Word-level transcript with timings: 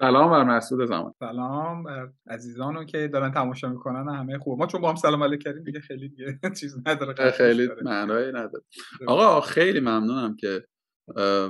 سلام 0.00 0.30
بر 0.30 0.44
مسعود 0.44 0.88
زمان. 0.88 1.14
سلام 1.18 1.84
عزیزانو 2.26 2.84
که 2.84 3.08
دارن 3.08 3.32
تماشا 3.32 3.68
می‌کنن 3.68 4.14
همه 4.14 4.38
خوب. 4.38 4.58
ما 4.58 4.66
چون 4.66 4.80
با 4.80 4.88
هم 4.88 4.96
سلام 4.96 5.22
علیک 5.22 5.42
کردیم 5.42 5.64
دیگه 5.64 5.80
خیلی 5.80 6.08
دیگه 6.08 6.38
چیز 6.60 6.76
نداره 6.86 7.30
خیلی 7.30 7.68
معنایی 7.82 8.28
نداره. 8.28 8.64
آقا 9.06 9.40
خیلی 9.40 9.80
ممنونم 9.80 10.36
که 10.36 10.64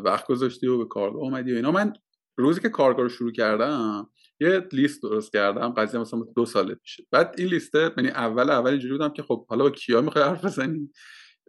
وقت 0.05 0.27
گذاشتی 0.27 0.67
و 0.67 0.79
به 0.79 0.85
کارگاه 0.85 1.23
اومدی 1.23 1.53
و 1.53 1.57
اینا. 1.57 1.71
من 1.71 1.93
روزی 2.39 2.61
که 2.61 2.69
کارگاه 2.69 3.03
رو 3.03 3.09
شروع 3.09 3.33
کردم 3.33 4.11
یه 4.41 4.69
لیست 4.73 5.03
درست 5.03 5.33
کردم. 5.33 5.69
قضیه 5.69 6.01
مثلا 6.01 6.21
دو 6.37 6.47
ساله 6.47 6.75
پیشه. 6.75 7.03
بعد 7.11 7.35
این 7.39 7.49
لیسته 7.49 7.91
یعنی 7.97 8.09
اول 8.09 8.51
اول 8.51 8.71
اینجوری 8.71 8.93
بودم 8.93 9.13
که 9.13 9.23
خب 9.23 9.47
حالا 9.49 9.65
با 9.65 9.71
کیا 9.71 10.01
می‌خوای 10.01 10.25
حرف 10.25 10.45
بزنی؟ 10.45 10.91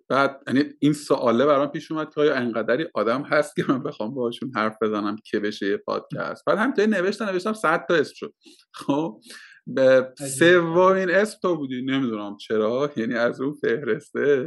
بعد 0.10 0.44
یعنی 0.48 0.64
این 0.80 0.94
سواله 0.94 1.46
برام 1.46 1.68
پیش 1.68 1.92
اومد 1.92 2.14
که 2.14 2.22
آیا 2.22 2.36
انقدری 2.36 2.88
آدم 2.94 3.22
هست 3.22 3.56
که 3.56 3.66
من 3.70 3.84
بخوام 3.84 4.14
باهاشون 4.14 4.52
حرف 4.56 4.78
بزنم 4.82 5.16
که 5.26 5.40
بشه 5.40 5.68
یه 5.68 5.78
پادکست. 5.78 6.46
بعد 6.46 6.58
همینطوری 6.58 6.88
نوشتم 6.88 7.26
نوشتم 7.26 7.54
100 7.54 7.86
تا 7.88 7.96
اسم 7.96 8.14
شد. 8.16 8.34
خب 8.74 9.20
به 9.68 10.14
سومین 10.40 11.10
اسم 11.10 11.38
تو 11.42 11.58
بودی. 11.58 11.82
نمی‌دونم 11.82 12.38
چرا 12.38 12.92
یعنی 12.96 13.14
از 13.14 13.42
اون 13.42 13.54
فهرسته. 13.54 14.46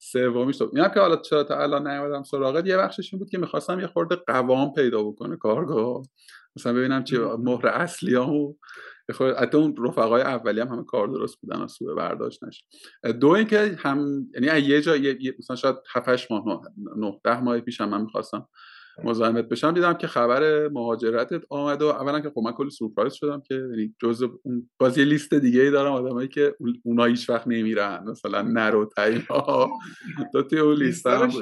سومیش 0.00 0.58
تو. 0.58 0.70
اینا 0.74 0.88
که 0.88 1.00
حالا 1.00 1.16
چرا 1.16 1.44
تا 1.44 1.62
الان 1.62 1.88
نیومدم 1.88 2.22
سراغت 2.22 2.66
یه 2.66 2.76
بخشش 2.76 3.12
این 3.12 3.18
بود 3.18 3.30
که 3.30 3.38
می‌خواستم 3.38 3.80
یه 3.80 3.86
خورده 3.86 4.16
قوام 4.16 4.72
پیدا 4.72 5.02
بکنه 5.02 5.36
کارگاه. 5.36 6.02
مثلا 6.58 6.72
ببینم 6.72 7.04
چی 7.04 7.18
مهر 7.18 7.66
اصلیامو 7.66 8.54
خود 9.14 9.34
حتی 9.34 9.58
اون 9.58 9.74
رفقای 9.78 10.22
اولی 10.22 10.60
هم 10.60 10.68
همه 10.68 10.84
کار 10.84 11.08
درست 11.08 11.40
بودن 11.40 11.60
و 11.60 11.68
سوء 11.68 11.94
برداشت 11.94 12.44
نشه. 12.44 12.64
دو 13.12 13.28
اینکه 13.28 13.76
هم 13.78 14.26
یعنی 14.34 14.66
یه 14.66 14.80
جا 14.80 14.96
مثلا 15.38 15.56
شاید 15.56 15.76
7 15.94 16.30
ماه 16.30 16.62
9 16.96 17.20
10 17.24 17.40
ماه 17.40 17.60
پیش 17.60 17.80
هم 17.80 17.88
من 17.88 18.00
می‌خواستم 18.00 18.48
مزاحمت 19.04 19.48
بشم. 19.48 19.72
دیدم 19.72 19.92
که 19.92 20.06
خبر 20.06 20.68
مهاجرتت 20.68 21.42
آمد 21.50 21.82
و 21.82 21.86
اولا 21.86 22.20
که 22.20 22.30
خب 22.30 22.40
من 22.44 22.52
کلی 22.52 22.70
سورپرایز 22.70 23.12
شدم 23.12 23.40
که 23.40 23.54
یعنی 23.54 23.94
جزء 24.02 24.28
اون 24.42 24.70
باز 24.78 24.98
یه 24.98 25.04
لیست 25.04 25.34
دیگه 25.34 25.62
ای 25.62 25.70
دارم 25.70 25.92
آدمایی 25.92 26.28
که 26.28 26.54
اونا 26.84 27.04
هیچ 27.04 27.30
وقت 27.30 27.46
نمیرن. 27.46 28.04
مثلا 28.06 28.42
نرو 28.42 28.88
تایما 28.96 29.70
تو 30.32 30.42
توی 30.42 30.58
اون 30.58 30.74
لیست 30.74 31.06
هم 31.06 31.30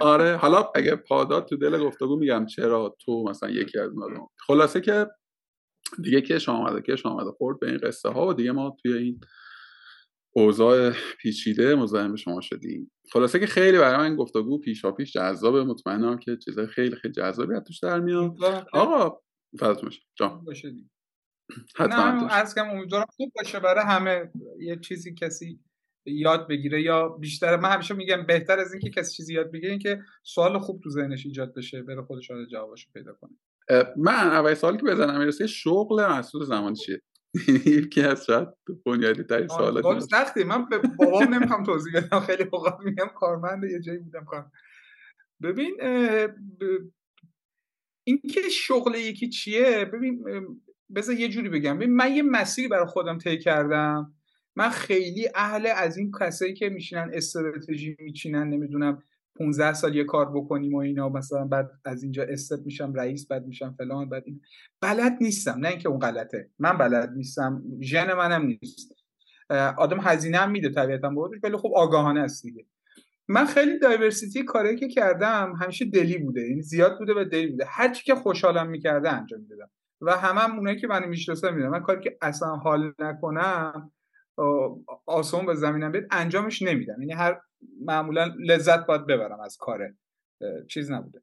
آره 0.00 0.36
حالا 0.36 0.70
اگه 0.74 0.96
پادات 0.96 1.48
تو 1.48 1.56
دل 1.56 1.78
گفتگو 1.78 2.16
میگم 2.16 2.46
چرا 2.46 2.96
تو 3.04 3.24
مثلا 3.28 3.50
یکی 3.50 3.78
از 3.78 3.90
اون 3.90 4.28
خلاصه 4.46 4.80
که 4.80 5.06
دیگه 6.02 6.20
کش 6.20 6.48
آمده 6.48 6.80
کش 6.80 7.06
آمده 7.06 7.30
خورد 7.30 7.60
به 7.60 7.68
این 7.68 7.78
قصه 7.78 8.08
ها 8.08 8.26
و 8.26 8.32
دیگه 8.32 8.52
ما 8.52 8.76
توی 8.82 8.92
این 8.92 9.20
اوضاع 10.36 10.92
پیچیده 11.20 11.74
مزاحم 11.74 12.16
شما 12.16 12.40
شدیم. 12.40 12.90
خلاصه 13.12 13.38
که 13.38 13.46
خیلی 13.46 13.78
برای 13.78 13.96
من 13.96 14.16
گفتگو 14.16 14.58
پیشا 14.58 14.92
پیش 14.92 15.12
جذاب 15.12 15.56
مطمئنم 15.56 16.18
که 16.18 16.36
چیزای 16.44 16.66
خیلی 16.66 16.96
خیلی 16.96 17.14
جذابی 17.14 17.54
از 17.54 17.62
توش 17.66 17.78
در 17.78 18.00
میاد. 18.00 18.36
آقا 18.72 19.20
باشه. 19.60 20.00
جان. 20.18 20.44
حتما 21.76 22.28
از 22.28 22.54
کم 22.54 22.70
امیدوارم 22.70 23.06
خوب 23.16 23.32
باشه. 23.36 23.60
برای 23.60 23.84
همه 23.84 24.32
یه 24.60 24.76
چیزی 24.76 25.14
کسی 25.14 25.60
یاد 26.06 26.48
بگیره 26.48 26.82
یا 26.82 27.08
بیشتر 27.08 27.56
من 27.56 27.70
همیشه 27.70 27.94
میگم 27.94 28.26
بهتر 28.26 28.58
از 28.58 28.72
اینکه 28.72 28.90
کسی 28.90 29.16
چیزی 29.16 29.34
یاد 29.34 29.52
بگیره 29.52 29.70
اینکه 29.70 30.00
سوال 30.22 30.58
خوب 30.58 30.80
تو 30.82 30.90
ذهنش 30.90 31.26
ایجاد 31.26 31.54
بشه 31.54 31.82
بره 31.82 32.02
خودش 32.02 32.30
جوابشو 32.50 32.90
پیدا 32.94 33.12
کنه. 33.12 33.30
من 33.96 34.12
اول 34.12 34.54
سوالی 34.54 34.76
که 34.76 34.84
بزنم 34.84 35.18
می‌رسه 35.18 35.46
شغل 35.46 36.06
مسعود 36.06 36.44
زمان 36.44 36.74
چیه؟ 36.74 37.02
یکی 37.66 38.02
از 38.02 38.26
شاید 38.26 38.48
بنیادی 38.86 39.22
ترین 39.22 39.48
سوالات 39.48 39.98
سختی. 39.98 40.44
من 40.44 40.68
به 40.68 40.78
بابام 40.78 41.34
نمی‌خوام 41.34 41.64
توضیح 41.64 41.92
بدم. 41.96 42.20
خیلی 42.20 42.44
اوقات 42.52 42.80
میگم 42.84 43.08
کارمند 43.16 43.64
یه 43.64 43.80
جایی 43.80 43.98
بودم 43.98 44.24
کار. 44.24 44.50
ببین 45.42 45.76
اینکه 48.04 48.40
شغل 48.50 48.94
یکی 48.94 49.28
چیه؟ 49.28 49.84
ببین 49.84 50.24
بذار 50.94 51.14
یه 51.14 51.28
جوری 51.28 51.48
بگم. 51.48 51.76
ببین 51.76 51.96
من 51.96 52.12
یه 52.12 52.22
مسیری 52.22 52.68
برای 52.68 52.86
خودم 52.86 53.18
طی 53.18 53.38
کردم. 53.38 54.14
من 54.56 54.68
خیلی 54.68 55.28
اهل 55.34 55.68
از 55.76 55.96
این 55.96 56.12
کسایی 56.20 56.54
که 56.54 56.68
میشینن 56.68 57.10
استراتژی 57.14 57.96
میچینن 57.98 58.48
نمی‌دونم 58.48 59.02
15 59.38 59.72
سال 59.72 59.96
یه 59.96 60.04
کار 60.04 60.30
بکنیم 60.30 60.74
و 60.74 60.78
اینا 60.78 61.08
مثلا 61.08 61.44
بعد 61.44 61.70
از 61.84 62.02
اینجا 62.02 62.22
استپ 62.22 62.58
میشم 62.64 62.94
رئیس 62.94 63.28
بعد 63.28 63.46
میشم 63.46 63.74
فلان 63.78 64.08
بعد 64.08 64.22
این. 64.26 64.40
بلد 64.80 65.18
نیستم 65.20 65.58
نه 65.58 65.68
اینکه 65.68 65.88
اون 65.88 65.98
غلطه. 65.98 66.50
من 66.58 66.78
بلد 66.78 67.12
نیستم 67.16 67.62
ژن 67.80 68.12
منم 68.12 68.46
نیست. 68.46 68.94
آدم 69.76 69.98
هزینه 70.00 70.38
هم 70.38 70.50
میده 70.50 70.70
طبیعتا 70.70 71.10
بودش 71.10 71.40
ولی 71.42 71.56
خب 71.56 71.72
آگاهانه 71.76 72.20
است 72.20 72.42
دیگه. 72.42 72.66
من 73.28 73.44
خیلی 73.44 73.78
دایورسیتی 73.78 74.44
کاری 74.44 74.76
که 74.76 74.88
کردم 74.88 75.52
همیشه 75.62 75.84
دلی 75.84 76.18
بوده 76.18 76.40
یعنی 76.40 76.62
زیاد 76.62 76.98
بوده 76.98 77.14
و 77.14 77.24
دلی 77.24 77.46
بوده. 77.46 77.64
هر 77.68 77.92
چی 77.92 78.04
که 78.04 78.14
خوشحالم 78.14 78.70
می‌کرده 78.70 79.12
انجام 79.12 79.40
می‌دادم. 79.40 79.70
و 80.00 80.12
همه 80.12 80.40
هم 80.40 80.58
اونایی 80.58 80.76
که 80.76 80.86
منو 80.86 81.06
می‌شناسن 81.06 81.54
می‌دونم 81.54 81.72
من 81.72 81.82
کاری 81.82 82.00
که 82.00 82.18
اصلا 82.22 82.48
حال 82.48 82.92
نکنم 82.98 83.92
آسون 85.06 85.46
به 85.46 85.54
زمینم 85.54 85.92
بیاد 85.92 86.04
انجامش 86.10 86.62
نمیدم. 86.62 87.00
یعنی 87.00 87.12
هر 87.12 87.40
معمولا 87.80 88.34
لذت 88.38 88.86
باید 88.86 89.06
ببرم 89.06 89.40
از 89.40 89.56
کار 89.56 89.94
چیز 90.68 90.90
نبوده. 90.90 91.22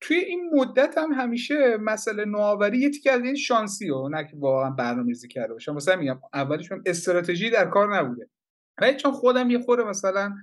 توی 0.00 0.16
این 0.16 0.50
مدت 0.54 0.98
هم 0.98 1.12
همیشه 1.12 1.76
مسئله 1.76 2.24
نوآوری 2.24 2.78
یه 2.78 2.90
تیکه 2.90 3.12
از 3.12 3.22
این 3.22 3.34
شانسی 3.34 3.90
و 3.90 4.08
نه 4.08 4.24
که 4.24 4.36
واقعا 4.36 4.70
برنامه‌ریزی 4.70 5.28
کرده 5.28 5.52
باشم 5.52 5.74
مثلا 5.74 5.96
میگم 5.96 6.20
اولش 6.34 6.72
من 6.72 6.82
استراتژی 6.86 7.50
در 7.50 7.66
کار 7.66 7.96
نبوده. 7.96 8.28
ولی 8.80 8.96
چون 8.96 9.12
خودم 9.12 9.50
یه 9.50 9.58
خوره 9.58 9.84
مثلا 9.84 10.34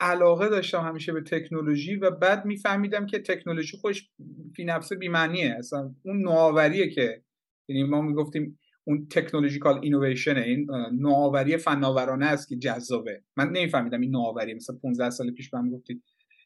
علاقه 0.00 0.48
داشتم 0.48 0.80
همیشه 0.80 1.12
به 1.12 1.20
تکنولوژی 1.20 1.96
و 1.96 2.10
بعد 2.10 2.44
میفهمیدم 2.44 3.06
که 3.06 3.18
تکنولوژی 3.18 3.76
خودش 3.76 4.10
فی 4.56 4.64
نفسه 4.64 4.96
بی‌معنیه 4.96 5.54
اصلا 5.58 5.94
اون 6.02 6.22
نوآوریه 6.22 6.90
که 6.90 7.22
یعنی 7.68 7.84
ما 7.84 8.00
می‌گفتیم 8.00 8.59
اون 8.84 9.06
تکنولوژیکال 9.10 9.78
اینویشن 9.82 10.36
این 10.36 10.66
نوآوری 10.92 11.56
فناورانه 11.56 12.26
است 12.26 12.48
که 12.48 12.56
جذابه. 12.56 13.22
من 13.36 13.48
نمیفهمیدم 13.48 14.00
این 14.00 14.10
نوآوری 14.10 14.54
مثلا 14.54 14.76
15 14.82 15.10
سال 15.10 15.30
پیش 15.30 15.50
بهم 15.50 15.70
گفتید 15.70 16.02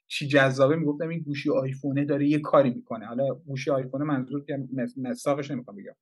چی 0.07 0.29
جذابه. 0.29 0.77
می‌گفتم 0.77 1.09
این 1.09 1.21
گوشی 1.21 1.51
آیفونه 1.51 2.05
داره 2.05 2.29
یه 2.29 2.39
کاری 2.39 2.71
می‌کنه. 2.71 3.07
حالا 3.07 3.35
گوشی 3.35 3.71
آیفون 3.71 4.03
منظور 4.03 4.45
که 4.45 4.59
مساقش 4.97 5.51
نمی‌خوام 5.51 5.77
بگم. 5.77 5.95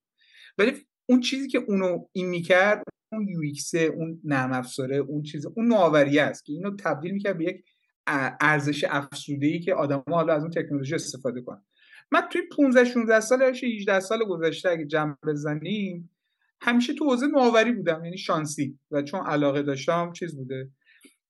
ولی 0.58 0.72
اون 1.06 1.20
چیزی 1.20 1.48
که 1.48 1.58
اونو 1.58 2.06
این 2.12 2.28
می‌کرد 2.28 2.82
اون 3.12 3.28
یو 3.28 3.40
اون 3.94 4.20
نرم 4.24 4.52
افزاره 4.52 4.96
اون 4.96 5.22
چیز 5.22 5.46
اون 5.46 5.66
نوآوری 5.66 6.18
است 6.18 6.44
که 6.44 6.52
اینو 6.52 6.76
تبدیل 6.76 7.12
می‌کرد 7.12 7.38
به 7.38 7.44
یک 7.44 7.64
ارزش 8.40 8.84
افزوده 8.88 9.46
ای 9.46 9.60
که 9.60 9.74
آدما 9.74 10.02
حالا 10.08 10.34
از 10.34 10.42
اون 10.42 10.50
تکنولوژی 10.50 10.94
استفاده 10.94 11.40
کنن. 11.40 11.64
من 12.12 12.20
توی 12.30 12.42
15 12.56 12.84
16 12.84 13.20
سال 13.20 13.42
18 13.42 14.00
سال 14.00 14.24
گذشته 14.24 14.70
اگه 14.70 14.84
جمع 14.84 15.16
بزنیم 15.26 16.10
همیشه 16.62 16.94
تو 16.94 17.04
حوزه 17.04 17.26
نوآوری 17.26 17.72
بودم 17.72 18.04
یعنی 18.04 18.18
شانسی 18.18 18.78
و 18.90 19.02
چون 19.02 19.20
علاقه 19.26 19.62
داشتم 19.62 20.12
چیز 20.12 20.36
بوده. 20.36 20.70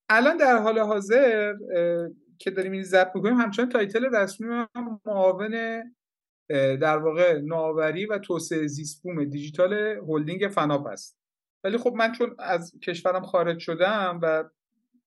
الان 0.08 0.36
در 0.36 0.58
حال 0.58 0.78
حاضر 0.78 1.54
که 2.38 2.50
داریم 2.50 2.72
این 2.72 2.82
ضبط 2.82 3.10
می‌کنیم 3.14 3.36
همچنان 3.36 3.68
title 3.68 4.16
رسمیم 4.16 5.00
معاون 5.06 5.82
در 6.80 6.98
واقع 6.98 7.38
نوآوری 7.38 8.06
و 8.06 8.18
توسعه 8.18 8.66
زیست 8.66 9.02
بوم 9.02 9.24
دیجیتال 9.24 9.72
هلدینگ 10.08 10.48
فناپ 10.48 10.86
است. 10.86 11.18
ولی 11.64 11.78
خب 11.78 11.92
من 11.96 12.12
چون 12.12 12.36
از 12.38 12.72
کشورم 12.82 13.22
خارج 13.22 13.58
شدم 13.58 14.20
و 14.22 14.44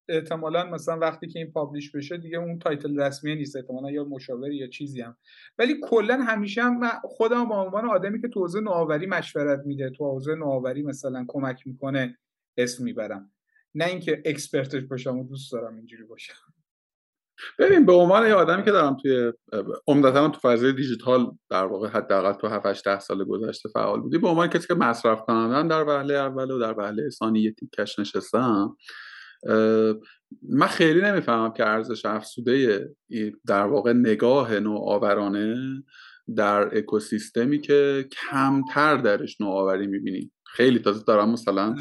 احتمالا 0.08 0.64
مثلا 0.64 0.98
وقتی 0.98 1.26
که 1.28 1.38
این 1.38 1.52
publish 1.52 1.90
بشه 1.90 2.16
دیگه 2.16 2.38
اون 2.38 2.58
title 2.58 3.00
رسمی 3.00 3.34
نیست 3.34 3.56
احتمالا 3.56 3.90
یا 3.90 4.04
مشاوری 4.04 4.56
یا 4.56 4.66
چیزی 4.66 5.00
هم. 5.00 5.16
ولی 5.58 5.80
کلا 5.82 6.16
همیشه 6.22 6.62
هم 6.62 6.80
خودم 7.04 7.48
به 7.48 7.54
عنوان 7.54 7.88
آدمی 7.88 8.20
که 8.20 8.28
تو 8.28 8.40
حوزه 8.40 8.60
نوآوری 8.60 9.06
مشورت 9.06 9.60
میده 9.66 9.90
تو 9.90 10.04
حوزه 10.04 10.34
نوآوری 10.34 10.82
مثلا 10.82 11.24
کمک 11.28 11.66
می‌کنه 11.66 12.18
اسم 12.56 12.84
می‌برم. 12.84 13.32
نه 13.74 13.84
اینکه 13.84 14.22
اکسپرتش 14.24 14.82
باشم 14.82 15.18
و 15.18 15.28
دوست 15.28 15.52
دارم 15.52 15.76
اینجوری 15.76 16.04
باشم. 16.04 16.34
ببین 17.58 17.86
به 17.86 17.92
عنوان 17.92 18.26
یه 18.26 18.34
آدمی 18.34 18.64
که 18.64 18.70
دارم 18.70 18.96
توی 18.96 19.32
عمدتا 19.86 20.28
تو 20.28 20.40
فضای 20.40 20.72
دیجیتال 20.72 21.30
در 21.50 21.64
واقع 21.64 21.88
حداقل 21.88 22.32
تو 22.32 22.48
7 22.48 22.84
10 22.84 22.98
سال 22.98 23.24
گذشته 23.24 23.68
فعال 23.68 24.00
بودی. 24.00 24.18
به 24.18 24.28
عنوان 24.28 24.48
کسی 24.48 24.66
که 24.66 24.74
مصرف 24.74 25.20
کنندم 25.20 25.68
در 25.68 25.84
وهله 25.84 26.14
اول 26.14 26.50
و 26.50 26.58
در 26.58 26.78
وهله 26.78 27.10
ثانی 27.10 27.40
یه 27.40 27.52
تیکش 27.52 27.98
نشستم 27.98 28.76
من 30.42 30.66
خیلی 30.66 31.00
نمی‌فهمم 31.00 31.52
که 31.52 31.66
ارزش 31.66 32.06
افسوده 32.06 32.88
در 33.46 33.66
واقع 33.66 33.92
نگاه 33.92 34.60
نوآورانه 34.60 35.56
در 36.36 36.78
اکوسیستمی 36.78 37.60
که 37.60 38.08
کمتر 38.30 38.96
درش 38.96 39.40
نوآوری 39.40 39.86
می‌بینیم 39.86 40.32
خیلی 40.46 40.78
تازه 40.78 41.04
دارم 41.04 41.30
مثلا 41.30 41.74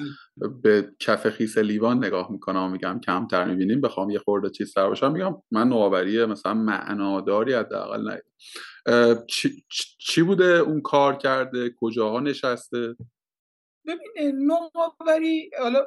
به 0.62 0.92
کف 1.00 1.30
خیس 1.30 1.58
لیوان 1.58 2.06
نگاه 2.06 2.32
می‌کنم 2.32 2.64
و 2.64 2.70
میگم 2.70 3.00
کمتر 3.06 3.46
می‌بینیم 3.46 3.82
بخوام 3.82 4.10
یه 4.10 4.20
خورده 4.20 4.50
چیز 4.50 4.74
تر 4.74 4.88
باشم 4.88 5.12
میگم 5.12 5.36
من 5.52 5.68
نوآوری 5.68 6.26
مثلا 6.26 6.54
معناداری 6.54 7.54
حداقل 7.54 8.10
نه. 8.10 8.22
چی،, 9.28 9.66
چی 10.00 10.22
بوده؟ 10.22 10.46
اون 10.46 10.82
کار 10.82 11.16
کرده؟ 11.16 11.74
کجاها 11.80 12.20
نشسته؟ 12.20 12.96
ببین 13.88 14.46
نوآوری 14.46 15.50
حالا 15.62 15.86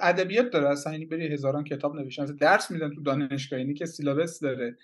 ادبیات 0.00 0.50
داره 0.50 0.68
اصلا 0.68 0.92
یعنی 0.92 1.06
بری 1.06 1.26
هزاران 1.26 1.64
کتاب 1.64 1.96
نوشتن 1.96 2.24
درس 2.24 2.70
میدن 2.70 2.94
تو 2.94 3.02
دانشگاه 3.02 3.58
اینی 3.58 3.74
که 3.74 3.86
syllabus 3.86 4.40
داره. 4.40 4.76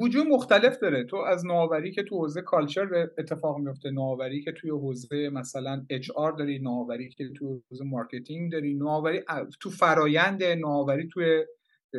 وجوه 0.00 0.26
مختلف 0.26 0.78
داره. 0.78 1.04
تو 1.04 1.16
از 1.16 1.46
نوآوری 1.46 1.92
که 1.92 2.02
تو 2.02 2.18
حوزه 2.18 2.42
culture 2.42 3.08
اتفاق 3.18 3.58
میفته 3.58 3.90
نوآوری 3.90 4.42
که 4.42 4.52
توی 4.52 4.70
حوزه 4.70 5.28
مثلا 5.28 5.86
HR 5.90 6.32
داری 6.32 6.58
نوآوری 6.58 7.08
که 7.08 7.28
تو 7.36 7.62
حوزه 7.70 7.84
marketing 7.84 8.52
داری 8.52 8.74
نوآوری 8.74 9.20
تو 9.60 9.70
فرایند 9.70 10.42
نوآوری 10.42 11.08
توی 11.08 11.44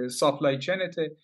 ساپلای 0.10 0.58
چنته 0.58 1.18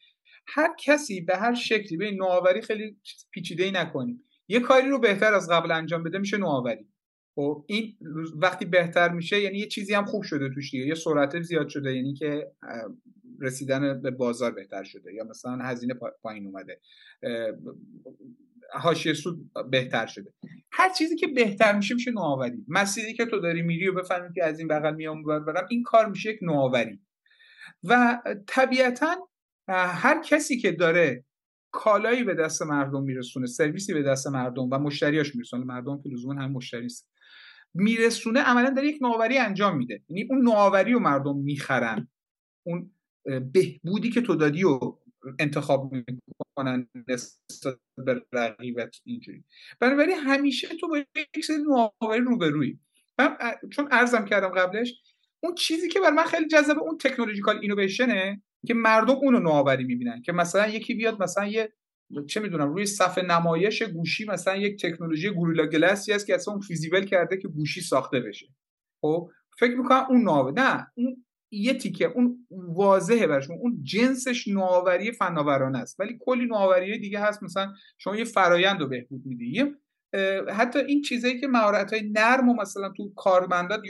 هر 0.47 0.69
کسی 0.79 1.21
به 1.21 1.37
هر 1.37 1.53
شکلی 1.53 1.97
به 1.97 2.11
نوآوری 2.11 2.61
خیلی 2.61 2.97
پیچیده 3.31 3.63
ای 3.63 3.71
نکنیم. 3.71 4.23
یه 4.47 4.59
کاری 4.59 4.89
رو 4.89 4.99
بهتر 4.99 5.33
از 5.33 5.49
قبل 5.49 5.71
انجام 5.71 6.03
بده 6.03 6.17
میشه 6.17 6.37
نوآوری. 6.37 6.87
خب 7.35 7.65
این 7.67 7.97
وقتی 8.35 8.65
بهتر 8.65 9.09
میشه 9.09 9.41
یعنی 9.41 9.57
یه 9.57 9.67
چیزی 9.67 9.93
هم 9.93 10.05
خوب 10.05 10.23
شده 10.23 10.49
توش 10.49 10.71
دیگه 10.71 10.87
یه 10.87 10.95
سرعت 10.95 11.41
زیاد 11.41 11.69
شده 11.69 11.95
یعنی 11.95 12.13
که 12.13 12.51
رسیدن 13.41 14.01
به 14.01 14.11
بازار 14.11 14.51
بهتر 14.51 14.83
شده 14.83 15.13
یا 15.13 15.23
مثلا 15.23 15.57
هزینه 15.63 15.93
پایین 16.21 16.47
اومده 16.47 16.79
حاشیه 18.73 19.13
سود 19.13 19.51
بهتر 19.71 20.05
شده. 20.05 20.33
هر 20.71 20.89
چیزی 20.89 21.15
که 21.15 21.27
بهتر 21.27 21.75
میشه 21.75 21.93
میشه 21.93 22.11
نوآوری. 22.11 22.65
مسیری 22.67 23.13
که 23.13 23.25
تو 23.25 23.39
داری 23.39 23.61
میری 23.61 23.87
و 23.87 23.93
بفهمی 23.93 24.33
که 24.33 24.45
از 24.45 24.59
این 24.59 24.67
بغل 24.67 24.95
میام 24.95 25.23
برم 25.23 25.67
این 25.69 25.83
کار 25.83 26.09
میشه 26.09 26.29
یک 26.29 26.39
نوآوری. 26.41 26.99
و 27.83 28.21
طبیعتا 28.47 29.15
هر 29.67 30.21
کسی 30.21 30.57
که 30.57 30.71
داره 30.71 31.25
کالایی 31.71 32.23
به 32.23 32.33
دست 32.33 32.61
مردم 32.61 33.03
میرسونه 33.03 33.45
سرویسی 33.45 33.93
به 33.93 34.03
دست 34.03 34.27
مردم 34.27 34.69
و 34.71 34.79
مشتریاش 34.79 35.35
میرسونه 35.35 35.65
مردم 35.65 36.01
که 36.01 36.09
لزوما 36.09 36.41
هم 36.41 36.51
مشتری 36.51 36.87
میرسونه 37.75 38.39
عملا 38.39 38.69
داره 38.69 38.87
یک 38.87 39.01
نوآوری 39.01 39.37
انجام 39.37 39.77
میده. 39.77 40.01
یعنی 40.09 40.27
اون 40.29 40.41
نوآوری 40.41 40.93
رو 40.93 40.99
مردم 40.99 41.37
می‌خرن. 41.37 42.07
اون 42.63 42.91
بهبودی 43.53 44.09
که 44.09 44.21
تو 44.21 44.35
دادی 44.35 44.63
و 44.63 44.79
انتخاب 45.39 45.93
می‌کنن 45.93 46.87
نسبت 47.07 47.79
به 47.97 48.21
رقیبت 48.33 48.95
اینجوری. 49.03 49.43
بنابراین 49.79 50.17
همیشه 50.17 50.67
تو 50.67 50.87
با 50.87 50.97
یک 50.97 51.45
سری 51.45 51.57
نوآوری 51.57 52.21
روبروی 52.21 52.79
من 53.19 53.37
چون 53.71 53.87
ارزم 53.91 54.25
کردم 54.25 54.49
قبلش 54.49 54.93
اون 55.43 55.55
چیزی 55.55 55.89
که 55.89 55.99
بر 55.99 56.11
من 56.11 56.23
خیلی 56.23 56.47
جذابه 56.47 56.81
اون 56.81 56.97
تکنولوژیکال 56.97 57.59
اینویشنه 57.61 58.43
که 58.67 58.73
مردم 58.73 59.15
اونو 59.15 59.39
نوآوری 59.39 59.83
می‌بینن. 59.83 60.21
که 60.21 60.31
مثلا 60.31 60.67
یکی 60.67 60.93
بیاد 60.93 61.23
مثلا 61.23 61.47
یه 61.47 61.73
چه 62.27 62.39
می‌دونم 62.39 62.73
روی 62.73 62.85
صفحه 62.85 63.23
نمایش 63.23 63.83
گوشی 63.83 64.25
مثلا 64.25 64.55
یک 64.55 64.85
تکنولوژی 64.85 65.29
گوریلا 65.29 65.65
گلسی 65.65 66.13
هست 66.13 66.27
که 66.27 66.35
اصلا 66.35 66.53
اون 66.53 66.61
فیزیبل 66.61 67.05
کرده 67.05 67.37
که 67.37 67.47
گوشی 67.47 67.81
ساخته 67.81 68.19
بشه. 68.19 68.47
خب 69.01 69.29
فکر 69.59 69.75
می‌کنم 69.75 70.05
اون 70.09 70.21
نوآوری 70.21 70.53
نه 70.55 70.87
اون 70.95 71.25
یه 71.51 71.73
تیکه 71.73 72.05
اون 72.05 72.47
واضحه 72.49 73.27
برشون 73.27 73.57
اون 73.61 73.83
جنسش 73.83 74.47
نوآوری 74.47 75.11
فناورانه 75.11 75.77
است. 75.77 75.99
ولی 75.99 76.17
کلی 76.19 76.45
نوآوری 76.45 76.99
دیگه 76.99 77.19
هست 77.19 77.43
مثلا 77.43 77.73
شما 77.97 78.15
یه 78.15 78.23
فرایند 78.23 78.81
رو 78.81 78.87
بهبود 78.87 79.21
میدی. 79.25 79.63
حتی 80.53 80.79
این 80.79 81.01
چیزایی 81.01 81.39
که 81.39 81.47
مهارت 81.47 81.93
های 81.93 82.11
نرم 82.15 82.49
و 82.49 82.53
مثلا 82.53 82.89
تو 82.97 83.13
کارمندات 83.15 83.81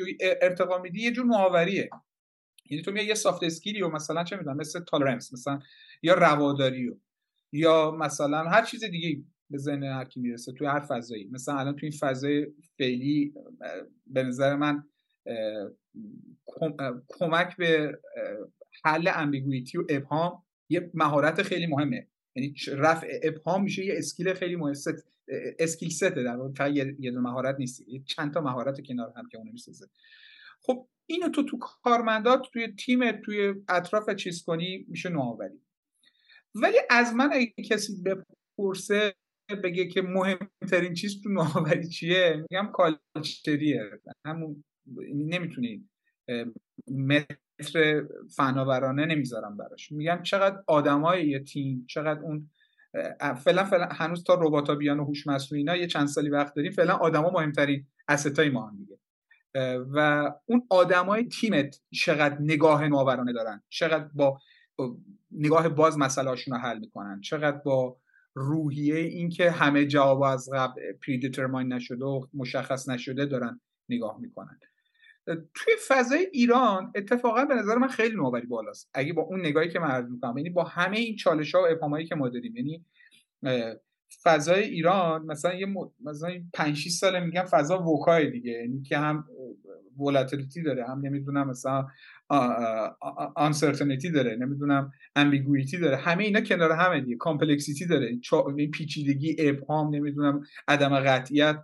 ارتقا 0.41 0.77
میدی 0.77 1.01
یه 1.01 1.11
جور 1.11 1.25
نوآوریه. 1.25 1.89
یعنی 2.69 2.83
تو 2.83 2.97
یه 2.97 3.13
soft 3.13 3.43
skill 3.43 3.75
ی 3.75 3.81
و 3.81 3.89
مثلا 3.89 4.23
چه 4.23 4.37
می‌دونم 4.37 4.57
مثل 4.57 4.79
tolerance 4.83 5.33
مثلا 5.33 5.59
یا 6.01 6.13
رواداری 6.13 6.89
و 6.89 6.95
یا 7.51 7.91
مثلا 7.91 8.43
هر 8.43 8.65
چیز 8.65 8.83
دیگه 8.83 9.23
به 9.49 9.57
ذهن 9.57 9.83
هر 9.83 10.05
کی 10.05 10.19
می‌رسه 10.19 10.51
توی 10.51 10.67
هر 10.67 10.79
فضایی. 10.79 11.29
مثلا 11.31 11.57
الان 11.57 11.75
توی 11.75 11.89
این 11.89 11.97
فضای 11.99 12.47
فعلی 12.77 13.33
به 14.07 14.23
نظر 14.23 14.55
من 14.55 14.83
کمک 17.07 17.57
به 17.57 17.99
حل 18.83 19.09
ambiguity 19.13 19.77
و 19.77 19.83
ابهام 19.89 20.43
یه 20.69 20.91
مهارت 20.93 21.41
خیلی 21.41 21.67
مهمه. 21.67 22.07
یعنی 22.35 22.55
رفع 22.67 23.19
ابهام 23.23 23.63
میشه 23.63 23.85
یه 23.85 23.93
اسکیل 23.97 24.33
خیلی 24.33 24.55
مهم 24.55 24.73
اسکیل 25.59 25.89
سته 25.89 26.23
در 26.23 26.35
واقع. 26.35 26.69
یه, 26.73 26.95
یه 26.99 27.11
مهارت 27.11 27.55
نیست 27.59 27.81
چند 28.05 28.33
تا 28.33 28.41
مهارت 28.41 28.81
کنار 28.87 29.13
هم 29.17 29.27
که 29.31 29.37
اون 29.37 29.49
می‌سازه. 29.51 29.87
خب 30.61 30.87
اینو 31.05 31.29
تو 31.29 31.43
تو 31.43 31.57
کارمندات 31.57 32.41
توی 32.53 32.67
تیم 32.67 33.11
توی 33.11 33.53
اطراف 33.69 34.09
چیز 34.15 34.43
کنی 34.43 34.85
میشه 34.87 35.09
نوآوری. 35.09 35.61
ولی 36.55 36.77
از 36.89 37.13
من 37.13 37.29
اگه 37.33 37.53
کسی 37.69 37.93
بپرسه 38.03 39.15
بگه 39.63 39.87
که 39.87 40.01
مهمترین 40.01 40.93
چیز 40.93 41.21
تو 41.23 41.29
نوآوری 41.29 41.87
چیه 41.87 42.45
میگم 42.49 42.71
کالچریه. 42.73 43.81
همون 44.25 44.63
نمی‌تونی 45.13 45.89
متر 46.87 48.03
فناورانه 48.35 49.05
نمی‌ذارم 49.05 49.57
براش. 49.57 49.91
میگم 49.91 50.19
چقدر 50.23 50.63
آدمای 50.67 51.27
یه 51.27 51.39
تیم 51.39 51.85
چقدر 51.89 52.19
اون 52.21 52.49
فعلا 53.43 53.63
فعلا 53.63 53.85
هنوز 53.91 54.23
تا 54.23 54.33
رباتا 54.33 54.75
بیان 54.75 54.99
و 54.99 55.05
هوش 55.05 55.27
مصنوعی 55.27 55.61
اینا 55.61 55.75
یه 55.75 55.87
چند 55.87 56.07
سالی 56.07 56.29
وقت 56.29 56.55
داریم 56.55 56.71
فعلا 56.71 56.93
آدما 56.93 57.29
مهمترین 57.29 57.85
استای 58.07 58.49
ما 58.49 58.67
هم 58.67 58.77
دیگه. 58.77 58.99
و 59.93 60.31
اون 60.45 60.67
آدمای 60.69 61.23
تیمت 61.23 61.81
چقدر 61.93 62.37
نگاه 62.39 62.87
نوآورانه 62.87 63.33
دارن 63.33 63.63
چقدر 63.69 64.09
با 64.13 64.39
نگاه 65.31 65.69
باز 65.69 65.97
مسئله 65.97 66.31
رو 66.31 66.57
حل 66.57 66.79
می‌کنن. 66.79 67.21
چقدر 67.21 67.57
با 67.57 67.97
روحیه 68.33 68.95
اینکه 68.95 69.51
همه 69.51 69.85
جواب 69.85 70.21
از 70.21 70.49
قبل 70.53 70.81
پریدیترماین 71.07 71.73
نشده 71.73 72.05
و 72.05 72.25
مشخص 72.33 72.89
نشده 72.89 73.25
دارن 73.25 73.59
نگاه 73.89 74.19
می‌کنن. 74.21 74.59
توی 75.25 75.73
فضای 75.87 76.27
ایران 76.33 76.91
اتفاقا 76.95 77.45
به 77.45 77.55
نظر 77.55 77.75
من 77.75 77.87
خیلی 77.87 78.15
نوآوری 78.15 78.47
بالاست. 78.47 78.89
اگه 78.93 79.13
با 79.13 79.21
اون 79.21 79.39
نگاهی 79.39 79.69
که 79.69 79.79
من 79.79 79.87
عرض 79.87 80.09
می‌کنم 80.09 80.37
یعنی 80.37 80.49
با 80.49 80.63
همه 80.63 80.97
این 80.97 81.15
چالش 81.15 81.55
ها 81.55 81.61
و 81.61 81.65
اما 81.69 81.75
و 81.75 81.81
اگرایی 81.81 82.05
که 82.05 82.15
ما 82.15 82.29
داریم 82.29 82.55
یعنی 82.55 82.85
فضای 84.23 84.63
ایران 84.63 85.25
مثلا 85.25 85.53
یه 85.53 85.67
مثلا 86.03 86.43
5 86.53 86.77
6 86.77 86.91
ساله 86.91 87.19
میگم 87.19 87.43
فضا 87.43 87.83
VUCA 87.83 88.21
ی 88.21 88.31
دیگه 88.31 88.51
یعنی 88.51 88.81
که 88.81 88.97
هم 88.97 89.25
volatility 89.99 90.63
داره 90.63 90.85
هم 90.87 90.99
نمی‌دونم 90.99 91.49
مثلا 91.49 91.87
uncertainty 93.35 94.11
داره 94.11 94.35
نمی‌دونم 94.35 94.91
ambiguity 95.15 95.77
داره. 95.77 95.97
همه 95.97 96.23
اینا 96.23 96.41
کنار 96.41 96.71
همه 96.71 97.01
دیگه. 97.01 97.15
complexity 97.17 97.85
داره. 97.85 98.19
پیچیدگی 98.73 99.35
ابهام 99.39 99.95
نمی‌دونم 99.95 100.41
عدم 100.67 100.99
قطعیت 100.99 101.63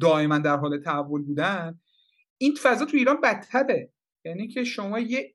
دائما 0.00 0.38
در 0.38 0.56
حال 0.56 0.80
تحول 0.80 1.22
بودن. 1.22 1.80
این 2.38 2.54
فضا 2.62 2.84
تو 2.84 2.96
ایران 2.96 3.20
بدتره. 3.20 3.92
یعنی 4.24 4.48
که 4.48 4.64
شما 4.64 4.98
یه 4.98 5.34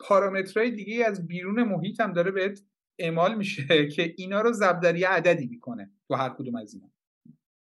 پارامترهای 0.00 0.70
دیگه 0.70 1.04
از 1.06 1.26
بیرون 1.26 1.62
محیط 1.62 2.00
هم 2.00 2.12
داره 2.12 2.30
بهت 2.30 2.60
اعمال 2.98 3.34
میشه 3.34 3.88
که 3.96 4.14
اینا 4.16 4.40
رو 4.40 4.52
ضربدر 4.52 4.89
یه 4.89 5.04
عددی 5.04 5.46
می‌کنه 5.46 5.90
تو 6.08 6.14
هر 6.14 6.28
کدوم 6.28 6.56
از 6.56 6.74
اینا. 6.74 6.90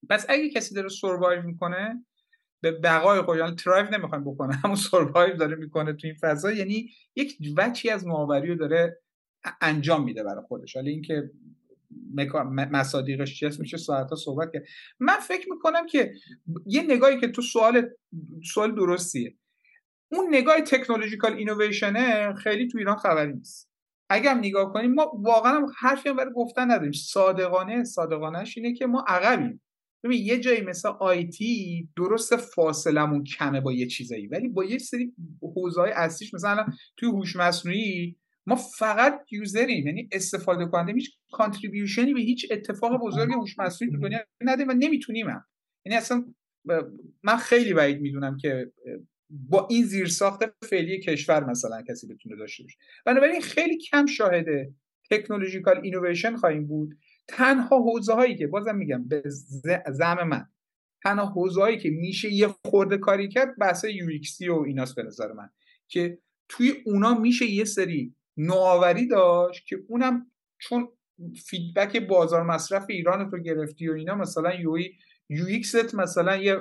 پس 0.09 0.25
اگه 0.29 0.49
کسی 0.49 0.75
داره 0.75 0.89
survive 0.89 1.41
می‌کنه 1.43 2.05
به 2.61 2.71
بقای 2.71 3.21
خودش 3.21 3.39
یعنی 3.39 3.55
thrive 3.55 3.89
نمی‌خوایم 3.89 4.23
بکنه 4.23 4.55
همون 4.55 4.75
survive 4.75 5.37
داره 5.37 5.55
می‌کنه 5.55 5.93
تو 5.93 6.07
این 6.07 6.15
فضا 6.21 6.51
یعنی 6.51 6.89
یک 7.15 7.37
وجهی 7.57 7.89
از 7.89 8.07
نوآوری 8.07 8.47
رو 8.47 8.55
داره 8.55 9.01
انجام 9.61 10.03
میده 10.03 10.23
برای 10.23 10.43
خودش. 10.47 10.75
حالا 10.75 10.89
اینکه 10.89 11.31
مصادیقش 12.71 13.39
چی 13.39 13.49
میشه 13.59 13.77
ساعت 13.77 14.15
صحبت 14.15 14.53
کرد. 14.53 14.63
من 14.99 15.13
فکر 15.13 15.49
می‌کنم 15.49 15.85
که 15.85 16.13
یه 16.65 16.81
نگاهی 16.81 17.19
که 17.19 17.27
تو 17.27 17.41
سوال 17.41 17.89
سوال 18.53 18.75
درستیه. 18.75 19.35
اون 20.11 20.27
نگاه 20.31 20.61
تکنولوژیکال 20.61 21.33
اینویشنه 21.33 22.33
خیلی 22.33 22.67
تو 22.67 22.77
ایران 22.77 22.95
خبری 22.95 23.33
نیست. 23.33 23.71
اگر 24.09 24.33
نگاه 24.33 24.73
کنیم 24.73 24.93
ما 24.93 25.11
واقعا 25.15 25.67
حرفی 25.77 26.09
هم 26.09 26.15
برای 26.15 26.33
گفتن 26.35 26.71
نداریم. 26.71 26.91
صادقانه 26.91 27.83
صادقانهش 27.83 28.57
اینه 28.57 28.73
که 28.73 28.85
ما 28.87 29.05
عقبیم. 29.07 29.61
ببین 30.05 30.25
یه 30.25 30.39
جایی 30.39 30.61
مثل 30.61 30.89
آیتی 30.89 31.89
درست 31.97 32.35
فاصلمون 32.35 33.23
کمه 33.23 33.61
با 33.61 33.73
یه 33.73 33.87
چیزایی 33.87 34.27
ولی 34.27 34.47
با 34.47 34.65
یه 34.65 34.77
سری 34.77 35.13
حوزه 35.41 35.81
های 35.81 35.91
اصلیش 35.91 36.33
مثلا 36.33 36.65
توی 36.97 37.09
هوش 37.09 37.35
مصنوعی 37.35 38.15
ما 38.47 38.55
فقط 38.55 39.21
user 39.31 39.68
یم 39.68 39.87
یعنی 39.87 40.09
استفاده 40.11 40.65
کننده 40.65 40.93
هیچ 40.93 41.11
contribution 41.31 42.07
ی 42.07 42.13
به 42.13 42.19
هیچ 42.19 42.47
اتفاق 42.51 43.01
بزرگ 43.01 43.33
هوش 43.33 43.59
مصنوعی 43.59 43.93
تو 43.93 44.01
دنیا 44.01 44.19
نداده 44.41 44.65
و 44.65 44.71
نمی‌تونیم 44.71 45.29
هم. 45.29 45.45
یعنی 45.85 45.97
اصلا 45.97 46.25
من 47.23 47.37
خیلی 47.37 47.73
بعید 47.73 48.01
می‌دونم 48.01 48.37
که 48.37 48.71
با 49.29 49.67
این 49.69 49.83
زیرساخت 49.83 50.43
فعلی 50.63 50.99
کشور 50.99 51.43
مثلا 51.43 51.81
کسی 51.81 52.07
بتونه 52.07 52.35
داشته 52.35 52.63
باشه 52.63 52.77
بنابراین 53.05 53.41
خیلی 53.41 53.77
کم 53.77 54.05
شاهده 54.05 54.73
technological 55.11 55.79
innovation 55.83 56.35
خواهیم 56.35 56.67
بود 56.67 56.97
تنها 57.27 57.79
حوزه 57.79 58.13
هایی 58.13 58.35
که 58.35 58.47
بازم 58.47 58.75
میگم 58.75 59.07
به 59.07 59.23
زعم 59.91 60.23
من 60.27 60.45
تنها 61.03 61.25
حوزه 61.25 61.61
هایی 61.61 61.77
که 61.77 61.89
میشه 61.89 62.33
یه 62.33 62.47
خورده 62.65 62.97
کاری 62.97 63.27
کرد 63.27 63.55
بحث 63.57 63.83
یو 63.83 64.53
و 64.53 64.63
ایناست 64.63 64.95
به 64.95 65.03
نظر 65.03 65.31
من 65.31 65.49
که 65.87 66.19
توی 66.49 66.73
اونا 66.85 67.19
میشه 67.19 67.45
یه 67.45 67.65
سری 67.65 68.15
نوآوری 68.37 69.07
داشت 69.07 69.65
که 69.67 69.83
اونم 69.87 70.31
چون 70.57 70.87
فیدبک 71.45 71.97
بازار 71.97 72.43
مصرف 72.43 72.85
ایران 72.89 73.31
رو 73.31 73.39
گرفتی 73.39 73.89
و 73.89 73.93
اینا 73.93 74.15
مثلا 74.15 74.53
یو 74.53 74.77
یو 75.29 75.45
مثلا 75.93 76.37
یه 76.37 76.57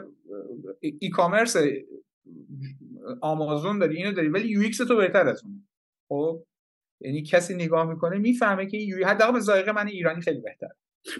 ای 0.81 1.11
کامرس 1.11 1.57
آمازون 3.21 3.79
داری 3.79 3.97
اینو 3.97 4.13
داری 4.13 4.29
ولی 4.29 4.49
یو 4.49 4.71
تو 4.71 4.97
بهتر 4.97 5.29
از 5.29 5.45
اون 5.45 5.67
خب؟ 6.09 6.47
یعنی 7.01 7.23
کسی 7.23 7.55
نگاه 7.55 7.87
می‌کنه 7.87 8.19
می‌فهمه 8.19 8.67
که 8.67 8.77
یوی 8.77 9.05
حداقل 9.05 9.33
به 9.33 9.41
ذائقه 9.41 9.73
من 9.73 9.87
ایرانی 9.87 10.21
خیلی 10.21 10.41
بهتر 10.41 10.69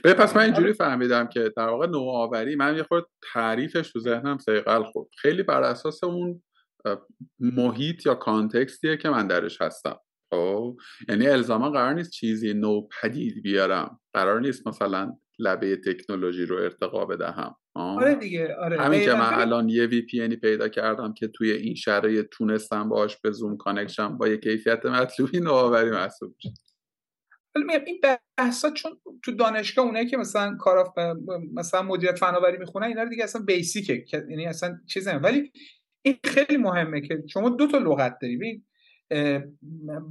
به 0.03 0.15
پس 0.15 0.37
من 0.37 0.43
اینجوری 0.43 0.67
آره. 0.67 0.73
فهمیدم 0.73 1.27
که 1.27 1.53
در 1.57 1.69
واقع 1.69 1.87
نوآوری 1.87 2.57
من 2.57 2.77
یه 2.77 2.83
خورد 2.83 3.05
تعریفش 3.33 3.93
تو 3.93 4.01
ذهنم 4.01 4.39
صیقل 4.39 4.83
خورد. 4.83 5.09
خیلی 5.19 5.43
بر 5.43 5.63
اساس 5.63 6.05
اون 6.05 6.43
محیط 7.41 8.07
یا 8.07 8.15
context 8.15 8.79
یه 8.79 8.97
که 8.97 9.09
من 9.09 9.27
درش 9.27 9.61
هستم. 9.61 9.97
خب؟ 10.31 10.77
یعنی 11.09 11.27
الزاما 11.27 11.71
قرار 11.71 11.95
نیست 11.95 12.11
چیزی 12.11 12.55
نو 12.55 12.89
پدید 13.01 13.43
بیارم. 13.43 14.01
قرار 14.15 14.41
نیست 14.41 14.67
مثلا 14.67 15.17
لبه 15.39 15.77
تکنولوژی 15.77 16.47
رو 16.47 16.57
ارتقا 16.57 17.05
بدهم. 17.05 17.57
آره 17.75 18.15
دیگه 18.15 18.55
آره. 18.55 18.81
همین 18.81 19.05
که 19.05 19.13
من 19.13 19.35
الان 19.35 19.69
یه 19.69 19.87
VPN 19.87 20.37
پیدا 20.37 20.69
کردم 20.69 21.15
که 21.15 21.29
توی 21.29 21.51
این 21.51 21.75
شرایط 21.75 22.27
تونستم 22.31 22.89
باش 22.89 23.17
به 23.17 23.31
زوم 23.31 23.57
connection 23.57 24.19
با 24.19 24.29
یه 24.29 24.37
کیفیت 24.37 24.87
مطلوبی 24.87 25.41
نوآوری 25.41 25.91
محسوب 25.91 26.35
میشه 26.37 26.65
این 27.87 28.01
بحثا 28.39 28.71
چون 28.71 29.01
تو 29.25 29.33
دانشگاه 29.33 29.85
اونایی 29.85 30.07
که 30.07 30.17
مثلا 30.17 30.57
کار 30.61 30.93
مثلا 31.55 31.83
مدیریت 31.83 32.19
فناوری 32.19 32.59
می‌خونن 32.59 32.87
اینا 32.87 33.03
رو 33.03 33.09
دیگه 33.09 33.25
اصلا 33.25 33.43
basic 33.43 33.95
ه 33.95 34.05
یعنی 34.11 34.47
اصلا 34.47 34.81
چیزی 34.87 35.11
ولی 35.11 35.53
این 36.03 36.19
خیلی 36.25 36.57
مهمه 36.57 37.01
که 37.01 37.23
شما 37.29 37.49
دو 37.49 37.67
تا 37.67 37.79
لغت 37.79 38.19
داری. 38.23 38.37
ببین 38.37 38.65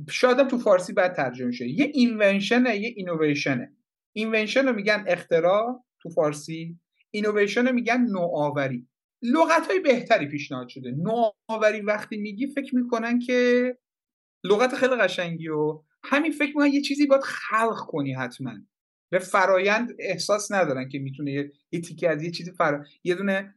شاید 0.10 0.48
تو 0.48 0.58
فارسی 0.58 0.94
بد 0.94 1.16
ترجمه 1.16 1.52
شه 1.52 1.68
یه 1.68 1.92
invention 1.94 2.66
یه 2.66 2.94
اینویشنه 2.96 3.74
invention 4.14 4.68
رو 4.68 4.76
میگن 4.76 5.06
اختراع 5.08 5.84
تو 6.02 6.10
فارسی 6.10 6.80
اینویشن 7.12 7.68
رو 7.68 7.74
میگن 7.74 8.02
نوآوری. 8.02 8.88
لغت 9.22 9.68
های 9.68 9.80
بهتری 9.80 10.28
پیشنهاد 10.28 10.68
شده. 10.68 10.92
نوآوری 10.92 11.82
وقتی 11.82 12.18
میگی 12.18 12.48
فکر 12.48 12.76
می‌کنن 12.76 13.20
که 13.20 13.78
لغت 14.44 14.76
خیلی 14.76 14.96
قشنگی 14.96 15.48
و 15.48 15.82
همین 16.04 16.32
فکر 16.32 16.48
می‌کنن 16.48 16.74
یه 16.74 16.82
چیزی 16.82 17.06
باید 17.06 17.22
خلق 17.22 17.80
کنی 17.88 18.14
حتما. 18.14 18.54
به 19.10 19.20
فرایند 19.20 19.90
احساس 20.00 20.52
ندارن 20.52 20.90
که 20.90 21.00
می‌تونه 21.00 21.52
یه 21.72 21.82
تیکه 21.82 22.10
از 22.10 22.24
یه 22.24 22.32
چیزی 22.32 22.52
فرا 22.52 22.86
یه 23.04 23.16
دونه 23.16 23.56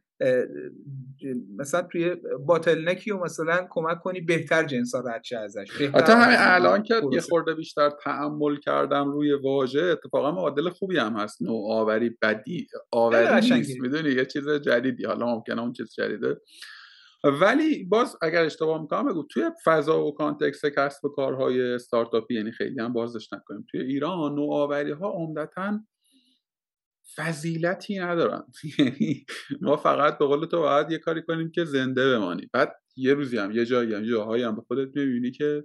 مثلا 1.57 1.81
توی 1.81 2.15
باتل 2.45 2.89
نکی 2.89 3.11
و 3.11 3.17
مثلا 3.23 3.67
کمک 3.69 3.99
کنی 3.99 4.21
بهتر 4.21 4.63
جنسا 4.63 4.99
رد 4.99 5.23
شه 5.23 5.37
ازش 5.37 5.81
حتی 5.81 6.13
همین 6.13 6.37
الان 6.39 6.83
که 6.83 7.01
یه 7.11 7.21
خورده 7.21 7.53
بیشتر 7.53 7.89
تعمل 7.89 8.55
کردم 8.59 9.11
روی 9.11 9.33
واژه 9.33 9.83
اتفاقا 9.83 10.31
معادل 10.31 10.69
خوبی 10.69 10.97
هم 10.97 11.17
هست. 11.17 11.41
نوآوری 11.41 12.17
بدی 12.21 12.67
آوری 12.91 13.55
نیست 13.55 13.81
می‌دونی؟ 13.81 14.09
یه 14.09 14.25
چیز 14.25 14.49
جدیدی. 14.49 15.05
حالا 15.05 15.25
ممکنه 15.25 15.61
اون 15.61 15.73
چیز 15.73 15.93
جدیده. 15.97 16.41
ولی 17.41 17.83
باز 17.83 18.17
اگر 18.21 18.45
اشتباه 18.45 18.81
می‌کنم 18.81 19.09
بگو 19.09 19.23
توی 19.31 19.43
فضا 19.65 20.05
و 20.05 20.13
کانتکست 20.13 20.65
کسب 20.65 21.05
و 21.05 21.09
کارهای 21.09 21.73
استارتاپی 21.73 22.35
یعنی 22.35 22.51
خیلی 22.51 22.81
هم 22.81 22.93
بازش 22.93 23.33
نکنیم. 23.33 23.65
توی 23.71 23.81
ایران 23.81 24.35
نوآوری 24.35 24.91
ها 24.91 25.09
عمدتا 25.09 25.79
فضیلتی 27.15 27.99
ندارن 27.99 28.43
یعنی 28.79 29.25
ما 29.61 29.77
فقط 29.77 30.17
به 30.17 30.25
قول 30.25 30.45
تو 30.45 30.59
باید 30.59 30.91
یه 30.91 30.97
کاری 30.97 31.21
کنیم 31.21 31.51
که 31.51 31.65
زنده 31.65 32.09
بمانیم 32.09 32.49
بعد 32.53 32.75
یه 32.97 33.13
روزی 33.13 33.37
هم 33.37 33.51
یه 33.51 33.65
جایی 33.65 33.93
هم 33.93 34.03
جاهایی 34.03 34.43
هم 34.43 34.55
به 34.55 34.61
خودت 34.61 34.87
می‌بینی 34.95 35.31
که 35.31 35.63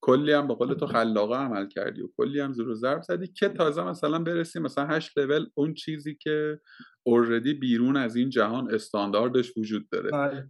کلی 0.00 0.32
هم 0.32 0.48
به 0.48 0.54
قول 0.54 0.74
تو 0.74 0.86
خلاقه 0.86 1.36
عمل 1.36 1.68
کردی 1.68 2.02
و 2.02 2.08
کلی 2.16 2.40
هم 2.40 2.52
زور 2.52 2.74
ضرب 2.74 3.02
زدی 3.02 3.26
که 3.26 3.48
تازه 3.48 3.82
مثلا 3.82 4.18
برسیم 4.18 4.62
مثلا 4.62 4.86
هشت 4.86 5.18
لول 5.18 5.46
اون 5.54 5.74
چیزی 5.74 6.14
که 6.14 6.60
اوردی 7.02 7.54
بیرون 7.54 7.96
از 7.96 8.16
این 8.16 8.30
جهان 8.30 8.74
استانداردش 8.74 9.52
وجود 9.56 9.88
داره. 9.88 10.10
بله. 10.10 10.48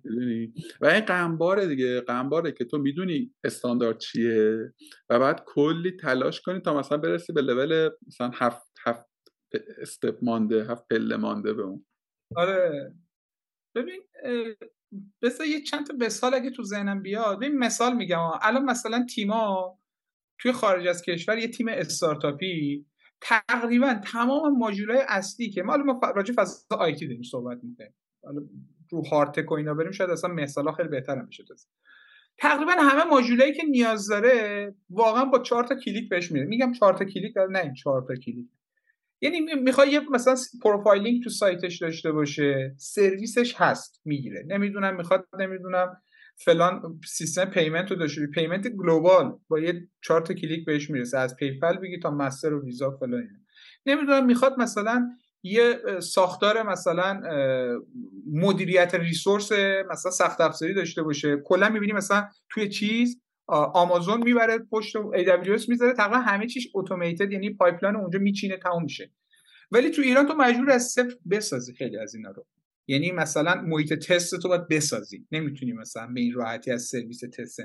و 0.80 0.86
این 0.86 1.00
قنباره 1.00 1.66
دیگه 1.66 2.00
قنباره 2.00 2.52
که 2.52 2.64
تو 2.64 2.78
می‌دونی 2.78 3.34
استاندارد 3.44 3.98
چیه 3.98 4.72
و 5.10 5.18
بعد 5.18 5.42
کلی 5.46 5.90
تلاش 5.90 6.40
کنی 6.40 6.60
تا 6.60 6.78
مثلا 6.78 6.98
برسی 6.98 7.32
به 7.32 7.42
لول 7.42 7.90
مثلا 8.06 8.30
هفت 8.34 8.69
استپ 9.78 10.18
مانده 10.22 10.66
هفت 10.70 10.88
پله 10.88 11.16
مانده 11.16 11.52
به 11.52 11.62
اون. 11.62 11.84
آره. 12.36 12.94
ببین 13.74 14.02
بسا 15.22 15.44
یه 15.44 15.62
چند 15.62 15.86
تا 15.86 15.94
مثال 15.98 16.34
اگه 16.34 16.50
تو 16.50 16.62
ذهنم 16.62 17.02
بیاد. 17.02 17.36
ببین 17.36 17.58
مثال 17.58 17.96
میگم. 17.96 18.20
الان 18.42 18.64
مثلا 18.64 19.06
تیما 19.14 19.78
توی 20.38 20.52
خارج 20.52 20.86
از 20.86 21.02
کشور 21.02 21.38
یه 21.38 21.48
تیم 21.48 21.68
استارتاپی. 21.68 22.86
تقریبا 23.20 23.94
تمام 23.94 24.58
ماژولای 24.58 25.04
اصلی 25.08 25.50
که 25.50 25.62
ما 25.62 25.76
ما 25.76 26.00
راجع 26.16 26.34
فضای 26.34 26.76
IT 26.76 27.06
داریم 27.06 27.22
صحبت 27.22 27.58
می‌کنیم. 27.62 27.94
رو 28.90 29.02
hard 29.06 29.28
tech 29.28 29.50
و 29.50 29.54
اینا 29.54 29.74
بریم 29.74 29.90
شاید 29.90 30.10
اصلا 30.10 30.30
مثالا 30.34 30.72
خیلی 30.72 30.88
بهتر 30.88 31.22
میشه 31.22 31.44
تقریبا 32.38 32.72
همه 32.72 33.04
ماژولایی 33.04 33.52
که 33.52 33.62
نیاز 33.62 34.08
داره 34.08 34.74
واقعا 34.90 35.24
با 35.24 35.38
چهار 35.38 35.64
تا 35.64 35.74
کلیک 35.74 36.08
بهش 36.08 36.32
میره 36.32 36.46
میگم 36.46 36.72
چهار 36.72 36.94
تا 36.94 37.04
کلیک 37.04 37.34
نه 37.50 37.58
این 37.58 37.74
چهار 37.74 38.04
تا 38.08 38.14
کلیک. 38.14 38.48
یعنی 39.20 39.40
می‌خوای 39.40 39.90
یه 39.90 40.00
مثلا 40.10 40.36
profiling 40.62 41.22
تو 41.24 41.30
سایتش 41.30 41.78
داشته 41.78 42.12
باشه 42.12 42.74
سرویسش 42.78 43.54
هست 43.56 44.00
می‌گیره. 44.04 44.44
نمی‌دونم 44.46 44.96
می‌خواد 44.96 45.26
نمی‌دونم 45.38 46.02
فلان 46.44 47.00
سیستم 47.06 47.44
payment 47.44 47.90
رو 47.90 47.96
داشته 47.96 48.26
payment 48.26 48.68
global 48.68 49.38
با 49.48 49.58
یه 49.58 49.88
چهار 50.04 50.20
تا 50.20 50.34
کلیک 50.34 50.64
بهش 50.64 50.90
می‌رسه. 50.90 51.18
از 51.18 51.36
PayPal 51.36 51.76
بگی 51.76 51.98
تا 51.98 52.10
Master 52.10 52.54
و 52.54 52.64
ویزا 52.64 52.90
فلان 52.90 53.28
نمی‌دونم 53.86 54.26
می‌خواد 54.26 54.58
مثلا 54.58 55.08
یه 55.42 55.78
ساختار 56.00 56.62
مثلا 56.62 57.20
مدیریت 58.32 58.94
resource 58.94 59.52
مثلا 59.90 60.12
سخت 60.12 60.40
افزاری 60.40 60.74
داشته 60.74 61.02
باشه. 61.02 61.36
کلا 61.44 61.68
می‌بینی 61.68 61.92
مثلا 61.92 62.28
توی 62.48 62.68
چیز 62.68 63.22
آمازون 63.50 64.22
می‌بره 64.22 64.58
پشت 64.58 64.96
AWS 64.96 65.68
می‌ذاره 65.68 65.92
تقریبا 65.92 66.18
همه 66.18 66.46
چیش 66.46 66.68
automated 66.74 67.32
یعنی 67.32 67.54
pipeline 67.54 67.96
اونجا 67.96 68.18
میچینه 68.18 68.56
تموم 68.56 68.82
میشه. 68.82 69.12
ولی 69.70 69.90
تو 69.90 70.02
ایران 70.02 70.26
تو 70.26 70.34
مجبور 70.34 70.70
از 70.70 70.82
صفر 70.82 71.16
بسازی 71.30 71.74
خیلی 71.74 71.98
از 71.98 72.14
اینا 72.14 72.30
رو. 72.30 72.46
یعنی 72.86 73.12
مثلا 73.12 73.62
محیط 73.62 73.92
تست 73.92 74.40
تو 74.40 74.48
باید 74.48 74.68
بسازی. 74.68 75.26
نمی‌تونی 75.32 75.72
مثلا 75.72 76.06
به 76.14 76.20
این 76.20 76.32
راحتی 76.32 76.70
از 76.70 76.82
سرویس 76.82 77.20
تست. 77.20 77.60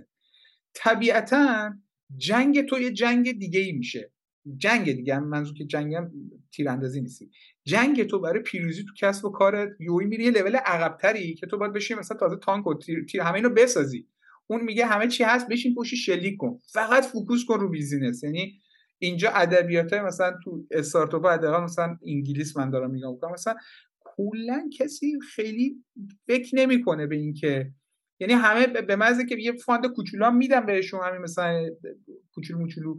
طبیعتا 0.73 1.73
جنگ 2.17 2.65
تو 2.65 2.79
یه 2.79 2.91
جنگ 2.91 3.39
دیگه 3.39 3.59
ای 3.59 3.71
میشه. 3.71 4.11
جنگ 4.57 4.91
دیگه 4.91 5.15
هم 5.15 5.27
منظور 5.27 5.53
که 5.57 5.65
جنگ 5.65 5.95
هم 5.95 6.11
تیراندازی 6.51 7.01
نیستی 7.01 7.31
جنگ 7.63 8.03
تو 8.03 8.19
برای 8.19 8.41
پیروزی 8.41 8.83
تو 8.83 8.93
کسب 9.07 9.25
و 9.25 9.29
کارت 9.29 9.69
یوی 9.79 10.05
میری 10.05 10.23
یه 10.23 10.31
لول 10.31 10.55
عقبتری 10.55 11.33
که 11.33 11.47
تو 11.47 11.57
باید 11.57 11.73
بشی 11.73 11.93
مثلا 11.93 12.17
تازه 12.17 12.35
تانک 12.35 12.67
و 12.67 12.73
تیر, 12.73 13.05
تیر 13.05 13.21
همه 13.21 13.35
اینو 13.35 13.49
بسازی. 13.49 14.07
اون 14.47 14.61
میگه 14.63 14.85
همه 14.85 15.07
چی 15.07 15.23
هست 15.23 15.47
بشین 15.47 15.75
پشت 15.75 15.95
شلیک 15.95 16.37
کن. 16.37 16.59
فقط 16.73 17.05
focus 17.05 17.45
کن 17.45 17.59
رو 17.59 17.69
business. 17.69 18.24
یعنی 18.23 18.61
اینجا 18.99 19.29
ادبیات 19.29 19.93
مثلا 19.93 20.37
تو 20.43 20.65
استارتاپ 20.71 21.25
حداقل 21.25 21.63
مثلا 21.63 21.97
انگلیس 22.07 22.57
من 22.57 22.69
دارم 22.69 22.91
میگم. 22.91 23.07
مثلا 23.33 23.55
کلا 23.99 24.69
کسی 24.79 25.19
خیلی 25.35 25.83
فکر 26.27 26.55
نمی‌کنه 26.55 27.07
به 27.07 27.15
اینکه 27.15 27.71
یعنی 28.19 28.33
همه 28.33 28.67
به 28.67 28.95
محض 28.95 29.25
که 29.25 29.35
یه 29.39 29.51
fund 29.51 29.85
کوچولو 29.85 30.25
هم 30.25 30.37
میدم 30.37 30.65
بهشون 30.65 30.99
همین 31.03 31.21
مثلا 31.21 31.65
کوچولو 32.33 32.59
موچولو 32.59 32.95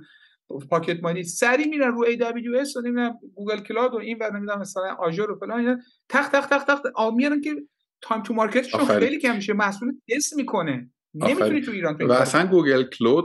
pocket 0.71 1.03
money 1.03 1.23
سری 1.23 1.69
میرن 1.69 1.93
رو 1.93 2.07
AWS 2.07 2.77
و 2.77 2.81
نمی‌دونم 2.81 3.19
Google 3.35 3.59
Cloud 3.59 3.95
و 3.95 3.97
این 3.97 4.19
بعد 4.19 4.33
نمی‌دونم 4.33 4.61
مثلا 4.61 4.95
Azure 4.99 5.31
و 5.31 5.39
فلان 5.39 5.59
اینا. 5.59 5.79
تخ 6.09 6.29
تخ 6.29 6.47
تخ 6.47 6.65
تخ 6.65 6.81
میارن 7.17 7.41
که 7.41 7.55
time 8.01 8.23
to 8.23 8.35
market 8.35 8.65
شون 8.65 8.85
خیلی 8.85 9.19
کم 9.19 9.37
میشه. 9.37 9.53
محصول 9.53 9.93
تست 10.09 10.37
می‌کنه. 10.37 10.91
نمی‌تونی 11.17 11.61
تو 11.61 11.73
ایران 11.73 11.97
و 12.03 12.13
اصلا 12.13 12.47
Google 12.47 12.83
Cloud 12.83 13.25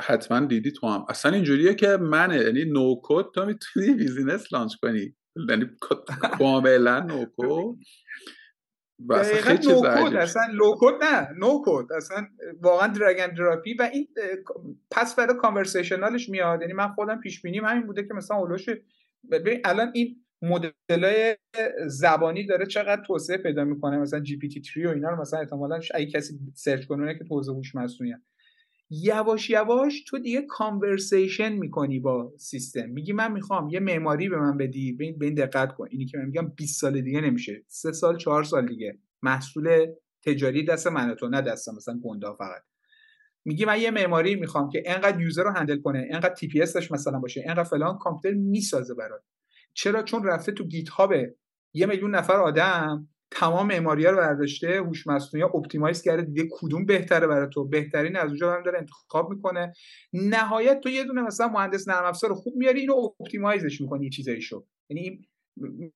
حتما 0.00 0.40
دیدی 0.46 0.70
تو 0.72 0.86
هم. 0.86 1.04
اصلا 1.08 1.32
اینجوریه 1.32 1.74
که 1.74 1.96
منه. 1.96 2.36
یعنی 2.36 2.64
no 2.64 2.94
code 3.02 3.24
تو 3.34 3.46
می‌تونی 3.46 3.94
business 3.94 4.52
launch 4.52 4.74
کنی. 4.82 5.16
یعنی 5.48 5.66
کاملا 6.38 7.00
no 7.00 7.24
code 7.38 7.76
و 9.08 9.12
اصلا 9.12 9.40
خیلی 9.40 9.58
چیز 9.58 9.84
اصلا 9.84 10.42
low 10.52 10.74
code 10.80 11.04
نه. 11.04 11.28
no 11.38 11.62
code 11.66 11.92
اصلا 11.92 12.26
واقعا 12.60 12.88
drag 12.88 13.14
and 13.14 13.34
drop 13.34 13.66
ی 13.66 13.74
و 13.74 13.90
این 13.92 14.08
پس 14.90 15.16
فردا 15.16 15.34
conversational 15.34 16.16
ش 16.16 16.28
میاد. 16.28 16.60
یعنی 16.60 16.72
من 16.72 16.88
خودم 16.88 17.20
پیش 17.20 17.42
بینیم 17.42 17.64
همین 17.64 17.86
بوده 17.86 18.02
که 18.02 18.14
مثلا 18.14 18.36
اولوش 18.36 18.66
ببین 19.30 19.60
الان 19.64 19.90
این 19.94 20.24
مدل 20.42 21.34
زبانی 21.86 22.46
داره 22.46 22.66
چقدر 22.66 23.02
توسعه 23.06 23.36
پیدا 23.36 23.64
می‌کنه 23.64 23.98
مثلا 23.98 24.20
GPT 24.20 24.62
3 24.62 24.88
و 24.88 24.90
اینا 24.90 25.10
رو 25.10 25.20
مثلا 25.20 25.40
احتمالاً 25.40 25.80
اگه 25.94 26.06
کسی 26.06 26.38
search 26.54 26.84
کنه 26.84 27.18
که 27.18 27.24
توزیع 27.24 27.54
هوش 27.54 27.74
مصنوعی 27.74 28.14
یواش 28.90 29.50
یواش 29.50 30.04
تو 30.08 30.18
دیگه 30.18 30.42
conversation 30.42 31.52
می‌کنی 31.52 32.00
با 32.00 32.32
سیستم. 32.38 32.88
میگی 32.90 33.12
من 33.12 33.32
می‌خوام 33.32 33.68
یه 33.68 33.80
معماری 33.80 34.28
به 34.28 34.38
من 34.38 34.56
بدی 34.56 34.92
به 34.92 35.24
این 35.26 35.34
دقت 35.34 35.72
کن. 35.72 35.86
اینی 35.90 36.06
که 36.06 36.18
من 36.18 36.24
میگم 36.24 36.52
20 36.56 36.80
سال 36.80 37.00
دیگه 37.00 37.20
نمیشه. 37.20 37.62
سه 37.68 37.92
سال 37.92 38.16
چهار 38.18 38.44
سال 38.44 38.66
دیگه. 38.66 38.98
محصول 39.22 39.86
تجاری 40.26 40.64
دست 40.64 40.86
من 40.86 41.14
تو 41.14 41.28
نه 41.28 41.40
دست 41.40 41.68
مثلا 41.68 42.00
گنده‌ها 42.04 42.34
فقط. 42.34 42.62
میگی 43.44 43.64
من 43.64 43.80
یه 43.80 43.90
معماری 43.90 44.34
می‌خوام 44.36 44.68
که 44.68 44.82
انقدر 44.86 45.20
user 45.20 45.42
رو 45.42 45.50
handle 45.50 45.80
کنه 45.80 46.08
انقدر 46.10 46.34
TP 46.34 46.60
مثلا 46.90 47.18
باشه 47.18 47.44
انقدر 47.46 47.64
فلان 47.64 47.98
کامپیوتر 47.98 48.38
می‌سازه 48.38 48.94
برات. 48.94 49.22
چرا؟ 49.74 50.02
چون 50.02 50.24
رفته 50.24 50.52
تو 50.52 50.64
GitHub 50.64 51.12
یه 51.74 51.86
میلیون 51.86 52.14
نفر 52.14 52.36
آدم 52.36 53.08
تمام 53.30 53.66
معماری 53.66 54.04
رو 54.04 54.16
برداشته 54.16 54.80
هوش 54.80 55.06
مصنوعی 55.06 55.50
optimize 55.54 56.02
کرده 56.02 56.22
دیگه 56.22 56.48
کدوم 56.52 56.86
بهتره 56.86 57.26
برای 57.26 57.48
تو؟ 57.52 57.64
بهترین 57.64 58.16
از 58.16 58.28
اونجا 58.28 58.60
داره 58.64 58.78
انتخاب 58.78 59.30
می‌کنه. 59.30 59.72
نهایت 60.12 60.80
تو 60.80 60.88
یه 60.88 61.04
دونه 61.04 61.22
مثلا 61.22 61.48
مهندس 61.48 61.88
نرم 61.88 62.04
افزار 62.04 62.34
خوب 62.34 62.56
میاری 62.56 62.80
اینو 62.80 62.94
optimize 63.20 63.68
ش 63.68 63.80
می‌کنی 63.80 64.10
یه 64.26 64.40
شو. 64.40 64.66
یعنی 64.90 65.28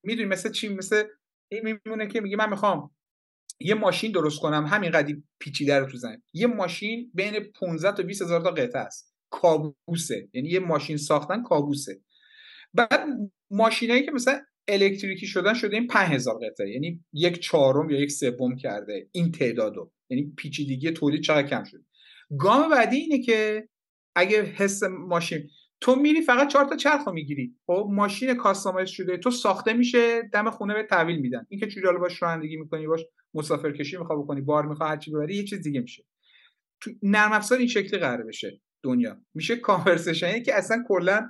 می‌دونی 0.02 0.28
مثل 0.28 0.50
چی؟ 0.50 0.68
مثل 0.68 1.04
این 1.52 1.78
میمونه 1.84 2.06
که 2.06 2.20
میگه 2.20 2.36
من 2.36 2.50
می‌خوام 2.50 2.90
یه 3.60 3.74
ماشین 3.74 4.12
درست 4.12 4.40
کنم 4.40 4.66
همین 4.66 4.90
قدی 4.90 5.24
پیچیده 5.38 5.78
رو 5.78 5.86
تو 5.86 5.96
زن 5.96 6.22
یه 6.32 6.46
ماشین 6.46 7.10
بین 7.14 7.40
15 7.60 7.92
تا 7.92 8.02
20 8.02 8.22
هزار 8.22 8.40
تا 8.40 8.50
قطعه 8.50 8.80
است. 8.80 9.14
کابوسه. 9.30 10.28
یعنی 10.32 10.48
یه 10.48 10.60
ماشین 10.60 10.96
ساختن 10.96 11.42
کابوسه. 11.42 12.00
بعد 12.76 13.06
ماشینایی 13.50 14.04
که 14.04 14.10
مثلا 14.10 14.40
الکتریکی 14.68 15.26
شدن 15.26 15.54
شده 15.54 15.76
این 15.76 15.86
5000 15.86 16.34
قطعه. 16.34 16.70
یعنی 16.70 17.04
یک 17.12 17.38
چهارم 17.38 17.90
یا 17.90 18.00
یک 18.00 18.10
سوم 18.10 18.56
کرده 18.56 19.08
این 19.12 19.32
تعدادو. 19.32 19.92
یعنی 20.10 20.32
پیچیدگی 20.36 20.90
تولید 20.90 21.22
چقدر 21.22 21.48
کم 21.48 21.64
شده 21.64 21.84
گام 22.38 22.70
بعدی 22.70 22.96
اینه 22.96 23.22
که 23.22 23.68
اگه 24.14 24.42
حس 24.42 24.82
ماشین 24.82 25.48
تو 25.80 25.96
میری 25.96 26.20
فقط 26.22 26.48
چهار 26.48 26.64
تا 26.64 26.76
چرخ 26.76 27.08
می‌گیری. 27.08 27.56
خب 27.66 27.88
ماشین 27.90 28.34
کاستماایز 28.34 28.88
شده 28.88 29.16
تو 29.16 29.30
ساخته 29.30 29.72
میشه 29.72 30.22
دم 30.22 30.50
خونه 30.50 30.74
به 30.74 30.82
تحویل 30.82 31.16
میدن. 31.16 31.46
اینکه 31.48 31.66
چجوری 31.66 31.86
حالا 31.86 31.98
باش 31.98 32.22
رانندگی 32.22 32.56
می‌کنی 32.56 32.86
باش 32.86 33.00
مسافر 33.34 33.72
کشی 33.72 33.96
می‌خوای 33.96 34.18
بکنی 34.18 34.40
بار 34.40 34.66
می‌خوای 34.66 34.90
هرچی 34.90 35.10
ببری 35.10 35.36
یه 35.36 35.44
چیز 35.44 35.62
دیگه 35.62 35.80
میشه. 35.80 36.04
تو 36.80 36.90
نرم 37.02 37.32
افزار 37.32 37.58
این 37.58 37.68
شکلی 37.68 37.98
قرار 37.98 38.26
بشه 38.26 38.60
دنیا. 38.82 39.16
میشه 39.34 39.56
کانورسیشن 39.56 40.42
که 40.42 40.54
اصلا 40.54 40.84
کلا 40.88 41.28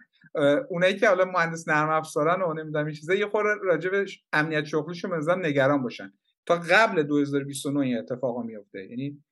اونایی 0.71 0.97
که 0.97 1.09
حالا 1.09 1.25
مهندس 1.25 1.69
نرم 1.69 1.89
افزارن 1.91 2.43
و 2.43 2.55
نمی‌دونم 2.55 2.87
این 2.87 2.95
چیزا 2.95 3.15
یه 3.15 3.27
خورده 3.27 3.61
راجع 3.63 3.91
به 3.91 4.07
امنیت 4.33 4.65
شغلیشون 4.65 5.11
مثلا 5.11 5.35
نگران 5.35 5.83
باشن. 5.83 6.13
تا 6.47 6.55
قبل 6.57 7.03
2029 7.03 7.81
این 7.81 7.99
اتفاقا 7.99 8.43
میفته 8.43 8.87
یعنی 8.91 9.23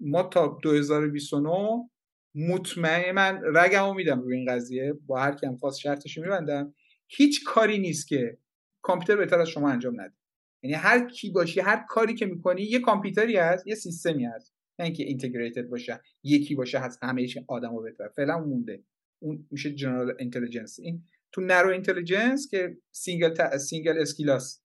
ما 0.00 0.22
تا 0.22 0.58
2029 0.62 1.90
مطمئن 2.34 3.12
من 3.12 3.40
رگمو 3.54 3.94
میدم 3.94 4.20
روی 4.20 4.36
این 4.36 4.52
قضیه. 4.52 4.92
با 5.06 5.20
هر 5.20 5.32
کیم 5.32 5.56
خواست 5.56 5.78
شرطش 5.78 6.18
میبندم. 6.18 6.74
هیچ 7.08 7.44
کاری 7.44 7.78
نیست 7.78 8.08
که 8.08 8.38
کامپیوتر 8.82 9.16
بهتر 9.16 9.40
از 9.40 9.48
شما 9.48 9.70
انجام 9.70 10.00
نده. 10.00 10.14
یعنی 10.62 10.74
هر 10.74 11.08
کی 11.08 11.30
باشی 11.30 11.60
هر 11.60 11.84
کاری 11.88 12.14
که 12.14 12.26
می‌کنی 12.26 12.62
یه 12.62 12.80
کامپیوتری 12.80 13.36
هست 13.36 13.66
یه 13.66 13.74
سیستمی 13.74 14.24
هست. 14.24 14.54
نه 14.78 14.84
اینکه 14.84 15.04
integrated 15.04 15.68
باشه 15.68 16.00
یکی 16.22 16.54
باشه 16.54 16.78
هست 16.78 16.98
همه 17.04 17.26
آدمو 17.48 17.82
بهتر 17.82 18.08
فعلا 18.08 18.38
مونده. 18.38 18.84
اون 19.22 19.46
میشه 19.50 19.74
general 19.74 20.14
intelligence. 20.18 20.80
این 20.80 21.04
تو 21.32 21.40
narrow 21.40 21.70
intelligence 21.70 22.48
که 22.50 22.78
single 22.90 23.34
تا... 23.34 23.58
single 23.58 23.98
skill 23.98 24.51
اس 24.51 24.62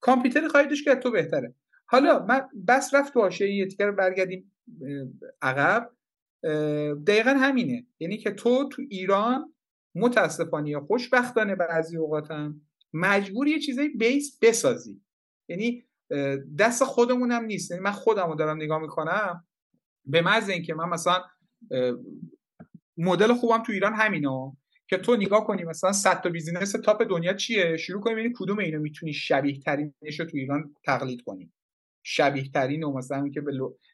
کامپیوتر 0.00 0.48
خواهیدش 0.48 0.84
که 0.84 0.94
تو 0.94 1.10
بهتره. 1.10 1.54
حالا 1.86 2.26
من 2.26 2.48
بحث 2.68 2.94
رفت 2.94 3.12
تو 3.12 3.20
حاشیه 3.20 3.54
یه 3.54 3.66
تیکر 3.66 3.90
برگردیم 3.90 4.52
عقب. 5.42 5.90
دقیقا 7.06 7.30
همینه. 7.30 7.86
یعنی 7.98 8.18
که 8.18 8.30
تو 8.30 8.68
تو 8.68 8.82
ایران 8.88 9.54
متاسفانه 9.94 10.70
یا 10.70 10.80
خوشبختانه 10.80 11.54
بعضی 11.54 11.96
اوقاتم 11.96 12.60
مجبور 12.92 13.48
یه 13.48 13.58
چیزای 13.58 13.88
base 13.88 14.38
بسازی. 14.42 15.00
یعنی 15.48 15.84
دست 16.58 16.84
خودمونم 16.84 17.44
نیست. 17.44 17.70
یعنی 17.70 17.82
من 17.82 17.90
خودم 17.90 18.34
دارم 18.34 18.56
نگاه 18.56 18.82
می‌کنم. 18.82 19.46
به 20.04 20.22
محض 20.22 20.48
اینکه 20.48 20.74
من 20.74 20.88
مثلا 20.88 21.22
مدل 22.96 23.34
خوبم 23.34 23.62
تو 23.62 23.72
ایران 23.72 23.94
همینه 23.94 24.52
که 24.88 24.96
تو 24.96 25.16
نگاه 25.16 25.46
کنی 25.46 25.64
مثلا 25.64 25.92
100 25.92 26.20
تا 26.20 26.28
business 26.28 26.72
top 26.72 27.02
دنیا 27.10 27.32
چیه؟ 27.34 27.76
شروع 27.76 28.00
کنی 28.00 28.14
ببینی 28.14 28.34
کدوم 28.38 28.58
اینو 28.58 28.80
می‌تونی 28.80 29.12
شبیه 29.12 29.60
ترینش 29.60 30.20
رو 30.20 30.26
تو 30.26 30.36
ایران 30.36 30.74
تقلید 30.84 31.22
کنی. 31.22 31.52
شبیه 32.02 32.50
ترین 32.50 32.84
و 32.84 32.92
مثلا 32.92 33.28
که 33.28 33.40
به 33.40 33.52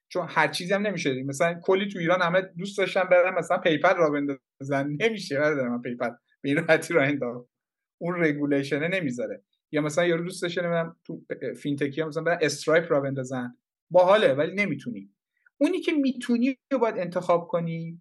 چون 0.09 0.27
هر 0.29 0.49
چیزی 0.49 0.75
هم 0.75 0.87
نمیشه 0.87 1.23
مثلا 1.23 1.61
کلی 1.63 1.89
تو 1.89 1.99
ایران 1.99 2.23
همه 2.23 2.41
دوست 2.59 2.79
داشتن 2.79 3.05
برن 3.05 3.35
مثلا 3.35 3.59
PayPal 3.59 3.95
راه 3.95 4.11
بندازن. 4.11 4.97
نمیشه 5.01 5.39
برادر 5.39 5.69
من 5.69 5.83
PayPal. 5.83 6.11
به 6.41 6.49
این 6.49 6.57
راحتی 6.57 6.95
راه 6.95 7.03
انداخت. 7.03 7.49
اون 7.99 8.25
regulation 8.25 8.83
ه 8.83 8.89
نمی‌ذاره. 8.89 9.43
یا 9.73 9.81
مثلا 9.81 10.07
یارو 10.07 10.25
دوست 10.25 10.43
داشته 10.43 10.85
تو 11.05 11.23
fintech 11.57 11.97
ی 11.97 12.03
مثلا 12.03 12.23
برن 12.23 12.39
Stripe 12.43 12.93
راه 12.93 13.01
بندازن. 13.01 13.57
باحاله 13.91 14.33
ولی 14.35 14.55
نمی‌تونی. 14.55 15.11
اونی 15.59 15.81
که 15.81 15.93
می‌تونی 15.93 16.59
رو 16.73 16.79
باید 16.79 16.99
انتخاب 16.99 17.49
کنی 17.49 18.01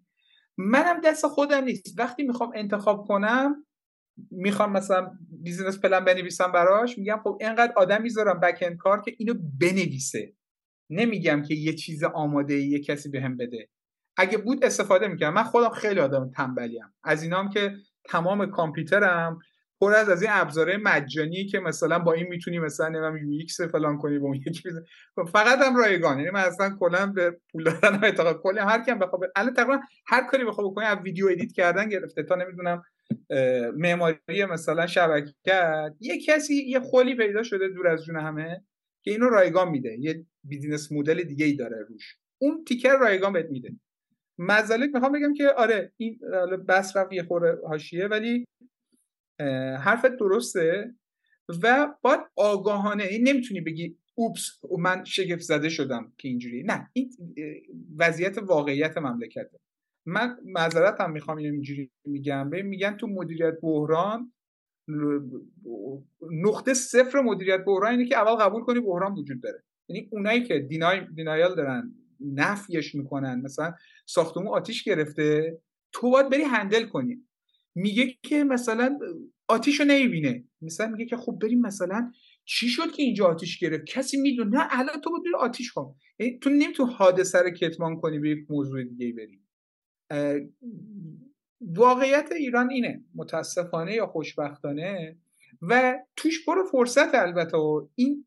منم 0.58 1.00
دست 1.00 1.26
خودم 1.26 1.64
نیست. 1.64 1.98
وقتی 1.98 2.22
می‌خوام 2.22 2.50
انتخاب 2.54 3.06
کنم 3.06 3.66
می‌خوام 4.30 4.72
مثلا 4.72 5.10
business 5.42 5.80
plan 5.80 6.04
بنویسم 6.04 6.52
براش 6.52 6.98
میگم 6.98 7.20
خب 7.24 7.38
اینقدر 7.40 7.72
آدم 7.76 8.02
می‌ذارم 8.02 8.40
back-end 8.40 8.76
کار 8.76 9.00
که 9.00 9.14
اینو 9.18 9.34
بنویسه. 9.60 10.34
نمیگم 10.90 11.42
که 11.42 11.54
یه 11.54 11.72
چیز 11.72 12.04
آماده 12.04 12.54
یه 12.54 12.80
کسی 12.80 13.08
بهم 13.08 13.36
به 13.36 13.46
بده. 13.46 13.68
اگه 14.16 14.38
بود 14.38 14.64
استفاده 14.64 15.08
می‌کنم 15.08 15.34
من 15.34 15.42
خودم 15.42 15.70
خیلی 15.70 16.00
آدم 16.00 16.30
تنبلیم 16.30 16.94
از 17.04 17.22
اینام 17.22 17.50
که 17.50 17.74
تمام 18.04 18.46
کامپیوترم 18.46 19.38
پر 19.82 19.94
از 19.94 20.08
از 20.08 20.22
این 20.22 20.30
ابزاره 20.34 20.76
مجانی 20.76 21.46
که 21.46 21.58
مثلا 21.58 21.98
با 21.98 22.12
این 22.12 22.26
می‌تونی 22.26 22.58
مثلا 22.58 22.88
نمی‌دونم 22.88 23.32
UX 23.32 23.60
فلان 23.60 23.98
کنی 23.98 24.18
با 24.18 24.26
اون 24.26 24.36
یکی 24.36 24.70
فقط 25.32 25.58
هم 25.58 25.76
رایگان. 25.76 26.18
یعنی 26.18 26.30
من 26.30 26.40
اصلا 26.40 26.76
کلا 26.80 27.06
به 27.06 27.40
پول 27.52 27.64
دادن 27.64 28.04
اعتقاد 28.04 28.40
کلی 28.42 28.58
هر 28.58 28.84
کیم 28.84 28.98
بخواد 28.98 29.20
الان 29.36 29.54
تقریبا 29.54 29.80
هر 30.06 30.26
کاری 30.26 30.44
بخواد 30.44 30.66
بکنی 30.66 30.84
از 30.84 30.98
ویدیو 30.98 31.26
edit 31.26 31.52
کردن 31.52 31.88
گرفته. 31.88 32.22
تا 32.22 32.34
نمی‌دونم 32.34 32.82
معماری 33.76 34.44
مثلا 34.50 34.86
شبکه. 34.86 35.32
یه 36.00 36.20
کسی 36.26 36.54
یه 36.54 36.80
خلی 36.80 37.14
پیدا 37.16 37.42
شده 37.42 37.68
دور 37.68 37.88
از 37.88 38.04
جون 38.04 38.16
همه 38.16 38.64
که 39.04 39.10
اینو 39.10 39.28
رایگان 39.28 39.68
میده. 39.68 39.96
یه 40.00 40.24
بیزینس 40.44 40.92
مدل 40.92 41.22
دیگه 41.22 41.46
ای 41.46 41.52
داره 41.52 41.86
روش. 41.88 42.16
اون 42.38 42.64
تیکر 42.64 42.96
رایگان 42.96 43.32
بهت 43.32 43.50
میده. 43.50 43.70
مزالک 44.38 44.90
می‌خوام 44.94 45.12
بگم 45.12 45.34
که 45.34 45.48
آره 45.48 45.92
این 45.96 46.18
بس 46.68 46.96
رفت 46.96 47.12
یه 47.12 47.22
خوره 47.22 47.58
حاشیه 47.68 48.06
ولی 48.06 48.44
حرفت 49.78 50.16
درسته؟ 50.16 50.94
و 51.62 51.94
باید 52.02 52.20
آگاهانه 52.36 53.04
این 53.04 53.28
نمی‌تونی 53.28 53.60
بگی 53.60 53.96
اوپس 54.14 54.60
من 54.78 55.04
شگفت 55.04 55.42
زده 55.42 55.68
شدم 55.68 56.12
که 56.18 56.28
اینجوری. 56.28 56.62
نه 56.62 56.90
این 56.92 57.10
وضعیت 57.96 58.38
واقعیت 58.38 58.98
مملکته. 58.98 59.60
من 60.06 60.36
معذرت 60.44 61.00
هم 61.00 61.12
می‌خوام 61.12 61.36
اینجوری 61.36 61.90
میگم. 62.04 62.48
میگن 62.48 62.96
تو 62.96 63.06
مدیریت 63.06 63.54
بحران 63.62 64.32
نقطه 66.30 66.74
صفر 66.74 67.20
مدیریت 67.20 67.64
بحران 67.64 67.90
اینه 67.90 68.06
که 68.06 68.16
اول 68.16 68.34
قبول 68.44 68.62
کنی 68.62 68.80
بحران 68.80 69.12
وجود 69.12 69.42
داره. 69.42 69.62
یعنی 69.88 70.08
اونایی 70.12 70.42
که 70.42 70.58
دینای 70.58 71.00
دینایال 71.14 71.54
دارن 71.54 71.94
نفیش 72.20 72.94
می‌کنن 72.94 73.40
مثلا 73.40 73.74
ساختمون 74.06 74.48
آتیش 74.48 74.84
گرفته 74.84 75.58
تو 75.92 76.10
باید 76.10 76.30
بری 76.30 76.42
هندل 76.42 76.86
کنی. 76.86 77.24
میگه 77.74 78.16
که 78.22 78.44
مثلا 78.44 78.98
آتیش 79.48 79.80
رو 79.80 79.86
نمی‌بینه. 79.86 80.44
مثلا 80.62 80.88
میگه 80.88 81.06
که 81.06 81.16
خب 81.16 81.38
بریم 81.42 81.60
مثلا 81.60 82.12
چی 82.44 82.68
شد 82.68 82.92
که 82.92 83.02
اینجا 83.02 83.26
آتیش 83.26 83.58
گرفت؟ 83.58 83.84
کسی 83.84 84.16
می‌دونه. 84.16 84.50
نه 84.50 84.66
الان 84.70 85.00
تو 85.00 85.10
باید 85.10 85.24
آتیش 85.38 85.72
کن 85.72 85.94
یعنی 86.18 86.38
تو 86.38 86.50
نمی‌تونی 86.50 86.92
حادثه 86.92 87.38
رو 87.38 87.50
کتمان 87.50 88.00
کنی 88.00 88.18
به 88.18 88.30
یک 88.30 88.38
موضوع 88.50 88.84
دیگه 88.84 89.12
بری. 89.12 89.40
واقعیت 91.60 92.32
ایران 92.32 92.70
اینه. 92.70 93.04
متاسفانه 93.14 93.94
یا 93.94 94.06
خوشبختانه. 94.06 95.18
و 95.62 95.98
توش 96.16 96.44
برو 96.46 96.64
فرصت 96.64 97.14
البته 97.14 97.56
و 97.56 97.88
این 97.94 98.26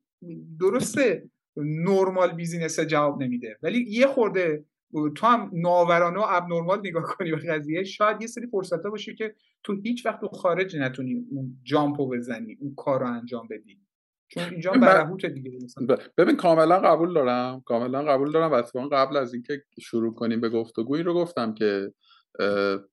درسته 0.59 1.29
نرمال 1.57 2.35
بیزینس 2.35 2.79
جواب 2.79 3.23
نمیده. 3.23 3.57
ولی 3.63 3.85
یه 3.89 4.07
خورده 4.07 4.65
تو 5.15 5.27
هم 5.27 5.51
ناورانه 5.53 6.19
و 6.19 6.25
ابنرمال 6.27 6.79
نگاه 6.79 7.03
کنی 7.03 7.31
به 7.31 7.37
قضیه 7.37 7.83
شاید 7.83 8.21
یه 8.21 8.27
سری 8.27 8.47
فرصت 8.47 8.83
ها 8.83 8.89
باشه 8.89 9.13
که 9.13 9.35
تو 9.63 9.81
هیچ 9.81 10.05
وقت 10.05 10.21
تو 10.21 10.27
خارج 10.27 10.77
نتونی 10.77 11.25
اون 11.31 11.59
جامپو 11.63 12.09
بزنی 12.09 12.57
اون 12.59 12.75
کار 12.75 12.99
رو 12.99 13.07
انجام 13.07 13.47
بدی. 13.47 13.79
چون 14.27 14.43
اینجا 14.43 14.71
برهوت 14.81 15.25
دیگه 15.25 15.51
ببین 16.17 16.35
کاملا 16.35 16.79
قبول 16.79 17.13
دارم. 17.13 17.61
کاملا 17.65 18.03
قبول 18.03 18.31
دارم. 18.31 18.51
و 18.51 18.87
قبل 18.91 19.17
از 19.17 19.33
اینکه 19.33 19.63
شروع 19.79 20.13
کنیم 20.13 20.41
به 20.41 20.49
گفتگویی 20.49 21.03
رو 21.03 21.13
گفتم 21.13 21.53
که 21.53 21.93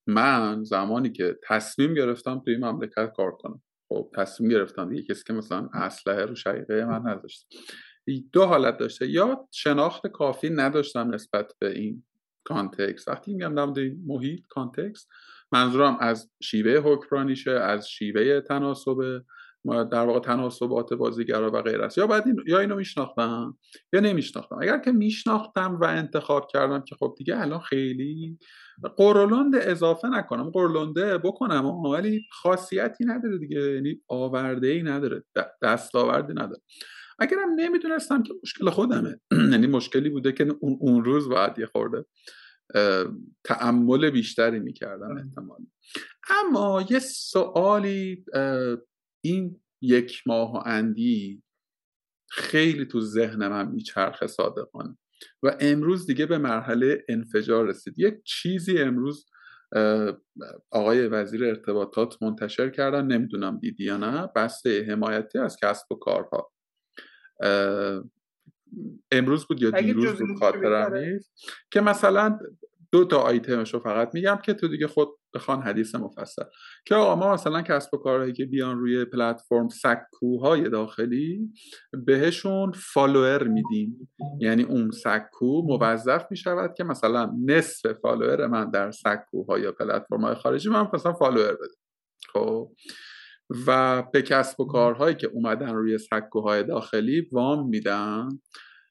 من 0.06 0.64
زمانی 0.64 1.12
که 1.12 1.38
تصمیم 1.48 1.94
گرفتم 1.94 2.38
توی 2.44 2.54
این 2.54 2.64
مملکت 2.64 3.12
کار 3.16 3.30
کنم. 3.30 3.62
خب 3.88 4.10
تصمیم 4.14 4.50
گرفتم 4.50 4.92
یه 4.92 5.02
کسی 5.02 5.22
که 5.26 5.32
مثلا 5.32 5.68
اسلحه 5.74 6.24
رو 6.24 6.34
شقیقه 6.34 6.84
من 6.84 7.08
نداشت. 7.08 7.46
دو 8.32 8.44
حالت 8.44 8.76
داشته. 8.76 9.08
یا 9.08 9.48
شناخت 9.52 10.06
کافی 10.06 10.50
نداشتم 10.50 11.14
نسبت 11.14 11.52
به 11.58 11.78
این 11.78 12.04
context 12.44 13.08
وقتی 13.08 13.32
میگم 13.32 13.54
در 13.54 13.90
محیط 14.06 14.46
context 14.48 15.08
منظورم 15.52 15.96
از 16.00 16.30
شیوه 16.42 16.92
حکمرانیشه 16.92 17.50
از 17.50 17.88
شیوه 17.88 18.40
تناسب 18.40 19.22
در 19.64 20.06
واقع 20.06 20.20
تناسبات 20.20 20.94
بازیگرا 20.94 21.50
و 21.50 21.62
غیر 21.62 21.82
است. 21.82 21.98
یا 21.98 22.06
بعد 22.06 22.24
یا 22.46 22.60
اینو 22.60 22.76
میشناختم 22.76 23.58
یا 23.92 24.00
نمیشناختم. 24.00 24.58
اگر 24.62 24.78
که 24.78 24.92
میشناختم 24.92 25.78
و 25.80 25.84
انتخاب 25.84 26.46
کردم 26.52 26.80
که 26.80 26.94
خب 26.94 27.14
دیگه 27.18 27.40
الان 27.40 27.60
خیلی 27.60 28.38
قرولند 28.96 29.54
اضافه 29.56 30.08
نکنم. 30.08 30.50
قرولنده 30.50 31.18
بکنم 31.18 31.66
ولی 31.66 32.22
خاصیتی 32.32 33.04
نداره 33.04 33.38
دیگه. 33.38 33.60
یعنی 33.60 34.00
آورده 34.08 34.66
ای 34.66 34.82
نداره 34.82 35.24
دستاوردی 35.62 36.32
نداره. 36.32 36.60
اگرم 37.18 37.48
نمی‌دونستم 37.56 38.22
که 38.22 38.34
مشکل 38.42 38.70
خودمه. 38.70 39.20
یعنی 39.52 39.66
مشکلی 39.66 40.10
بوده 40.10 40.32
که 40.32 40.54
اون, 40.60 40.76
اون 40.80 41.04
روز 41.04 41.28
باید 41.28 41.58
یه 41.58 41.66
خورده 41.66 42.04
تعمل 43.44 44.10
بیشتری 44.10 44.60
می‌کردم 44.60 45.16
احتمال 45.16 45.58
اما 46.30 46.86
یه 46.90 46.98
سوالی 46.98 48.24
این 49.24 49.60
یک 49.82 50.22
ماه 50.26 50.52
و 50.54 50.62
اندی 50.66 51.42
خیلی 52.30 52.86
تو 52.86 53.00
ذهن 53.00 53.48
من 53.48 53.68
میچرخه 53.68 54.26
صادقانه. 54.26 54.98
و 55.42 55.56
امروز 55.60 56.06
دیگه 56.06 56.26
به 56.26 56.38
مرحله 56.38 57.04
انفجار 57.08 57.66
رسید. 57.66 57.94
یک 57.98 58.14
چیزی 58.24 58.78
امروز 58.78 59.26
آقای 60.70 61.06
وزیر 61.06 61.44
ارتباطات 61.44 62.22
منتشر 62.22 62.70
کردن 62.70 63.06
نمی‌دونم 63.06 63.58
دیدی 63.58 63.84
یا 63.84 63.96
نه 63.96 64.28
بسته 64.36 64.84
حمایتی 64.88 65.38
از 65.38 65.56
کسب 65.62 65.92
و 65.92 65.94
کارها. 65.94 66.51
امروز 69.10 69.46
بود 69.46 69.62
یا 69.62 69.70
دیروز 69.70 70.18
بود 70.18 70.38
خاطرم 70.38 70.94
نیست. 70.94 71.32
که 71.70 71.80
مثلا 71.80 72.38
دو 72.92 73.04
تا 73.04 73.18
آیتمش 73.18 73.74
رو 73.74 73.80
فقط 73.80 74.14
میگم 74.14 74.38
که 74.44 74.54
تو 74.54 74.68
دیگه 74.68 74.86
خود 74.86 75.08
بخوان 75.34 75.62
حدیث 75.62 75.94
مفصل. 75.94 76.42
که 76.86 76.94
آقا 76.94 77.16
ما 77.16 77.34
مثلا 77.34 77.62
کسب 77.62 77.94
و 77.94 77.96
کارهایی 77.96 78.32
که 78.32 78.44
بیان 78.44 78.78
روی 78.78 79.04
پلتفرم 79.04 79.68
سکوهای 79.68 80.68
داخلی 80.68 81.52
بهشون 82.06 82.72
فالوور 82.72 83.48
میدیم. 83.48 84.10
یعنی 84.40 84.62
اون 84.62 84.90
سکو 84.90 85.62
موظف 85.62 86.26
می‌شود 86.30 86.74
که 86.74 86.84
مثلا 86.84 87.32
نصف 87.46 87.92
فالوور 87.92 88.46
من 88.46 88.70
در 88.70 88.90
سکوها 88.90 89.58
یا 89.58 89.72
پلتفرم 89.72 90.20
های 90.20 90.34
خارجی 90.34 90.68
من 90.68 90.88
مثلا 90.94 91.12
فالوور 91.12 91.54
بده 91.54 91.74
خب؟ 92.32 92.72
و 93.66 94.02
به 94.02 94.22
کسب 94.22 94.60
و 94.60 94.64
کارهایی 94.64 95.14
که 95.14 95.26
اومدن 95.26 95.74
روی 95.74 95.98
سکوهای 95.98 96.64
داخلی 96.64 97.28
وام 97.32 97.68
میدن 97.68 98.28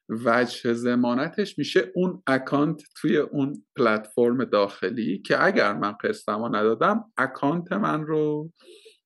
وجه 0.08 0.72
ضمانتش 0.72 1.58
میشه 1.58 1.92
اون 1.94 2.22
اکانت 2.26 2.82
توی 2.96 3.16
اون 3.16 3.64
پلتفرم 3.76 4.44
داخلی 4.44 5.18
که 5.18 5.44
اگر 5.44 5.72
من 5.72 5.92
قسطمو 5.92 6.48
ندادم 6.48 7.04
اکانت 7.16 7.72
من 7.72 8.02
رو 8.06 8.50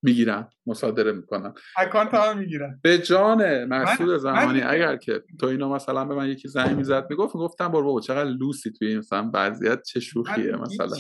می‌گیرن 0.07 0.49
مصادره 0.67 1.13
می‌کنن 1.13 1.55
اکانت 1.77 2.15
هم 2.15 2.39
می‌گیرن 2.39 2.81
به 2.83 2.99
جان 2.99 3.65
مسئول 3.65 4.19
زمانی 4.19 4.61
اگر 4.61 4.97
که 4.97 5.23
تو 5.41 5.47
اینو 5.47 5.69
مثلا 5.75 6.05
به 6.05 6.15
من 6.15 6.29
یکی 6.29 6.49
زنگ 6.49 6.77
می‌زد 6.77 7.07
می‌گفت 7.11 7.33
گفتم 7.33 7.69
برو 7.69 7.85
بابا 7.85 8.01
چقدر 8.01 8.31
لوسی 8.31 8.71
توی 8.71 8.89
این 8.89 8.99
مثلا 8.99 9.31
وضعیت 9.35 9.83
چه 9.83 10.01
شوخیه 10.01 10.57
مثلا 10.57 10.97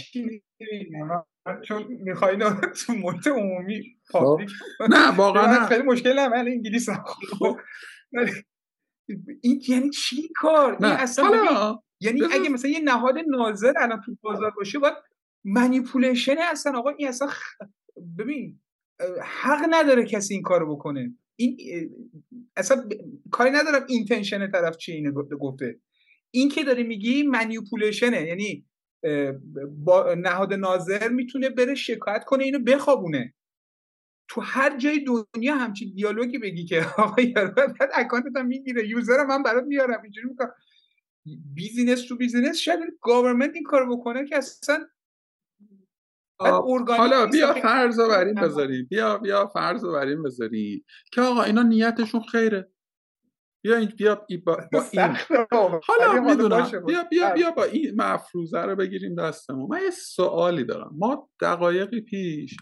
چون 1.62 1.84
می‌خوای 1.88 2.38
تو 2.86 2.92
محیط 2.92 3.26
عمومی 3.26 3.82
خب. 4.12 4.40
نه 4.90 5.16
واقعا 5.16 5.66
خیلی 5.66 5.82
مشکل 5.82 6.12
نه 6.12 6.28
من 6.28 6.38
انگلیس 6.38 6.88
خب. 7.38 7.56
این 9.42 9.62
یعنی 9.68 9.90
چی 9.90 10.28
کار 10.36 10.76
نه. 10.80 10.88
اصلا 10.88 11.78
یعنی 12.00 12.20
اگه 12.32 12.48
مثلا 12.48 12.70
یه 12.70 12.80
نهاد 12.80 13.14
ناظر 13.28 13.72
الان 13.76 14.00
تو 14.00 14.16
بازار 14.20 14.50
باشه 14.50 14.78
باید 14.78 14.94
manipulation 15.44 16.34
اصلا 16.38 16.78
آقا 16.78 16.90
این 16.90 17.08
اصلا 17.08 17.28
ببین 18.18 18.60
حق 19.22 19.66
نداره 19.70 20.04
کسی 20.04 20.34
این 20.34 20.42
کارو 20.42 20.76
بکنه. 20.76 21.14
این 21.36 21.56
اصلا 22.56 22.88
کاری 23.30 23.50
ندارم 23.50 23.86
intention 23.88 24.50
طرف 24.50 24.76
چی 24.76 24.92
اینه 24.92 25.10
گفته. 25.10 25.80
این 26.30 26.48
که 26.48 26.64
داری 26.64 26.82
میگی 26.82 27.22
manipulation 27.22 28.08
ه. 28.08 28.22
یعنی 28.22 28.66
با 29.84 30.14
نهاد 30.14 30.54
ناظر 30.54 31.08
می‌تونه 31.08 31.50
بره 31.50 31.74
شکایت 31.74 32.24
کنه 32.24 32.44
اینو 32.44 32.58
بخوابونه. 32.58 33.34
تو 34.28 34.40
هر 34.40 34.78
جای 34.78 35.04
دنیا 35.04 35.54
همچین 35.54 35.92
دیالوگی 35.94 36.38
بگی 36.38 36.64
که 36.64 36.84
آقا 36.98 37.22
یارو 37.22 37.54
بعد 37.54 37.90
اکانتت 37.94 38.36
هم 38.36 38.46
می‌گیره. 38.46 38.88
user 38.88 39.24
من 39.24 39.42
برات 39.42 39.64
میارم. 39.64 40.02
اینجوری 40.02 40.28
می‌کنم. 40.28 40.52
business 41.54 42.08
to 42.08 42.16
business 42.16 42.56
شاید 42.56 42.80
government 43.02 43.54
این 43.54 43.64
کارو 43.64 43.96
بکنه 43.96 44.26
که 44.26 44.36
اصلا 44.36 44.86
حالا 46.98 47.26
بیا 47.26 47.54
فرض 47.54 47.98
رو 48.00 48.08
بر 48.08 48.32
بذاری 48.32 48.82
بیا 48.82 49.18
بیا 49.18 49.46
فرض 49.46 49.84
رو 49.84 49.92
بر 49.92 50.14
بذاری 50.14 50.84
که 51.12 51.20
آقا 51.20 51.42
اینا 51.42 51.62
نیتشون 51.62 52.20
خیره. 52.22 52.70
بیا 53.64 53.76
این 53.76 53.92
بیا 53.98 54.26
با, 54.46 54.56
با 54.72 54.84
این. 54.92 55.16
حالا 55.82 56.20
می‌دونم. 56.20 56.84
بیا 56.86 57.02
بیا 57.10 57.30
بیا 57.34 57.50
با 57.50 57.64
این 57.64 58.02
مفروضه 58.02 58.60
رو 58.60 58.76
بگیریم 58.76 59.14
دستمون. 59.14 59.68
من 59.70 59.82
یه 59.82 59.90
سوالی 59.90 60.64
دارم. 60.64 60.90
ما 60.98 61.28
دقایقی 61.40 62.00
پیش 62.00 62.56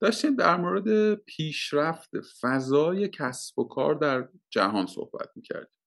داشتیم 0.00 0.36
در 0.36 0.56
مورد 0.56 1.14
پیشرفت 1.14 2.10
فضای 2.40 3.08
کسب 3.08 3.58
و 3.58 3.64
کار 3.64 3.94
در 3.94 4.28
جهان 4.50 4.86
صحبت 4.86 5.28
می‌کردیم. 5.36 5.81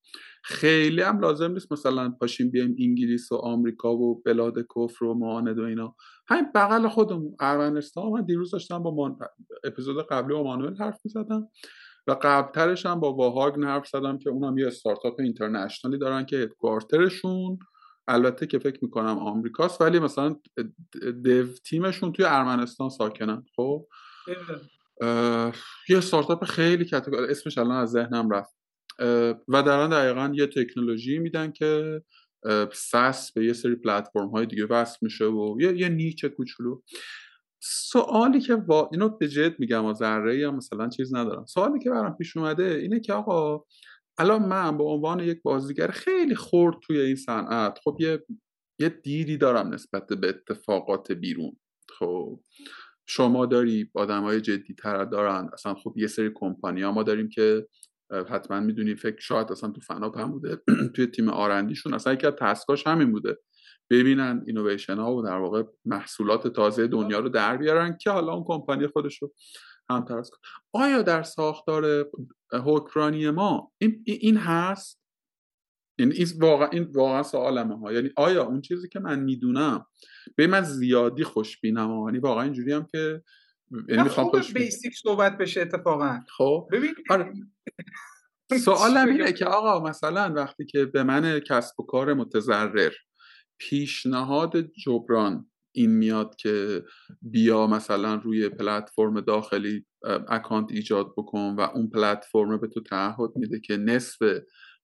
خیلی 0.48 1.02
هم 1.02 1.20
لازم 1.20 1.52
نیست 1.52 1.72
مثلا 1.72 2.10
پاشیم 2.10 2.50
بیایم 2.50 2.76
انگلیس 2.78 3.32
و 3.32 3.36
آمریکا 3.36 3.96
و 3.96 4.22
بلاد 4.22 4.54
کفر 4.76 5.04
و 5.04 5.14
معاند 5.14 5.58
و 5.58 5.62
اینا. 5.62 5.96
همین 6.28 6.46
بغل 6.54 6.88
خودمون. 6.88 7.36
ارمنستان 7.40 8.12
من 8.12 8.24
دیروز 8.24 8.50
داشتم 8.50 8.82
با 8.82 9.08
من... 9.08 9.16
اپیزود 9.64 10.06
قبلی 10.06 10.34
با 10.34 10.42
مانوئل 10.42 10.76
حرف 10.76 11.00
می‌زدم 11.04 11.48
و 12.06 12.16
قبلترش 12.22 12.86
هم 12.86 13.00
با 13.00 13.14
واهاگ 13.14 13.64
حرف 13.64 13.86
زدم 13.86 14.18
که 14.18 14.30
اونم 14.30 14.58
یه 14.58 14.66
استارتاپ 14.66 15.20
اینترنشنالی 15.20 15.98
دارن 15.98 16.26
که 16.26 16.36
هدکوارترشون 16.36 17.58
البته 18.08 18.46
که 18.46 18.58
فکر 18.58 18.78
می‌کنم 18.82 19.18
آمریکاست 19.18 19.80
ولی 19.80 19.98
مثلا 19.98 20.36
دیو 21.22 21.46
تیمشون 21.46 22.12
توی 22.12 22.24
ارمنستان 22.24 22.88
ساکنن. 22.88 23.44
خب؟ 23.56 23.86
یه 25.88 25.98
استارتاپ 25.98 26.44
خیلی 26.44 26.84
کتگوری 26.84 27.30
اسمش 27.30 27.58
الان 27.58 27.76
از 27.76 27.90
ذهنم 27.90 28.30
رفت. 28.30 28.65
و 29.48 29.62
دارن 29.62 29.90
دقیقا 29.90 30.32
یه 30.34 30.46
تکنولوژی 30.46 31.18
میدن 31.18 31.52
که 31.52 32.02
سس 32.72 33.32
به 33.32 33.44
یه 33.44 33.52
سری 33.52 33.74
پلتفرم 33.74 34.28
های 34.28 34.46
دیگه 34.46 34.66
وصل 34.66 34.98
میشه 35.02 35.24
و 35.24 35.56
یه, 35.60 35.76
یه 35.76 35.88
نیچ 35.88 36.24
کوچولو. 36.24 36.82
سوالی 37.60 38.40
که 38.40 38.56
با 38.56 38.88
اینو 38.92 39.08
به 39.08 39.28
جد 39.28 39.60
میگم 39.60 39.84
و 39.84 39.94
ذره 39.94 40.38
یا 40.38 40.50
مثلا 40.50 40.88
چیز 40.88 41.14
ندارم. 41.14 41.46
سوالی 41.46 41.78
که 41.78 41.90
برام 41.90 42.16
پیش 42.16 42.36
اومده 42.36 42.64
اینه 42.64 43.00
که 43.00 43.12
آقا 43.12 43.64
الان 44.18 44.46
من 44.46 44.78
به 44.78 44.84
عنوان 44.84 45.20
یک 45.20 45.42
بازیگر 45.42 45.88
خیلی 45.88 46.34
خورد 46.34 46.76
توی 46.82 47.00
این 47.00 47.16
صنعت 47.16 47.78
خب 47.84 47.96
یه 48.00 48.24
یه 48.78 48.88
دیدی 48.88 49.36
دارم 49.36 49.74
نسبت 49.74 50.06
به 50.06 50.28
اتفاقات 50.28 51.12
بیرون. 51.12 51.56
خب 51.98 52.40
شما 53.06 53.46
داری 53.46 53.90
آدم 53.94 54.22
های 54.22 54.40
جدی 54.40 54.74
تر 54.74 55.04
دارن 55.04 55.50
اصلا 55.52 55.74
خب 55.74 55.94
یه 55.96 56.06
سری 56.06 56.30
کمپانی 56.34 56.82
ها 56.82 56.92
ما 56.92 57.02
داریم 57.02 57.28
که 57.28 57.66
حتما 58.10 58.60
می‌دونی 58.60 58.94
فکر 58.94 59.20
شاید 59.20 59.52
اصلا 59.52 59.70
تو 59.70 59.80
فناپ 59.80 60.18
هم 60.18 60.30
بوده 60.32 60.62
توی 60.94 61.06
تیم 61.06 61.28
آرندیشون 61.28 61.94
اصلا 61.94 62.12
یکی 62.12 62.26
از 62.26 62.34
تسکاش 62.38 62.86
همین 62.86 63.12
بوده. 63.12 63.38
ببینن 63.90 64.42
اینویشن 64.46 64.96
ها 64.96 65.16
و 65.16 65.22
در 65.22 65.36
واقع 65.36 65.62
محصولات 65.84 66.48
تازه 66.48 66.86
دنیا 66.86 67.18
رو 67.18 67.28
در 67.28 67.56
بیارن 67.56 67.96
که 68.00 68.10
حالا 68.10 68.32
اون 68.32 68.44
کمپانی 68.46 68.86
خودش 68.86 69.22
رو 69.22 69.32
هم 69.90 70.04
ترس 70.04 70.30
آیا 70.72 71.02
در 71.02 71.22
ساختار 71.22 72.10
حکرانی 72.52 73.30
ما 73.30 73.72
این, 73.78 74.04
این 74.06 74.36
هست؟ 74.36 75.02
یعنی 75.98 76.14
این 76.14 76.26
واقعا 76.40 76.68
این 76.68 76.84
واقعا 76.94 77.22
سوالمه 77.22 77.78
ها. 77.78 77.92
یعنی 77.92 78.10
آیا 78.16 78.44
اون 78.44 78.60
چیزی 78.60 78.88
که 78.88 79.00
من 79.00 79.20
می‌دونم 79.20 79.86
به 80.36 80.46
من 80.46 80.62
زیادی 80.62 81.24
خوشبینم 81.24 82.04
یعنی 82.06 82.18
واقعا 82.18 82.42
اینجوری 82.42 82.72
هم 82.72 82.86
که 82.86 83.22
یعنی 83.88 84.02
می‌خوام 84.02 84.28
خوش 84.28 84.52
basic 84.52 84.94
صحبت 84.96 85.38
بشه 85.38 85.60
اتفاقا. 85.60 86.20
خب 86.36 86.68
ببین 86.72 86.94
آره. 87.10 87.32
سوالم 88.64 89.08
اینه 89.08 89.32
که 89.32 89.44
آقا 89.44 89.88
مثلا 89.88 90.32
وقتی 90.36 90.66
که 90.66 90.84
به 90.84 91.02
من 91.02 91.40
کسب 91.40 91.80
و 91.80 91.82
کار 91.82 92.14
متضرر 92.14 92.92
پیشنهاد 93.58 94.56
جبران 94.72 95.50
این 95.72 95.90
میاد 95.90 96.36
که 96.36 96.84
بیا 97.22 97.66
مثلا 97.66 98.14
روی 98.14 98.48
پلتفرم 98.48 99.20
داخلی 99.20 99.86
اکانت 100.28 100.72
ایجاد 100.72 101.12
بکن 101.16 101.54
و 101.58 101.60
اون 101.60 101.90
پلتفرم 101.90 102.60
به 102.60 102.66
تو 102.66 102.80
تعهد 102.80 103.30
میده 103.36 103.60
که 103.60 103.76
نصف 103.76 104.22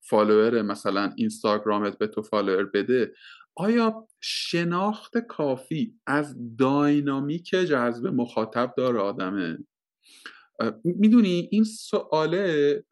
فالوور 0.00 0.62
مثلا 0.62 1.12
اینستاگرامت 1.16 1.98
به 1.98 2.06
تو 2.06 2.22
فالوور 2.22 2.64
بده 2.64 3.12
آیا 3.56 4.08
شناخت 4.20 5.18
کافی 5.18 5.94
از 6.06 6.36
داینامیک 6.58 7.48
جذب 7.48 8.06
مخاطب 8.06 8.74
داره 8.76 8.98
آدمه؟ 8.98 9.58
می‌دونی 10.84 11.48
این 11.52 11.64
سواله 11.64 12.84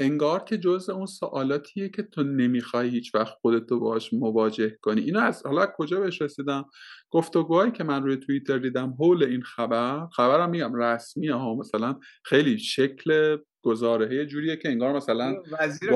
انگار 0.00 0.44
که 0.44 0.58
جز 0.58 0.90
اون 0.90 1.06
سوالاتیه 1.06 1.88
که 1.88 2.02
تو 2.02 2.22
نمی‌خوای 2.22 2.88
هیچ 2.88 3.14
وقت 3.14 3.34
خودتو 3.40 3.80
باش 3.80 4.12
مواجه 4.12 4.78
کنی. 4.82 5.00
اینو 5.00 5.20
از 5.20 5.46
حالا 5.46 5.66
کجا 5.76 6.00
بهش 6.00 6.22
رسیدم؟ 6.22 6.64
گفتگوهایی 7.10 7.72
که 7.72 7.84
من 7.84 8.02
روی 8.02 8.16
توییتر 8.16 8.58
دیدم 8.58 8.94
حول 8.98 9.24
این 9.24 9.42
خبر 9.42 10.06
خبرم 10.12 10.50
میگم 10.50 10.74
رسمیه 10.74 11.34
ها 11.34 11.54
مثلا 11.54 11.98
خیلی 12.24 12.58
شکل 12.58 13.36
گزارهه 13.62 14.26
جوریه 14.26 14.56
که 14.56 14.68
انگار 14.68 14.96
مثلا 14.96 15.42
وزیر 15.60 15.90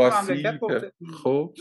خب 1.23 1.55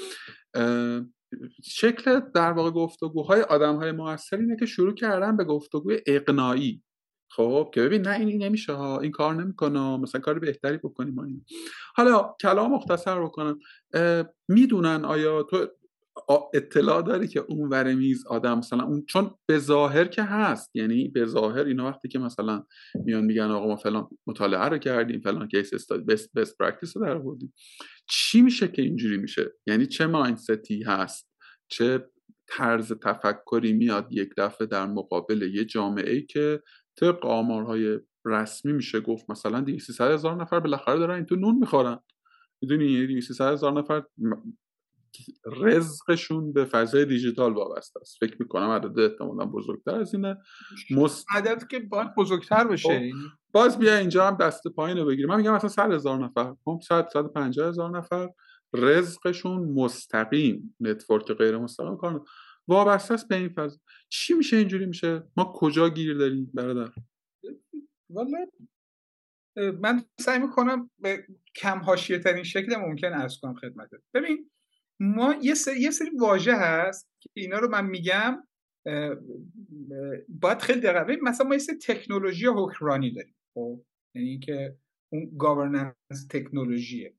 شکل 1.63 2.19
در 2.35 2.51
واقع 2.51 2.71
گفتگوهای 2.71 3.41
آدم 3.41 3.75
های 3.75 3.91
موثر 3.91 4.37
اینه 4.37 4.55
که 4.59 4.65
شروع 4.65 4.93
کردن 4.93 5.37
به 5.37 5.43
گفتگوی 5.43 5.99
اقنایی 6.05 6.83
خب 7.35 7.71
که 7.73 7.81
ببین 7.81 8.01
نه 8.01 8.19
این 8.19 8.43
نمیشه 8.43 8.73
ها 8.73 8.99
این 8.99 9.11
کار 9.11 9.35
نمی‌کنه 9.35 9.97
مثلا 9.97 10.21
کار 10.21 10.39
بهتری 10.39 10.77
بکنیم 10.77 11.13
ما 11.13 11.23
این 11.23 11.45
حالا 11.95 12.35
کلام 12.41 12.71
مختصر 12.71 13.21
بکنم. 13.21 13.59
می‌دونن 14.47 15.05
آیا 15.05 15.43
تو 15.43 15.67
اطلاع 16.53 17.01
داری 17.01 17.27
که 17.27 17.39
اون 17.39 17.69
ور 17.69 17.93
میز 17.93 18.27
آدم 18.27 18.57
مثلا 18.57 18.83
اون 18.83 19.05
چون 19.05 19.31
به 19.45 19.59
ظاهر 19.59 20.05
که 20.05 20.23
هست 20.23 20.75
یعنی 20.75 21.07
به 21.07 21.25
ظاهر 21.25 21.65
اینا 21.65 21.85
وقتی 21.85 22.07
که 22.07 22.19
مثلا 22.19 22.63
میان 23.05 23.25
میگن 23.25 23.43
آقا 23.43 23.67
ما 23.67 23.75
فلان 23.75 24.07
مطالعه 24.27 24.65
رو 24.65 24.77
کردیم 24.77 25.21
فلان 25.21 25.47
کیس 25.47 25.73
استادی 25.73 26.03
best 26.35 26.57
practice 26.59 26.97
رو 26.97 27.05
در 27.05 27.17
آوردیم. 27.17 27.53
چی 28.11 28.41
میشه 28.41 28.67
که 28.67 28.81
اینجوری 28.81 29.17
میشه؟ 29.17 29.53
یعنی 29.67 29.85
چه 29.85 30.07
mindset 30.07 30.74
ی 30.74 30.83
هست؟ 30.83 31.29
چه 31.67 32.09
طرز 32.47 32.93
تفکری 32.93 33.73
میاد 33.73 34.07
یک 34.11 34.29
دفعه 34.37 34.67
در 34.67 34.85
مقابل 34.85 35.41
یه 35.41 35.65
جامعه 35.65 36.11
ای 36.13 36.21
که 36.25 36.61
طبق 36.99 37.25
آمارهای 37.25 37.99
رسمی 38.25 38.73
میشه 38.73 38.99
گفت 38.99 39.29
مثلا 39.29 39.61
200 39.61 40.01
هزار 40.01 40.35
نفر 40.35 40.59
بالاخره 40.59 40.99
دارن 40.99 41.15
این 41.15 41.25
تو 41.25 41.35
نون 41.35 41.55
می‌خورن. 41.55 41.99
می‌دونی؟ 42.61 43.07
200 43.07 43.41
هزار 43.41 43.73
نفر 43.73 44.03
رزقشون 45.61 46.53
به 46.53 46.65
فضای 46.65 47.05
دیجیتال 47.05 47.53
وابسته 47.53 47.99
است. 47.99 48.17
فکر 48.19 48.35
می‌کنم 48.39 48.69
عدد 48.69 48.99
احتمالا 48.99 49.45
بزرگتر 49.45 49.95
از 49.95 50.13
اینه. 50.13 50.37
مست... 50.91 51.25
عدد 51.35 51.67
که 51.67 51.79
باید 51.79 52.15
بزرگتر 52.15 52.67
بشه 52.67 52.89
خب، 52.89 52.93
یعنی؟ 52.93 53.13
باز 53.51 53.79
بیا 53.79 53.97
اینجا 53.97 54.27
هم 54.27 54.37
دست 54.37 54.67
پایین 54.67 54.97
رو 54.97 55.05
بگیریم. 55.05 55.29
من 55.29 55.37
میگم 55.37 55.55
مثلا 55.55 55.69
100 55.69 55.91
هزار 55.91 56.17
نفر 56.17 56.55
هم 56.67 56.79
100 56.87 57.07
150 57.13 57.67
هزار 57.67 57.97
نفر 57.97 58.29
رزقشون 58.73 59.63
مستقیم 59.63 60.75
نتورک 60.79 61.31
غیر 61.31 61.57
مستقیم 61.57 61.97
کار 61.97 62.25
وابسته 62.67 63.13
است 63.13 63.27
به 63.27 63.35
این 63.35 63.49
فضا. 63.49 63.77
چی 64.09 64.33
میشه 64.33 64.57
اینجوری 64.57 64.85
میشه؟ 64.85 65.23
ما 65.37 65.53
کجا 65.55 65.89
گیر 65.89 66.17
داریم 66.17 66.51
برادر؟ 66.53 66.93
والا 68.09 68.45
من 69.81 70.03
سعی 70.19 70.39
می‌کنم 70.39 70.89
به 70.99 71.25
کم 71.55 71.79
حاشیه 71.79 72.19
ترین 72.19 72.43
شکل 72.43 72.75
ممکن 72.75 73.13
ارز 73.13 73.37
کنم 73.41 73.53
خدمتت. 73.53 73.99
ببین 74.13 74.51
ما 75.01 75.35
یه 75.41 75.53
سری, 75.53 75.81
یه 75.81 75.91
سری 75.91 76.09
واژه 76.19 76.53
هست 76.55 77.09
که 77.19 77.29
اینا 77.33 77.59
رو 77.59 77.69
من 77.69 77.85
میگم 77.85 78.43
باید 80.29 80.59
خیلی 80.59 80.81
دقیقه 80.81 81.21
مثلا 81.21 81.47
ما 81.47 81.53
یه 81.53 81.59
سری 81.59 81.77
تکنولوژی 81.77 82.45
حکمرانی 82.47 83.13
داریم 83.13 83.35
خب؟ 83.53 83.81
یعنی 84.15 84.29
اینکه 84.29 84.77
اون 85.13 85.31
گاورننس 85.37 86.27
تکنولوژیه. 86.29 87.13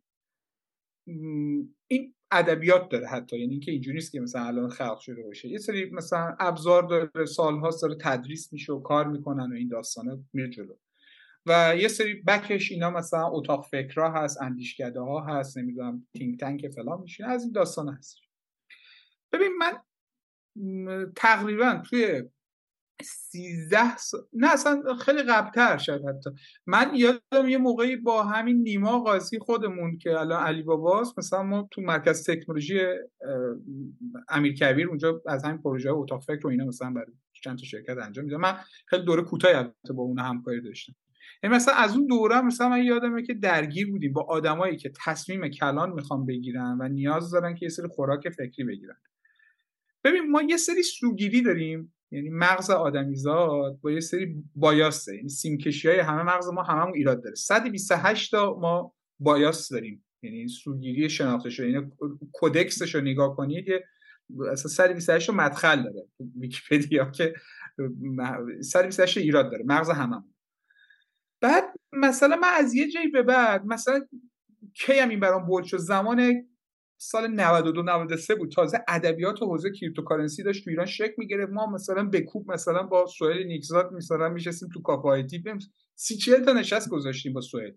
این 1.90 2.14
ادبیات 2.30 2.88
داره 2.88 3.06
حتی 3.06 3.38
یعنی 3.38 3.52
اینکه 3.52 3.72
اینجوری 3.72 3.94
نیست 3.94 4.12
که 4.12 4.20
مثلا 4.20 4.44
الان 4.44 4.68
خلق 4.68 4.98
شده 4.98 5.22
باشه. 5.22 5.48
یه 5.48 5.58
سری 5.58 5.90
مثلا 5.90 6.36
ابزار 6.40 6.82
داره 6.82 7.26
سالهاست 7.26 7.82
داره 7.82 7.96
تدریس 8.00 8.52
میشه 8.52 8.72
و 8.72 8.80
کار 8.80 9.08
می‌کنن 9.08 9.52
و 9.52 9.54
این 9.54 9.68
داستانه 9.68 10.24
میره 10.32 10.50
جلو. 10.50 10.74
و 11.46 11.74
یه 11.78 11.88
سری 11.88 12.14
بکش 12.14 12.72
اینا 12.72 12.90
مثلا 12.90 13.26
اتاق 13.26 13.66
فکرها 13.66 14.10
هست 14.10 14.42
اندیشکده 14.42 15.00
ها 15.00 15.24
هست 15.24 15.58
نمی‌دونم 15.58 16.06
تینک 16.14 16.40
تنک 16.40 16.68
فلان 16.68 17.00
میشین 17.00 17.26
از 17.26 17.42
این 17.42 17.52
داستان 17.52 17.88
هست. 17.88 18.16
ببین 19.32 19.52
من 19.58 19.78
تقریبا 21.16 21.82
توی 21.90 22.22
سیزده 23.02 23.96
سال 23.96 24.20
نه 24.32 24.52
اصلا 24.52 24.82
خیلی 25.00 25.22
قبلتر 25.22 25.78
شد 25.78 26.04
حتی. 26.04 26.30
من 26.66 26.90
یادم 26.94 27.48
یه 27.48 27.58
موقعی 27.58 27.96
با 27.96 28.22
همین 28.22 28.62
نیما 28.62 29.00
قاضی 29.00 29.38
خودمون 29.38 29.98
که 29.98 30.18
الان 30.18 30.46
علی 30.46 30.62
باباست 30.62 31.18
مثلا 31.18 31.42
ما 31.42 31.68
تو 31.70 31.80
مرکز 31.80 32.30
تکنولوژی 32.30 32.80
امیر 34.28 34.54
کبیر 34.54 34.88
اونجا 34.88 35.22
از 35.26 35.44
همین 35.44 35.62
پروژه 35.62 35.90
اتاق 35.90 36.22
فکر 36.22 36.46
و 36.46 36.50
اینا 36.50 36.64
مثلا 36.64 36.90
برای 36.90 37.12
چند 37.32 37.58
تا 37.58 37.64
شرکت 37.64 37.96
انجام 37.98 38.24
میدم 38.24 38.40
من 38.40 38.58
خیلی 38.86 39.04
دوره 39.04 39.22
کوتاهی 39.22 39.54
با 39.94 40.02
اون 40.02 40.18
همکاری 40.18 40.60
داشتم. 40.60 40.94
مثلا 41.48 41.74
از 41.74 41.96
اون 41.96 42.06
دوره 42.06 42.40
مثلا 42.40 42.68
من 42.68 42.84
یادمه 42.84 43.22
که 43.22 43.34
درگیر 43.34 43.90
بودیم 43.90 44.12
با 44.12 44.22
آدمایی 44.22 44.76
که 44.76 44.92
تصمیم 45.04 45.48
کلان 45.48 45.92
می‌خوان 45.92 46.26
بگیرن 46.26 46.78
و 46.80 46.88
نیاز 46.88 47.30
دارن 47.30 47.54
که 47.54 47.66
یه 47.66 47.68
سری 47.68 47.86
خوراک 47.88 48.28
فکری 48.28 48.64
بگیرن. 48.64 48.96
ببین 50.04 50.30
ما 50.30 50.42
یه 50.42 50.56
سری 50.56 50.82
سوگیری 50.82 51.42
داریم 51.42 51.94
یعنی 52.10 52.28
مغز 52.30 52.70
آدمیزاد 52.70 53.80
با 53.80 53.90
یه 53.90 54.00
سری 54.00 54.34
بایاسه 54.54 55.16
یعنی 55.16 55.28
سیمکشی 55.28 55.88
های 55.88 55.98
همه 55.98 56.22
مغز 56.22 56.48
ما 56.48 56.62
هممون 56.62 56.94
ایراد 56.94 57.22
داره. 57.24 57.34
128 57.34 58.30
تا 58.30 58.58
ما 58.60 58.94
بایاس 59.20 59.68
داریم. 59.68 60.04
یعنی 60.22 60.48
سوگیری 60.48 61.10
شناخته 61.10 61.50
شده 61.50 61.70
یعنی 61.70 61.92
کدکسش 62.32 62.94
رو 62.94 63.00
نگاه 63.00 63.36
کنید 63.36 63.64
که 63.64 63.84
اصلا 64.52 64.70
128 64.70 65.26
تا 65.26 65.32
مدخل 65.32 65.82
داره. 65.82 66.08
ویکی‌پدیا 66.40 67.10
که 67.10 67.34
128 68.60 69.18
ایراد 69.18 69.50
داره. 69.50 69.64
مغز 69.66 69.90
هممون. 69.90 70.31
بعد 71.42 71.64
مثلا 71.92 72.36
من 72.36 72.48
از 72.54 72.74
یه 72.74 72.88
جایی 72.88 73.08
به 73.08 73.22
بعد 73.22 73.64
مثلا 73.66 74.00
کی 74.74 74.92
هم 74.92 75.08
این 75.08 75.20
برام 75.20 75.46
بولد 75.46 75.64
شد؟ 75.64 75.76
زمان 75.76 76.48
سال 76.96 77.26
92 77.26 77.82
93 77.82 78.34
بود. 78.34 78.52
تازه 78.52 78.84
ادبیات 78.88 79.42
و 79.42 79.46
حوزه 79.46 79.70
cryptocurrency 79.80 80.42
داشت 80.42 80.64
تو 80.64 80.70
ایران 80.70 80.86
شکل 80.86 81.14
می‌گرفت. 81.18 81.52
ما 81.52 81.66
مثلا 81.66 82.04
بکوب 82.04 82.52
مثلا 82.52 82.82
با 82.82 83.06
سهیل 83.06 83.46
نیکزاد 83.46 83.92
مثلا 83.92 84.28
میشستیم 84.28 84.68
تو 84.74 84.82
کافه 84.82 85.12
آی‌تی 85.12 85.42
سی 85.94 86.16
چهل 86.16 86.44
تا 86.44 86.52
نشست 86.52 86.88
گذاشتیم 86.88 87.32
با 87.32 87.40
سهیل 87.40 87.74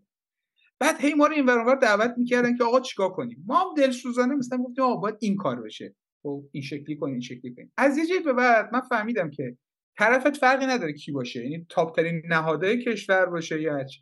بعد 0.79 0.95
هی 0.99 1.13
ما 1.13 1.27
رو 1.27 1.33
این 1.33 1.45
ور 1.45 1.75
دعوت 1.75 2.13
می‌کردن 2.17 2.57
که 2.57 2.63
آقا 2.63 2.79
چیکار 2.79 3.09
کنیم؟ 3.09 3.43
ما 3.47 3.59
هم 3.59 3.73
دلسوزانه 3.77 4.35
مثلا 4.35 4.57
گفتیم 4.57 4.83
آقا 4.83 4.95
باید 4.95 5.15
این 5.19 5.35
کار 5.35 5.61
بشه. 5.61 5.95
خب 6.23 6.43
این 6.51 6.63
شکلی 6.63 6.97
کنیم 6.97 7.13
این 7.13 7.21
شکلی 7.21 7.55
کنیم 7.55 7.73
از 7.77 7.97
یه 7.97 8.05
جایی 8.05 8.21
به 8.21 8.33
بعد 8.33 8.69
من 8.73 8.81
فهمیدم 8.81 9.29
که 9.29 9.57
طرفت 9.97 10.37
فرقی 10.37 10.65
نداره 10.65 10.93
کی 10.93 11.11
باشه. 11.11 11.43
یعنی 11.43 11.65
top 11.69 11.95
ترین 11.95 12.21
نهاده 12.25 12.77
کشور 12.77 13.25
باشه 13.25 13.61
یا 13.61 13.73
هرچی. 13.73 13.99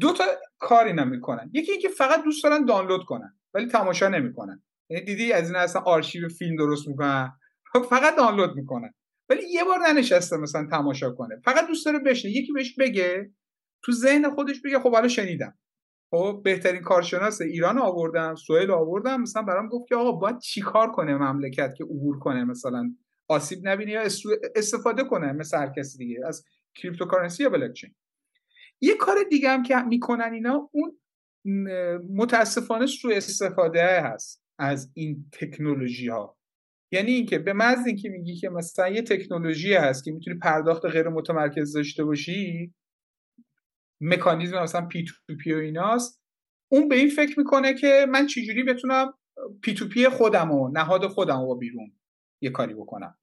دو 0.00 0.12
تا 0.12 0.24
کار 0.58 0.84
اینا 0.86 1.04
می‌کنن. 1.04 1.50
یکی 1.54 1.72
اینکه 1.72 1.88
فقط 1.88 2.24
دوست 2.24 2.44
دارن 2.44 2.64
دانلود 2.64 3.04
کنن 3.04 3.38
ولی 3.54 3.66
تماشا 3.66 4.08
نمی‌کنن. 4.08 4.62
یعنی 4.90 5.04
دیدی 5.04 5.32
از 5.32 5.50
این 5.50 5.56
اصلا 5.56 5.82
آرشیو 5.82 6.28
فیلم 6.28 6.56
درست 6.56 6.88
می‌کنن؟ 6.88 7.32
فقط 7.90 8.16
دانلود 8.16 8.56
می‌کنن. 8.56 8.94
ولی 9.28 9.42
یه 9.50 9.64
بار 9.64 9.78
ننشسته 9.88 10.36
مثلا 10.36 10.66
تماشا 10.70 11.10
کنه. 11.10 11.40
فقط 11.44 11.66
دوست 11.66 11.86
داره 11.86 11.98
بشنه 11.98 12.30
یکی 12.30 12.52
بهش 12.52 12.74
بگه 12.78 13.30
تو 13.82 13.92
ذهن 13.92 14.30
خودش 14.30 14.60
بگه 14.64 14.78
خب 14.78 14.92
حالا 14.92 15.08
شنیدم. 15.08 15.58
خب 16.10 16.40
بهترین 16.44 16.82
کارشناس 16.82 17.40
ایران 17.40 17.78
آوردم 17.78 18.34
سوئیل 18.34 18.70
آوردم. 18.70 19.20
مثلا 19.20 19.42
برام 19.42 19.68
گفت 19.68 19.88
که 19.88 19.96
آقا 19.96 20.12
باید 20.12 20.38
چیکار 20.38 20.92
کنه 20.92 21.14
مملکت 21.14 21.74
که 21.76 21.84
عبور 21.84 22.18
کنه 22.18 22.44
مثلا 22.44 22.94
آسیب 23.28 23.58
نبینه 23.62 23.90
یا 23.90 24.02
استفاده 24.56 25.04
کنه 25.04 25.32
مثل 25.32 25.58
هر 25.58 25.72
کسی 25.76 25.98
دیگه 25.98 26.20
از 26.26 26.44
cryptocurrency 26.74 27.42
یا 27.42 27.50
بلاکچین 27.50 27.94
یه 28.80 28.94
کار 28.94 29.16
دیگه 29.30 29.48
هم 29.48 29.62
که 29.62 29.76
می‌کنن 29.76 30.32
اینا 30.32 30.70
اون 30.72 30.98
متاسفانه 32.16 32.86
سو 32.86 33.08
استفاده 33.08 34.00
هست 34.00 34.44
از 34.58 34.92
این 34.94 35.30
تکنولوژی 35.32 36.08
ها 36.08 36.36
یعنی 36.92 37.12
اینکه 37.12 37.38
به 37.38 37.52
محض 37.52 37.86
اینکه 37.86 38.08
میگی 38.08 38.36
که 38.36 38.48
مثلا 38.48 38.88
یه 38.88 39.02
تکنولوژی 39.02 39.74
هست 39.74 40.04
که 40.04 40.12
می‌تونی 40.12 40.38
پرداخت 40.38 40.86
غیر 40.86 41.08
متمرکز 41.08 41.72
داشته 41.72 42.04
باشی 42.04 42.74
مکانیزم 44.00 44.62
مثلا 44.62 44.86
P2P 44.86 45.52
و 45.52 45.58
ایناست 45.58 46.22
اون 46.68 46.88
به 46.88 46.96
این 46.96 47.08
فکر 47.08 47.38
می‌کنه 47.38 47.74
که 47.74 48.06
من 48.08 48.26
چجوری 48.26 48.62
بتونم 48.62 49.14
P2P 49.62 50.08
خودم 50.08 50.50
و 50.50 50.68
نهاد 50.68 51.06
خودم 51.06 51.40
رو 51.40 51.54
بیرون 51.54 51.92
یه 52.40 52.50
کاری 52.50 52.74
بکنم. 52.74 53.14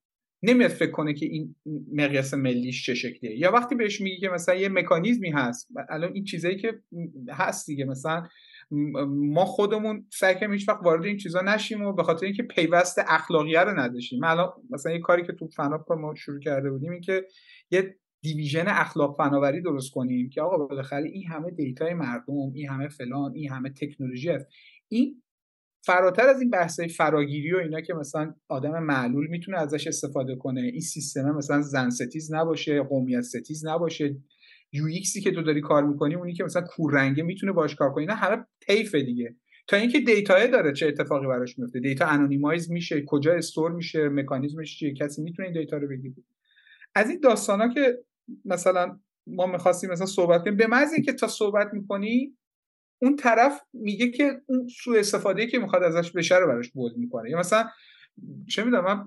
نمیاد 0.46 0.72
فکر 0.72 0.92
کنه 0.92 1.14
که 1.14 1.26
این 1.26 1.56
مقیاس 1.94 2.34
ملیش 2.34 2.86
چه 2.86 2.94
شکلیه. 2.94 3.40
یا 3.40 3.52
وقتی 3.52 3.76
بهش 3.76 4.02
میگی 4.02 4.18
که 4.18 4.30
مثلا 4.30 4.56
یه 4.56 4.70
مکانیزمی 4.70 5.32
هست 5.32 5.70
الان 5.90 6.14
این 6.14 6.24
چیزایی 6.24 6.58
که 6.58 6.82
هست 7.30 7.68
دیگه 7.68 7.86
مثلا 7.86 8.28
ما 9.08 9.46
خودمون 9.46 10.08
سعی 10.14 10.36
کنیم 10.36 10.54
هیچ 10.54 10.70
وقت 10.70 10.84
وارد 10.84 11.06
این 11.06 11.18
چیزا 11.18 11.42
نشیم 11.42 11.82
و 11.82 11.94
به 11.94 12.04
خاطر 12.04 12.26
اینکه 12.26 12.44
پیوست 12.44 13.00
اخلاقیه 13.08 13.60
رو 13.60 13.80
نداشتیم. 13.80 14.24
الان 14.24 14.50
مثلا 14.70 14.92
یه 14.92 15.00
کاری 15.00 15.24
که 15.24 15.34
تو 15.34 15.48
فناپ 15.48 15.92
ما 15.92 16.16
شروع 16.16 16.40
کرده 16.40 16.72
بودیم 16.72 16.92
این 16.92 17.02
که 17.02 17.26
یه 17.72 17.96
division 18.22 18.66
اخلاق 18.68 19.18
فناوری 19.18 19.62
درست 19.62 19.92
کنیم 19.92 20.30
که 20.30 20.42
آقا 20.42 20.58
بالاخره 20.66 21.10
این 21.10 21.28
همه 21.28 21.52
data 21.52 21.85
ی 21.85 21.94
مردم 21.94 22.52
این 22.54 22.70
همه 22.70 22.88
فلان 22.88 23.34
این 23.36 23.52
همه 23.52 23.70
تکنولوژی 23.70 24.30
هست. 24.30 24.48
این 24.88 25.23
فراتر 25.86 26.28
از 26.28 26.42
این 26.42 26.50
بحث 26.50 26.80
فراگیری 26.80 27.54
و 27.54 27.58
اینا 27.58 27.82
که 27.82 27.94
مثلا 27.94 28.34
آدم 28.48 28.84
معلول 28.84 29.28
می‌تونه 29.28 29.58
ازش 29.58 29.88
استفاده 29.88 30.36
کنه 30.36 30.62
این 30.62 30.80
سیستم 30.80 31.32
مثلا 31.32 31.62
زن 31.62 31.90
ستیز 31.90 32.34
نباشه 32.34 32.82
قومیت 32.82 33.22
ستیز 33.22 33.66
نباشه. 33.66 34.16
UX 34.72 34.86
ی 34.86 35.22
که 35.22 35.32
تو 35.32 35.42
داری 35.42 35.62
کار 35.62 35.84
می‌کنی 35.84 36.16
اونی 36.16 36.34
که 36.34 36.44
مثلا 36.44 36.62
کوررنگه 36.62 37.24
می‌تونه 37.24 37.52
باش 37.52 37.76
کار 37.76 37.94
کنی 37.94 38.06
نه 38.06 38.14
همه 38.14 38.46
طیف 38.68 38.96
دیگه. 38.96 39.36
تا 39.68 39.78
اینکه 39.78 40.00
data 40.00 40.48
داره 40.48 40.74
چه 40.74 40.88
اتفاقی 40.88 41.28
براش 41.28 41.60
میفته 41.60 41.80
data 41.80 42.06
anonymize 42.06 42.72
میشه 42.72 43.04
کجا 43.08 43.34
store 43.34 43.72
میشه 43.72 44.10
مکانیزمش 44.10 44.80
چیه؟ 44.80 44.94
کسی 44.94 45.22
می‌تونه 45.22 45.48
این 45.48 45.60
data 45.60 45.78
رو 45.78 45.88
بگیره. 45.88 46.16
از 46.96 47.10
این 47.10 47.20
داستانا 47.20 47.74
که 47.74 48.00
مثلا 48.46 49.00
ما 49.28 49.46
می‌خواستیم 49.46 49.90
مثلا 49.90 50.06
صحبت 50.06 50.42
کنیم 50.42 50.58
به 50.58 50.68
معنی 50.68 51.02
که 51.06 51.14
تا 51.14 51.28
صحبت 51.28 51.68
می‌کنی 51.74 52.38
اون 53.04 53.16
طرف 53.16 53.62
میگه 53.74 54.12
که 54.12 54.42
اون 54.46 54.68
سوء 54.68 55.00
استفاده 55.00 55.48
که 55.48 55.60
می‌خواد 55.60 55.84
ازش 55.84 56.12
بشه 56.12 56.38
رو 56.38 56.48
براش 56.48 56.72
bold 56.72 56.98
می‌کنه. 56.98 57.30
یا 57.30 57.40
مثلا 57.40 57.70
چه 58.50 58.64
می‌دونم 58.64 58.84
من 58.86 59.04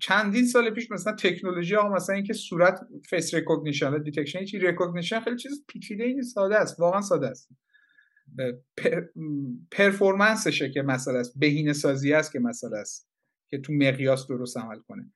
چندین 0.00 0.46
سال 0.46 0.70
پیش 0.70 0.90
مثلا 0.90 1.12
تکنولوژی 1.12 1.74
ها 1.74 1.88
مثلا 1.88 2.16
اینکه 2.16 2.32
صورت 2.32 2.80
face 3.10 3.34
recognition 3.34 4.02
detection 4.02 4.44
چی 4.44 4.58
recognition 4.58 5.20
خیلی 5.20 5.36
چیز 5.36 5.64
پیچیده 5.68 6.04
این 6.04 6.22
ساده 6.22 6.56
است 6.56 6.80
واقعا 6.80 7.00
ساده 7.00 7.26
است. 7.26 7.48
پر، 8.76 9.04
performance 9.70 10.49
شه 10.49 10.70
که 10.70 10.82
مسئله 10.82 11.18
است 11.18 11.38
بهینه 11.38 11.72
سازی 11.72 12.12
است 12.12 12.32
که 12.32 12.40
مسئله 12.40 12.76
است 12.76 13.08
که 13.50 13.58
تو 13.58 13.72
مقیاس 13.72 14.26
درست 14.26 14.56
عمل 14.56 14.78
کنه. 14.78 15.12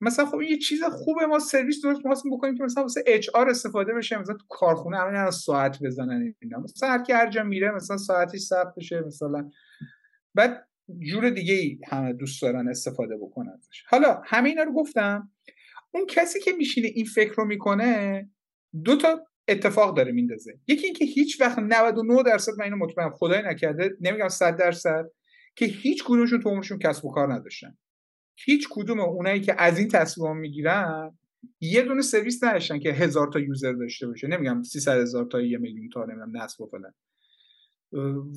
مثلا 0.00 0.26
خب 0.26 0.42
یه 0.42 0.58
چیز 0.58 0.82
خوبه 0.84 1.26
ما 1.26 1.38
سرویس 1.38 1.82
درست 1.82 2.02
خواستیم 2.02 2.36
بکنیم 2.36 2.54
که 2.54 2.64
مثلا 2.64 2.82
واسه 2.82 3.04
HR 3.06 3.50
استفاده 3.50 3.94
بشه 3.94 4.18
مثلا 4.18 4.34
تو 4.34 4.44
کارخونه 4.48 4.98
همین 4.98 5.30
ساعت 5.30 5.78
بزنن 5.82 6.34
اینا. 6.42 6.58
مثلا 6.58 6.88
هر 6.88 7.02
کی 7.02 7.12
هر 7.12 7.30
جا 7.30 7.42
میره 7.42 7.70
مثلا 7.70 7.96
ساعتش 7.96 8.40
ثبت 8.40 8.74
بشه 8.76 9.00
مثلا. 9.00 9.50
بعد 10.34 10.68
جور 11.10 11.30
دیگه 11.30 11.54
ای 11.54 11.78
همه 11.88 12.12
دوست 12.12 12.42
دارن 12.42 12.68
استفاده 12.68 13.16
بکنن 13.16 13.52
ازش. 13.58 13.84
حالا 13.88 14.22
همه 14.24 14.48
اینا 14.48 14.62
رو 14.62 14.72
گفتم. 14.72 15.30
اون 15.94 16.06
کسی 16.06 16.40
که 16.40 16.52
میشینه 16.52 16.86
این 16.86 17.04
فکر 17.04 17.34
رو 17.34 17.44
می‌کنه 17.44 18.30
دو 18.84 18.96
تا 18.96 19.26
اتفاق 19.48 19.96
داره 19.96 20.12
میندازه. 20.12 20.58
یکی 20.68 20.84
اینکه 20.84 21.04
هیچ 21.04 21.40
وقت 21.40 21.58
99 21.58 22.22
درصد 22.22 22.52
من 22.58 22.64
اینو 22.64 22.76
مطمئنم 22.76 23.10
خدای 23.10 23.42
نکرده 23.42 23.96
نمیگم 24.00 24.28
100 24.28 24.56
درصد 24.56 25.04
که 25.56 25.66
هیچ 25.66 26.04
کدومشون 26.04 26.40
تو 26.40 26.48
عمرشون 26.48 26.78
کسب 26.78 27.04
و 27.04 27.12
کار 27.12 27.32
نداشتن. 27.32 27.76
هیچ 28.44 28.68
کدوم 28.70 29.00
اونایی 29.00 29.40
که 29.40 29.62
از 29.62 29.78
این 29.78 29.88
تصمیم 29.88 30.36
می‌گیرن 30.36 31.18
یه 31.60 31.82
دونه 31.82 32.02
سرویس 32.02 32.44
نداشتن 32.44 32.78
که 32.78 32.92
هزار 32.92 33.32
تا 33.32 33.40
یوزر 33.40 33.72
داشته 33.72 34.06
باشه. 34.06 34.26
نمیگم 34.26 34.62
300 34.62 35.00
هزار 35.00 35.24
تا 35.24 35.40
یه 35.40 35.58
میلیون 35.58 35.88
تا 35.88 36.04
نمی‌دونم 36.04 36.36
نصب 36.36 36.60
و 36.60 36.66
فلان. 36.66 36.94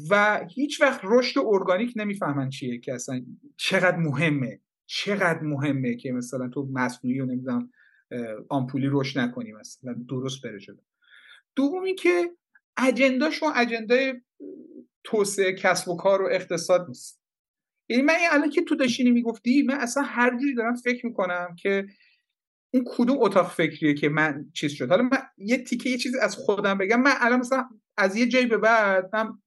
و 0.09 0.45
هیچ 0.55 0.81
وقت 0.81 1.01
رشد 1.03 1.39
ارگانیک 1.45 1.93
نمی‌فهمن 1.95 2.49
چیه 2.49 2.79
که 2.79 2.93
اصلا 2.93 3.25
چقدر 3.57 3.97
مهمه. 3.97 4.59
چقدر 4.85 5.39
مهمه 5.41 5.95
که 5.95 6.11
مثلا 6.11 6.49
تو 6.49 6.69
مصنوعی 6.73 7.19
و 7.19 7.25
نمی‌دونم 7.25 7.71
آمپولی 8.49 8.87
رشد 8.91 9.19
نکنی 9.19 9.51
مثلا. 9.51 9.95
درست 10.09 10.41
بره 10.43 10.59
جلو. 10.59 10.77
دوم 11.55 11.95
که 11.95 12.31
اجنداشون 12.77 13.49
اجندای 13.55 14.13
توسعه 15.03 15.53
کسب 15.53 15.89
و 15.89 15.97
کار 15.97 16.21
و 16.21 16.29
اقتصاد 16.31 16.87
نیست. 16.87 17.18
یعنی 17.89 18.03
من 18.03 18.13
الان 18.31 18.49
که 18.49 18.61
تو 18.61 18.75
داشتینی 18.75 19.11
می‌گفتی 19.11 19.63
من 19.63 19.75
اصلا 19.75 20.03
هر 20.03 20.37
جوری 20.37 20.55
دارم 20.55 20.75
فکر 20.75 21.05
می‌کنم 21.05 21.55
که 21.59 21.87
اون 22.73 22.83
کدوم 22.87 23.17
اتاق 23.19 23.51
فکریه 23.51 23.93
که 23.93 24.09
من 24.09 24.45
چیز 24.53 24.71
شد. 24.71 24.89
حالا 24.89 25.03
من 25.03 25.17
یه 25.37 25.63
تیکه 25.63 25.89
یه 25.89 25.97
چیزی 25.97 26.19
از 26.19 26.35
خودم 26.35 26.77
بگم. 26.77 27.01
من 27.01 27.13
الان 27.19 27.39
مثلا 27.39 27.69
از 27.97 28.15
یه 28.15 28.27
جایی 28.27 28.45
به 28.45 28.57
بعد 28.57 29.09
من, 29.13 29.37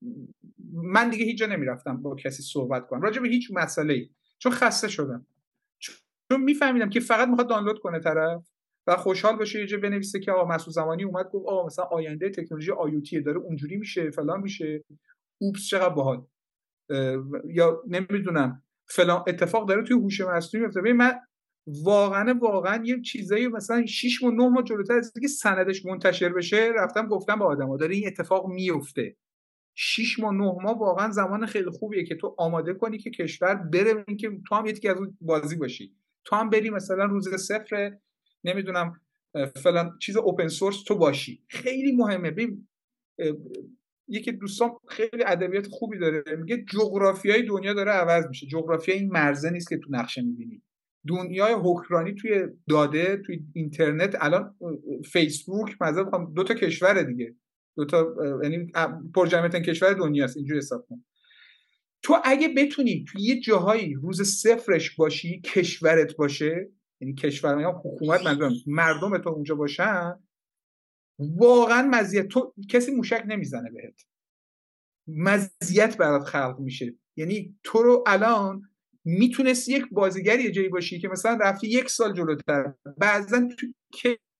من 0.73 1.09
دیگه 1.09 1.25
هیچ 1.25 1.37
جا 1.37 1.45
نمی‌رفتم 1.45 2.01
با 2.01 2.15
کسی 2.15 2.43
صحبت 2.43 2.87
کنم. 2.87 3.01
راجع 3.01 3.21
به 3.21 3.27
هیچ 3.27 3.51
مسئله 3.53 3.93
ای 3.93 4.09
چون 4.37 4.51
خسته 4.51 4.87
شدم. 4.87 5.27
چون 6.31 6.41
میفهمیدم 6.41 6.89
که 6.89 6.99
فقط 6.99 7.27
می‌خواد 7.27 7.49
دانلود 7.49 7.79
کنه 7.79 7.99
طرف 7.99 8.49
و 8.87 8.95
خوشحال 8.95 9.37
بشه 9.37 9.59
یه 9.59 9.65
جا 9.65 9.77
بنویسه 9.77 10.19
که 10.19 10.31
آقا 10.31 10.55
مسعود 10.55 10.73
زمانی 10.73 11.03
اومد 11.03 11.25
گفت 11.25 11.47
آقا 11.47 11.65
مثلا 11.65 11.85
آینده 11.85 12.29
تکنولوژی 12.29 12.71
آیوتی 12.71 13.21
داره 13.21 13.37
اونجوری 13.37 13.77
میشه 13.77 14.11
فلان 14.11 14.41
میشه. 14.41 14.83
اوپس 15.41 15.67
چقدر 15.67 15.93
باحال. 15.93 16.25
یا 17.49 17.83
نمی‌دونم 17.87 18.63
فلان 18.87 19.23
اتفاق 19.27 19.67
داره 19.67 19.83
توی 19.83 19.95
هوش 19.97 20.21
مصنوعی 20.21 20.65
میفته 20.65 20.93
من 20.93 21.13
واقعا 21.67 22.39
واقعا 22.41 22.83
یه 22.85 23.01
چیزایی 23.01 23.47
مثلا 23.47 23.85
6 23.85 24.23
و 24.23 24.31
9 24.31 24.49
ماه 24.49 24.63
جلوتر 24.63 24.93
از 24.93 25.11
اینکه 25.15 25.27
سندش 25.27 25.85
منتشر 25.85 26.29
بشه 26.29 26.71
رفتم 26.75 27.07
گفتم 27.07 27.39
به 27.39 27.45
آدما 27.45 27.77
داره 27.77 27.95
این 27.95 28.07
اتفاق 28.07 28.47
میفته 28.47 29.15
6 29.75 30.19
ماه 30.19 30.33
9 30.33 30.39
ماه 30.43 30.79
واقعا 30.79 31.11
زمان 31.11 31.45
خیلی 31.45 31.69
خوبیه 31.69 32.03
که 32.03 32.15
تو 32.15 32.35
آماده 32.37 32.73
کنی 32.73 32.97
که 32.97 33.11
کشور 33.11 33.55
بره 33.55 34.03
اینکه 34.07 34.31
تو 34.47 34.55
هم 34.55 34.65
یکی 34.65 34.87
از 34.87 34.97
بازی 35.21 35.55
باشی. 35.55 35.95
تو 36.25 36.35
هم 36.35 36.49
بری 36.49 36.69
مثلا 36.69 37.05
روز 37.05 37.35
صفر 37.35 37.97
نمی‌دونم 38.43 39.01
فلان 39.55 39.97
چیز 40.01 40.17
اوپن 40.17 40.47
سورس 40.47 40.83
تو 40.83 40.95
باشی. 40.95 41.43
خیلی 41.49 41.91
مهمه. 41.91 42.31
ببین 42.31 42.67
یکی 44.07 44.31
دوستان 44.31 44.69
خیلی 44.89 45.23
ادبیات 45.25 45.67
خوبی 45.67 45.99
داره. 45.99 46.23
میگه 46.37 46.65
جغرافیای 46.69 47.43
دنیا 47.43 47.73
داره 47.73 47.91
عوض 47.91 48.27
میشه. 48.27 48.47
جغرافیا 48.47 48.95
این 48.95 49.11
مرزه 49.11 49.49
نیست 49.49 49.69
که 49.69 49.77
تو 49.77 49.89
نقشه 49.89 50.21
می‌بینی. 50.21 50.61
دنیای 51.07 51.55
حکرانی 51.63 52.15
توی 52.15 52.47
داده 52.69 53.17
توی 53.25 53.39
اینترنت 53.53 54.15
الان 54.19 54.55
فیسبوک 55.11 55.75
مثلا 55.81 56.25
دو 56.35 56.43
تا 56.43 56.53
کشور 56.53 57.03
دیگه. 57.03 57.35
دو 57.77 57.85
تا 57.85 58.15
یعنی 58.43 58.71
پرجمعیت 59.15 59.55
کشور 59.55 59.93
دنیاست 59.93 60.37
اینجوری 60.37 60.57
حساب 60.57 60.85
کن. 60.89 61.03
تو 62.01 62.17
اگه 62.23 62.47
بتونی 62.57 63.05
توی 63.07 63.21
یه 63.21 63.39
جاهایی 63.39 63.93
روز 63.93 64.21
صفرش 64.21 64.95
باشی 64.95 65.41
کشورت 65.41 66.15
باشه 66.15 66.69
یعنی 67.01 67.13
کشور 67.13 67.61
یا 67.61 67.81
حکومت 67.85 68.25
منظورم 68.25 68.51
مردم 68.67 69.17
تو 69.17 69.29
اونجا 69.29 69.55
باشن 69.55 70.13
واقعا 71.37 71.87
مزیت 71.91 72.27
تو 72.27 72.53
کسی 72.69 72.91
موشک 72.91 73.23
نمی‌زنه 73.27 73.71
بهت. 73.71 74.01
مزیت 75.07 75.97
برات 75.97 76.23
خلق 76.23 76.59
میشه. 76.59 76.95
یعنی 77.17 77.59
تو 77.63 77.83
رو 77.83 78.03
الان 78.07 78.61
می‌تونست 79.05 79.69
یک 79.69 79.85
بازیگر 79.91 80.39
یه 80.39 80.51
جایی 80.51 80.69
باشی 80.69 80.99
که 80.99 81.07
مثلا 81.07 81.37
رفتی 81.41 81.67
یک 81.67 81.89
سال 81.89 82.13
جلوتر. 82.13 82.73
بعضا 82.97 83.47
تو 83.59 83.67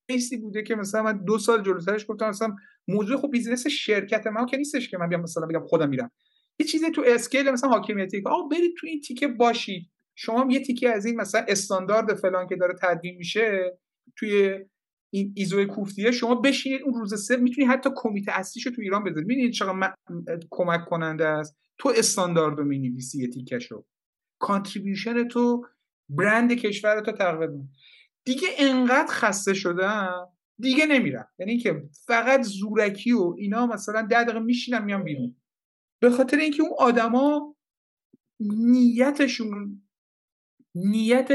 case 0.08 0.32
ی 0.32 0.38
بوده 0.38 0.64
که 0.64 0.76
مثلا 0.76 1.04
من 1.04 1.24
دو 1.24 1.38
سال 1.38 1.64
جلوترش 1.64 2.06
گفتم 2.08 2.30
مثلا 2.30 2.56
موضوع 2.88 3.18
خب 3.18 3.32
business 3.32 3.68
شرکت 3.68 4.28
من 4.28 4.46
که 4.46 4.58
نیستش 4.58 4.90
که 4.90 4.98
من 4.98 5.10
بیام 5.10 5.22
مثلا 5.22 5.48
بگم 5.48 5.68
خودم 5.68 5.90
میرم. 5.90 6.12
یه 6.60 6.66
چیزی 6.66 6.92
تو 6.92 7.04
scale 7.08 7.52
مثلا 7.52 7.70
حاکمیتی 7.70 8.22
که 8.22 8.30
آقا 8.30 8.48
برید 8.48 8.74
تو 8.78 8.88
این 8.88 9.02
تیکه 9.02 9.28
باشید. 9.28 9.90
شما 10.16 10.48
یه 10.50 10.60
تیکه 10.60 10.90
از 10.90 11.06
این 11.06 11.16
مثلا 11.16 11.46
استاندارد 11.48 12.14
فلان 12.14 12.48
که 12.48 12.56
داره 12.56 12.74
تدوین 12.82 13.18
میشه 13.18 13.78
توی 14.16 14.60
این 15.14 15.34
ایزو 15.36 15.66
کوفتیه 15.66 16.12
شما 16.12 16.36
بشینید 16.36 16.82
اون 16.82 16.94
روز 16.94 17.26
سه 17.26 17.38
می‌تونی 17.38 17.68
حتی 17.68 17.90
کمیته 17.96 18.32
اصلیشو 18.40 18.72
تو 18.72 18.82
ایران 18.82 19.04
بذارید. 19.04 19.28
ببینید 19.28 19.52
چقدر 19.52 19.96
کمک 20.50 20.86
کننده 20.86 21.28
است؟ 21.28 21.58
تو 21.78 21.94
استاندارد 21.98 22.58
رو 22.58 22.66
می‌نویسی 22.66 23.24
یه 23.24 23.58
contribution 24.40 25.28
تو 25.28 25.66
برند 26.10 26.54
کشور 26.54 27.02
تو 27.02 27.12
تقویت 27.12 27.50
دیگه 28.26 28.48
انقدر 28.58 29.12
خسته 29.12 29.54
شدم 29.54 30.28
دیگه 30.60 30.86
نمیرم. 30.86 31.28
یعنی 31.40 31.58
که 31.58 31.90
فقط 32.06 32.42
زورکی 32.42 33.12
و 33.12 33.36
اینا 33.38 33.68
مثلا 33.68 34.02
ده 34.02 34.24
دقیقه 34.24 34.40
میشینم 34.40 34.86
میام 34.86 35.04
بیرون. 35.04 35.36
به 36.00 36.10
خاطر 36.10 36.38
اینکه 36.38 36.64
اون 36.64 36.72
آدما 36.80 37.56
نیتشون 38.40 39.82
نیت 40.76 41.30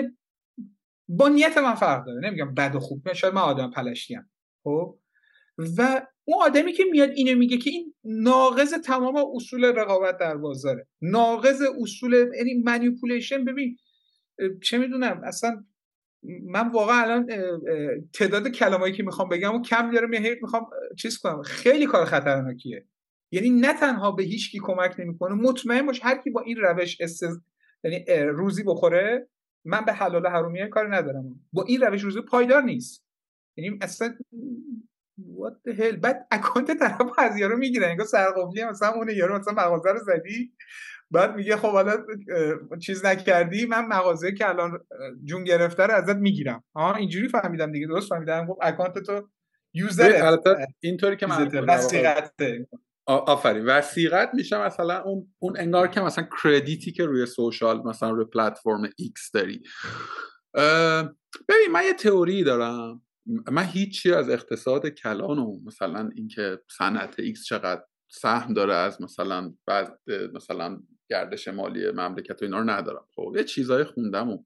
با 1.08 1.28
نیت 1.28 1.58
من 1.58 1.74
فرق 1.74 2.06
داره 2.06 2.28
نمیگم 2.28 2.54
بد 2.54 2.74
و 2.74 2.80
خوب 2.80 3.12
شاید 3.12 3.34
من 3.34 3.42
آدم 3.42 3.70
پلشتیم 3.70 4.30
خب؟ 4.64 4.98
و 5.78 6.06
اون 6.24 6.42
آدمی 6.42 6.72
که 6.72 6.84
میاد 6.90 7.10
اینو 7.10 7.38
میگه 7.38 7.56
که 7.56 7.70
این 7.70 7.94
ناقض 8.04 8.74
تمام 8.74 9.16
اصول 9.34 9.64
رقابت 9.64 10.18
در 10.18 10.36
بازاره 10.36 10.86
ناقض 11.02 11.62
اصول 11.82 12.12
یعنی 12.36 12.62
مانیپولیشن 12.64 13.44
ببین 13.44 13.76
چه 14.62 14.78
می‌دونم 14.78 15.20
اصلا 15.24 15.64
من 16.44 16.68
واقعا 16.68 17.02
الان 17.02 17.26
تعداد 18.14 18.48
کلمایی 18.48 18.92
که 18.92 19.02
می‌خوام 19.02 19.28
بگم 19.28 19.54
و 19.54 19.62
کم 19.62 19.90
داره 19.90 20.36
می‌خوام 20.42 20.66
چیز 20.98 21.18
کنم 21.18 21.42
خیلی 21.42 21.86
کار 21.86 22.04
خطرناکیه. 22.04 22.86
یعنی 23.32 23.50
نه 23.50 23.72
تنها 23.72 24.10
به 24.10 24.22
هیچ 24.22 24.52
کی 24.52 24.58
کمک 24.62 24.94
نمی‌کنه 24.98 25.34
مطمئن 25.34 25.86
باش 25.86 26.00
هر 26.02 26.22
کی 26.22 26.30
با 26.30 26.40
این 26.40 26.56
روش 26.56 27.00
استز... 27.00 27.40
یعنی 27.84 28.04
روزی 28.08 28.62
بخوره 28.62 29.28
من 29.64 29.84
به 29.84 29.92
حلال 29.92 30.26
حرومیه 30.26 30.68
کاری 30.68 30.90
ندارم. 30.90 31.40
با 31.52 31.62
این 31.62 31.80
روش 31.80 32.02
روزی 32.02 32.20
پایدار 32.20 32.62
نیست. 32.62 33.04
یعنی 33.56 33.78
اصلا 33.82 34.14
what 35.18 35.70
the 35.70 35.78
hell 35.78 35.96
بعد 35.96 36.26
اکانت 36.30 36.78
طرف 36.78 37.18
از 37.18 37.38
یارو 37.38 37.56
می‌گیره. 37.56 37.86
انگار 37.86 38.06
سرقفلی 38.06 38.64
مثلا 38.64 38.88
اون 38.88 39.08
یارو 39.08 39.38
مثلا 39.38 39.54
مغازه 39.54 39.90
رو 39.90 39.98
زدی. 39.98 40.52
بعد 41.10 41.34
میگه 41.36 41.56
خب 41.56 41.72
حالا 41.72 42.04
چیز 42.82 43.04
نکردی. 43.04 43.66
من 43.66 43.86
مغازه 43.86 44.32
که 44.32 44.48
الان 44.48 44.86
جون 45.24 45.44
گرفته 45.44 45.82
رو 45.82 45.94
ازت 45.94 46.16
می‌گیرم. 46.16 46.64
ها 46.74 46.94
اینجوری 46.94 47.28
فهمیدم 47.28 47.72
دیگه. 47.72 47.86
درست 47.86 48.08
فهمیدم؟ 48.08 48.46
خب 48.46 48.58
account 48.62 48.98
تو 48.98 49.28
user 49.74 50.37
اینطوری 50.80 51.16
که 51.16 51.26
من 51.26 51.48
آفرین. 53.08 53.66
وثیقت 53.66 54.30
میشه 54.34 54.66
مثلا 54.66 55.02
اون 55.02 55.34
اون 55.38 55.56
انگار 55.58 55.88
که 55.88 56.00
مثلا 56.00 56.28
credit 56.42 56.85
ی 56.85 56.92
که 56.92 57.04
روی 57.04 57.26
social 57.26 57.82
مثلا 57.84 58.10
روی 58.10 58.24
پلتفرم 58.24 58.90
ایکس 58.96 59.30
داری. 59.34 59.62
ببین 61.48 61.72
من 61.72 61.84
یه 61.84 61.94
تئوری 61.94 62.44
دارم. 62.44 63.02
من 63.52 63.64
هیچی 63.64 64.12
از 64.12 64.30
اقتصاد 64.30 64.88
کلان 64.88 65.38
و 65.38 65.61
مثلا 65.66 66.11
اینکه 66.14 66.59
صنعت 66.78 67.20
X 67.20 67.44
چقدر 67.44 67.82
سهم 68.11 68.54
داره 68.54 68.74
از 68.74 69.02
مثلا 69.02 69.54
بعد 69.66 69.98
مثلا 70.34 70.80
گردش 71.11 71.48
مالی 71.48 71.90
مملکت 71.90 72.42
و 72.42 72.44
اینا 72.44 72.59
رو 72.59 72.70
ندارم. 72.70 73.06
خب 73.14 73.32
یه 73.36 73.44
چیزای 73.44 73.84
خوندم 73.84 74.30
و 74.30 74.38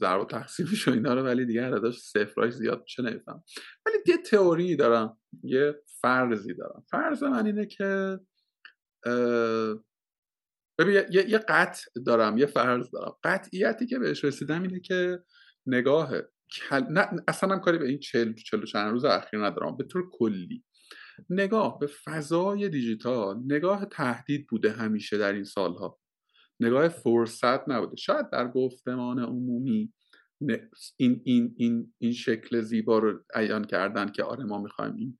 ضرب 0.00 0.20
و 0.20 0.24
تقسیمش 0.24 0.88
و 0.88 0.90
اینا 0.90 1.14
رو 1.14 1.22
ولی 1.22 1.46
دیگه 1.46 1.66
عددش 1.66 1.98
صفرای 1.98 2.50
زیاد 2.50 2.80
میشه 2.82 3.02
نمیفهم. 3.02 3.44
ولی 3.86 3.96
یه 4.06 4.16
تئوری 4.16 4.76
دارم 4.76 5.18
یه 5.42 5.74
فرضی 6.02 6.54
دارم. 6.54 6.84
فرض 6.90 7.22
من 7.22 7.46
اینه 7.46 7.66
که 7.66 8.18
ببین 10.78 10.94
یه،, 11.10 11.30
یه 11.30 11.38
قطع 11.38 11.90
دارم 12.06 12.38
یه 12.38 12.46
فرض 12.46 12.90
دارم. 12.90 13.16
قطعیتی 13.24 13.86
که 13.86 13.98
بهش 13.98 14.24
رسیدم 14.24 14.62
اینه 14.62 14.80
که 14.80 15.18
نگاه 15.66 16.12
کل... 16.52 16.82
نه 16.90 17.08
اصلا 17.28 17.54
هم 17.54 17.60
کاری 17.60 17.78
به 17.78 17.88
این 17.88 17.98
چل 17.98 18.34
چل 18.34 18.64
چند 18.64 18.90
روز 18.90 19.04
اخیر 19.04 19.46
ندارم 19.46 19.76
به 19.76 19.84
طور 19.84 20.10
کلی. 20.12 20.64
نگاه 21.30 21.78
به 21.78 21.86
فضای 21.86 22.68
دیجیتال 22.68 23.42
نگاه 23.46 23.84
تهدید 23.84 24.46
بوده 24.46 24.72
همیشه 24.72 25.18
در 25.18 25.32
این 25.32 25.44
سالها. 25.44 25.98
نگاه 26.64 26.88
فرصت 26.88 27.68
نبوده. 27.68 27.96
شاید 27.96 28.30
در 28.30 28.48
گفتمان 28.48 29.18
عمومی 29.18 29.92
این, 30.96 31.20
این, 31.24 31.54
این, 31.56 31.92
این 31.98 32.12
شکل 32.12 32.60
زیبا 32.60 32.98
رو 32.98 33.24
عیان 33.34 33.64
کردن 33.64 34.08
که 34.08 34.22
آره 34.22 34.44
ما 34.44 34.62
می‌خوایم 34.62 34.94
این 34.94 35.18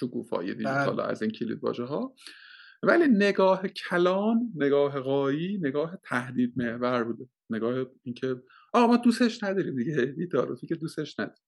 شکوفایی 0.00 0.54
دیجیتال 0.54 0.96
بله. 0.96 1.06
از 1.06 1.22
این 1.22 1.30
کلید 1.30 1.64
واژه 1.64 1.84
ها 1.84 2.14
ولی 2.82 3.08
نگاه 3.08 3.68
کلان 3.68 4.52
نگاه 4.54 5.00
قایی 5.00 5.58
نگاه 5.58 5.98
تهدید 6.04 6.52
محور 6.56 7.04
بوده. 7.04 7.28
نگاه 7.50 7.86
اینکه 8.02 8.42
آقا 8.72 8.86
ما 8.86 8.96
دوستش 8.96 9.42
نداریم 9.42 9.76
دیگه 9.76 10.04
بیتاروفی 10.04 10.66
که 10.66 10.74
دوستش 10.74 11.18
نداریم. 11.18 11.44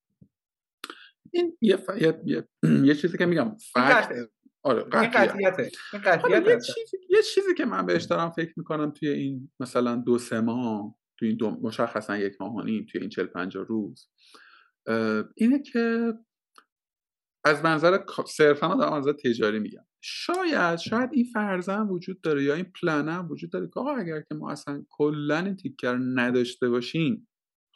این 1.32 1.56
یه, 1.60 1.76
ف... 1.76 1.90
یه... 2.00 2.22
یه... 2.24 2.48
یه 2.84 2.94
چیزی 2.94 3.18
که 3.18 3.26
میگم 3.26 3.56
فکت 3.72 4.30
آره 4.62 4.82
قطعیته 4.82 5.70
یه 6.30 6.58
چیزی 6.60 6.96
یه 7.10 7.22
چیزی 7.22 7.54
که 7.56 7.64
من 7.64 7.86
بهش 7.86 8.04
دارم 8.04 8.30
فکر 8.30 8.52
می‌کنم 8.56 8.90
توی 8.90 9.08
این 9.08 9.50
مثلا 9.60 9.96
دو 9.96 10.18
سه 10.18 10.40
ماه 10.40 10.94
توی 11.18 11.28
این 11.28 11.36
دو 11.36 11.50
مشخصا 11.50 12.16
یک 12.16 12.40
ماه 12.40 12.64
نیم 12.64 12.86
توی 12.92 13.00
این 13.00 13.10
چل 13.10 13.26
پنجاه 13.26 13.64
روز 13.64 14.08
اینه 15.36 15.62
که 15.62 16.14
از 17.44 17.64
منظر 17.64 17.98
صرفا 18.26 18.74
در 18.74 18.90
منظر 18.90 19.12
تجاری 19.12 19.58
میگم. 19.58 19.84
شاید 20.02 20.78
شاید 20.78 21.10
این 21.12 21.24
فرزن 21.24 21.86
وجود 21.88 22.20
داره 22.20 22.44
یا 22.44 22.54
این 22.54 22.72
پلن 22.80 23.08
هم 23.08 23.30
وجود 23.30 23.50
داره 23.52 23.66
که 23.66 23.80
آقا 23.80 23.96
اگر 23.96 24.20
که 24.20 24.34
ما 24.34 24.50
اصلا 24.50 24.84
کلا 24.90 25.38
این 25.38 25.56
تیکر 25.56 25.98
نداشته 26.14 26.68
باشیم 26.68 27.28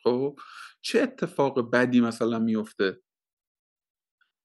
خب 0.02 0.38
چه 0.82 1.00
اتفاق 1.02 1.70
بدی 1.70 2.00
مثلا 2.00 2.38
میفته 2.38 3.00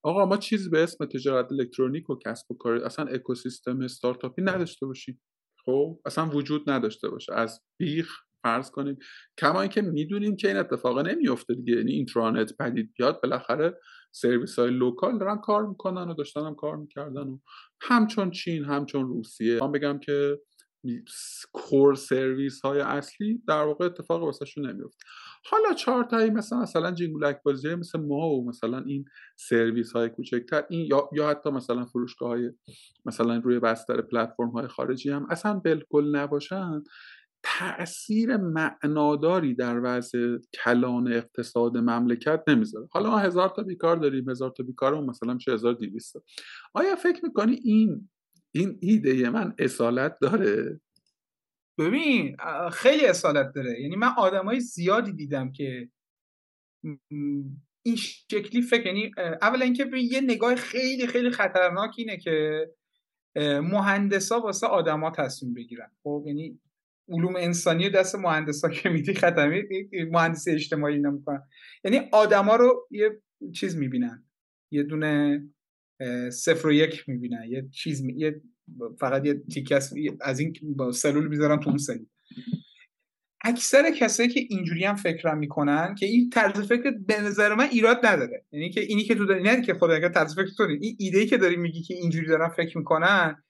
آقا 0.02 0.26
ما 0.26 0.36
چیزی 0.36 0.70
به 0.70 0.82
اسم 0.82 1.04
تجارت 1.04 1.52
الکترونیک 1.52 2.10
و 2.10 2.18
کسب 2.26 2.50
و 2.50 2.54
کار 2.54 2.74
اصلا 2.74 3.04
اکوسیستم 3.04 3.80
استارتاپی 3.80 4.42
نداشته 4.42 4.86
باشیم. 4.86 5.22
خب؟ 5.64 6.00
اصلا 6.04 6.28
وجود 6.28 6.70
نداشته 6.70 7.08
باشه. 7.08 7.34
از 7.34 7.60
بیخ 7.80 8.08
فرض 8.42 8.70
کنیم. 8.70 8.96
کما 9.38 9.60
اینکه 9.60 9.82
می‌دونیم 9.82 10.36
که 10.36 10.48
این 10.48 10.56
اتفاق 10.56 10.98
نمیفته 10.98 11.54
دیگه. 11.54 11.76
یعنی 11.76 11.92
اینترنت 11.92 12.56
پدید 12.56 12.92
بیاد 12.98 13.20
بالاخره 13.22 13.78
سرویس 14.12 14.58
های 14.58 14.70
local 14.70 15.18
دارن 15.18 15.38
کار 15.38 15.66
می‌کنن 15.66 16.10
و 16.10 16.14
داشتن 16.14 16.46
هم 16.46 16.54
کار 16.54 16.76
می‌کردن 16.76 17.22
و 17.22 17.38
همچون 17.80 18.30
چین 18.30 18.64
همچون 18.64 19.06
روسیه. 19.06 19.58
من 19.60 19.72
بگم 19.72 19.98
که 19.98 20.38
کور 21.52 21.94
سرویس 21.94 22.60
های 22.60 22.80
اصلی 22.80 23.42
در 23.48 23.64
واقع 23.64 23.84
اتفاق 23.84 24.22
واسه 24.22 24.44
نمیفته 24.56 25.04
حالا 25.44 25.74
چهار 25.74 26.04
تایی 26.04 26.30
مثلا 26.30 26.58
مثلا 26.58 26.90
جینگولک 26.92 27.42
بازی 27.42 27.74
مثل 27.74 28.00
ما 28.00 28.30
و 28.30 28.48
مثلا 28.48 28.78
این 28.78 29.04
سرویس 29.36 29.92
های 29.92 30.08
کوچکتر 30.08 30.64
این 30.68 30.86
یا, 30.86 31.08
یا 31.12 31.28
حتی 31.28 31.50
مثلا 31.50 31.84
فروشگاه 31.84 32.28
های 32.28 32.50
مثلا 33.06 33.36
روی 33.36 33.58
بستر 33.58 34.00
پلتفرم 34.00 34.50
های 34.50 34.66
خارجی 34.66 35.10
هم 35.10 35.26
اصلا 35.30 35.54
بالکل 35.54 36.16
نباشن. 36.16 36.82
تاثیر 37.42 38.36
معناداری 38.36 39.54
در 39.54 39.80
وضع 39.82 40.36
کلان 40.64 41.12
اقتصاد 41.12 41.76
مملکت 41.76 42.42
نمی‌ذاره. 42.48 42.88
حالا 42.90 43.10
ما 43.10 43.18
هزار 43.18 43.48
تا 43.48 43.62
بیکار 43.62 43.96
داریم 43.96 44.30
هزار 44.30 44.50
تا 44.50 44.62
بیکار 44.62 45.04
مثلا 45.04 45.34
میشه 45.34 45.52
1200 45.52 46.16
آیا 46.74 46.96
فکر 46.96 47.24
می‌کنی 47.24 47.54
این 47.54 48.08
این 48.52 48.78
ایده 48.80 49.30
من 49.30 49.54
اصالت 49.58 50.16
داره؟ 50.20 50.80
ببین 51.80 52.36
خیلی 52.72 53.06
اصالت 53.06 53.52
داره. 53.54 53.80
یعنی 53.80 53.96
من 53.96 54.10
آدمای 54.18 54.60
زیادی 54.60 55.12
دیدم 55.12 55.52
که 55.52 55.88
این 57.82 57.96
شکلی 57.96 58.62
فکر 58.62 58.86
یعنی 58.86 59.12
اولا 59.42 59.64
اینکه 59.64 59.90
یه 59.96 60.20
نگاه 60.20 60.54
خیلی 60.54 61.06
خیلی 61.06 61.30
خطرناک 61.30 61.90
اینه 61.98 62.16
که 62.16 62.66
مهندسا 63.62 64.40
واسه 64.40 64.66
آدما 64.66 65.10
تصمیم 65.10 65.54
بگیرن. 65.54 65.90
خب 66.02 66.24
یعنی 66.26 66.60
علوم 67.08 67.36
انسانی 67.36 67.90
دست 67.90 68.14
مهندسا 68.14 68.68
که 68.68 68.88
میدی 68.88 69.14
خطرمی 69.14 69.62
مهندسی 70.10 70.50
اجتماعی 70.50 70.98
نمی‌کنن 70.98 71.42
یعنی 71.84 72.00
آدما 72.12 72.56
رو 72.56 72.88
یه 72.90 73.22
چیز 73.54 73.76
می‌بینن. 73.76 74.24
یه 74.72 74.82
دونه 74.82 75.42
صفر 76.32 76.68
و 76.68 76.72
یک 76.72 77.08
می‌بینن. 77.08 77.44
یه 77.48 77.68
چیز 77.68 78.04
می... 78.04 78.14
یه 78.16 78.42
فقط 79.00 79.26
یه 79.26 79.34
تیکه 79.34 79.80
از 80.20 80.40
این 80.40 80.52
سلول 80.92 81.28
می‌ذارن 81.28 81.60
تو 81.60 81.68
اون 81.68 81.78
سلول 81.78 82.06
اکثر 83.44 83.90
کسایی 83.90 84.28
که 84.28 84.40
اینجوری 84.48 84.84
هم 84.84 84.94
فکر 84.94 85.34
می‌کنن 85.34 85.94
که 85.94 86.06
این 86.06 86.30
طرز 86.30 86.68
فکر 86.68 86.90
به 87.06 87.20
نظر 87.20 87.54
من 87.54 87.68
ایراد 87.72 88.06
نداره. 88.06 88.44
یعنی 88.52 88.70
که 88.70 88.80
اینی 88.80 89.04
که 89.04 89.14
تو 89.14 89.26
داری 89.26 89.42
نه 89.42 89.62
که 89.62 89.74
خدا 89.74 90.08
طرز 90.08 90.34
فکر 90.34 90.48
تو 90.56 90.62
این 90.62 90.96
ایده 90.98 91.18
ای 91.18 91.26
که 91.26 91.36
داری 91.36 91.56
میگی 91.56 91.82
که 91.82 91.94
اینجوری 91.94 92.26
دارن 92.26 92.48
فکر 92.48 92.78
می‌کنن 92.78 93.42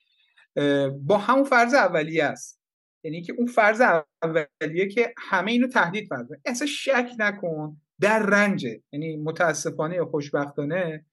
با 1.02 1.18
همون 1.18 1.44
فرض 1.44 1.74
اولیه 1.74 2.24
است. 2.24 2.60
یعنی 3.04 3.22
که 3.22 3.32
اون 3.32 3.46
فرض 3.46 3.82
اولیه 4.22 4.88
که 4.88 5.14
همه 5.18 5.52
اینو 5.52 5.66
تهدید 5.66 6.08
فرضه. 6.08 6.40
اصلا 6.46 6.66
شک 6.66 7.10
نکن 7.18 7.76
در 8.00 8.26
رنجه. 8.26 8.82
یعنی 8.92 9.16
متاسفانه 9.16 9.94
یا 9.94 10.04
خوشبختانه 10.04 11.06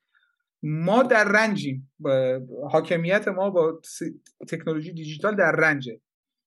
ما 0.70 1.04
در 1.04 1.24
رنجیم. 1.24 1.92
حاکمیت 2.72 3.28
ما 3.28 3.50
با 3.50 3.82
تکنولوژی 4.50 4.94
دیجیتال 4.94 5.36
در 5.36 5.52
رنجه. 5.52 6.02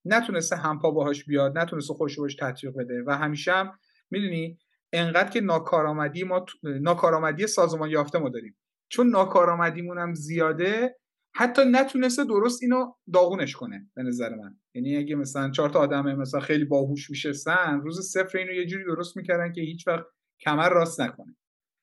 نتونسته 0.04 0.56
همپا 0.56 0.90
باهاش 0.90 1.24
بیاد 1.24 1.58
نتونسته 1.58 1.94
خوش 1.94 2.18
باش 2.18 2.34
تطبیق 2.34 2.72
بده. 2.76 3.02
و 3.06 3.16
همیشه 3.16 3.52
هم 3.52 3.72
می‌دونی 4.10 4.58
انقدر 4.92 5.30
که 5.30 5.40
ناکارآمدی 5.40 6.24
ما 6.24 6.46
ناکارآمدی 6.62 7.46
سازمان 7.46 7.90
یافته 7.90 8.18
ما 8.18 8.28
داریم. 8.28 8.56
چون 8.88 9.10
ناکارآمدیمون 9.10 9.98
هم 9.98 10.14
زیاده 10.14 10.96
حتی 11.34 11.62
نتونسته 11.64 12.24
درست 12.24 12.62
اینو 12.62 12.92
داغونش 13.12 13.56
کنه 13.56 13.90
به 13.94 14.02
نظر 14.02 14.34
من. 14.34 14.56
یعنی 14.74 14.96
اگه 14.96 15.14
مثلا 15.14 15.50
چهار 15.50 15.70
تا 15.70 15.78
آدم 15.78 16.14
مثلا 16.14 16.40
خیلی 16.40 16.64
باهوش 16.64 17.10
میشستن 17.10 17.80
روز 17.80 18.10
صفر 18.12 18.38
اینو 18.38 18.52
یه 18.52 18.66
جوری 18.66 18.84
درست 18.84 19.16
می‌کردن 19.16 19.52
که 19.52 19.60
هیچ 19.60 19.88
وقت 19.88 20.04
کمر 20.40 20.68
راست 20.68 21.00
نکنه. 21.00 21.36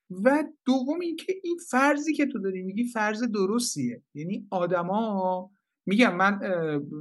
و 0.09 0.43
دوم 0.65 0.99
اینکه 0.99 1.33
این 1.43 1.57
فرضی 1.71 2.13
که 2.13 2.25
تو 2.25 2.39
داری 2.39 2.63
میگی 2.63 2.83
فرض 2.83 3.23
درستیه. 3.23 4.03
یعنی 4.13 4.47
آدما 4.51 5.51
میگم 5.85 6.15
من 6.15 6.39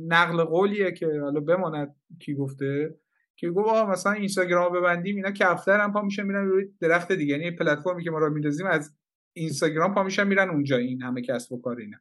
نقل 0.07 0.45
قولیه 0.45 0.93
که 0.93 1.07
حالا 1.23 1.41
بماند 1.41 1.97
کی 2.21 2.35
گفته 2.35 2.95
که 3.37 3.51
گفت 3.51 3.89
مثلا 3.89 4.13
اینستاگرام 4.13 4.73
ببندیم 4.73 5.17
اینا 5.17 5.31
کفتر 5.31 5.81
هم 5.81 5.93
پا 5.93 6.03
میشن 6.03 6.23
میرن 6.23 6.45
روی 6.45 6.65
درخت 6.81 7.13
دیگه. 7.13 7.39
یعنی 7.39 7.51
پلتفرمی 7.51 8.05
که 8.05 8.11
ما 8.11 8.19
را 8.19 8.29
میندازیم 8.29 8.67
از 8.67 8.95
اینستاگرام 9.33 9.95
پا 9.95 10.03
میشن 10.03 10.27
میرن 10.27 10.51
اونجا 10.51 10.77
این 10.77 11.03
همه 11.03 11.23
کسب 11.23 11.53
و 11.53 11.61
کار 11.61 11.79
اینا. 11.79 11.99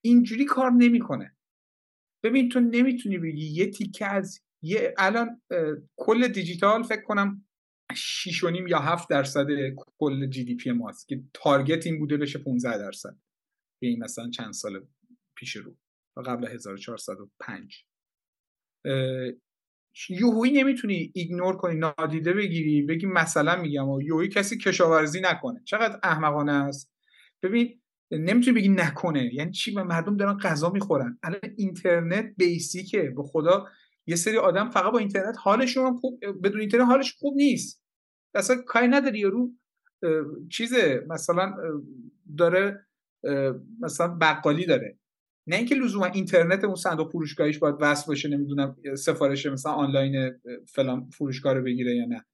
اینجوری 0.00 0.44
کار 0.44 0.70
نمی‌کنه. 0.70 1.36
ببین 2.22 2.48
تو 2.48 2.60
نمی‌تونی 2.60 3.18
بگی 3.18 3.46
یه 3.46 3.70
تیکه 3.70 4.06
از 4.06 4.40
یه 4.62 4.94
الان 4.98 5.42
کل 5.96 6.28
دیجیتال 6.28 6.82
فکر 6.82 7.02
کنم 7.02 7.44
6 7.94 8.42
یا 8.68 8.78
7 8.78 9.10
درصد 9.10 9.46
کل 9.98 10.26
GDP 10.26 10.72
ماست 10.72 11.08
که 11.08 11.22
target 11.34 11.86
این 11.86 11.98
بوده 11.98 12.16
بشه 12.16 12.38
15 12.38 12.78
درصد 12.78 13.16
این 13.82 14.04
مثلا 14.04 14.30
چند 14.30 14.52
سال 14.52 14.86
پیش 15.36 15.56
رو 15.56 15.76
قبل 16.26 16.46
1405 16.46 17.84
یهویی 20.08 20.50
نمی‌تونی 20.50 21.12
ignore 21.14 21.56
کنی 21.56 21.74
نادیده 21.74 22.32
بگیری 22.32 22.82
بگی 22.82 23.06
مثلا 23.06 23.62
میگم 23.62 23.88
و 23.88 24.26
کسی 24.26 24.58
کشاورزی 24.58 25.20
نکنه. 25.20 25.62
چقدر 25.64 26.00
احمقانه 26.02 26.52
است؟ 26.52 26.92
ببین 27.42 27.80
نمی‌تونی 28.10 28.56
بگی 28.60 28.68
نکنه. 28.68 29.34
یعنی 29.34 29.50
چی؟ 29.50 29.74
مردم 29.74 30.16
دارن 30.16 30.38
غذا 30.38 30.70
می‌خورن. 30.70 31.18
الان 31.22 31.40
اینترنت 31.56 32.34
basic 32.36 32.83
ه. 32.83 33.02
به 33.02 33.22
خدا 33.22 33.68
یه 34.08 34.16
سری 34.16 34.36
آدم 34.36 34.70
فقط 34.70 34.92
با 34.92 34.98
اینترنت 34.98 35.36
حالشون 35.38 35.96
خوب 35.96 36.20
بدون 36.44 36.60
اینترنت 36.60 36.86
حالش 36.86 37.14
خوب 37.18 37.36
نیست. 37.36 37.82
اصلا 38.34 38.56
کاری 38.66 38.88
نداری 38.88 39.18
یارو 39.18 39.52
چیزه 40.52 41.06
مثلا 41.08 41.54
داره 42.38 42.86
مثلا 43.80 44.18
بقالی 44.20 44.66
داره. 44.66 44.98
نه 45.46 45.56
اینکه 45.56 45.74
لزوما 45.74 46.06
اینترنت 46.06 46.64
اون 46.64 46.74
صندوق 46.74 47.10
فروشگاهیش 47.12 47.58
باید 47.58 47.74
وصل 47.80 48.06
باشه 48.06 48.28
نمی‌دونم 48.28 48.76
سفارش 48.98 49.46
مثلا 49.46 49.72
آنلاین 49.72 50.30
فلان 50.68 51.10
فروشگاه 51.10 51.52
رو 51.52 51.62
بگیره 51.62 51.96
یا 51.96 52.06
نه. 52.06 52.24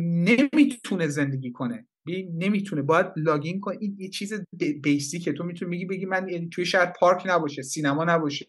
نمی‌تونه 0.00 1.08
زندگی 1.08 1.52
کنه. 1.52 1.88
نمی‌تونه. 2.34 2.82
باید 2.82 3.06
لاگین 3.16 3.60
کنه. 3.60 3.76
این 3.80 3.96
یه 3.98 4.08
چیز 4.08 4.32
بیسیکه. 4.82 5.32
تو 5.32 5.44
می‌تونی 5.44 5.70
میگی 5.70 5.84
بگی 5.86 6.06
من 6.06 6.28
یعنی 6.28 6.48
توی 6.48 6.66
شهر 6.66 6.92
پارک 7.00 7.22
نباشه 7.26 7.62
سینما 7.62 8.04
نباشه. 8.04 8.46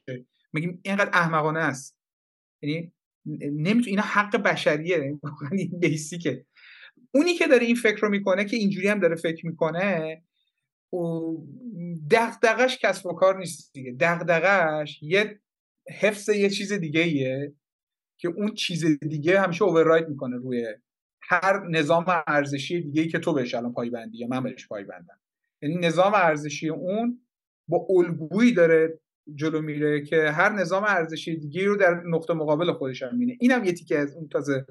میگیم 0.54 0.82
اینقدر 0.84 1.10
احمقانه 1.14 1.60
است. 1.60 1.97
یعنی 2.62 2.92
نمی‌تونه 3.42 3.88
اینا 3.88 4.02
حق 4.02 4.38
بشریه 4.38 4.98
یعنی 4.98 5.20
بیسیکه 5.80 6.46
اونی 7.12 7.34
که 7.34 7.48
داره 7.48 7.66
این 7.66 7.76
فکر 7.76 8.02
رو 8.02 8.10
می‌کنه 8.10 8.46
که 8.46 8.58
اینجوری 8.58 8.88
هم 8.88 9.00
داره 9.00 9.16
فکر 9.16 9.46
می‌کنه 9.46 10.22
دغدغش 12.12 12.78
کسب 12.78 13.06
و 13.06 13.14
کار 13.14 13.38
نیست 13.38 13.74
دیگه. 13.74 13.96
دغدغش 14.00 15.04
یه 15.04 15.40
حفظ 16.00 16.30
یه 16.30 16.50
چیز 16.50 16.74
دیگه 16.74 17.02
ایه 17.02 17.54
که 18.18 18.28
اون 18.28 18.54
چیز 18.54 18.86
دیگه 18.86 19.42
همیشه 19.42 19.64
اوورراید 19.64 20.08
می‌کنه 20.08 20.38
روی 20.38 20.68
هر 21.22 21.68
نظام 21.70 22.06
ارزشی 22.28 22.82
دیگه 22.82 23.02
ای 23.02 23.08
که 23.08 23.20
تو 23.20 23.34
بهش 23.34 23.54
الان 23.54 23.74
پایبندی 23.74 24.18
یا 24.18 24.28
من 24.28 24.44
بهش 24.44 24.68
پایبندم. 24.68 25.20
یعنی 25.62 25.76
نظام 25.76 26.14
ارزشی 26.14 26.70
اون 26.70 27.28
با 27.68 27.88
الگویی 27.90 28.54
داره 28.54 29.00
جلو 29.36 29.62
میره 29.62 30.02
که 30.02 30.32
هر 30.32 30.50
نظام 30.50 30.84
ارزشی 30.84 31.36
دیگه 31.36 31.66
رو 31.66 31.76
در 31.76 32.02
نقطه 32.06 32.34
مقابل 32.34 32.72
خودش 32.72 33.04
هم 33.04 33.18
مینه 33.18 33.38
اینم 33.40 33.64
یه 33.64 33.74
تیکه 33.74 33.98
از 33.98 34.16
اون 34.16 34.28
تازه 34.28 34.66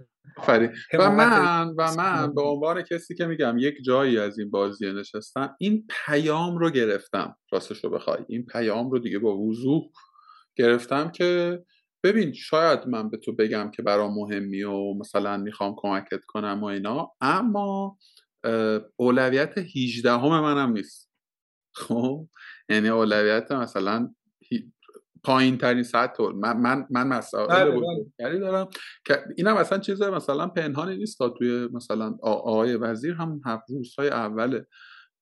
و 0.98 1.11
من 1.11 1.74
و 1.78 1.94
من 1.96 2.34
به 2.34 2.42
عنوان 2.42 2.82
کسی 2.82 3.14
که 3.14 3.26
میگم 3.26 3.59
یک 3.59 3.74
جایی 3.84 4.18
از 4.18 4.38
این 4.38 4.50
بازی 4.50 4.92
نشستم 4.92 5.57
این 5.59 5.86
پیام 6.07 6.59
رو 6.59 6.70
گرفتم 6.70 7.36
راستش 7.52 7.84
رو 7.84 7.90
بخوای. 7.90 8.18
این 8.28 8.46
پیام 8.46 8.90
رو 8.90 8.98
دیگه 8.98 9.18
با 9.18 9.38
وضوح 9.38 9.82
گرفتم 10.57 11.11
که 11.11 11.62
ببین 12.04 12.32
شاید 12.32 12.86
من 12.86 13.11
به 13.11 13.16
تو 13.16 13.32
بگم 13.32 13.70
که 13.70 13.82
برام 13.82 14.14
مهمی 14.14 14.62
و 14.62 14.94
مثلا 14.94 15.36
می‌خوام 15.36 15.74
کمکت 15.76 16.24
کنم 16.24 16.61
و 16.62 16.64
اینا 16.64 17.12
اما 17.20 17.98
اولویت 18.96 19.59
18 19.59 20.11
همه 20.11 20.40
منم 20.40 20.72
نیست. 20.72 21.11
خب؟ 21.74 22.28
یعنی 22.68 22.88
اولویت 22.88 23.52
مثلا 23.52 24.14
پایین 25.27 25.59
ترین 25.59 25.83
سطح 25.83 26.22
من 26.22 26.57
من 26.57 26.87
من 26.91 27.07
مسائل 27.07 27.47
بله، 27.47 27.81
بله. 28.18 28.39
دارم 28.39 28.68
که 29.05 29.24
اینم 29.37 29.57
اصلا 29.57 29.79
چیز 29.79 30.03
مثلا 30.03 30.47
پنهانی 30.47 30.97
نیست 30.97 31.18
تا 31.18 31.29
توی 31.29 31.68
مثلا 31.72 32.16
آقای 32.22 32.77
وزیر 32.77 33.14
هم 33.14 33.41
روزهای 33.68 34.09
اول 34.09 34.62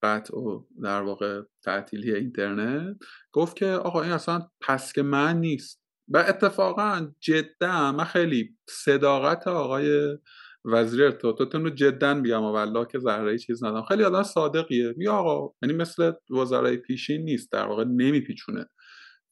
قطع 0.03 0.37
و 0.37 0.65
در 0.83 1.03
واقع 1.03 1.43
تعطیلی 1.63 2.15
اینترنت 2.15 2.97
گفت 3.33 3.57
که 3.57 3.67
آقا 3.67 4.03
این 4.03 4.13
اصلا 4.13 4.49
پس 4.61 4.93
که 4.93 5.03
من 5.03 5.41
نیست. 5.41 5.85
و 6.09 6.19
اتفاقا 6.29 7.09
جدا 7.21 7.93
من 7.93 8.05
خیلی 8.05 8.57
صداقت 8.69 9.49
آقای 9.49 10.19
وزیر 10.65 11.05
ارتباطاتون 11.05 11.65
رو 11.65 11.71
جدا 11.71 12.15
میگم 12.15 12.43
والله 12.43 12.87
که 12.87 12.99
ذره 12.99 13.39
چیز 13.39 13.65
ندارم. 13.65 13.85
خیلی 13.85 14.05
آدم 14.05 14.23
صادقیه. 14.23 14.95
می 14.97 15.09
آقا 15.09 15.55
یعنی 15.63 15.75
مثل 15.75 16.13
وزرای 16.31 16.77
پیشین 16.77 17.23
نیست 17.23 17.53
در 17.53 17.67
واقع 17.67 17.85
نمیپیچونه. 17.85 18.67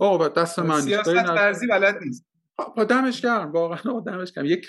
آقا 0.03 0.29
دست 0.29 0.59
من 0.59 0.81
سیاست 0.81 1.09
ورزی 1.09 1.67
بلد 1.67 1.99
نیست. 2.03 2.27
با 2.77 2.85
دمش 2.85 3.21
گرم. 3.21 3.53
واقعا 3.53 4.01
دمش 4.01 4.33
گرم. 4.33 4.45
یک 4.45 4.69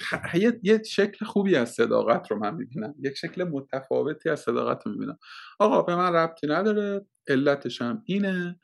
یه 0.63 0.83
شکل 0.83 1.25
خوبی 1.25 1.55
از 1.55 1.69
صداقت 1.69 2.31
رو 2.31 2.39
من 2.39 2.55
می‌بینم. 2.55 2.95
یک 2.99 3.17
شکل 3.17 3.43
متفاوتی 3.43 4.29
از 4.29 4.39
صداقت 4.39 4.85
رو 4.85 4.91
می‌بینم. 4.91 5.17
آقا 5.59 5.81
به 5.81 5.95
من 5.95 6.13
ربطی 6.13 6.47
نداره. 6.47 7.05
علتش 7.27 7.81
هم 7.81 8.03
اینه 8.05 8.59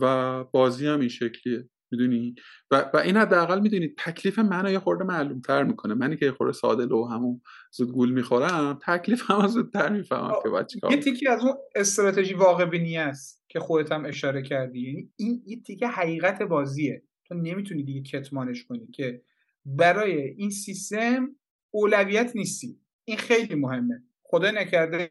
و 0.00 0.44
بازی 0.44 0.86
هم 0.86 1.00
این 1.00 1.08
شکلیه. 1.08 1.68
می‌دونی؟ 1.92 2.34
و, 2.70 2.90
و 2.94 2.96
این 2.96 3.16
حداقل 3.16 3.60
می‌دونی 3.60 3.94
تکلیف 3.98 4.38
منو 4.38 4.70
یه 4.70 4.78
خورده 4.78 5.04
معلوم 5.04 5.40
تر 5.40 5.64
می‌کنه. 5.64 5.94
منی 5.94 6.16
که 6.16 6.26
یه 6.26 6.32
خورده 6.32 6.52
ساده 6.52 6.86
لو 6.86 7.04
همون 7.04 7.40
زود 7.72 7.92
گول 7.92 8.12
می‌خورم 8.12 8.78
تکلیف 8.86 9.30
هم 9.30 9.46
زودتر 9.46 9.92
می‌فهمم 9.92 10.34
که 10.42 10.48
باید 10.48 10.66
یه 10.90 10.96
تیکی 10.96 11.28
از 11.28 11.44
اون 11.44 11.54
استراتژی 11.74 12.34
واقع 12.34 12.64
بینی 12.64 12.98
است 12.98 13.44
که 13.48 13.60
خودت 13.60 13.92
هم 13.92 14.04
اشاره 14.04 14.42
کردی. 14.42 14.80
یعنی 14.80 15.12
این 15.16 15.42
یه 15.46 15.60
تیکه 15.62 15.86
حقیقت 15.86 16.42
بازیه. 16.42 17.02
تو 17.24 17.34
نمی‌تونی 17.34 17.84
دیگه 17.84 18.02
کتمانش 18.02 18.64
کنی 18.64 18.86
که 18.86 19.22
برای 19.64 20.20
این 20.20 20.50
سیستم 20.50 21.28
اولویت 21.70 22.32
نیستی. 22.36 22.80
این 23.04 23.16
خیلی 23.16 23.54
مهمه. 23.54 24.02
خدا 24.22 24.50
نکرده 24.50 25.08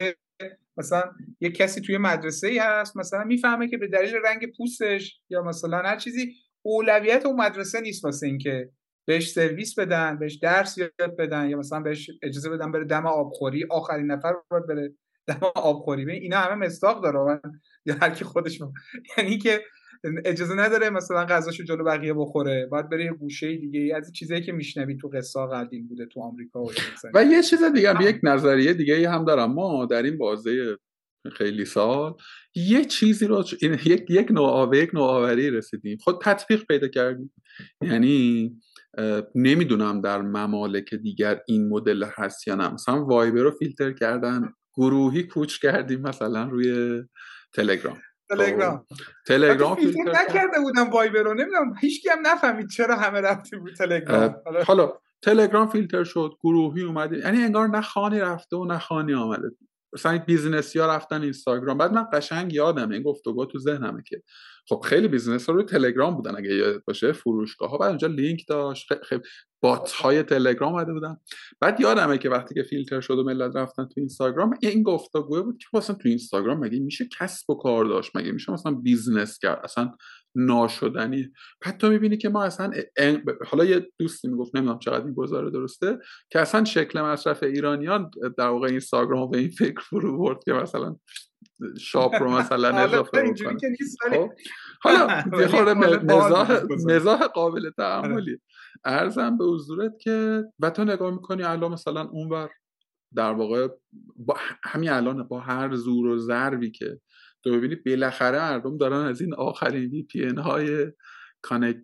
مثلا 0.78 1.04
یه 1.40 1.52
کسی 1.52 1.82
توی 1.82 1.98
مدرسه 1.98 2.48
ای 2.48 2.58
هست 2.58 2.98
مثلا 2.98 3.24
می‌فهمه 3.24 3.68
که 3.68 3.78
به 3.78 3.88
دلیل 3.88 4.16
رنگ 4.26 4.56
پوستش 4.58 5.22
یا 5.30 5.44
مثلا 5.44 5.78
هر 5.78 5.98
چیزی 5.98 6.34
اولویت 6.66 7.26
اون 7.26 7.36
مدرسه 7.36 7.82
نیست 7.82 8.06
واسه 8.06 8.28
اینکه 8.28 8.70
بهش 9.08 9.32
سرویس 9.32 9.80
بدن 9.80 10.20
بهش 10.20 10.36
درس 10.36 10.78
یاد 10.78 11.18
بدن 11.20 11.50
یا 11.50 11.58
مثلا 11.58 11.80
بهش 11.80 12.10
اجازه 12.24 12.50
بدن 12.50 12.72
بره 12.72 12.86
دم 12.86 13.06
آبخوری 13.06 13.66
آخرین 13.70 14.12
نفر 14.12 14.34
باید 14.52 14.68
بره 14.68 14.94
دم 15.28 15.40
آبخوری. 15.56 16.06
ببین 16.06 16.22
اینا 16.22 16.38
همه 16.38 16.66
مستاق 16.66 17.04
داره 17.04 17.42
یا 17.86 17.96
هر 18.02 18.10
کی 18.10 18.26
خودش 18.26 18.60
یعنی 19.18 19.38
که 19.38 19.62
اجازه 20.26 20.56
نداره 20.56 20.90
مثلا 20.90 21.26
غذاشو 21.26 21.64
جلو 21.64 21.84
بقیه 21.84 22.14
بخوره. 22.14 22.68
باید 22.72 22.90
بره 22.90 23.06
یه 23.06 23.14
گوشه 23.14 23.58
دیگه 23.58 23.96
از 23.96 24.12
چیزایی 24.14 24.42
که 24.42 24.52
میشنوی 24.52 24.98
تو 24.98 25.08
قصه 25.08 25.40
قدیم 25.54 25.88
بوده 25.88 26.06
تو 26.06 26.22
آمریکا 26.22 26.64
و, 26.64 26.70
و 27.16 27.24
یه 27.24 27.44
چیز 27.44 27.64
دیگه 27.64 27.94
هم 27.94 28.02
یک 28.02 28.20
نظریه 28.24 28.74
دیگه 28.74 29.10
هم 29.10 29.26
دارم. 29.26 29.54
ما 29.54 29.86
در 29.86 30.04
این 30.04 30.18
بازه 30.18 30.78
خیلی 31.32 31.66
سال. 31.66 32.14
یه 32.56 32.86
چیزی 32.86 33.28
رو 33.28 33.44
یک 33.62 34.06
یک 34.10 34.32
نوع 34.32 34.78
یک 34.78 34.90
نوآوری 34.94 35.52
رسیدیم. 35.52 35.98
خود 36.02 36.22
تطبیق 36.22 36.66
پیدا 36.66 36.88
کردیم. 36.88 37.34
یعنی 37.82 38.52
نمی‌دونم 39.36 40.02
در 40.02 40.22
ممالک 40.22 40.94
دیگر 40.94 41.40
این 41.48 41.70
مدل 41.70 42.06
هست 42.16 42.48
یا 42.48 42.56
نه. 42.56 42.74
مثلا 42.74 43.06
وایبر 43.06 43.40
رو 43.40 43.52
فیلتر 43.52 43.92
کردن 43.92 44.54
گروهی 44.78 45.24
کوچ 45.24 45.60
کردیم 45.60 46.02
مثلا 46.02 46.44
روی 46.50 47.02
تلگرام. 47.54 47.98
تلگرام. 48.30 48.78
خب، 48.78 48.96
تلگرام 49.28 49.76
فیلتر 49.76 50.12
نکرده 50.12 50.60
بودم 50.64 50.90
وایبر 50.90 51.24
رو. 51.24 51.34
نمی‌دونم 51.34 51.74
هیچ 51.82 52.08
هم 52.12 52.28
نفهمید 52.28 52.70
چرا 52.70 52.96
همه 52.96 53.22
رفتیم 53.22 53.64
رو 53.64 53.72
تلگرام. 53.74 54.36
حالا 54.68 54.94
تلگرام 55.22 55.70
فیلتر 55.70 56.04
شد 56.04 56.32
گروهی 56.44 56.84
اومدیم. 56.84 57.20
یعنی 57.20 57.42
انگار 57.42 57.68
نه 57.68 57.82
خانی 57.82 58.20
رفته 58.20 58.58
و 58.58 58.66
نه 58.66 58.80
خانی 58.80 59.14
آمده. 59.14 59.50
مثلا 59.94 60.18
business 60.18 60.73
ی 60.73 60.80
ها 60.80 60.96
رفتن 60.96 61.22
اینستاگرام. 61.22 61.78
بعد 61.78 61.94
من 61.94 62.06
قشنگ 62.14 62.54
یادم 62.54 62.90
این 62.92 63.04
گفتگو 63.04 63.46
تو 63.46 63.60
ذهنمه 63.60 64.04
که 64.08 64.24
خب 64.70 64.82
خیلی 64.86 65.08
business 65.08 65.46
ها 65.50 65.56
روی 65.56 65.64
تلگرام 65.64 66.16
بودن 66.16 66.38
اگه 66.38 66.56
یاد 66.56 66.84
باشه 66.88 67.12
فروشگاه 67.12 67.70
ها 67.70 67.78
بعد 67.78 67.90
اونجا 67.90 68.08
لینک 68.08 68.48
داشت 68.48 69.04
خیلی 69.04 69.22
bot 69.62 69.92
های 69.92 70.24
تلگرام 70.24 70.74
اومده 70.74 70.94
بودن. 70.94 71.18
بعد 71.60 71.82
یادمه 71.82 72.18
که 72.18 72.30
وقتی 72.30 72.56
که 72.56 72.64
فیلتر 72.64 73.02
شد 73.02 73.20
و 73.20 73.24
ملت 73.24 73.56
رفتن 73.56 73.86
تو 73.86 73.94
اینستاگرام 73.98 74.54
این 74.62 74.84
گفتگو 74.84 75.44
بود 75.44 75.58
که 75.58 75.78
مثلا 75.78 75.96
تو 75.96 76.10
اینستاگرام 76.10 76.60
مگه 76.60 76.80
میشه 76.80 77.08
کسب 77.20 77.50
و 77.50 77.56
کار 77.56 77.86
داشت؟ 77.86 78.16
مگه 78.16 78.32
میشه 78.32 78.52
مثلا 78.52 78.72
business 78.72 79.40
کرد؟ 79.40 79.60
اصلا 79.64 79.92
ناشدنی. 80.36 81.32
بعد 81.66 81.78
تو 81.78 81.90
می‌بینی 81.90 82.18
که 82.18 82.30
ما 82.30 82.44
اصلا 82.44 82.72
حالا 83.48 83.66
یه 83.66 83.88
دوستی 83.98 84.28
می‌گفت 84.28 84.56
نمی‌دونم 84.56 84.80
چقدر 84.80 85.06
این 85.06 85.14
گزاره 85.14 85.52
درسته 85.52 86.00
که 86.30 86.40
اصلا 86.40 86.66
شکل 86.66 87.02
مصرف 87.02 87.44
ایرانیان 87.44 88.12
در 88.38 88.48
واقع 88.48 88.68
اینستاگرام 88.68 89.32
به 89.32 89.38
این 89.38 89.50
فکر 89.50 89.82
فرو 89.82 90.18
برد 90.18 90.44
که 90.44 90.54
مثلا 90.54 90.96
شاپ 91.80 92.16
رو 92.16 92.32
مثلا 92.32 92.78
اضافه 92.86 93.24
بکنه. 93.24 93.58
خب؟ 94.12 94.30
حالا 94.82 95.24
یه 95.42 95.56
مزاح 96.86 97.28
قابل 97.28 97.70
تعاملی 97.78 98.38
ارزم 98.86 99.38
به 99.38 99.46
حضورت 99.46 99.92
که 100.00 100.44
و 100.60 100.70
تو 100.70 100.84
نگاه 100.84 101.12
می‌کنی 101.12 101.44
الان 101.44 101.72
مثلا 101.72 102.02
اونور 102.02 102.50
در 103.16 103.32
واقع 103.32 103.68
با 104.16 104.38
همین 104.64 104.90
الان 104.90 105.24
با 105.24 105.40
هر 105.40 105.76
زور 105.76 106.08
و 106.08 106.18
ضربی 106.18 106.72
که 106.72 107.00
تو 107.44 107.52
ببینی 107.52 107.76
بالاخره 107.76 108.40
مردم 108.40 108.78
دارن 108.78 109.06
از 109.06 109.22
این 109.22 109.34
آخرین 109.34 109.90
وی 109.90 110.04
پی 110.04 110.28
های 110.28 110.92
کانکت 111.42 111.84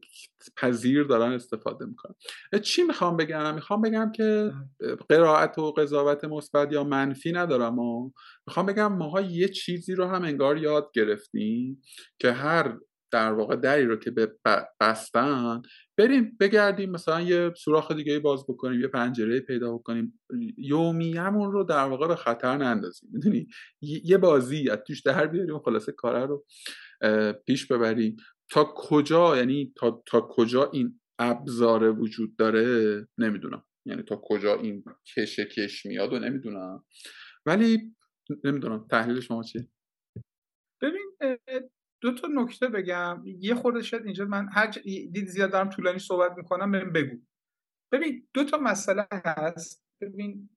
پذیر 0.58 1.04
دارن 1.04 1.32
استفاده 1.32 1.86
می‌کنن. 1.86 2.16
چی 2.64 2.84
می‌خوام 2.84 3.18
بگم؟ 3.18 3.56
می‌خوام 3.56 3.82
بگم 3.82 4.12
که 4.12 4.52
قرائت 5.10 5.58
و 5.58 5.72
قضاوت 5.72 6.24
مثبت 6.24 6.72
یا 6.72 6.84
منفی 6.84 7.32
ندارم 7.32 7.80
و 7.80 8.12
می‌خوام 8.48 8.66
بگم 8.66 8.94
ماها 8.94 9.22
یه 9.22 9.48
چیزی 9.48 9.96
رو 9.96 10.06
هم 10.06 10.24
انگار 10.24 10.58
یاد 10.58 10.92
گرفتیم 10.94 11.82
که 12.20 12.32
هر 12.32 12.78
در 13.16 13.34
واقع 13.34 13.56
دری 13.56 13.86
رو 13.86 13.96
که 13.96 14.12
به 14.12 14.36
بستن 14.80 15.62
بریم 15.98 16.38
بگردیم 16.40 16.92
مثلا 16.92 17.22
یه 17.22 17.54
سوراخ 17.58 17.92
دیگه 17.92 18.20
باز 18.20 18.44
بکنیم 18.44 18.82
یه 18.82 18.88
پنجره 18.88 19.40
پیدا 19.40 19.74
بکنیم. 19.74 20.20
یومیمون 20.58 21.52
رو 21.52 21.64
در 21.64 21.84
واقع 21.84 22.08
به 22.08 22.16
خطر 22.16 22.58
نندازیم. 22.58 23.10
می‌دونی؟ 23.14 23.48
یه 23.82 24.18
بازی 24.18 24.70
از 24.70 24.80
توش 24.88 25.02
در 25.02 25.28
بیاریم 25.28 25.60
خلاصه 25.60 25.92
کاره 25.92 26.26
رو 26.26 26.46
پیش 27.48 27.72
ببریم. 27.72 28.16
تا 28.52 28.74
کجا؟ 28.76 29.38
یعنی 29.38 29.74
تا, 29.76 30.04
تا 30.08 30.28
کجا 30.32 30.70
این 30.74 31.00
ابزار 31.20 32.00
وجود 32.00 32.36
داره؟ 32.38 33.08
نمی‌دونم. 33.18 33.64
یعنی 33.86 34.04
تا 34.04 34.22
کجا 34.24 34.56
این 34.56 34.84
کش 35.16 35.40
کش 35.40 35.86
میاد 35.86 36.14
و 36.14 36.20
نمی‌دونم. 36.20 36.86
ولی 37.46 37.96
نمی‌دونم. 38.44 38.88
تحلیل 38.92 39.20
شما 39.20 39.44
چیه؟ 39.44 39.70
ببین 40.82 41.12
دو 42.02 42.14
تا 42.14 42.28
نکته 42.28 42.68
بگم. 42.68 43.24
یه 43.26 43.56
خورده 43.56 43.82
شاید 43.82 44.06
اینجا 44.06 44.26
من 44.26 44.50
هر 44.52 44.68
دید 45.12 45.28
زیاد 45.28 45.52
دارم 45.52 45.70
طولانی 45.70 46.00
صحبت 46.00 46.38
می‌کنم 46.38 46.72
بهم 46.72 46.92
بگو. 46.92 47.18
ببین 47.92 48.28
دو 48.34 48.44
تا 48.44 48.58
مسئله 48.58 49.08
هست. 49.12 49.86
ببین 50.02 50.50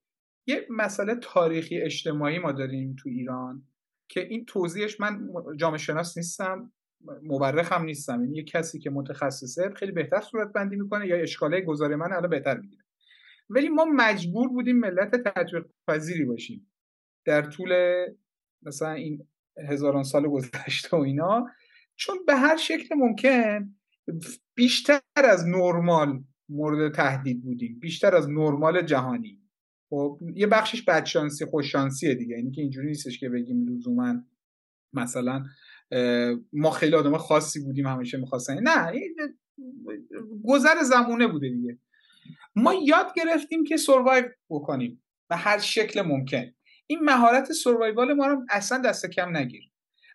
یه 0.47 0.67
مسئله 0.71 1.15
تاریخی 1.15 1.79
اجتماعی 1.79 2.39
ما 2.39 2.53
داریم 2.53 2.97
تو 2.99 3.09
ایران 3.09 3.63
که 4.09 4.21
این 4.21 4.45
توضیحش 4.45 5.01
من 5.01 5.29
جامعه 5.57 5.79
شناس 5.79 6.17
نیستم 6.17 6.73
هم 7.71 7.85
نیستم. 7.85 8.25
یعنی 8.25 8.37
یه 8.37 8.45
کسی 8.45 8.79
که 8.79 8.91
متخصصه 8.91 9.71
خیلی 9.77 9.93
بهتر 9.93 10.21
صورت 10.21 10.53
بندی 10.53 10.77
می‌کنه 10.77 11.07
یا 11.07 11.17
اشکاله 11.17 11.61
گذاره 11.61 11.97
من 11.97 12.13
الان 12.13 12.31
بهتر 12.31 12.59
می‌گیره. 12.59 12.85
ولی 13.51 13.69
ما 13.69 13.85
مجبور 13.85 14.49
بودیم 14.49 14.79
ملت 14.79 15.11
تطبیق 15.11 15.67
پذیری 15.87 16.25
باشیم. 16.25 16.71
در 17.25 17.43
طول 17.43 17.73
مثلا 18.63 18.93
این 18.93 19.27
هزاران 19.69 20.03
سال 20.03 20.29
گذشته 20.29 20.97
و 20.97 21.01
اینا 21.01 21.47
چون 21.97 22.17
به 22.27 22.37
هر 22.37 22.57
شکل 22.57 22.95
ممکن 22.95 23.75
بیشتر 24.55 25.01
از 25.15 25.47
نرمال 25.47 26.25
مورد 26.49 26.95
تهدید 26.95 27.43
بودیم 27.43 27.79
بیشتر 27.79 28.15
از 28.15 28.29
نرمال 28.31 28.83
جهانی. 28.83 29.43
خب 29.91 30.21
یه 30.35 30.47
بخشش 30.47 30.83
بدشانسی 30.83 31.45
خوششانسیه 31.45 32.15
دیگه 32.15 32.37
یعنی 32.37 32.51
که 32.51 32.61
اینجوری 32.63 32.87
نیستش 32.87 33.21
که 33.21 33.29
بگیم 33.29 33.69
لزوما 33.69 34.15
مثلا 34.93 35.45
ما 36.53 36.71
خیلی 36.71 36.95
آدم 36.95 37.17
خاصی 37.17 37.61
بودیم 37.61 37.87
همیشه 37.87 38.19
می‌خواستن. 38.19 38.59
نه 38.63 38.93
گذر 40.45 40.83
زمونه 40.83 41.27
بوده 41.27 41.49
دیگه. 41.49 41.79
ما 42.57 42.75
یاد 42.75 43.13
گرفتیم 43.17 43.65
که 43.65 43.77
سروایو 43.77 44.25
بکنیم 44.51 45.03
به 45.31 45.37
هر 45.37 45.59
شکل 45.59 46.03
ممکن. 46.03 46.55
این 46.91 47.01
مهارت 47.03 47.53
سروایوال 47.53 48.13
ما 48.13 48.27
رو 48.27 48.47
اصلا 48.51 48.79
دست 48.79 49.07
کم 49.07 49.37
نگیر. 49.37 49.71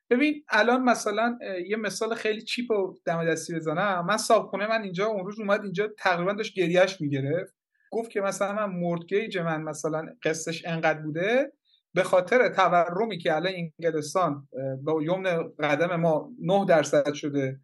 ببین 0.09 0.43
الان 0.49 0.83
مثلا 0.83 1.37
یه 1.67 1.75
مثال 1.77 2.15
خیلی 2.15 2.41
چیپ 2.41 2.71
و 2.71 2.95
دم 3.05 3.31
دستی 3.31 3.55
بزنم. 3.55 4.05
من 4.05 4.17
صابخونه 4.17 4.67
من 4.67 4.83
اینجا 4.83 5.05
اون 5.05 5.25
روز 5.25 5.39
اومد 5.39 5.63
اینجا 5.63 5.87
تقریبا 5.97 6.33
داشت 6.33 6.55
گریهش 6.55 7.01
می‌گرفت. 7.01 7.53
گفت 7.91 8.11
که 8.11 8.21
مثلا 8.21 8.53
من 8.53 8.65
مورتگیج 8.65 9.37
من 9.37 9.61
مثلا 9.61 10.05
قصهش 10.23 10.65
انقدر 10.65 10.99
بوده 10.99 11.53
به 11.93 12.03
خاطر 12.03 12.49
تورمی 12.49 13.17
که 13.17 13.35
الان 13.35 13.53
انگلستان 13.55 14.47
با 14.83 15.03
یمن 15.03 15.51
قدم 15.59 15.95
ما 15.95 16.31
9 16.39 16.65
درصد 16.65 17.13
شده. 17.13 17.59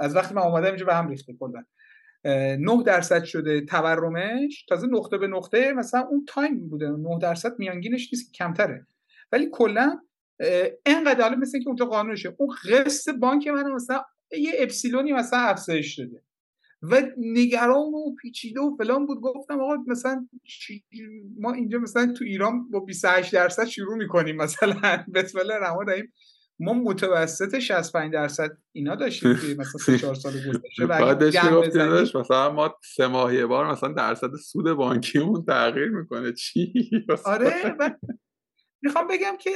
از 0.00 0.16
وقتی 0.16 0.34
من 0.34 0.42
اومدم 0.42 0.66
اینجا 0.66 0.86
به 0.86 0.94
هم 0.94 1.08
ریخته 1.08 1.34
کلا. 1.40 1.64
9 2.24 2.82
درصد 2.86 3.24
شده 3.24 3.60
تورمش. 3.60 4.64
تازه 4.68 4.86
نقطه 4.86 5.18
به 5.18 5.26
نقطه 5.26 5.72
مثلا 5.72 6.00
اون 6.00 6.24
تایم 6.28 6.68
بوده. 6.68 6.88
9 6.90 7.18
درصد 7.22 7.58
میانگینش 7.58 8.08
نیست 8.12 8.34
کمتره. 8.34 8.86
ولی 9.32 9.48
کلا 9.52 10.00
انقدر 10.86 11.22
حالا 11.22 11.36
مثل 11.36 11.58
که 11.58 11.66
اونجا 11.68 11.84
قانونشه. 11.86 12.34
اون 12.38 12.56
قسط 12.70 13.14
بانک 13.14 13.48
من 13.48 13.72
مثلا 13.72 14.04
یه 14.38 14.52
اپسیلونی 14.58 15.12
مثلا 15.12 15.38
افزایش 15.38 15.98
داده. 15.98 16.22
و 16.82 17.02
نگران 17.18 17.94
و 17.94 18.14
پیچیده 18.22 18.60
و 18.60 18.76
فلان 18.76 19.06
بود. 19.06 19.20
گفتم 19.20 19.60
آقا 19.60 19.76
مثلا 19.86 20.28
ما 21.38 21.52
اینجا 21.52 21.78
مثلا 21.78 22.12
تو 22.12 22.24
ایران 22.24 22.70
با 22.70 22.80
28 22.80 23.32
درصد 23.32 23.64
شروع 23.64 23.96
می‌کنیم 23.96 24.36
مثلا. 24.36 25.04
بسم 25.14 25.38
الله 25.38 25.54
الرحمن 25.54 25.78
الرحیم. 25.78 26.12
ما 26.60 26.72
متوسط 26.72 27.58
65 27.58 28.12
درصد 28.12 28.50
اینا 28.72 28.94
داشتیم 28.94 29.36
که 29.36 29.54
مثلا 29.60 29.96
4 29.96 30.14
سال 30.14 30.32
گذشته 30.32 30.86
بعدش 30.86 32.16
مثلا 32.16 32.50
ما 32.52 32.74
سه 32.96 33.06
ماهه 33.06 33.46
بار 33.46 33.72
مثلا 33.72 33.92
درصد 33.92 34.34
سود 34.34 34.72
بانکیمون 34.72 35.44
تغییر 35.44 35.88
می‌کنه. 35.88 36.32
چی؟ 36.32 36.90
آره 37.24 37.52
می‌خوام 38.82 39.08
بگم 39.08 39.36
که 39.40 39.50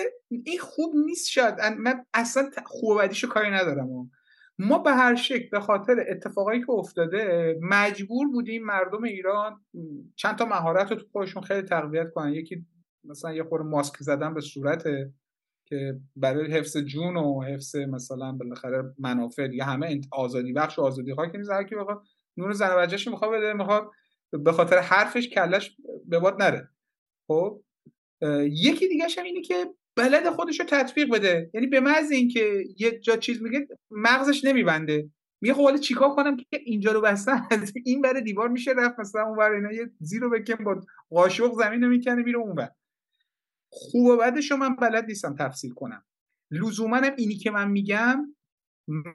این 0.45 0.59
خوب 0.59 0.95
نیست 1.07 1.31
شاید. 1.31 1.55
من 1.79 2.05
اصلا 2.15 2.51
خوب 2.67 3.03
بدیشو 3.03 3.29
کاری 3.29 3.51
ندارم. 3.51 4.11
ما 4.59 4.79
به 4.79 4.91
هر 4.91 5.15
شکل 5.15 5.49
به 5.53 5.61
خاطر 5.61 6.05
اتفاقایی 6.09 6.61
که 6.61 6.71
افتاده 6.71 7.55
مجبور 7.63 8.29
بودیم 8.29 8.65
مردم 8.65 9.03
ایران 9.03 9.65
چند 10.17 10.37
تا 10.37 10.45
مهارت 10.45 10.91
رو 10.91 10.97
تو 10.97 11.07
خودشون 11.13 11.43
خیلی 11.43 11.63
تقویت 11.63 12.11
کنن. 12.15 12.33
یکی 12.33 12.67
مثلا 13.05 13.35
یه 13.35 13.45
خور 13.45 13.63
ماسک 13.63 13.97
زدن 14.01 14.35
به 14.35 14.41
صورت 14.41 14.85
که 15.65 16.01
برای 16.17 16.53
حفظ 16.53 16.77
جون 16.77 17.17
و 17.17 17.43
حفظ 17.43 17.77
مثلا 17.77 18.33
بالاخره 18.33 18.95
منافع 18.99 19.49
دیگه 19.49 19.65
همه 19.65 20.01
آزادی 20.12 20.53
بخش 20.53 20.79
و 20.79 20.83
آزادی 20.83 21.11
ها 21.11 21.27
که 21.27 21.39
هر 21.51 21.65
کی 21.65 21.75
بخواد 21.75 22.03
نور 22.37 22.53
زن 22.53 22.77
بچه‌ش 22.77 23.09
می‌خواد 23.09 23.31
بده 23.33 23.53
می‌خواد 23.53 23.91
به 24.33 24.53
خاطر 24.53 24.79
حرفش 24.79 25.29
کلش 25.29 25.77
به 26.07 26.19
باد 26.19 26.43
نره. 26.43 26.69
خب؟ 27.29 27.62
یکی 28.43 28.89
دیگه 28.89 29.07
هم 29.19 29.25
اینه 29.25 29.41
که 29.41 29.67
بلد 29.97 30.31
خودش 30.31 30.61
رو 30.61 30.67
تطبیق 30.67 31.15
بده. 31.15 31.51
یعنی 31.55 31.67
به 31.67 31.81
محض 31.81 32.12
اینکه 32.12 32.65
یه 32.79 32.99
جا 32.99 33.17
چیز 33.17 33.43
میگه 33.43 33.67
مغزش 33.91 34.45
نمیبنده. 34.45 35.11
میگه 35.41 35.55
خب 35.55 35.62
حالا 35.62 35.77
چیکار 35.77 36.15
کنم 36.15 36.37
که 36.37 36.47
اینجا 36.65 36.93
رو 36.93 37.01
بستن؟ 37.01 37.43
این 37.87 38.03
بره 38.03 38.21
دیوار 38.21 38.49
میشه 38.49 38.71
رفت 38.77 39.01
مثلا 39.01 39.23
اون 39.23 39.37
بر 39.37 39.51
اینا 39.51 39.73
یه 39.73 39.91
زیرو 40.01 40.31
بکن 40.31 40.65
با 40.65 40.81
قاشق 41.11 41.53
زمین 41.53 41.83
رو 41.83 41.89
می‌کنه 41.89 42.23
میره 42.23 42.39
اون 42.39 42.55
بر 42.55 42.71
خوب 43.77 44.07
و 44.07 44.16
بدش 44.16 44.53
من 44.53 44.77
بلد 44.77 45.05
نیستم 45.05 45.37
تفصیل 45.39 45.70
کنم. 45.70 46.05
لزوما 46.51 46.97
هم 46.97 47.14
اینی 47.18 47.35
که 47.35 47.51
من 47.51 47.70
میگم 47.70 48.35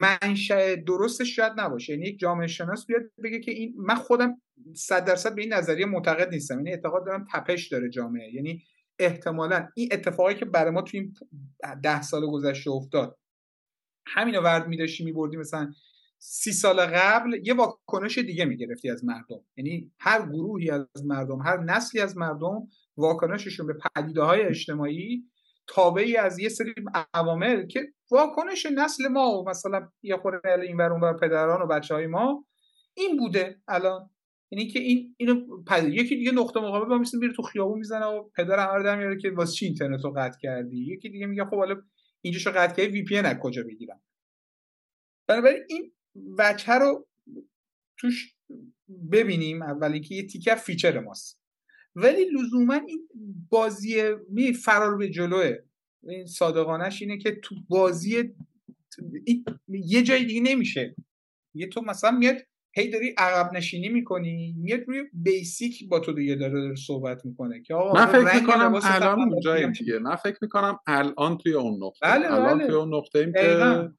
منشأ 0.01 0.75
درستش 0.75 1.35
شاید 1.35 1.53
نباشه. 1.57 1.93
یعنی 1.93 2.05
یک 2.05 2.19
جامعه 2.19 2.47
شناس 2.47 2.85
بیاد 2.85 3.01
بگه 3.23 3.39
که 3.39 3.51
این 3.51 3.73
من 3.77 3.95
خودم 3.95 4.41
صد 4.75 5.05
درصد 5.05 5.35
به 5.35 5.41
این 5.41 5.53
نظریه 5.53 5.85
معتقد 5.85 6.33
نیستم. 6.33 6.55
یعنی 6.55 6.71
اعتقاد 6.71 7.05
دارم 7.05 7.27
تپش 7.33 7.67
داره 7.67 7.89
جامعه. 7.89 8.33
یعنی 8.33 8.63
احتمالا 8.99 9.67
این 9.75 9.89
اتفاقی 9.91 10.35
که 10.35 10.45
برای 10.45 10.71
ما 10.71 10.81
تو 10.81 10.97
این 10.97 11.13
ده 11.83 12.01
سال 12.01 12.31
گذشته 12.31 12.71
افتاد 12.71 13.17
همین 14.07 14.35
رو 14.35 14.41
ورد 14.41 14.67
میداشتی 14.67 15.03
میبردی 15.03 15.37
مثلا 15.37 15.73
سی 16.17 16.51
سال 16.51 16.79
قبل 16.85 17.39
یه 17.43 17.53
واکنش 17.53 18.17
دیگه 18.17 18.45
می‌گرفتی 18.45 18.89
از 18.89 19.05
مردم. 19.05 19.45
یعنی 19.57 19.91
هر 19.99 20.25
گروهی 20.25 20.69
از 20.69 21.05
مردم 21.05 21.41
هر 21.41 21.57
نسلی 21.57 22.01
از 22.01 22.17
مردم 22.17 22.67
واکنششون 22.99 23.67
به 23.67 23.73
پدیده 23.95 24.21
های 24.21 24.41
اجتماعی 24.41 25.23
تابعی 25.67 26.17
از 26.17 26.39
یه 26.39 26.49
سری 26.49 26.73
عوامل 27.13 27.67
که 27.67 27.93
واکنش 28.11 28.65
نسل 28.65 29.07
ما 29.07 29.29
و 29.29 29.49
مثلا 29.49 29.89
یه 30.01 30.17
خورده 30.17 30.61
این 30.61 30.81
اون 30.81 31.13
پدران 31.13 31.61
و 31.61 31.67
بچه 31.67 31.95
های 31.95 32.07
ما 32.07 32.45
این 32.93 33.17
بوده 33.17 33.61
الان. 33.67 34.09
یعنی 34.51 34.67
که 34.67 34.79
این 34.79 35.15
اینو 35.17 35.63
پد... 35.67 35.87
یکی 35.87 36.15
دیگه 36.15 36.31
نقطه 36.31 36.59
مقابل 36.59 36.89
با 36.89 36.97
میسن 36.97 37.17
میره 37.17 37.33
تو 37.33 37.41
خیابون 37.41 37.77
می‌زنه 37.77 38.05
و 38.05 38.29
پدر 38.35 38.59
همه 38.59 38.83
در 38.83 38.97
میاره 38.97 39.17
که 39.17 39.31
واسه 39.31 39.53
چی 39.53 39.65
اینترنت 39.65 40.03
رو 40.03 40.11
قطع 40.11 40.39
کردی؟ 40.41 40.93
یکی 40.93 41.09
دیگه 41.09 41.25
میگه 41.25 41.45
خب 41.45 41.55
حالا 41.55 41.81
اینجاشو 42.21 42.51
قطع 42.51 42.75
کردی 42.75 42.91
وی 42.91 43.03
پی 43.03 43.17
ان 43.17 43.39
کجا 43.39 43.63
بگیرم؟ 43.63 44.01
بنابراین 45.27 45.63
این 45.69 45.91
وجه 46.37 46.73
رو 46.73 47.07
توش 47.97 48.35
ببینیم 49.11 49.61
اولی 49.61 50.01
که 50.01 50.15
یه 50.15 50.27
تیکه 50.27 50.55
فیچر 50.55 50.99
ماست. 50.99 51.38
ولی 51.95 52.25
لزوما 52.25 52.73
این 52.73 53.07
بازی 53.49 54.03
می 54.29 54.53
فرار 54.53 54.97
به 54.97 55.09
جلوه. 55.09 55.55
این 56.03 56.25
صادقانش 56.25 57.01
اینه 57.01 57.17
که 57.17 57.39
تو 57.43 57.55
بازی 57.69 58.33
یه 59.67 60.03
جای 60.03 60.25
دیگه 60.25 60.41
نمیشه. 60.41 60.95
یه 61.53 61.67
تو 61.67 61.81
مثلا 61.81 62.11
میاد 62.11 62.35
هی 62.73 62.89
داری 62.89 63.13
عقب 63.17 63.53
نشینی 63.53 63.89
می‌کنی 63.89 64.55
میاد 64.57 64.79
روی 64.87 65.03
basic 65.13 65.89
با 65.89 65.99
تو 65.99 66.13
دیگه 66.13 66.35
داره, 66.35 66.61
داره 66.61 66.75
صحبت 66.75 67.25
می‌کنه 67.25 67.61
که 67.61 67.73
آقا 67.73 67.93
من 67.93 68.05
فکر 68.05 68.41
می‌کنم 68.41 68.79
الان 68.83 69.19
اونجاییم 69.19 69.71
دیگه. 69.71 69.99
من 69.99 70.15
فکر 70.15 70.37
می‌کنم 70.41 70.79
الان 70.87 71.37
توی 71.37 71.53
اون 71.53 71.83
نقطه. 71.83 71.99
بله 72.01 72.33
الان 72.33 72.57
بله. 72.57 72.67
توی 72.67 72.75
اون 72.75 72.95
نقطه 72.95 73.19
ایم 73.19 73.33
که 73.33 73.89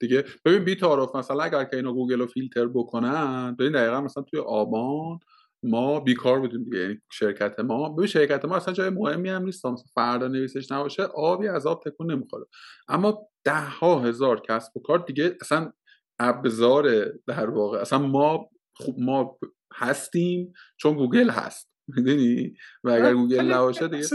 دیگه 0.00 0.24
ببین 0.44 0.64
بی 0.64 0.74
تعارف 0.74 1.16
مثلا 1.16 1.42
اگر 1.42 1.64
که 1.64 1.76
اینو 1.76 1.92
گوگل 1.92 2.18
رو 2.18 2.26
فیلتر 2.26 2.66
بکنن 2.66 3.56
ببین 3.58 3.72
دقیقا 3.72 4.00
مثلا 4.00 4.22
توی 4.22 4.40
آبان 4.40 5.18
ما 5.66 6.00
بیکار 6.00 6.40
بودیم 6.40 6.64
دیگه. 6.64 6.78
یعنی 6.78 7.00
شرکت 7.12 7.60
ما 7.60 7.88
ببین 7.88 8.06
شرکت 8.06 8.44
ما 8.44 8.56
اصلا 8.56 8.74
جای 8.74 8.90
مهمی 8.90 9.28
هم 9.28 9.42
نیست. 9.42 9.66
مثلا 9.66 9.84
فردا 9.94 10.28
نویسش 10.28 10.72
نباشه 10.72 11.02
آبی 11.02 11.48
از 11.48 11.66
آب 11.66 11.82
تکون 11.84 12.12
نمی‌خوره. 12.12 12.46
اما 12.88 13.28
ده 13.44 13.60
ها 13.60 14.00
هزار 14.00 14.40
کسب 14.40 14.76
و 14.76 14.80
کار 14.80 14.98
دیگه 14.98 15.36
اصلا 15.40 15.72
ابزار 16.18 17.04
در 17.26 17.50
واقع 17.50 17.78
اصلا 17.78 17.98
ما 17.98 18.50
خوب 18.74 19.00
ما 19.00 19.38
هستیم 19.74 20.52
چون 20.76 20.94
گوگل 20.94 21.30
هست. 21.30 21.70
می‌دونی؟ 21.88 22.54
و 22.84 22.90
اگر 22.90 23.14
گوگل 23.14 23.52
نباشه 23.52 23.88
دیگه 23.88 24.06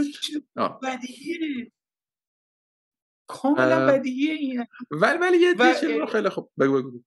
کاملا 3.26 3.86
بدیهیه 3.86 4.32
این. 4.32 4.66
ولی 4.90 5.18
ولی 5.18 5.38
یه. 5.38 5.54
چیزی 5.80 6.06
خیلی 6.06 6.28
خوب 6.28 6.50
بگو 6.60 6.78
بگو. 6.78 7.02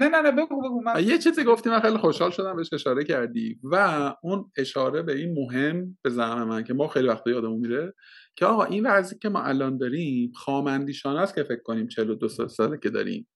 نه 0.00 0.08
نه 0.08 0.20
نه 0.20 0.30
بگو 0.30 0.62
بگو 0.62 0.80
من... 0.80 1.04
یه 1.04 1.18
چیزی 1.18 1.44
گفتی 1.44 1.70
من 1.70 1.80
خیلی 1.80 1.96
خوشحال 1.98 2.30
شدم 2.30 2.56
بهش 2.56 2.72
اشاره 2.72 3.04
کردی. 3.04 3.60
و 3.62 3.76
اون 4.22 4.52
اشاره 4.56 5.02
به 5.02 5.16
این 5.16 5.34
مهم 5.34 5.98
به 6.02 6.10
زعم 6.10 6.48
من 6.48 6.64
که 6.64 6.74
ما 6.74 6.88
خیلی 6.88 7.08
وقت 7.08 7.26
یادمون 7.26 7.60
میره 7.60 7.94
که 8.36 8.46
آقا 8.46 8.64
این 8.64 8.86
وضعی 8.86 9.18
که 9.18 9.28
ما 9.28 9.42
الان 9.42 9.78
داریم 9.78 10.32
خامندیشانه 10.36 11.20
است 11.20 11.34
که 11.34 11.42
فکر 11.42 11.62
کنیم 11.62 11.88
42 11.88 12.28
ساله 12.28 12.78
که 12.78 12.90
داریم. 12.90 13.28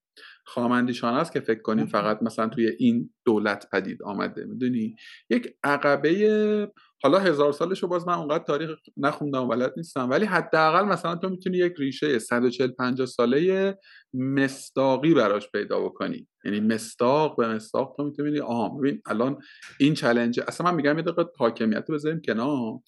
خامندیشان 0.47 1.15
است 1.15 1.33
که 1.33 1.41
فکر 1.41 1.63
کنیم 1.63 1.87
فقط 1.87 2.23
مثلا 2.23 2.49
توی 2.49 2.67
این 2.79 3.11
دولت 3.25 3.71
پدید 3.73 4.03
آمده 4.03 4.45
می‌دونی؟ 4.45 4.97
یک 5.31 5.55
عقبه 5.65 6.73
حالا 7.03 7.19
هزار 7.19 7.53
سالش 7.53 7.83
رو 7.83 7.89
باز 7.89 8.09
من 8.09 8.15
اونقدر 8.15 8.45
تاریخ 8.45 8.71
نخوندم 8.97 9.45
و 9.45 9.47
بلد 9.47 9.73
نیستم 9.77 10.11
ولی 10.11 10.25
حداقل 10.25 10.85
مثلا 10.85 11.17
تو 11.17 11.29
می‌تونی 11.29 11.59
یک 11.59 11.75
ریشه 11.79 12.19
140 12.19 12.71
50 12.71 13.07
ساله 13.07 13.79
مستاقی 14.15 15.15
براش 15.15 15.51
پیدا 15.51 15.81
بکنی. 15.81 16.29
یعنی 16.45 16.61
مستاق 16.61 17.37
به 17.37 17.49
مستاق 17.49 17.95
تو 17.97 18.05
می‌تونی 18.05 18.41
آها 18.41 18.69
ببین 18.69 19.03
الان 19.07 19.39
این 19.79 19.95
چلنج 19.95 20.41
اصلا 20.41 20.71
من 20.71 20.77
میگم 20.77 20.97
یه 20.97 21.03
دقیقه 21.03 21.31
حاکمیت 21.39 21.85
رو 21.89 21.95
بذاریم 21.95 22.21
کنار. 22.21 22.81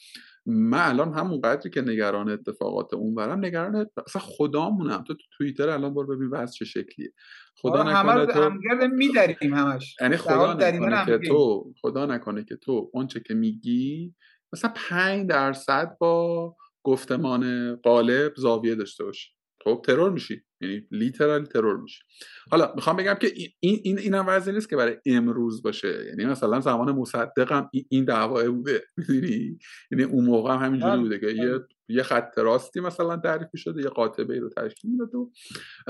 من 0.47 0.89
الان 0.89 1.15
همون 1.15 1.41
قدری 1.41 1.71
که 1.71 1.83
نگران 1.83 2.29
اتفاقات 2.29 2.95
اونورم 2.95 3.45
نگران 3.45 3.87
اصلا 4.07 4.23
خدامونم. 4.23 5.05
تو 5.07 5.15
تو 5.15 5.23
توییتر 5.39 5.69
الان 5.69 5.95
برو 5.95 6.17
ببین 6.17 6.29
وضع 6.29 6.53
چه 6.53 6.65
شکلیه. 6.65 7.13
خدا 7.57 7.83
نکنه 7.83 8.27
تو 8.27 8.51
میداریم 8.89 9.55
همش. 9.55 9.97
یعنی 10.01 10.17
خدا 10.17 10.55
نکنه 10.55 11.07
که 11.07 11.29
تو 11.29 11.73
خدا 11.81 12.07
نکنه 12.07 12.45
که 12.45 12.57
تو 12.57 12.91
اونچه 12.93 13.21
که 13.21 13.35
میگی 13.35 14.15
مثلا 14.53 14.73
5 14.77 15.29
درصد 15.29 15.97
با 16.01 16.57
گفتمان 16.85 17.75
قالب 17.77 18.33
زاویه 18.37 18.75
داشته 18.75 19.05
باشی. 19.05 19.33
خب 19.65 19.83
ترور 19.87 20.11
میشی. 20.11 20.46
یعنی 20.61 20.87
لیترالی 20.91 21.47
ترور 21.47 21.77
میشه. 21.77 22.05
حالا 22.51 22.73
می‌خوام 22.75 22.97
بگم 22.97 23.15
که 23.15 23.33
این 23.61 23.81
این 23.85 23.99
اینم 23.99 24.25
وضعی 24.29 24.55
نیست 24.55 24.71
که 24.71 24.77
برای 24.77 24.97
امروز 25.07 25.63
باشه. 25.63 26.05
یعنی 26.09 26.25
مثلا 26.25 26.61
زمان 26.61 26.93
مصدقم 26.93 27.71
این 27.89 28.05
دعوای 28.05 28.49
بوده. 28.49 28.83
می‌دونی؟ 28.97 29.59
یعنی 29.91 30.05
اون 30.05 30.25
موقع 30.25 30.55
هم 30.55 30.65
همینجوری 30.65 30.99
بوده 30.99 31.19
که 31.19 31.27
یه. 31.27 31.61
یه 31.89 32.03
خط 32.03 32.39
راستی 32.39 32.81
مثلا 32.81 33.17
تعریف 33.17 33.49
شده 33.57 33.83
یه 33.83 33.89
قاطبه 33.89 34.39
رو 34.41 34.51
تشکیل 34.51 34.91
می‌داد 34.91 35.15
و 35.15 35.31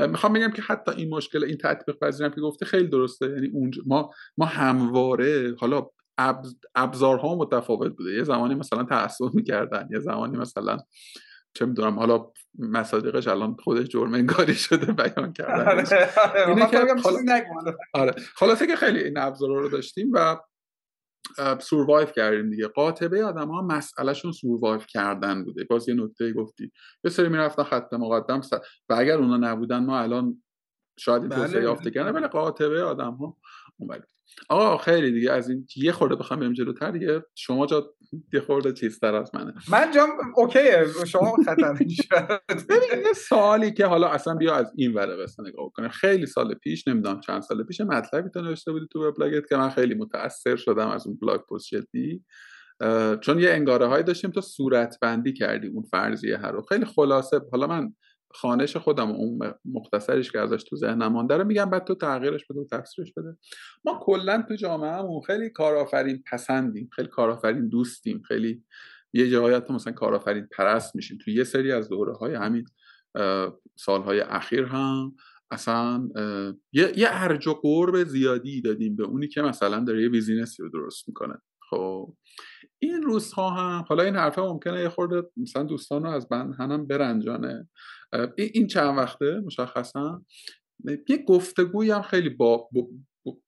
می‌خوام 0.06 0.32
بگم 0.32 0.50
که 0.50 0.62
حتی 0.62 0.90
این 0.96 1.10
مشکل 1.10 1.44
این 1.44 1.56
تطبیق 1.56 1.96
پذیرم 1.98 2.30
که 2.30 2.40
گفته 2.40 2.66
خیلی 2.66 2.88
درسته. 2.88 3.26
یعنی 3.26 3.50
اونجا 3.54 3.82
ما 3.86 4.10
ما 4.38 4.46
همواره 4.46 5.54
حالا 5.58 5.86
ابزارها 6.74 7.34
متفاوت 7.34 7.96
بوده. 7.96 8.12
یه 8.14 8.24
زمانی 8.24 8.54
مثلا 8.54 8.84
تعصب 8.84 9.34
می‌کردن 9.34 9.88
یه 9.92 9.98
زمانی 9.98 10.38
مثلا 10.38 10.76
چه 11.56 11.66
می‌دونم 11.66 11.98
حالا 11.98 12.32
مصادیقش 12.58 13.28
الان 13.28 13.56
خودش 13.64 13.88
جرم 13.88 14.14
انگاری 14.14 14.54
شده 14.68 14.92
بیان 14.92 15.32
کردن 15.32 15.60
آره، 15.60 15.84
آره. 16.24 16.48
اینه 16.48 16.70
که 16.70 16.78
آره. 17.94 18.14
خلاصه 18.34 18.66
که 18.66 18.76
خیلی 18.76 19.04
این 19.04 19.18
ابزارا 19.18 19.60
رو 19.60 19.68
داشتیم 19.68 20.10
و 20.14 20.36
سوروایو 21.60 22.06
کردیم 22.06 22.50
دیگه. 22.50 22.68
قاطبه 22.68 23.24
آدم 23.24 23.48
ها 23.48 23.62
مسئلهشون 23.62 24.32
سوروایو 24.32 24.80
کردن 24.80 25.44
بوده. 25.44 25.64
باز 25.64 25.88
یه 25.88 25.94
نکته 25.94 26.32
گفتی. 26.32 26.72
یه 27.04 27.10
سری 27.10 27.28
می‌رفتن 27.28 27.62
خط 27.62 27.92
مقدم 27.92 28.40
و 28.88 28.94
اگر 28.94 29.18
اونا 29.18 29.36
نبودن 29.36 29.84
ما 29.84 29.98
الان 29.98 30.42
شاید 30.98 31.22
این 31.22 31.30
توسعه 31.30 31.48
بله. 31.48 31.62
یافته 31.62 31.90
کردن 31.90 32.12
ولی 32.12 32.26
قاطبه 32.26 32.82
آدم 32.82 33.12
ها 33.14 33.36
آقا 34.48 34.78
خیلی 34.78 35.12
دیگه 35.12 35.32
از 35.32 35.50
این 35.50 35.66
یه 35.76 35.92
خورده 35.92 36.16
بخوام 36.16 36.40
بریم 36.40 36.52
جلوتر 36.52 36.90
دیگه. 36.90 37.22
شما 37.34 37.66
جا 37.66 37.94
یه 38.32 38.40
خورده 38.40 38.72
چیزتر 38.72 39.14
از 39.14 39.34
منه. 39.34 39.54
من 39.70 39.92
جام 39.94 40.08
اوکیه. 40.36 40.84
شما 41.06 41.36
خطر 41.46 41.72
ببین 42.68 43.06
یه 43.06 43.12
سوالی 43.28 43.72
که 43.72 43.86
حالا 43.86 44.08
اصلا 44.08 44.34
بیا 44.34 44.54
از 44.54 44.72
این 44.76 44.94
وره 44.94 45.16
بس 45.16 45.40
نگاه 45.40 45.70
کنیم. 45.74 45.88
خیلی 45.88 46.26
سال 46.26 46.54
پیش 46.54 46.88
نمی‌دونم 46.88 47.20
چند 47.20 47.42
سال 47.42 47.64
پیش 47.64 47.80
مطلبی 47.80 48.30
تو 48.30 48.40
نوشته 48.40 48.72
بودی 48.72 48.86
تو 48.92 49.08
وبلاگت 49.08 49.48
که 49.48 49.56
من 49.56 49.70
خیلی 49.70 49.94
متاثر 49.94 50.56
شدم 50.56 50.88
از 50.88 51.06
اون 51.06 51.18
بلاگ 51.22 51.40
پست 51.40 51.66
جدی. 51.66 52.24
چون 53.20 53.38
یه 53.38 53.50
انگاره 53.50 53.86
هایی 53.86 54.04
داشتیم 54.04 54.30
تو 54.30 54.40
صورت 54.40 54.98
بندی 55.02 55.32
کردی 55.32 55.68
اون 55.68 55.82
فرضیه 55.82 56.38
هر 56.38 56.52
رو. 56.52 56.62
خیلی 56.62 56.84
خلاصه 56.84 57.40
حالا 57.52 57.66
من 57.66 57.94
خانش 58.30 58.76
خودم 58.76 59.10
اون 59.10 59.54
مختصرش 59.64 60.32
که 60.32 60.40
ازش 60.40 60.62
تو 60.62 60.76
ذهنم 60.76 61.12
مانده 61.12 61.36
رو 61.36 61.44
میگم 61.44 61.70
بعد 61.70 61.84
تو 61.84 61.94
تغییرش 61.94 62.44
بده 62.50 62.60
و 62.60 62.64
تفسیرش 62.64 63.12
بده. 63.12 63.36
ما 63.84 64.00
کلا 64.02 64.44
تو 64.48 64.54
جامعهمون 64.54 65.20
خیلی 65.20 65.50
کارآفرین 65.50 66.22
پسندیم 66.30 66.88
خیلی 66.92 67.08
کارآفرین 67.08 67.68
دوستیم 67.68 68.22
خیلی 68.22 68.62
یه 69.12 69.30
جایی 69.30 69.60
مثلا 69.70 69.92
کارآفرین 69.92 70.48
پرست 70.52 70.96
میشیم. 70.96 71.18
تو 71.24 71.30
یه 71.30 71.44
سری 71.44 71.72
از 71.72 71.88
دوره 71.88 72.12
های 72.12 72.34
همین 72.34 72.64
سالهای 73.76 74.20
اخیر 74.20 74.64
هم 74.64 75.14
اصلا 75.50 76.08
یه, 76.72 76.92
یه 76.96 77.08
ارج 77.10 77.48
و 77.48 77.54
قرب 77.54 78.04
زیادی 78.04 78.60
دادیم 78.60 78.96
به 78.96 79.04
اونی 79.04 79.28
که 79.28 79.42
مثلا 79.42 79.84
داره 79.84 80.02
یه 80.02 80.08
بیزینسی 80.08 80.62
رو 80.62 80.68
درست 80.68 81.08
می‌کنه. 81.08 81.34
خب. 81.70 82.16
این 82.78 83.02
روزها 83.02 83.50
هم 83.50 83.84
حالا 83.88 84.02
این 84.02 84.16
حرفه 84.16 84.42
ممکنه 84.42 84.80
یه 84.80 84.88
خورده 84.88 85.30
مثلا 85.36 85.62
دوستان 85.62 86.02
رو 86.02 86.10
از 86.10 86.28
بند 86.28 86.88
برنجانه. 86.88 87.68
این 88.36 88.66
چند 88.66 88.98
وقته 88.98 89.40
مشخصا؟ 89.40 90.24
یه 91.08 91.24
گفتگویی 91.28 91.90
هم 91.90 92.02
خیلی 92.02 92.28
با, 92.28 92.70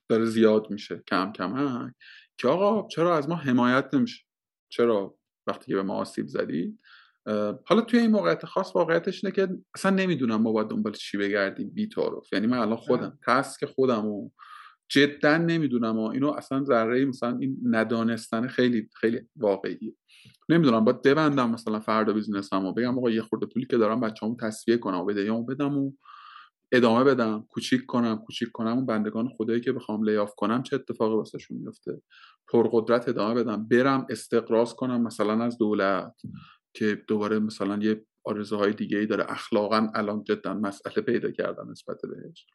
داره 0.09 0.25
زیاد 0.25 0.71
میشه 0.71 1.03
کم 1.07 1.33
کم 1.33 1.93
که 2.39 2.49
آقا 2.49 2.89
چرا 2.89 3.17
از 3.17 3.29
ما 3.29 3.37
حمایت 3.37 3.95
نمیشه؟ 3.95 4.25
چرا 4.73 5.19
وقتی 5.47 5.67
که 5.67 5.75
به 5.75 5.83
ما 5.83 5.95
آسیب 5.95 6.27
زدید 6.27 6.81
حالا 7.67 7.81
توی 7.81 8.01
این 8.01 8.11
موقعیت 8.11 8.47
خاص 8.47 8.77
واقعیتش 8.77 9.25
اینه 9.25 9.37
که 9.37 9.49
اصلا 9.75 9.91
نمی‌دونم 9.91 10.43
ما 10.43 10.53
باید 10.53 10.69
دنبال 10.69 10.93
چی 10.93 11.19
بگردیم 11.19 11.71
بی 11.71 11.89
تعارف. 11.89 12.33
یعنی 12.33 12.47
من 12.47 12.59
الان 12.59 12.77
خودم 12.77 13.19
تسک 13.27 13.65
خودم 13.65 14.07
و 14.07 14.31
جدا 14.89 15.39
نمی‌دونم 15.39 15.99
و 15.99 16.09
اینو 16.09 16.31
اصلا 16.31 16.65
ذره 16.65 17.05
مثلا 17.05 17.39
این 17.39 17.57
ندانستن 17.63 18.49
خیلی 18.49 18.89
خیلی 18.95 19.21
واقعیه. 19.37 19.95
نمی‌دونم 20.49 20.85
باید 20.85 21.03
ببندم 21.03 21.51
مثلا 21.51 21.81
فردا 21.81 22.13
بیزینس 22.13 22.53
هم 22.53 22.65
و 22.65 22.73
بگم 22.73 22.99
آقا 22.99 23.11
یه 23.11 23.23
خورده 23.23 23.47
پولی 23.47 23.67
که 23.67 23.77
دارم 23.77 24.01
بچه‌مو 24.01 24.37
تصفیه 24.41 24.77
کنم 24.77 24.99
و 24.99 25.05
بدهیامو 25.05 25.45
بدم 25.45 25.79
و 25.79 25.93
ادامه 26.73 27.05
بدم 27.05 27.45
کوچیک 27.49 27.87
کنم 27.87 28.17
کوچیک 28.17 28.49
کنم 28.53 28.77
اون 28.77 28.87
بندگان 28.87 29.29
خدایی 29.29 29.61
که 29.61 29.73
بخوام 29.73 30.05
لیاف 30.05 30.35
کنم 30.35 30.63
چه 30.63 30.77
اتفاقی 30.77 31.15
واسهشون 31.15 31.57
میفته 31.59 32.03
پرقدرت 32.53 33.09
ادامه 33.09 33.43
بدم 33.43 33.69
برم 33.69 34.07
استقراض 34.11 34.75
کنم 34.75 35.03
مثلا 35.03 35.45
از 35.45 35.59
دولت 35.59 36.15
که 36.75 37.03
دوباره 37.09 37.39
مثلا 37.39 37.79
یه 37.83 38.05
آرزوهای 38.25 38.73
دیگه 38.73 38.99
ای 38.99 39.07
داره. 39.07 39.25
اخلاقا 39.29 39.89
الان 39.95 40.25
جدا 40.25 40.55
مسئله 40.55 41.03
پیدا 41.03 41.31
کردن 41.31 41.71
نسبت 41.71 41.99
بهش. 42.03 42.47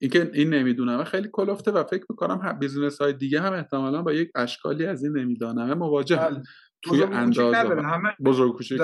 اینکه 0.00 0.30
این 0.34 0.54
نمی‌دونم 0.54 1.04
خیلی 1.04 1.28
کلفته 1.32 1.70
و 1.70 1.84
فکر 1.84 2.04
می‌کنم 2.10 2.58
بیزینس 2.58 3.00
های 3.00 3.12
دیگه 3.12 3.40
هم 3.40 3.52
احتمالا 3.52 4.02
با 4.02 4.12
یک 4.12 4.30
اشکالی 4.34 4.86
از 4.86 5.04
این 5.04 5.16
نمیدانمه 5.16 5.74
مواجه 5.74 6.16
بله. 6.16 6.42
توی 6.82 7.02
اندازه. 7.02 7.64
بزرگ 8.24 8.56
کوچیک 8.56 8.80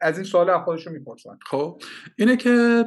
از 0.00 0.16
این 0.18 0.24
سوال 0.24 0.50
از 0.50 0.60
خودشون 0.64 0.92
می‌پرسن. 0.92 1.38
خب. 1.46 1.82
اینه 2.18 2.36
که 2.36 2.84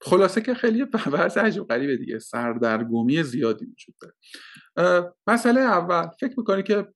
خلاصه 0.00 0.40
که 0.40 0.54
خیلی 0.54 0.86
وضع 1.12 1.40
عجیب 1.40 1.64
غریبه 1.64 1.96
دیگه. 1.96 2.18
سردرگمی 2.18 3.22
زیادی 3.22 3.66
وجود 3.66 3.94
داره. 4.00 4.14
مسئله 5.26 5.60
اول 5.60 6.06
فکر 6.20 6.34
می‌کنی 6.36 6.62
که 6.62 6.86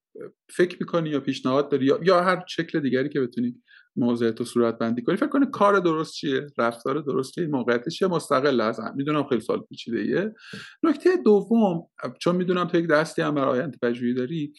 فکر 0.50 0.76
می‌کنی 0.80 1.10
یا 1.10 1.20
پیشنهاد 1.20 1.70
داری 1.70 1.86
یا, 1.86 2.00
یا 2.02 2.22
هر 2.22 2.44
شکل 2.48 2.80
دیگری 2.80 3.08
که 3.08 3.20
بتونی 3.20 3.62
موضوع 3.96 4.30
تو 4.30 4.44
صورت 4.44 4.78
بندی 4.78 5.02
کنی. 5.02 5.16
فکر 5.16 5.28
کنی 5.28 5.46
کار 5.52 5.78
درست 5.78 6.14
چیه؟ 6.14 6.46
رفتار 6.58 7.00
درست 7.00 7.32
چیه؟ 7.32 7.46
موقعیتش 7.46 7.98
چیه؟ 7.98 8.08
مستقل 8.08 8.60
از 8.60 8.80
می‌دونم 8.96 9.24
خیلی 9.24 9.40
سال 9.40 9.60
پیچیده 9.60 9.98
ایه 9.98 10.34
نکته 10.82 11.16
دوم 11.24 11.86
چون 12.20 12.36
می‌دونم 12.36 12.64
تو 12.64 12.78
یک 12.78 12.86
دستی 12.86 13.22
هم 13.22 13.34
برای 13.34 13.58
آینده 13.58 13.78
پژوهی 13.82 14.14
داری 14.14 14.52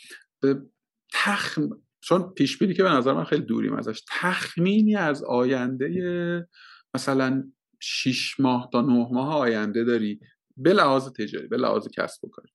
تخم 1.13 1.69
چون 2.01 2.33
پیش 2.33 2.57
بینی 2.57 2.73
که 2.73 2.83
به 2.83 2.89
نظر 2.89 3.13
من 3.13 3.23
خیلی 3.23 3.41
دوریم 3.41 3.73
ازش 3.73 4.03
تخمینی 4.09 4.95
از 4.95 5.23
آینده 5.23 6.47
مثلا 6.95 7.43
6 7.79 8.39
ماه 8.39 8.69
تا 8.71 8.81
9 8.81 9.07
ماه 9.11 9.35
آینده 9.35 9.83
داری؟ 9.83 10.19
به 10.57 10.73
لحاظ 10.73 11.09
تجاری 11.09 11.47
به 11.47 11.57
لحاظ 11.57 11.87
کسب 11.87 12.25
و 12.25 12.29
کاری 12.29 12.49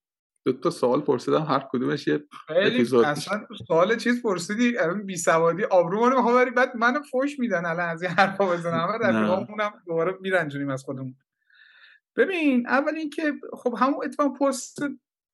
دو 0.45 0.53
تا 0.53 0.71
سوال 0.71 1.01
پرسیدم 1.01 1.43
هر 1.43 1.69
کدومش 1.73 2.07
یه 2.07 2.25
اپیزود 2.49 3.05
اصلا 3.05 3.47
سوال 3.67 3.97
چیز 3.97 4.23
پرسیدی 4.23 4.79
الان 4.79 5.07
بی 5.07 5.17
سوادی 5.17 5.65
آبرو 5.65 6.09
رو 6.09 6.17
می‌خوام 6.17 6.55
بعد 6.55 6.77
منو 6.77 7.03
فوش 7.03 7.39
میدن 7.39 7.67
الان 7.67 7.89
از 7.89 8.03
این 8.03 8.11
حرفا 8.11 8.47
بزنم 8.47 8.89
رفیقامونم 9.03 9.73
دوباره 9.87 10.19
میرنجونیم 10.21 10.71
از 10.71 10.83
خودمون. 10.83 11.17
ببین 12.17 12.67
اول 12.67 12.95
اینکه 12.95 13.33
خب 13.53 13.75
همون 13.79 14.05
اتفاق 14.05 14.39
پست 14.39 14.79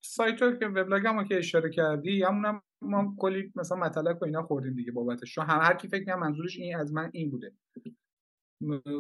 سایت 0.05 0.43
رو 0.43 0.53
که 0.53 0.67
وبلاگ 0.67 1.29
که 1.29 1.39
اشاره 1.39 1.71
کردی 1.71 2.23
همونم 2.23 2.63
ما 2.83 3.15
کلی 3.19 3.53
مثلا 3.57 3.79
مطلب 3.79 4.23
و 4.23 4.25
اینا 4.25 4.43
خوردیم 4.43 4.75
دیگه 4.75 4.93
بابتش. 4.93 5.35
چون 5.35 5.47
هر 5.47 5.75
کی 5.75 5.89
فکر 5.89 6.05
کنم 6.05 6.21
منظورش 6.21 6.57
این 6.57 6.77
از 6.77 6.93
من 6.93 7.11
این 7.13 7.31
بوده. 7.31 7.53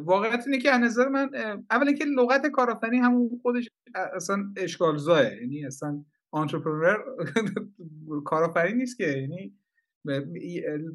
واقعیت 0.04 0.42
اینه 0.46 0.58
که 0.58 0.70
نظر 0.70 1.08
من 1.08 1.30
اولا 1.70 1.92
که 1.92 2.04
لغت 2.04 2.46
کارآفرین 2.46 3.04
همون 3.04 3.30
خودش 3.42 3.68
اصلا 3.94 4.52
اشکال 4.56 4.96
زاه 4.96 5.34
یعنی 5.34 5.66
اصلا 5.66 6.04
آنترپرنور 6.30 7.04
کارآفرین 8.24 8.76
نیست 8.76 8.98
که. 8.98 9.06
یعنی 9.06 9.54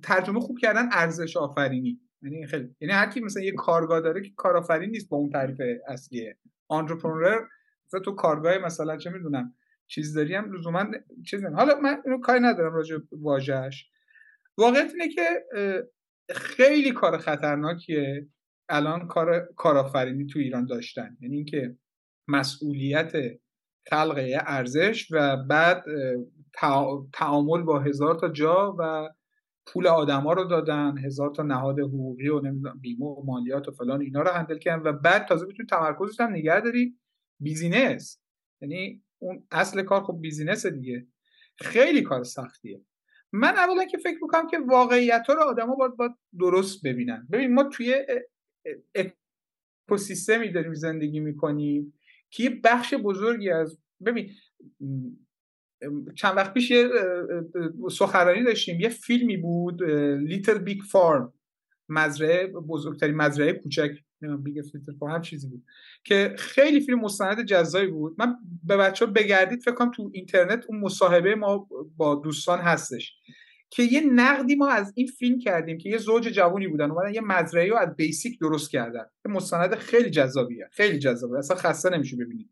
ترجمه 0.03 0.39
خوب 0.39 0.60
کردن 0.60 0.89
ارزش 0.91 1.38
آفرینی. 1.38 1.99
یعنی 2.22 2.47
خیلی 2.47 2.76
یعنی 2.82 2.93
هر 2.93 3.10
کی 3.10 3.20
مثلا 3.20 3.43
یه 3.43 3.51
کارگاه 3.51 4.01
داره 4.01 4.22
که 4.22 4.32
کارآفرین 4.36 4.89
نیست 4.89 5.10
با 5.10 5.18
اون 5.18 5.30
تعریف 5.30 5.62
اصلیه 5.88 6.38
آنترپرنور 6.68 7.47
مثلا 7.88 7.99
تو 7.99 8.12
کارگاه 8.12 8.57
مثلا 8.57 8.97
چه 8.97 9.10
می‌دونم 9.10 9.53
چیز 9.88 10.14
داری 10.14 10.36
هم 10.36 10.53
لزوما 10.53 10.86
چیز 11.26 11.43
حالا 11.45 11.80
من 11.80 12.01
اینو 12.05 12.20
کاری 12.20 12.39
ندارم 12.39 12.74
راجع 12.74 12.97
واژهش 13.12 13.89
واقعیت 14.57 14.91
اینه 14.93 15.10
که 15.10 15.45
خیلی 16.36 16.91
کار 16.91 17.18
خطرناکیه. 17.18 18.28
الان 18.70 19.07
کار 19.07 19.49
کارآفرینی 19.55 20.26
تو 20.26 20.39
ایران 20.39 20.65
داشتن. 20.65 21.17
یعنی 21.22 21.36
اینکه 21.36 21.76
مسئولیت 22.28 23.11
خلق 23.89 24.30
ارزش 24.45 25.07
و 25.11 25.38
بعد 25.38 25.84
تعامل 27.13 27.61
با 27.61 27.80
هزار 27.80 28.15
تا 28.15 28.30
جا 28.30 28.76
و 28.80 29.09
پول 29.65 29.88
آدما 29.88 30.34
رو 30.34 30.43
دادن 30.43 30.97
هزار 30.97 31.30
تا 31.36 31.43
نهاد 31.43 31.80
حقوقی 31.80 32.30
و 32.30 32.39
نمی‌دونم 32.39 32.80
بیمه 32.80 33.05
و 33.05 33.24
مالیات 33.26 33.67
و 33.67 33.72
فلان 33.72 34.01
اینا 34.01 34.22
رو 34.22 34.30
هندل 34.30 34.57
کردن 34.57 34.89
و 34.89 34.93
بعد 34.93 35.26
تازه 35.26 35.45
بتونی 35.45 35.67
تمرکزش 35.70 36.20
هم 36.20 36.30
نگه 36.30 36.59
داری 36.59 36.97
business. 37.39 38.22
یعنی 38.61 39.03
اون 39.20 39.47
اصل 39.51 39.82
کار 39.82 40.03
خب 40.03 40.17
business 40.22 40.66
دیگه. 40.65 41.07
خیلی 41.55 42.01
کار 42.01 42.24
سختیه. 42.24 42.82
من 43.32 43.55
اولا 43.55 43.86
که 43.86 43.97
فکر 43.97 44.17
می‌کنم 44.22 44.47
که 44.47 44.59
واقعیت 44.59 45.26
ها 45.28 45.34
رو 45.34 45.41
آدما 45.41 45.76
باید, 45.76 45.95
باید 45.95 46.11
درست 46.39 46.86
ببینن. 46.86 47.28
ببین 47.32 47.53
ما 47.53 47.63
توی 47.63 48.05
اکوسیستمی 49.88 50.51
داریم 50.51 50.74
زندگی 50.74 51.20
می‌کنیم 51.20 51.93
که 52.30 52.43
یه 52.43 52.49
بخش 52.64 52.93
بزرگی 52.93 53.49
از 53.49 53.80
ببین 54.05 54.30
چند 56.16 56.38
وقت 56.38 56.53
پیش 56.53 56.72
یه 56.72 56.89
سخنرانی 57.91 58.43
داشتیم 58.43 58.80
یه 58.80 58.89
فیلمی 58.89 59.38
بود 59.38 59.84
Little 60.24 60.58
Big 60.58 60.82
Farm 60.82 61.34
مزرعه 61.89 62.47
بزرگترین 62.47 63.16
مزرعه 63.16 63.53
کوچک 63.53 63.91
Big 64.43 64.62
هر 65.01 65.20
چیزی 65.20 65.47
بود 65.47 65.64
که 66.03 66.36
خیلی 66.38 66.80
فیلم 66.80 66.99
مستند 66.99 67.45
جذابی 67.45 67.88
بود. 67.88 68.16
من 68.18 68.36
به 68.64 68.78
بچه 68.78 69.05
ها 69.05 69.12
بگردید 69.12 69.62
فکر 69.62 69.76
کنم 69.76 69.91
تو 69.91 70.12
اینترنت 70.14 70.66
اون 70.68 70.80
مصاحبه 70.80 71.36
ما 71.36 71.70
با 71.97 72.16
دوستان 72.16 72.60
هستش. 72.60 73.20
که 73.72 73.84
یه 73.84 74.01
نقدی 74.01 74.55
ما 74.55 74.70
از 74.70 74.93
این 74.95 75.07
فیلم 75.07 75.39
کردیم 75.39 75.78
که 75.78 75.89
یه 75.89 75.97
زوج 75.97 76.28
جوونی 76.28 76.67
بودن 76.67 76.91
اومدن 76.91 77.13
یه 77.13 77.22
مزرعه 77.22 77.70
رو 77.70 77.78
از 77.78 77.95
basic 77.95 78.39
درست 78.39 78.72
کردن. 78.72 79.05
یه 79.26 79.32
مستند 79.32 79.76
خیلی 79.76 80.09
جذابیه 80.09 80.67
خیلی 80.72 80.99
جذابه. 80.99 81.38
اصلا 81.38 81.57
خسته 81.57 81.89
نمیشه 81.89 82.17
ببینید 82.17 82.49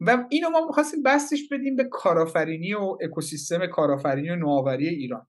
و 0.00 0.24
اینو 0.30 0.50
ما 0.50 0.66
می‌خواستیم 0.66 1.02
بسطش 1.02 1.48
بدیم 1.50 1.76
به 1.76 1.84
کارآفرینی 1.84 2.74
و 2.74 2.98
اکوسیستم 3.02 3.66
کارآفرینی 3.66 4.30
و 4.30 4.36
نوآوری 4.36 4.88
ایران. 4.88 5.26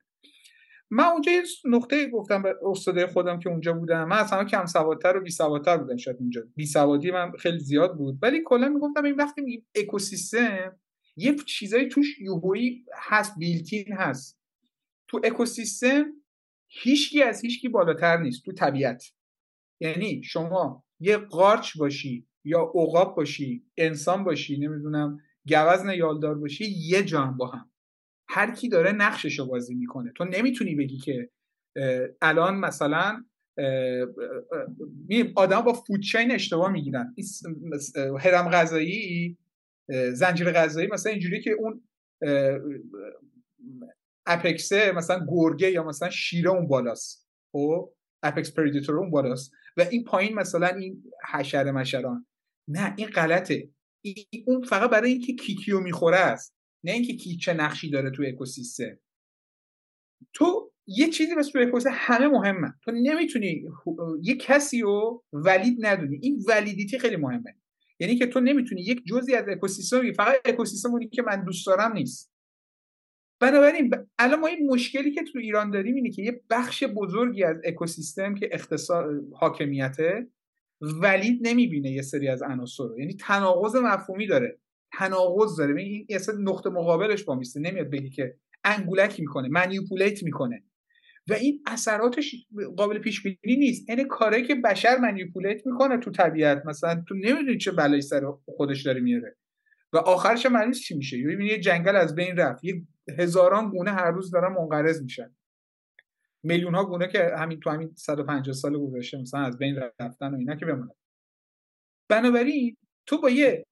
من 0.89 1.03
اونجا 1.03 1.31
یه 1.31 1.43
نقطه 1.65 2.09
گفتم 2.09 2.41
به 2.41 2.55
استادای 2.63 3.05
خودم 3.05 3.39
که 3.39 3.49
اونجا 3.49 3.73
بودم 3.73 4.07
من 4.07 4.17
اصلا 4.17 4.43
کم 4.43 4.65
سوادتر 4.65 5.17
و 5.17 5.21
بی 5.21 5.31
سوادتر 5.31 5.77
بودم 5.77 5.97
شاید 5.97 6.17
اونجا. 6.19 6.41
بی 6.55 6.65
سوادی 6.65 7.11
من 7.11 7.31
خیلی 7.31 7.59
زیاد 7.59 7.97
بود. 7.97 8.19
ولی 8.21 8.41
کلا 8.45 8.69
می‌گفتم 8.69 9.03
این 9.03 9.15
وقتی 9.15 9.41
میگیم 9.41 9.65
اکوسیستم 9.75 10.79
یه 11.15 11.35
چیزایی 11.35 11.87
توش 11.87 12.19
یوهویی 12.19 12.85
هست 13.09 13.33
بیلتین 13.39 13.93
هست. 13.93 14.40
تو 15.11 15.21
اکوسیستم 15.23 16.05
هیچکی 16.67 17.23
از 17.23 17.41
هیچکی 17.41 17.69
بالاتر 17.69 18.17
نیست 18.17 18.45
تو 18.45 18.51
طبیعت. 18.51 19.03
یعنی 19.81 20.23
شما 20.23 20.83
یه 20.99 21.17
قارچ 21.17 21.77
باشی 21.77 22.27
یا 22.45 22.71
عقاب 22.75 23.15
باشی 23.15 23.65
انسان 23.77 24.23
باشی 24.23 24.57
نمی‌دونم 24.57 25.17
گوزن 25.47 25.93
یالدار 25.93 26.35
باشی 26.35 26.65
یه 26.65 27.03
جان 27.03 27.37
با 27.37 27.47
هم. 27.47 27.71
هر 28.29 28.55
کی 28.55 28.69
داره 28.69 28.91
نقشش 28.91 29.39
رو 29.39 29.45
بازی 29.45 29.75
می‌کنه. 29.75 30.11
تو 30.15 30.25
نمی‌تونی 30.25 30.75
بگی 30.75 30.97
که 30.97 31.29
الان 32.21 32.55
مثلا 32.55 33.23
آدم 35.35 35.61
با 35.61 35.73
فودچین 35.73 36.31
اشتباه 36.31 36.71
می‌گیرن. 36.71 37.15
هرم 38.19 38.49
غذایی 38.49 39.37
زنجیره 40.13 40.51
غذایی 40.51 40.87
مثلا 40.87 41.11
اینجوری 41.11 41.41
که 41.41 41.51
اون 41.51 41.83
apex 44.25 44.78
ه 44.78 44.91
مثلا 44.91 45.25
گرگه 45.29 45.71
یا 45.71 45.83
مثلا 45.83 46.09
شیره 46.09 46.49
اون 46.49 46.67
بالاست. 46.67 47.29
خب؟ 47.51 47.93
apex 48.23 48.53
predator 48.53 48.99
اون 48.99 49.11
بالاست. 49.11 49.51
و 49.77 49.81
این 49.81 50.03
پایین 50.03 50.35
مثلا 50.35 50.67
این 50.67 51.03
حشره 51.33 51.71
مشران. 51.71 52.25
نه 52.67 52.93
این 52.97 53.07
غلطه. 53.07 53.69
اون 54.47 54.61
فقط 54.61 54.89
برای 54.89 55.11
اینکه 55.11 55.33
کی 55.33 55.53
کیو 55.53 55.79
می‌خوره 55.79 56.17
است. 56.17 56.55
نه 56.83 56.91
اینکه 56.91 57.13
کی 57.13 57.37
چه 57.37 57.53
نقشی 57.53 57.89
داره 57.89 58.11
تو 58.11 58.23
اکوسیستم. 58.27 58.99
تو 60.33 60.71
یه 60.87 61.09
چیزی 61.09 61.35
بس 61.35 61.47
تو 61.47 61.59
اکوسیستم 61.59 61.91
همه 61.93 62.27
مهمه. 62.27 62.73
تو 62.83 62.91
نمی‌تونی 62.91 63.63
یه 64.21 64.35
کسی 64.35 64.81
رو 64.81 65.23
ولید 65.33 65.85
ندونی. 65.85 66.19
این 66.21 66.43
ولیدیتی 66.47 66.99
خیلی 66.99 67.15
مهمه. 67.15 67.55
یعنی 67.99 68.15
که 68.15 68.27
تو 68.27 68.39
نمی‌تونی 68.39 68.81
یک 68.81 69.05
جزی 69.05 69.35
از 69.35 69.45
اکوسیستم 69.47 70.13
فقط 70.13 70.35
اکوسیستم 70.45 70.91
اونی 70.91 71.07
که 71.07 71.21
من 71.21 71.43
دوست 71.43 71.67
دارم 71.67 71.93
نیست. 71.93 72.31
بنابراین 73.41 73.93
الان 74.19 74.39
ما 74.39 74.47
این 74.47 74.67
مشکلی 74.71 75.11
که 75.11 75.23
تو 75.23 75.39
ایران 75.39 75.71
داریم 75.71 75.95
اینه 75.95 76.09
که 76.09 76.21
یه 76.21 76.41
بخش 76.49 76.83
بزرگی 76.83 77.43
از 77.43 77.57
اکوسیستم 77.63 78.35
که 78.35 78.49
اختصاص 78.51 79.05
حاکمیته 79.33 80.27
ولید 81.01 81.47
نمی‌بینه 81.47 81.91
یه 81.91 82.01
سری 82.01 82.27
از 82.27 82.41
عناصر 82.41 82.83
رو. 82.83 82.99
یعنی 82.99 83.13
تناقض 83.13 83.75
مفهومی 83.75 84.27
داره. 84.27 84.59
تناقض 84.93 85.57
داره. 85.57 85.81
این 85.81 86.05
اصلا 86.09 86.35
نقطه 86.39 86.69
مقابلش 86.69 87.23
با 87.23 87.35
میسته. 87.35 87.59
نمیاد 87.59 87.89
بگی 87.89 88.09
که 88.09 88.35
انگولک 88.63 89.19
می‌کنه 89.19 89.47
منیپولیت 89.47 90.23
می‌کنه. 90.23 90.63
و 91.29 91.33
این 91.33 91.63
اثراتش 91.65 92.35
قابل 92.77 92.99
پیش 92.99 93.23
بینی 93.23 93.57
نیست. 93.59 93.89
این 93.89 94.07
کاری 94.07 94.43
که 94.43 94.55
بشر 94.55 94.97
منیپولیت 94.97 95.67
می‌کنه 95.67 95.97
تو 95.97 96.11
طبیعت. 96.11 96.65
مثلا 96.65 97.03
تو 97.07 97.15
نمی‌دونی 97.15 97.57
چه 97.57 97.71
بلایی 97.71 98.01
سر 98.01 98.21
خودش 98.45 98.85
داره 98.85 99.01
میاره 99.01 99.37
و 99.93 99.97
آخرش 99.97 100.45
معلوم 100.45 100.71
چی 100.71 100.97
میشه. 100.97 101.17
می‌بینی 101.17 101.49
یه 101.49 101.59
جنگل 101.59 101.95
از 101.95 102.15
بین 102.15 102.37
رفت. 102.37 102.63
یه 102.63 102.81
هزاران 103.19 103.69
گونه 103.69 103.91
هر 103.91 104.11
روز 104.11 104.31
دارن 104.31 104.53
منقرض 104.53 105.01
میشن. 105.01 105.35
میلیون 106.43 106.75
ها 106.75 106.85
گونه 106.85 107.07
که 107.07 107.31
همین 107.37 107.59
تو 107.59 107.69
همین 107.69 107.93
150 107.95 108.53
سال 108.53 108.77
گذشته 108.79 109.17
مثلا 109.17 109.39
از 109.39 109.57
بین 109.57 109.79
رفتن 109.99 110.33
و 110.33 110.37
اینا 110.37 110.55
که 110.55 110.65
بمونه. 110.65 110.95
بنابراین 112.09 112.77
تو 113.05 113.21
با 113.21 113.29
یه 113.29 113.65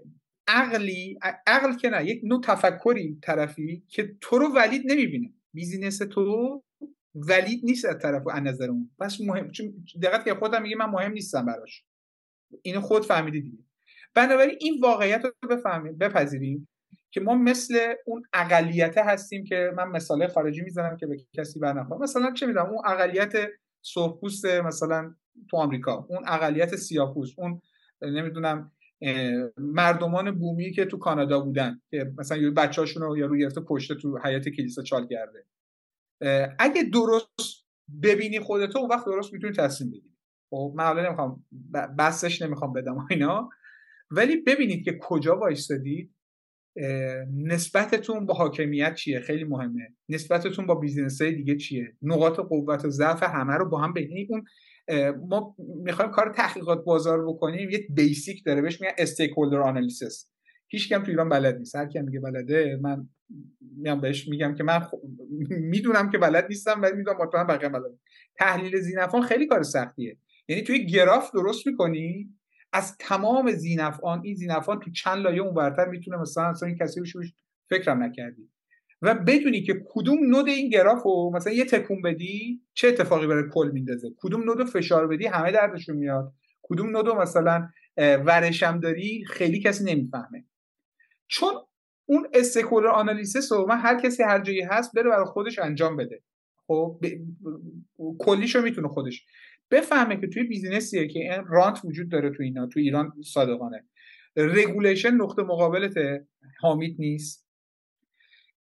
عقلی 0.48 1.20
عقل 1.48 1.78
که 1.78 1.90
نه 1.90 2.06
یک 2.06 2.22
نوع 2.24 2.42
تفکری 2.42 3.20
طرفی 3.22 3.84
که 3.88 4.16
تو 4.22 4.38
رو 4.38 4.48
ولید 4.56 4.92
نمی‌بینه. 4.92 5.34
بیزینس 5.54 5.98
تو 5.98 6.64
ولید 7.16 7.66
نیست 7.66 7.86
از 7.86 7.98
طرف 8.02 8.28
از 8.28 8.44
نظر 8.44 8.70
اون. 8.70 8.92
بس 9.00 9.22
مهم 9.22 9.52
چون 9.52 9.84
دقت 10.02 10.26
که 10.26 10.34
خودم 10.34 10.62
میگه 10.62 10.76
من 10.76 10.86
مهم 10.86 11.12
نیستم 11.12 11.46
براش. 11.46 11.84
اینو 12.62 12.82
خود 12.82 13.06
فهمیدی 13.06 13.42
دیگه. 13.42 13.64
بنابراین 14.14 14.58
این 14.60 14.80
واقعیت 14.82 15.24
رو 15.24 15.50
بفهمیم 15.50 15.98
بپذیریم 15.98 16.68
که 17.12 17.22
ما 17.22 17.36
مثل 17.36 17.94
اون 18.06 18.24
اقلیت 18.34 18.98
هستیم 18.98 19.44
که 19.44 19.72
من 19.78 19.88
مثال 19.88 20.28
خارجی 20.28 20.62
می‌زنم 20.62 20.98
که 20.98 21.08
به 21.08 21.18
کسی 21.34 21.60
برنخوره 21.60 22.02
مثلا 22.02 22.34
چه 22.34 22.46
می‌دونم 22.46 22.66
اون 22.66 22.82
اقلیت 22.86 23.34
سرخپوست 23.82 24.46
مثلا 24.46 25.16
تو 25.50 25.58
آمریکا 25.58 26.06
اون 26.10 26.24
اقلیت 26.28 26.76
سیاه‌پوست 26.76 27.40
اون 27.40 27.62
نمی‌دونم 28.02 28.72
مردمان 29.58 30.40
بومی 30.40 30.72
که 30.72 30.86
تو 30.86 30.98
کانادا 30.98 31.40
بودن 31.40 31.82
که 31.92 32.12
مثلا 32.18 32.38
یه 32.38 32.50
بچه‌هاشون 32.50 33.04
رو 33.04 33.28
روی 33.28 33.40
گرفته 33.40 33.62
پشت 33.62 33.94
تو 33.94 34.20
حیات 34.24 34.50
کلیسا 34.50 34.82
چال 34.82 35.08
کرده. 35.08 35.46
اگه 36.60 36.84
درست 36.84 37.66
ببینی 38.04 38.40
خودتو 38.40 38.80
اون 38.80 38.90
وقت 38.90 39.06
درست 39.06 39.34
می‌تونی 39.34 39.54
تصمیم 39.54 39.90
بگیری. 39.92 40.16
خب 40.50 40.74
من 40.76 41.06
نمی‌خوام 41.06 41.46
بسطش 42.00 42.42
نمی‌خوام 42.42 42.74
بدم 42.74 43.08
اینا 43.10 43.50
ولی 44.12 44.42
ببینید 44.42 44.86
که 44.86 45.00
کجا 45.02 45.38
وایستادید. 45.38 46.16
نسبتتون 47.36 48.26
با 48.26 48.34
حاکمیت 48.34 48.96
چیه؟ 48.96 49.20
خیلی 49.20 49.44
مهمه. 49.44 49.96
نسبتتون 50.10 50.66
با 50.66 50.76
business 50.76 51.22
های 51.22 51.32
دیگه 51.32 51.56
چیه؟ 51.56 51.98
نقاط 52.02 52.40
قوت 52.40 52.86
و 52.86 52.90
ضعف 52.90 53.24
همه 53.24 53.54
رو 53.54 53.70
با 53.70 53.82
هم 53.82 53.94
ببینید 53.94 54.30
اون 54.32 54.44
ما 55.30 55.56
می‌خوایم 55.84 56.12
کار 56.12 56.34
تحقیقات 56.34 56.84
بازار 56.86 57.26
بکنیم 57.28 57.70
یه 57.70 57.88
basic 57.96 58.44
داره. 58.46 58.62
بهش 58.62 58.82
میگن 58.82 58.94
stakeholder 58.98 59.62
analysis 59.62 60.30
هیچکی 60.68 60.90
هم 60.90 61.04
تو 61.04 61.12
ایران 61.12 61.30
بلد 61.30 61.58
نیست. 61.58 61.76
هر 61.76 61.86
کی 61.86 62.00
میگه 62.00 62.20
بلده 62.20 62.80
من 62.82 63.10
میام 63.78 64.02
بهش 64.02 64.28
میگم 64.28 64.56
که 64.56 64.64
من 64.64 64.82
می‌دونم 65.50 66.10
که 66.10 66.18
بلد 66.18 66.46
نیستم 66.50 66.82
ولی 66.82 66.96
می‌دونم 66.96 67.18
مطمئن 67.22 67.48
بقیه 67.48 67.70
بلد 67.70 68.00
تحلیل 68.38 68.80
زینفان 68.80 69.22
خیلی 69.22 69.48
کار 69.48 69.64
سختیه. 69.64 70.18
یعنی 70.48 70.62
توی 70.62 70.86
گراف 70.86 71.32
درست 71.34 71.68
می‌کنی؟ 71.68 72.39
از 72.74 72.98
تمام 72.98 73.52
زینفان 73.52 74.22
این 74.24 74.36
زینفان 74.36 74.80
تو 74.80 74.92
چند 74.92 75.18
لایه 75.18 75.42
اونورتر 75.42 75.86
می‌تونه 75.86 76.18
مثلا 76.18 76.44
اصلا 76.44 76.74
کسی 76.82 77.00
روش 77.00 77.34
فکرم 77.70 78.04
نکردی. 78.04 78.50
و 79.02 79.16
بدونی 79.16 79.64
که 79.64 79.84
کدوم 79.90 80.18
نود 80.36 80.48
این 80.48 80.70
گراف 80.70 81.04
رو 81.04 81.32
مثلا 81.36 81.54
یه 81.54 81.66
تکون 81.66 82.02
بدی 82.02 82.62
چه 82.74 82.88
اتفاقی 82.88 83.28
برای 83.28 83.44
کل 83.52 83.70
میندازه؟ 83.74 84.10
کدوم 84.18 84.44
نود 84.44 84.64
فشار 84.64 85.08
بدی 85.08 85.26
همه 85.26 85.52
دردشون 85.52 85.96
میاد. 85.96 86.34
کدوم 86.62 86.98
نود 86.98 87.08
مثلا 87.08 87.70
ورشم 87.98 88.80
داری 88.80 89.26
خیلی 89.30 89.60
کسی 89.60 89.84
نمی‌فهمه. 89.84 90.46
چون 91.28 91.54
اون 92.06 92.28
stakeholder 92.34 92.88
analysis 92.88 93.52
رو 93.52 93.66
من 93.70 93.78
هر 93.78 94.02
کسی 94.02 94.24
هر 94.24 94.42
جایی 94.42 94.62
هست 94.62 94.96
بره 94.96 95.10
برای 95.10 95.26
خودش 95.26 95.60
انجام 95.60 95.98
بده. 95.98 96.24
خب 96.68 97.00
ب... 97.02 97.08
کلیشو 98.20 98.62
می‌تونه 98.62 98.88
خودش 98.88 99.26
بفهمه 99.72 100.22
که 100.22 100.28
توی 100.28 100.44
business 100.44 100.95
یه 100.95 101.08
که 101.08 101.20
این 101.20 101.46
رانت 101.48 101.82
وجود 101.86 102.10
داره 102.10 102.30
تو 102.30 102.44
اینا 102.44 102.68
تو 102.68 102.80
ایران 102.80 103.14
صادقانه. 103.24 103.84
regulation 104.36 105.12
نقطه 105.12 105.42
مقابلت 105.42 105.94
حامیت 106.60 106.96
نیست. 107.00 107.48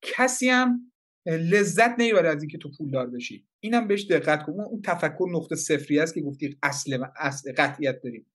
کسی 0.01 0.49
هم 0.49 0.91
لذت 1.26 1.95
نمی‌بره 1.99 2.30
از 2.30 2.41
اینکه 2.41 2.58
تو 2.58 2.72
پولدار 2.78 3.10
بشی. 3.10 3.47
اینم 3.60 3.88
بهش 3.88 4.05
دقت 4.05 4.43
کن. 4.43 4.51
اون 4.51 4.82
تفکر 4.82 5.26
نقطه 5.32 5.55
صفری 5.55 5.99
است 5.99 6.14
که 6.14 6.22
گفتی 6.22 6.58
اصل 6.64 7.05
اصل 7.18 7.53
قطعیت 7.58 8.01
داریم. 8.01 8.26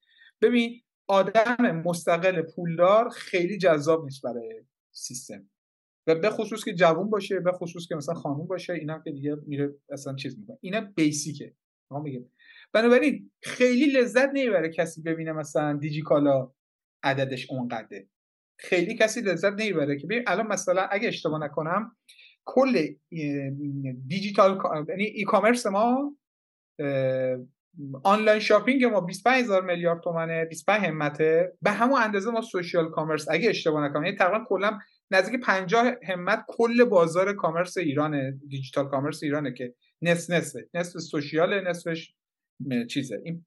ببین 0.40 0.80
آدم 1.06 1.82
مستقل 1.84 2.42
پولدار 2.42 3.08
خیلی 3.08 3.58
جذاب 3.58 4.04
نیست 4.04 4.22
برای 4.22 4.62
سیستم. 4.92 5.48
و 6.06 6.14
به 6.14 6.30
خصوص 6.30 6.64
که 6.64 6.74
جوون 6.74 7.10
باشه 7.10 7.40
به 7.40 7.52
خصوص 7.52 7.88
که 7.88 7.94
مثلا 7.94 8.14
خانوم 8.14 8.46
باشه 8.46 8.72
اینا 8.72 9.02
که 9.04 9.10
دیگه 9.10 9.36
میره 9.46 9.74
اصلا 9.90 10.14
چیز 10.14 10.38
می‌کنه. 10.38 10.58
اینا 10.60 10.80
بیسیکه 10.80 11.52
ما 11.90 12.00
میگیم 12.00 12.30
بنابراین 12.72 13.30
خیلی 13.42 13.92
لذت 13.92 14.28
نمی‌بره 14.28 14.68
کسی 14.68 15.02
ببینه 15.02 15.32
مثلا 15.32 15.72
دیجیکالا 15.72 16.52
عددش 17.02 17.50
اونقدره. 17.50 18.08
خیلی 18.58 18.94
کسی 18.94 19.20
لذت 19.20 19.52
نمی‌بره 19.52 19.98
که 19.98 20.06
ببین 20.06 20.24
الان 20.26 20.46
مثلا 20.46 20.82
اگه 20.82 21.08
اشتباه 21.08 21.44
نکنم 21.44 21.96
کل 22.44 22.86
دیجیتال 24.06 24.58
یعنی 24.88 25.04
ای 25.04 25.24
کامرس 25.24 25.66
ما 25.66 26.16
online 28.04 28.40
shopping 28.40 28.84
ما 28.84 29.00
25 29.00 29.44
هزار 29.44 29.62
میلیارد 29.62 30.00
تومنه 30.00 30.44
25 30.44 30.84
همته. 30.84 31.52
به 31.62 31.70
همون 31.70 32.02
اندازه 32.02 32.30
ما 32.30 32.40
social 32.40 32.90
commerce 32.90 33.28
اگه 33.30 33.50
اشتباه 33.50 33.84
نکنم 33.84 34.04
یعنی 34.04 34.16
تقریبا 34.16 34.44
کلا 34.48 34.78
نزدیک 35.10 35.40
50 35.40 35.94
همت 36.08 36.44
کل 36.48 36.84
بازار 36.84 37.32
commerce 37.32 37.76
ایرانه 37.76 38.40
digital 38.48 38.88
commerce 38.88 39.22
ایرانه 39.22 39.52
که 39.52 39.74
نصف 40.02 40.30
نصفه 40.30 40.68
نصف 40.74 40.98
social 40.98 41.68
نصفش 41.68 42.14
چیزه. 42.90 43.22
این 43.24 43.44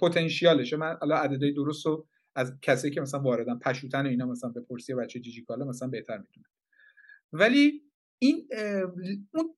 پتانسیالشه. 0.00 0.76
من 0.76 0.96
حالا 1.00 1.16
عددهای 1.16 1.52
درست 1.52 1.86
رو 1.86 2.06
از 2.36 2.58
کسی 2.62 2.90
که 2.90 3.00
مثلا 3.00 3.20
واردن 3.20 3.58
پشوتن 3.58 4.06
و 4.06 4.08
اینا 4.08 4.26
مثلا 4.26 4.50
بپرسی 4.50 4.94
بچه 4.94 5.20
دیجی 5.20 5.44
کالا 5.44 5.64
مثلا 5.64 5.88
بهتر 5.88 6.18
می‌تونه 6.18 6.46
ولی 7.32 7.82
این 8.18 8.48
اون 9.34 9.56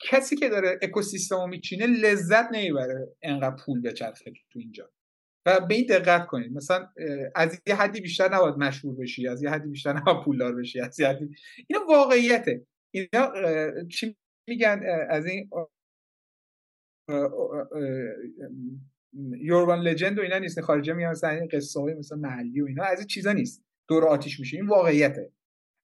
کسی 0.00 0.36
که 0.36 0.48
داره 0.48 0.78
اکوسیستم 0.82 1.36
رو 1.36 1.46
میچینه 1.46 1.86
لذت 1.86 2.48
نمی‌بره 2.52 3.16
انقدر 3.22 3.56
پول 3.64 3.80
بچرخه 3.80 4.32
تو 4.50 4.58
اینجا. 4.58 4.90
و 5.46 5.60
به 5.60 5.74
این 5.74 5.86
دقت 5.86 6.26
کنید. 6.26 6.52
مثلا 6.52 6.88
از 7.34 7.62
یه 7.66 7.74
حدی 7.74 8.00
بیشتر 8.00 8.34
نباید 8.34 8.54
مشهور 8.54 8.96
بشی 8.96 9.28
از 9.28 9.42
یه 9.42 9.50
حدی 9.50 9.68
بیشتر 9.68 9.92
نباید 9.92 10.24
پولدار 10.24 10.54
بشی 10.54 10.80
از 10.80 11.00
یه 11.00 11.08
حدی. 11.08 11.28
اینا 11.68 11.86
واقعیته. 11.88 12.66
اینا 12.94 13.32
چی 13.90 14.16
میگن 14.48 14.82
از 15.08 15.26
این 15.26 15.50
یوربان 19.40 19.80
لجند 19.80 20.18
و 20.18 20.22
اینا 20.22 20.38
نیست. 20.38 20.60
خارجی 20.60 20.92
میگن 20.92 21.10
مثلا 21.10 21.46
قصه 21.52 21.80
های 21.80 21.94
مثلا 21.94 22.18
محلی 22.18 22.60
و 22.60 22.66
اینا 22.66 22.84
از 22.84 22.98
این 22.98 23.06
چیزا 23.06 23.32
نیست. 23.32 23.64
دور 23.88 24.04
آتیش 24.04 24.40
میشه. 24.40 24.56
این 24.56 24.66
واقعیته. 24.66 25.32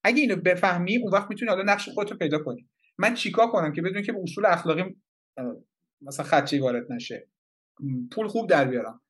اگه 0.04 0.20
اینو 0.20 0.36
بفهمی 0.36 0.98
اون 0.98 1.12
وقت 1.12 1.30
می‌تونی 1.30 1.50
حالا 1.50 1.72
نقش 1.72 1.88
خودتو 1.88 2.16
پیدا 2.16 2.38
کنی. 2.38 2.68
من 2.98 3.14
چیکار 3.14 3.46
کنم 3.46 3.72
که 3.72 3.82
بدون 3.82 4.02
که 4.02 4.12
به 4.12 4.18
اصول 4.22 4.46
اخلاقی 4.46 4.96
مثلا 6.02 6.26
خدچه 6.26 6.60
وارد 6.60 6.92
نشه؟ 6.92 7.28
پول 8.12 8.28
خوب 8.28 8.50
در 8.50 8.64
بیارم. 8.64 9.00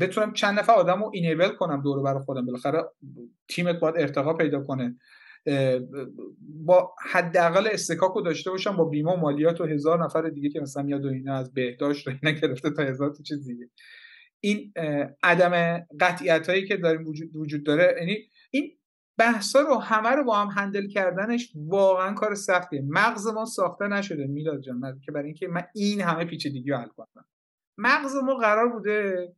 بتونم 0.00 0.32
چند 0.32 0.58
نفر 0.58 0.72
آدم 0.72 1.02
رو 1.02 1.10
اینیبل 1.14 1.48
کنم 1.48 1.82
دور 1.82 2.02
بر 2.02 2.18
خودم. 2.18 2.46
بالاخره 2.46 2.84
تیمت 3.48 3.80
باید 3.80 3.94
ارتقا 3.98 4.34
پیدا 4.34 4.60
کنه. 4.60 4.98
با 6.64 6.94
حداقل 7.10 7.68
استکاک 7.72 8.12
رو 8.12 8.22
داشته 8.22 8.50
باشم 8.50 8.76
با 8.76 8.84
بیمه 8.84 9.12
و 9.12 9.16
مالیات 9.16 9.60
و 9.60 9.64
هزار 9.64 10.04
نفر 10.04 10.28
دیگه 10.28 10.48
که 10.48 10.60
مثلا 10.60 10.82
میاد 10.82 11.04
و 11.04 11.08
اینا 11.08 11.36
از 11.36 11.54
بهداشت 11.54 12.06
رو 12.06 12.14
اینا 12.22 12.36
گرفته 12.40 12.70
تا 12.70 12.82
هزار 12.82 13.10
تا 13.10 13.22
چیز 13.22 13.46
دیگه. 13.46 13.70
این 14.40 14.72
عدم 15.22 15.84
قطعیت 16.00 16.48
هایی 16.48 16.68
که 16.68 16.76
داریم 16.76 17.06
وجود, 17.06 17.36
وجود 17.36 17.64
داره 17.64 17.96
یعنی 17.98 18.18
این 18.50 18.70
بحثا 19.18 19.60
رو 19.60 19.74
همه 19.74 20.08
رو 20.08 20.24
با 20.24 20.36
هم 20.36 20.48
هندل 20.62 20.88
کردنش 20.88 21.52
واقعا 21.54 22.14
کار 22.14 22.34
سختیه. 22.34 22.82
مغز 22.88 23.26
ما 23.26 23.44
ساخته 23.44 23.88
نشده 23.88 24.26
میلاد 24.26 24.60
جان 24.60 25.00
که 25.04 25.12
برای 25.12 25.26
اینکه 25.26 25.48
من 25.48 25.62
این 25.74 26.00
همه 26.00 26.24
پیچیدگی 26.24 26.70
رو 26.70 26.76
حل 26.76 26.88
کنم. 26.88 27.24
مغز 27.78 28.16
ما 28.16 28.34
قرار 28.34 28.68
بوده 28.68 29.28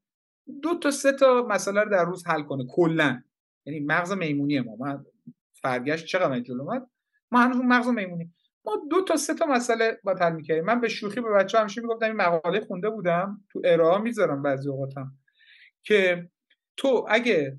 دو 0.62 0.78
تا 0.78 0.90
سه 0.90 1.12
تا 1.12 1.46
مسئله 1.48 1.80
رو 1.80 1.90
در 1.90 2.04
روز 2.04 2.26
حل 2.26 2.42
کنه 2.42 2.64
کلا. 2.70 3.22
یعنی 3.66 3.80
مغز 3.80 4.12
میمونی 4.12 4.60
ما. 4.60 4.76
من 4.76 5.04
فرگشت 5.62 6.06
چقدر 6.06 6.40
جلو 6.40 6.62
اومد؟ 6.62 6.86
ما 7.30 7.40
هنوز 7.40 7.56
اون 7.56 7.66
مغز 7.66 7.88
میمونی 7.88 8.32
ما 8.64 8.82
دو 8.90 9.04
تا 9.04 9.16
سه 9.16 9.34
تا 9.34 9.46
مسئله 9.46 10.00
با 10.04 10.14
حل 10.20 10.32
می‌کردیم. 10.32 10.64
من 10.64 10.80
به 10.80 10.88
شوخی 10.88 11.20
به 11.20 11.30
بچه 11.30 11.58
همیشه 11.58 11.80
می‌گفتم 11.80 12.06
این 12.06 12.16
مقاله 12.16 12.60
خونده 12.60 12.90
بودم 12.90 13.44
تو 13.50 13.62
ارائه 13.64 14.02
می‌ذارم 14.02 14.42
بعضی 14.42 14.68
اوقاتم 14.68 15.12
که 15.82 16.30
تو 16.76 17.06
اگه 17.08 17.56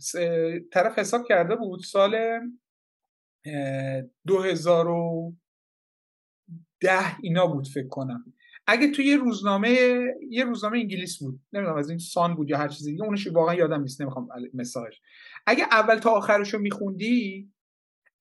طرف 0.72 0.99
حساب 0.99 1.28
کرده 1.28 1.56
بود 1.56 1.80
سال 1.80 2.39
2010 4.28 5.34
اینا 7.22 7.47
بود 7.47 7.68
فکر 7.68 7.88
کنم. 7.88 8.34
اگه 8.68 8.91
تو 8.91 9.01
یه 9.01 9.18
روزنامه 9.18 9.70
یه 10.30 10.43
روزنامه 10.43 10.78
انگلیس 10.78 11.20
بود 11.20 11.39
نمی‌دونم 11.54 11.78
از 11.78 11.89
این 11.89 11.99
سان 11.99 12.36
بود 12.36 12.49
یا 12.49 12.58
هر 12.58 12.68
چیزی 12.68 12.91
دیگه 12.91 13.04
اونش 13.04 13.28
واقعا 13.28 13.56
یادم 13.56 13.82
نیست 13.82 14.01
نمی‌خوام 14.01 14.28
مساج 14.54 14.99
اگه 15.45 15.64
اول 15.64 15.99
تا 15.99 16.12
آخرش 16.12 16.54
رو 16.54 16.60
میخوندی 16.60 17.53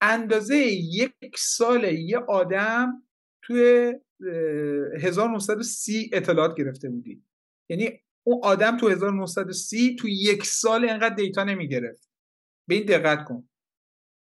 اندازه 0.03 0.57
یک 0.57 1.39
سال 1.39 1.85
یه 1.85 2.19
آدم 2.19 3.03
توی 3.43 3.95
1930 5.03 6.11
اطلاعات 6.13 6.57
گرفته 6.57 6.89
بودی. 6.89 7.23
یعنی 7.69 8.01
اون 8.25 8.41
آدم 8.43 8.77
تو 8.77 8.89
1930 8.89 9.97
تو 9.97 10.09
یک 10.09 10.45
سال 10.45 10.85
اینقدر 10.85 11.15
دیتا 11.15 11.45
نمی‌گرفت. 11.45 12.11
به 12.69 12.75
این 12.75 12.87
دقت 12.87 13.25
کن. 13.25 13.49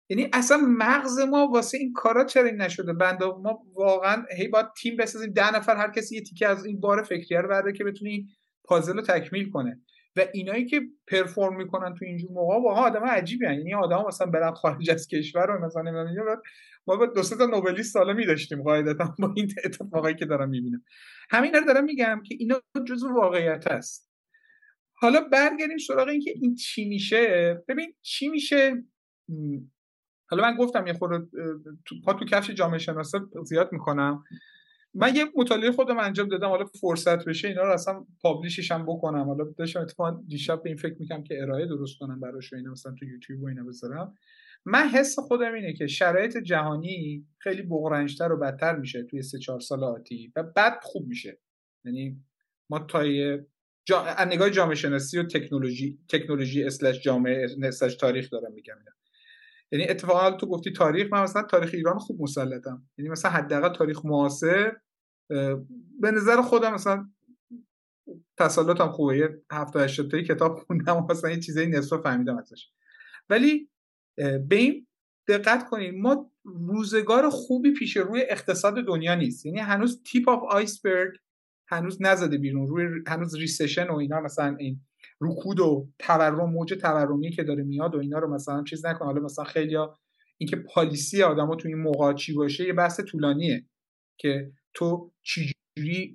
یعنی 0.09 0.30
اصلا 0.34 0.57
مغز 0.57 1.20
ما 1.20 1.47
واسه 1.47 1.78
این 1.78 1.93
کارا 1.93 2.26
چرا 2.26 2.43
این 2.43 2.61
نشده؟ 2.61 2.93
بنده 2.93 3.26
ما 3.26 3.63
واقعا 3.74 4.26
هی 4.38 4.47
باید 4.47 4.66
تیم 4.82 4.97
بسازیم. 4.97 5.32
ده 5.32 5.55
نفر 5.55 5.76
هر 5.76 5.91
کسی 5.91 6.16
یه 6.16 6.22
تیکه 6.22 6.47
از 6.47 6.66
این 6.66 6.80
بار 6.80 7.03
فکریه 7.03 7.41
رو 7.41 7.49
برده 7.49 7.74
که 7.74 7.84
بتونه 7.84 8.09
این 8.09 8.28
پازل 8.63 8.93
رو 8.93 9.01
تکمیل 9.01 9.49
کنه. 9.49 9.82
و 10.16 10.22
اینایی 10.34 10.66
که 10.66 10.82
پرفورم 11.07 11.55
می‌کنن 11.57 11.95
تو 11.95 12.05
اینجور 12.05 12.32
موقع 12.32 12.55
واقعا 12.55 12.84
آدم 12.84 13.03
عجیبی 13.03 13.45
یعنی 13.45 13.74
آدم 13.74 14.03
مثلا 14.07 14.28
برن 14.28 14.53
خارج 14.53 14.89
از 14.89 15.07
کشور 15.07 15.47
رو 15.47 15.66
مثلا 15.66 15.82
نمی‌دونم 15.82 16.41
ما 16.88 16.95
با 16.95 17.05
دو 17.05 17.22
تا 17.22 17.45
نوبلیست 17.45 17.93
سالا 17.93 18.13
می 18.13 18.26
داشتیم 18.26 18.63
قاعدتا 18.63 19.16
با 19.20 19.34
این 19.36 19.51
اتفاقایی 19.66 20.16
که 20.16 20.26
دارم 20.26 20.49
می‌بینم. 20.49 20.84
همین 21.30 21.53
رو 21.53 21.66
دارم 21.66 21.84
میگم 21.84 22.22
که 22.26 22.36
اینا 22.39 22.61
جزء 22.88 23.07
واقعیت 23.07 23.68
است. 23.68 24.11
حالا 24.93 25.22
برگردیم 25.22 25.78
سراغ 25.78 26.07
اینکه 26.07 26.32
این 26.36 26.55
چی 26.55 26.89
میشه. 26.89 27.53
ببین 27.68 27.93
چی 28.01 28.28
میشه؟ 28.28 28.84
حالا 30.30 30.43
من 30.43 30.57
گفتم 30.57 30.88
یه 30.88 30.93
خورده 30.93 31.28
پا 32.05 32.13
تو 32.13 32.26
کفش 32.26 32.49
جامعه 32.49 32.78
شناسه 32.78 33.20
زیاد 33.43 33.70
می‌کنم. 33.72 34.24
من 34.96 35.16
یه 35.16 35.26
مطالعه 35.36 35.72
خودم 35.72 36.00
انجام 36.00 36.28
دادم 36.28 36.48
حالا 36.48 36.66
فرصت 36.66 37.26
بشه 37.26 37.48
اینا 37.48 37.64
رو 37.64 37.74
اصلا 37.74 38.06
پابلیشش 38.22 38.72
هم 38.72 38.86
بکنم. 38.86 39.24
حالا 39.24 39.43
داشتم 39.58 39.82
اتفاقا 39.82 40.22
دیشب 40.28 40.64
به 40.64 40.70
این 40.70 40.78
فکر 40.78 40.96
می‌کنم 41.00 41.24
که 41.24 41.41
ارائه 41.41 41.66
درست 41.66 42.00
کنم 42.00 42.20
براش 42.20 42.54
اینا 42.54 42.72
مثلا 42.72 42.96
تو 43.00 43.06
یوتیوب 43.06 43.43
و 43.43 43.48
اینا 43.48 43.64
بذارم. 43.64 44.16
من 44.66 44.88
حس 44.88 45.20
خودم 45.20 45.54
اینه 45.54 45.74
که 45.74 45.88
شرایط 45.88 46.38
جهانی 46.38 47.28
خیلی 47.38 47.62
بغرنجتر 47.62 48.32
و 48.32 48.38
بدتر 48.38 48.76
میشه 48.76 49.04
توی 49.04 49.22
سه 49.22 49.39
چهار 49.39 49.60
سال 49.60 49.84
آتی 49.84 50.34
و 50.36 50.43
بعد 50.43 50.80
خوب 50.84 51.08
میشه. 51.08 51.39
یعنی 51.86 52.24
ما 52.70 52.80
تا 52.80 53.04
جا... 53.86 54.06
نگاه 54.28 54.50
جامعه 54.50 54.76
شناسی 54.76 55.18
و 55.18 55.24
تکنولوژی 55.24 56.00
تکنولوژی 56.10 56.64
اسلش 56.64 57.02
جامعه 57.02 57.48
اسلش 57.64 57.96
تاریخ 57.96 58.30
دارم 58.32 58.54
میگم 58.54 58.76
یعنی 59.72 59.88
اتفاقا 59.89 60.32
تو 60.32 60.47
گفتی 60.47 60.72
تاریخ 60.72 61.13
من 61.13 61.24
مثلا 61.24 61.41
تاریخ 61.41 61.70
ایران 61.74 61.97
خوب 61.97 62.22
مسلطم. 62.22 62.88
یعنی 62.97 63.09
مثلا 63.09 63.32
حداقل 63.32 63.76
تاریخ 63.76 64.05
معاصر 64.05 64.74
به 65.99 66.11
نظر 66.13 66.41
خودم 66.41 66.74
مثلا 66.74 67.09
تسلطم 68.38 68.91
خوبه. 68.91 69.18
یه 69.18 69.41
هفته 69.51 69.80
هشت 69.80 70.09
تایی 70.09 70.24
کتاب 70.24 70.55
خوندم 70.55 71.07
مثلا 71.09 71.32
یه 71.32 71.39
چیزایی 71.39 71.68
نصف 71.68 72.01
فهمیدم 72.01 72.38
ازش. 72.38 72.70
ولی 73.30 73.70
به 74.18 74.55
این 74.55 74.88
دقت 75.28 75.70
کنید 75.70 75.95
ما 75.95 76.32
روزگار 76.43 77.30
خوبی 77.30 77.74
پیش 77.74 77.97
روی 77.97 78.22
اقتصاد 78.30 78.86
دنیا 78.86 79.16
نیست. 79.16 79.45
یعنی 79.45 79.59
هنوز 79.59 80.03
تیپ 80.03 80.30
آف 80.30 80.43
آیسبرگ 80.49 81.18
هنوز 81.68 82.01
نزده 82.01 82.38
بیرون 82.38 82.68
روی 82.68 83.03
هنوز 83.07 83.36
ریسشن 83.36 83.88
و 83.88 83.95
اینا 83.95 84.22
مثلا 84.22 84.55
این 84.59 84.82
رکود 85.22 85.59
و 85.59 85.88
تورم 85.99 86.49
موج 86.49 86.74
تورمی 86.74 87.32
که 87.32 87.43
داره 87.43 87.63
میاد 87.63 87.95
و 87.95 87.99
اینا 87.99 88.20
رو 88.20 88.34
مثلا 88.34 88.63
چیز 88.63 88.86
نکن 88.86 89.05
حالا 89.05 89.22
مثلا 89.22 89.45
خیلیا 89.45 89.97
اینکه 90.38 90.55
پالیسی 90.55 91.24
آدما 91.24 91.55
تو 91.55 91.68
این 91.68 91.78
موقع 91.78 92.13
چی 92.13 92.34
باشه 92.34 92.68
یه 92.68 92.74
بحث 92.74 92.99
طولانیه 92.99 93.66
که 94.18 94.51
تو 94.74 95.11
چجوری 95.24 96.13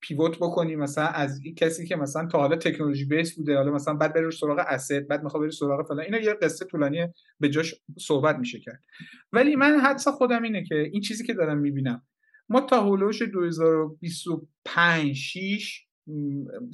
پیوت 0.00 0.38
بکنی 0.38 0.76
مثلا 0.76 1.06
از 1.06 1.40
کسی 1.56 1.86
که 1.86 1.96
مثلا 1.96 2.26
تا 2.26 2.38
حالا 2.38 2.56
تکنولوژی 2.56 3.04
بیس 3.04 3.36
بوده 3.36 3.56
حالا 3.56 3.72
مثلا 3.72 3.94
بعد 3.94 4.14
بری 4.14 4.30
سراغ 4.30 4.64
اسید 4.68 5.08
بعد 5.08 5.22
می‌خواد 5.22 5.42
بری 5.42 5.50
سراغ 5.50 5.88
فلان. 5.88 6.04
اینا 6.04 6.18
یه 6.18 6.34
قصه 6.34 6.64
طولانیه 6.64 7.14
به 7.40 7.48
جاش 7.48 7.74
صحبت 7.98 8.36
میشه 8.36 8.60
کرد. 8.60 8.80
ولی 9.32 9.56
من 9.56 9.80
حدس 9.80 10.08
خودم 10.08 10.42
اینه 10.42 10.64
که 10.64 10.74
این 10.74 11.00
چیزی 11.00 11.24
که 11.26 11.34
دارم 11.34 11.58
می‌بینم 11.58 12.02
ما 12.48 12.60
تا 12.60 12.80
هولوش 12.80 13.22
2025 13.22 15.12
6 15.16 15.86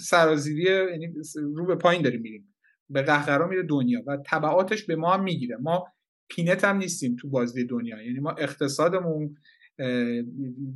سرازیری 0.00 0.62
یعنی 0.62 1.14
رو 1.34 1.66
به 1.66 1.74
پایین 1.74 2.02
داریم 2.02 2.20
میریم. 2.20 2.54
به 2.90 3.02
قهقرا 3.02 3.48
میره 3.48 3.62
دنیا 3.62 4.02
و 4.06 4.18
تبعاتش 4.26 4.84
به 4.84 4.96
ما 4.96 5.14
هم 5.14 5.22
می‌گیره. 5.22 5.56
ما 5.56 5.86
پینت 6.28 6.64
هم 6.64 6.76
نیستیم 6.76 7.16
تو 7.16 7.28
بازی 7.28 7.64
دنیا. 7.64 8.02
یعنی 8.02 8.20
ما 8.20 8.30
اقتصادمون 8.30 9.36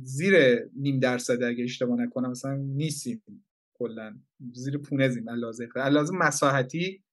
زیر 0.01 0.59
نیم 0.75 0.99
درصد 0.99 1.43
اگه 1.43 1.63
اشتباه 1.63 1.99
نکنم 1.99 2.31
مثلا 2.31 2.55
نیستیم 2.55 3.23
کلا. 3.73 4.15
زیر 4.53 4.77
پونزیم 4.77 5.29
لازم 5.29 5.67
لازم 5.75 6.17
مساحتی 6.17 7.03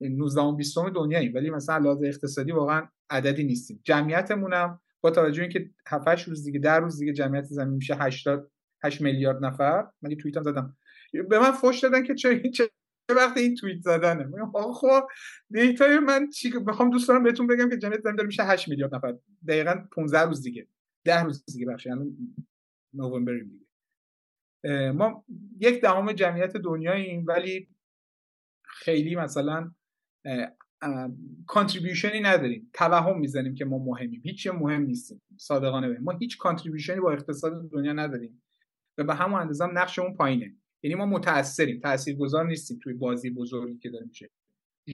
19 0.00 0.40
و 0.40 0.52
20 0.52 0.78
دنیاییم. 0.94 1.34
ولی 1.34 1.50
مثلا 1.50 1.78
لازم 1.78 2.04
اقتصادی 2.04 2.52
واقعا 2.52 2.88
عددی 3.10 3.44
نیستیم. 3.44 3.80
جمعیتمون 3.84 4.52
هم 4.52 4.80
با 5.00 5.10
توجه 5.10 5.42
اینکه 5.42 5.70
7 5.86 6.28
روز 6.28 6.44
دیگه 6.44 6.58
در 6.58 6.80
روز 6.80 6.98
دیگه 6.98 7.12
جمعیت 7.12 7.44
زمین 7.44 7.74
میشه 7.74 7.96
80 8.00 8.50
8 8.82 9.00
میلیارد 9.00 9.44
نفر. 9.44 9.86
من 10.02 10.14
توییتم 10.14 10.42
زدم. 10.42 10.76
به 11.12 11.38
من 11.38 11.52
فوش 11.52 11.80
دادن 11.80 12.02
که 12.02 12.14
چه 12.14 12.50
چه 12.50 12.70
وقت 13.16 13.36
این 13.36 13.54
توییت 13.54 13.80
زدنه. 13.80 14.30
خب 14.52 15.08
data 15.50 15.88
ی 15.88 15.98
من 15.98 16.28
چی 16.28 16.50
بخوام 16.50 16.90
دوست 16.90 17.10
بهتون 17.10 17.46
بگم 17.46 17.70
که 17.70 17.76
جمعیت 17.76 18.00
زمین 18.00 18.16
داره 18.16 18.26
میشه 18.26 18.44
8 18.44 18.68
میلیارد 18.68 18.94
نفر. 18.94 19.16
دقیقاً 19.48 19.74
15 19.92 20.20
روز 20.20 20.42
دیگه. 20.42 20.68
10 21.04 21.22
روز 21.22 21.44
دیگه 21.44 21.66
بخش 21.66 21.86
یعنی 21.86 22.16
نوامبر 22.94 23.38
دیگه. 23.38 23.66
ما 24.92 25.24
یک 25.60 25.80
دهم 25.80 26.12
جمعیت 26.12 26.56
دنیاییم 26.56 27.24
ولی 27.26 27.68
خیلی 28.64 29.16
مثلا 29.16 29.70
contribution 31.46 32.14
ی 32.14 32.20
نداریم. 32.20 32.70
توهم 32.72 33.18
می‌زنیم 33.18 33.54
که 33.54 33.64
ما 33.64 33.78
مهمیم. 33.78 34.22
هیچ 34.24 34.46
مهم 34.46 34.82
نیستیم. 34.82 35.22
صادقانه 35.36 35.88
بگیم 35.88 36.02
ما 36.02 36.12
هیچ 36.12 36.38
contribution 36.38 36.95
ی 36.95 37.00
با 37.00 37.12
اقتصاد 37.12 37.70
دنیا 37.70 37.92
نداریم. 37.92 38.42
و 38.98 39.04
به 39.04 39.14
همون 39.14 39.40
اندازه 39.40 39.66
نقشمون 39.66 40.14
پایینه. 40.14 40.56
یعنی 40.82 40.94
ما 40.94 41.06
متاثریم 41.06 41.80
تاثیرگذار 41.80 42.46
نیستیم 42.46 42.78
توی 42.82 42.94
بازی 42.94 43.30
بزرگی 43.30 43.78
که 43.78 43.90
داره 43.90 44.06
میشه 44.06 44.30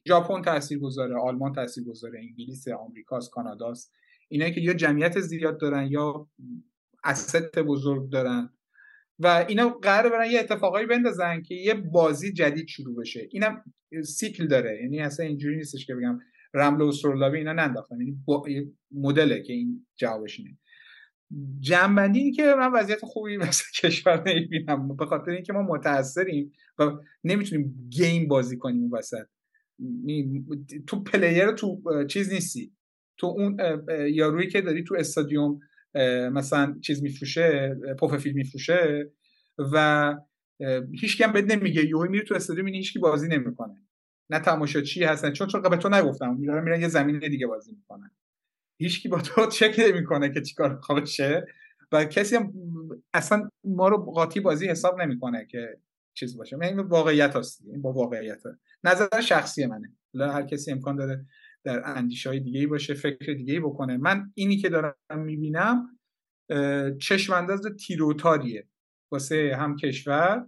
ژاپن 0.09 0.43
تاثیرگذاره 0.43 1.16
آلمان 1.16 1.53
تاثیرگذاره 1.53 2.18
انگلیس 2.18 2.68
آمریکاست 2.68 3.30
کاناداست. 3.30 3.93
اینا 4.28 4.51
که 4.51 4.61
یا 4.61 4.72
جمعیت 4.72 5.20
زیاد 5.20 5.61
دارن 5.61 5.87
یا 5.87 6.28
اسست 7.05 7.59
بزرگ 7.59 8.11
دارن. 8.11 8.51
و 9.18 9.45
اینا 9.49 9.68
قرار 9.68 10.12
برن 10.12 10.30
یه 10.30 10.41
اتفاقایی 10.41 10.87
بندازن 10.87 11.43
که 11.43 11.55
یه 11.55 11.74
بازی 11.74 12.32
جدید 12.32 12.68
شروع 12.68 12.97
بشه. 12.97 13.28
اینم 13.30 13.64
سیکل 14.05 14.47
داره. 14.47 14.78
یعنی 14.82 15.01
اصلا 15.01 15.26
اینجوری 15.26 15.57
نیستش 15.57 15.87
که 15.87 15.95
بگم 15.95 16.18
رمل 16.55 16.80
و 16.80 16.93
سرولابی 16.93 17.39
اینا 17.39 17.53
ننداختن. 17.53 18.01
یعنی 18.01 18.22
مدله 18.91 19.43
که 19.43 19.53
این 19.53 19.87
جوابش 19.97 20.39
اینه. 20.39 20.59
جمع‌بندی 21.61 22.18
این 22.18 22.33
که 22.33 22.55
من 22.59 22.72
وضعیت 22.72 23.05
خوبی 23.05 23.37
مثل 23.47 23.64
کشور 23.83 24.22
نمی‌بینم. 24.27 24.97
به 24.97 25.07
خاطر 25.07 25.31
اینکه 25.31 25.53
ما 25.53 25.62
متاثریم 25.62 26.53
و 26.79 26.91
نمی‌تونیم 27.24 27.89
game 27.91 28.28
بازی 28.29 28.57
کنیم 28.57 28.93
وسط. 28.93 29.27
تو 30.87 31.03
player 31.03 31.53
تو 31.53 31.83
چیز 32.09 32.33
نیستی. 32.33 32.72
تو 33.18 33.27
اون 33.27 33.57
یارویی 34.12 34.49
که 34.49 34.61
داری 34.61 34.85
تو 34.85 34.95
استادیوم 34.95 35.61
مثلا 36.33 36.77
چیز 36.83 37.03
میفروشه 37.03 37.77
پف 37.99 38.16
فیل 38.16 38.37
میفروشه 38.37 39.11
و 39.72 40.14
هیچ 41.01 41.18
کم 41.18 41.33
بد 41.33 41.53
نمیگه. 41.53 41.87
یهو 41.87 42.09
میری 42.11 42.24
تو 42.24 42.35
استادیوم 42.35 42.68
هیچ 42.68 42.93
کی 42.93 42.99
بازی 42.99 43.29
نمی‌کنه. 43.29 43.83
نه 44.31 44.39
تماشاچی 44.39 45.05
هستن. 45.05 45.33
چون 45.33 45.47
چون 45.47 45.62
به 45.62 45.77
تو 45.77 45.89
نگفتم. 45.89 46.37
میرن 46.37 46.64
میرن 46.64 46.81
یه 46.81 46.89
زمین 46.89 47.18
دیگه 47.18 47.47
بازی 47.47 47.72
می‌کنن. 47.72 48.11
هیچکی 48.79 49.09
با 49.09 49.20
تو 49.20 49.47
چک 49.47 49.81
نمی‌کنه 49.89 50.33
که 50.35 50.41
چیکار 50.41 50.81
بشه 50.97 51.47
و 51.93 52.05
کسی 52.05 52.37
هم 52.37 52.53
اصلا 53.14 53.51
ما 53.64 53.89
رو 53.89 53.97
قاطی 53.97 54.41
بازی 54.41 54.68
حساب 54.68 55.01
نمی‌کنه 55.03 55.47
که 55.51 55.81
چیز 56.14 56.39
باشه. 56.39 56.59
این 56.62 56.81
واقعیت 56.81 57.37
هست 57.37 57.62
این 57.66 57.83
با 57.83 57.93
واقعیت. 57.93 58.43
نظر 58.85 59.20
شخصی 59.20 59.66
منه. 59.66 59.93
هر 60.14 60.43
کسی 60.43 60.72
امکان 60.72 60.97
داره 60.97 61.27
در 61.64 61.83
اندیشه 61.85 62.29
های 62.29 62.41
دیگه 62.41 62.66
باشه 62.66 62.95
فکر 62.95 63.33
دیگه 63.33 63.61
بکنه. 63.61 63.97
من 63.97 64.33
اینی 64.35 64.57
که 64.57 64.68
دارم 64.68 64.95
می‌بینم 65.16 65.99
چشم 67.01 67.33
انداز 67.33 67.61
تیروتاریه. 67.87 68.68
واسه 69.12 69.57
هم 69.59 69.77
کشور 69.77 70.47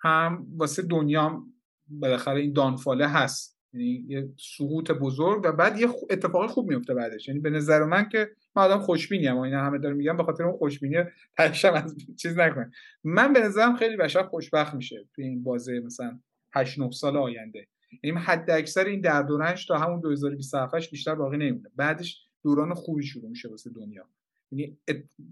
هم 0.00 0.46
واسه 0.56 0.82
دنیا 0.82 1.46
بالاخره 1.88 2.40
این 2.40 2.52
دانفاله 2.52 3.08
هست. 3.08 3.59
یعنی 3.72 4.04
یه 4.08 4.28
سقوط 4.36 4.90
بزرگ 4.90 5.42
و 5.44 5.52
بعد 5.52 5.78
یه 5.78 5.88
اتفاق 6.10 6.50
خوب 6.50 6.68
میفته 6.68 6.94
بعدش. 6.94 7.28
یعنی 7.28 7.40
به 7.40 7.50
نظر 7.50 7.84
من 7.84 8.08
که 8.08 8.30
من 8.56 8.62
آدم 8.62 8.78
خوشبینیم 8.78 9.36
و 9.36 9.40
اینا 9.40 9.64
همه 9.64 9.78
دارم 9.78 9.96
میگم 9.96 10.16
به 10.16 10.24
خاطر 10.24 10.44
اون 10.44 10.56
خوشبینی 10.58 10.96
تاشم 11.36 11.72
از 11.72 11.96
چیز 12.22 12.38
نکنه. 12.38 12.70
من 13.04 13.32
به 13.32 13.40
نظرم 13.40 13.76
خیلی 13.76 13.96
بشر 13.96 14.22
خوشبخت 14.22 14.74
میشه 14.74 15.08
توی 15.14 15.24
این 15.24 15.42
بازه 15.42 15.80
مثلا 15.80 16.20
8 16.54 16.78
9 16.78 16.90
سال 16.90 17.16
آینده. 17.16 17.66
یعنی 18.02 18.18
حد 18.18 18.50
اکثر 18.50 18.84
این 18.84 19.00
درد 19.00 19.30
و 19.30 19.54
تا 19.68 19.78
همون 19.78 20.00
2027 20.00 20.90
بیشتر 20.90 21.14
باقی 21.14 21.36
نمیمونه. 21.36 21.70
بعدش 21.76 22.26
دوران 22.42 22.74
خوبی 22.74 23.02
شروع 23.02 23.30
میشه 23.30 23.48
واسه 23.48 23.70
دنیا. 23.70 24.08
یعنی 24.52 24.78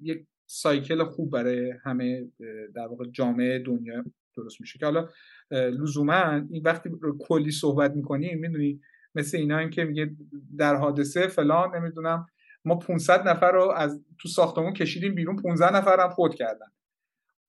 یک 0.02 0.26
سایکل 0.46 1.04
خوب 1.04 1.30
برای 1.30 1.74
همه 1.84 2.28
در 2.74 2.86
واقع 2.86 3.04
جامعه 3.04 3.58
دنیا 3.58 4.04
درست 4.36 4.60
میشه. 4.60 4.78
که 4.78 4.84
حالا 4.84 5.08
لزوما 5.50 6.42
این 6.50 6.62
وقتی 6.64 6.90
کلی 7.18 7.50
صحبت 7.50 7.92
می‌کنیم 7.96 8.38
می‌دونی 8.38 8.80
مثل 9.14 9.38
اینا 9.38 9.58
هم 9.58 9.70
که 9.70 9.84
میگه 9.84 10.10
در 10.58 10.76
حادثه 10.76 11.26
فلان 11.26 11.76
نمی‌دونم 11.76 12.26
ما 12.64 12.76
500 12.76 13.28
نفر 13.28 13.52
رو 13.52 13.72
از 13.76 14.00
تو 14.18 14.28
ساختمون 14.28 14.72
کشیدیم 14.72 15.14
بیرون 15.14 15.36
15 15.36 15.76
نفر 15.76 16.00
هم 16.00 16.08
فوت 16.08 16.34
کردن. 16.34 16.66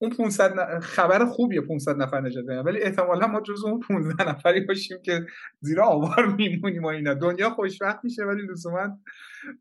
اون 0.02 0.12
500 0.12 0.80
خبر 0.80 1.26
خوبیه 1.26 1.62
500 1.62 1.98
نفر 1.98 2.22
نجات 2.22 2.46
دادن 2.46 2.62
ولی 2.62 2.82
احتمالا 2.82 3.28
ما 3.28 3.42
جز 3.42 3.64
اون 3.64 3.80
15 3.80 4.30
نفری 4.30 4.62
باشیم 4.62 4.98
که 5.02 5.26
زیرا 5.60 5.86
آوار 5.86 6.26
میمونیم 6.38 6.84
و 6.84 6.88
اینا. 6.88 7.14
دنیا 7.14 7.50
خوشبخت 7.50 8.00
میشه 8.04 8.24
ولی 8.24 8.42
لزوما 8.48 8.98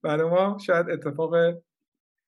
برای 0.03 0.31
ما 0.31 0.59
شاید 0.67 0.91
اتفاق 0.91 1.35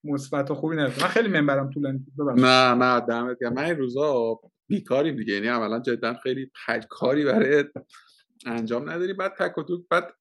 مثبت 0.03 0.51
و 0.51 0.55
خوبی 0.55 0.75
نیفته. 0.75 1.03
من 1.03 1.09
خیلی 1.09 1.27
منبرم 1.29 1.69
طولانی 1.69 2.05
نه 2.35 2.73
نه 2.73 2.99
دمت 2.99 3.37
گرم. 3.41 3.53
من 3.53 3.63
این 3.63 3.77
روزا 3.77 4.39
بیکاریم 4.71 5.15
دیگه. 5.15 5.33
یعنی 5.33 5.47
عملا 5.47 5.79
جدا 5.79 6.13
خیلی 6.13 6.51
کاری 6.89 7.25
برای 7.25 7.65
انجام 8.45 8.89
نداری. 8.89 9.13
بعد 9.13 9.33
تک 9.39 9.57
و 9.57 9.63
بعد 9.89 10.13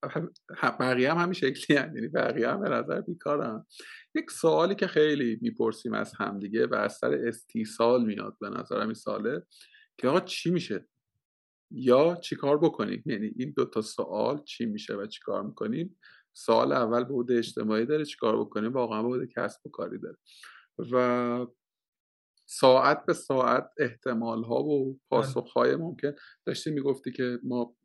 بقیه 0.81 1.11
هم 1.11 1.19
همین 1.19 1.33
شکلی 1.33 1.77
هم. 1.77 1.97
یعنی 1.97 2.09
بقیه 2.09 2.49
هم 2.49 2.61
به 2.61 2.69
نظر 2.69 3.01
بیکارن. 3.01 3.67
یک 4.15 4.31
سوالی 4.31 4.75
که 4.75 4.87
خیلی 4.87 5.39
می‌پرسیم 5.43 5.95
از 5.95 6.13
همدیگه 6.17 6.67
و 6.67 6.75
از 6.75 6.93
سر 6.93 7.15
استیصال 7.15 8.05
میاد 8.05 8.37
به 8.41 8.49
نظرم 8.51 8.87
این 8.87 8.95
ساله 8.95 9.43
که 9.99 10.09
آقا 10.09 10.21
چی 10.21 10.51
میشه؟ 10.51 10.87
یا 11.71 12.19
چیکار 12.23 12.59
بکنیم؟ 12.59 13.03
یعنی 13.07 13.31
این 13.37 13.55
دو 13.57 13.65
تا 13.65 13.81
سوال 13.81 14.43
چی 14.45 14.67
میشه 14.67 14.95
و 14.95 15.07
چیکار 15.07 15.43
می‌کنیم؟ 15.43 15.99
سوال 16.33 16.73
اول 16.73 17.05
بوده 17.05 17.39
اجتماعی 17.39 17.87
داره 17.87 18.05
چیکار 18.05 18.41
بکنیم 18.41 18.73
واقعا 18.73 19.03
بوده 19.03 19.27
کسب 19.37 19.67
و 19.67 19.71
کاری 19.71 19.99
داره. 19.99 20.17
و 20.93 21.47
ساعت 22.53 23.07
به 23.07 23.13
ساعت 23.13 23.71
احتمال 23.79 24.45
ها 24.45 24.65
و 24.65 25.01
پاسخ 25.11 25.53
های 25.53 25.77
ممکن. 25.77 26.13
داشتی 26.47 26.71
می‌گفتی 26.71 27.13
که 27.13 27.39
ما 27.43 27.77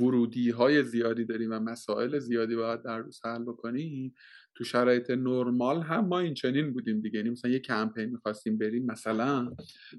ورودی 0.00 0.50
های 0.50 0.84
زیادی 0.84 1.24
داریم 1.24 1.50
و 1.52 1.60
مسائل 1.60 2.18
زیادی 2.18 2.56
باید 2.56 2.82
در 2.82 2.98
روز 2.98 3.20
حل 3.24 3.42
بکنیم. 3.42 4.14
تو 4.56 4.64
شرایط 4.64 5.10
نرمال 5.10 5.82
هم 5.82 6.06
ما 6.08 6.18
این 6.18 6.34
چنین 6.34 6.72
بودیم 6.72 7.00
دیگه. 7.00 7.16
یعنی 7.18 7.30
مثلا 7.30 7.50
یه 7.50 7.58
کمپین 7.58 8.10
می‌خواستیم 8.10 8.58
بریم 8.58 8.86
مثلا. 8.86 9.56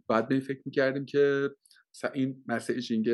بعد 0.08 0.28
به 0.28 0.36
این 0.36 0.44
فکر 0.44 0.62
می‌کردیم 0.66 1.06
که 1.06 1.50
این 2.14 2.44
مسیجینگ 2.48 3.06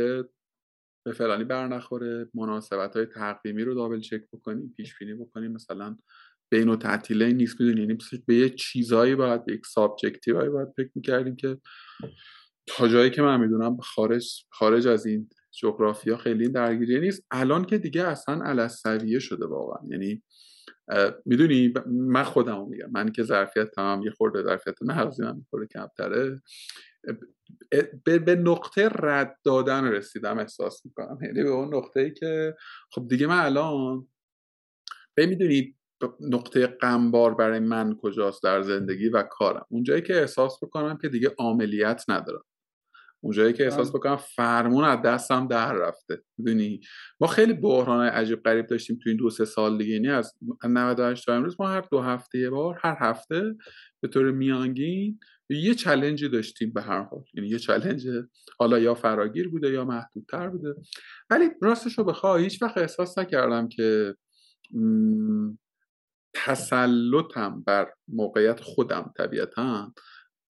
به 1.05 1.11
فلانی 1.13 1.43
بر 1.43 1.67
نخوره. 1.67 2.29
مناسبت 2.33 2.95
های 2.95 3.05
تقدیمی 3.05 3.63
رو 3.63 3.73
دابل 3.75 3.99
چک 3.99 4.21
بکنیم 4.33 4.73
پیش 4.77 4.99
بینی 4.99 5.13
بکنیم. 5.13 5.51
مثلا 5.51 5.97
بین 6.51 6.69
و 6.69 6.75
تعطیله 6.75 7.33
نیست 7.33 7.61
می‌دونی؟ 7.61 7.81
یعنی 7.81 7.97
به 8.25 8.35
یه 8.35 8.49
چیزایی 8.49 9.15
باید 9.15 9.41
یک 9.47 9.65
سابجکتیوهایی 9.65 10.49
باید 10.49 10.67
فکر 10.77 10.89
می‌کردیم 10.95 11.35
که 11.35 11.57
تا 12.67 12.87
جایی 12.87 13.09
که 13.09 13.21
من 13.21 13.39
می‌دونم 13.39 13.77
خارج 13.77 14.45
خارج 14.49 14.87
از 14.87 15.05
این 15.05 15.29
جغرافیا 15.51 16.17
خیلی 16.17 16.49
درگیری 16.49 16.99
نیست. 16.99 17.27
الان 17.31 17.65
که 17.65 17.77
دیگه 17.77 18.07
اصلا 18.07 18.45
علسویه 18.45 19.19
شده 19.19 19.45
واقعا. 19.45 19.87
یعنی 19.89 20.23
می‌دونی؟ 21.25 21.73
من 21.87 22.23
خودم 22.23 22.67
میگم. 22.69 22.91
من 22.91 23.11
که 23.11 23.23
ظرفیت 23.23 23.71
تمام 23.71 24.01
یه 24.01 24.11
خورده 24.11 24.43
ظرفیت 24.43 24.75
مغزی 24.81 25.23
من 25.23 25.45
خورده 25.49 25.67
کمتره. 25.67 26.41
به, 28.05 28.19
به 28.19 28.35
نقطه 28.35 28.89
رد 28.95 29.37
دادن 29.43 29.83
رسیدم 29.83 30.39
احساس 30.39 30.85
می‌کنم. 30.85 31.19
یعنی 31.21 31.43
به 31.43 31.49
اون 31.49 31.75
نقطه 31.75 31.99
ای 31.99 32.13
که 32.13 32.55
خب 32.91 33.07
دیگه 33.07 33.27
من 33.27 33.39
الان 33.39 34.07
به 35.15 35.25
می‌دونید 35.25 35.77
نقطه 36.19 36.67
قنبار 36.67 37.35
برای 37.35 37.59
من 37.59 37.95
کجاست 38.01 38.43
در 38.43 38.61
زندگی 38.61 39.09
و 39.09 39.23
کارم. 39.23 39.65
اونجایی 39.69 40.01
که 40.01 40.21
احساس 40.21 40.63
بکنم 40.63 40.97
که 40.97 41.09
دیگه 41.09 41.35
عملیت 41.39 42.03
ندارم. 42.07 42.43
اونجایی 43.23 43.53
که 43.53 43.63
احساس. 43.63 43.89
بکنم 43.89 44.15
فرمون 44.15 44.83
از 44.83 45.01
دستم 45.01 45.47
در 45.47 45.73
رفته. 45.73 46.23
می‌دونی؟ 46.37 46.81
ما 47.19 47.27
خیلی 47.27 47.53
بحران 47.53 48.05
عجیب 48.05 48.43
غریب 48.43 48.67
داشتیم 48.67 48.99
تو 49.03 49.09
این 49.09 49.17
دو 49.17 49.29
سه 49.29 49.45
سال 49.45 49.77
دیگه. 49.77 49.93
یعنی 49.93 50.09
از 50.09 50.33
98 50.63 51.25
تا 51.25 51.33
امروز 51.33 51.55
ما 51.59 51.69
هر 51.69 51.85
دو 51.91 52.01
هفته 52.01 52.39
یه 52.39 52.49
بار 52.49 52.79
هر 52.83 52.97
هفته 52.99 53.55
به 54.01 54.07
طور 54.07 54.31
میانگین 54.31 55.19
یه 55.49 55.75
چلنجی 55.75 56.29
داشتیم 56.29 56.73
به 56.73 56.81
هر 56.81 57.01
حال. 57.01 57.23
یعنی 57.33 57.49
یه 57.49 57.59
چلنج 57.59 58.07
حالا 58.59 58.79
یا 58.79 58.93
فراگیر 58.93 59.49
بوده 59.49 59.71
یا 59.71 59.85
محدودتر 59.85 60.49
بوده. 60.49 60.75
ولی 61.29 61.49
راستش 61.61 61.97
رو 61.97 62.03
بخواه 62.03 62.39
هیچ 62.39 62.61
وقت 62.61 62.77
احساس 62.77 63.17
نکردم 63.17 63.67
که 63.67 64.15
تسلطم 66.33 67.63
بر 67.67 67.93
موقعیت 68.07 68.61
خودم 68.61 69.13
طبیعتا 69.17 69.93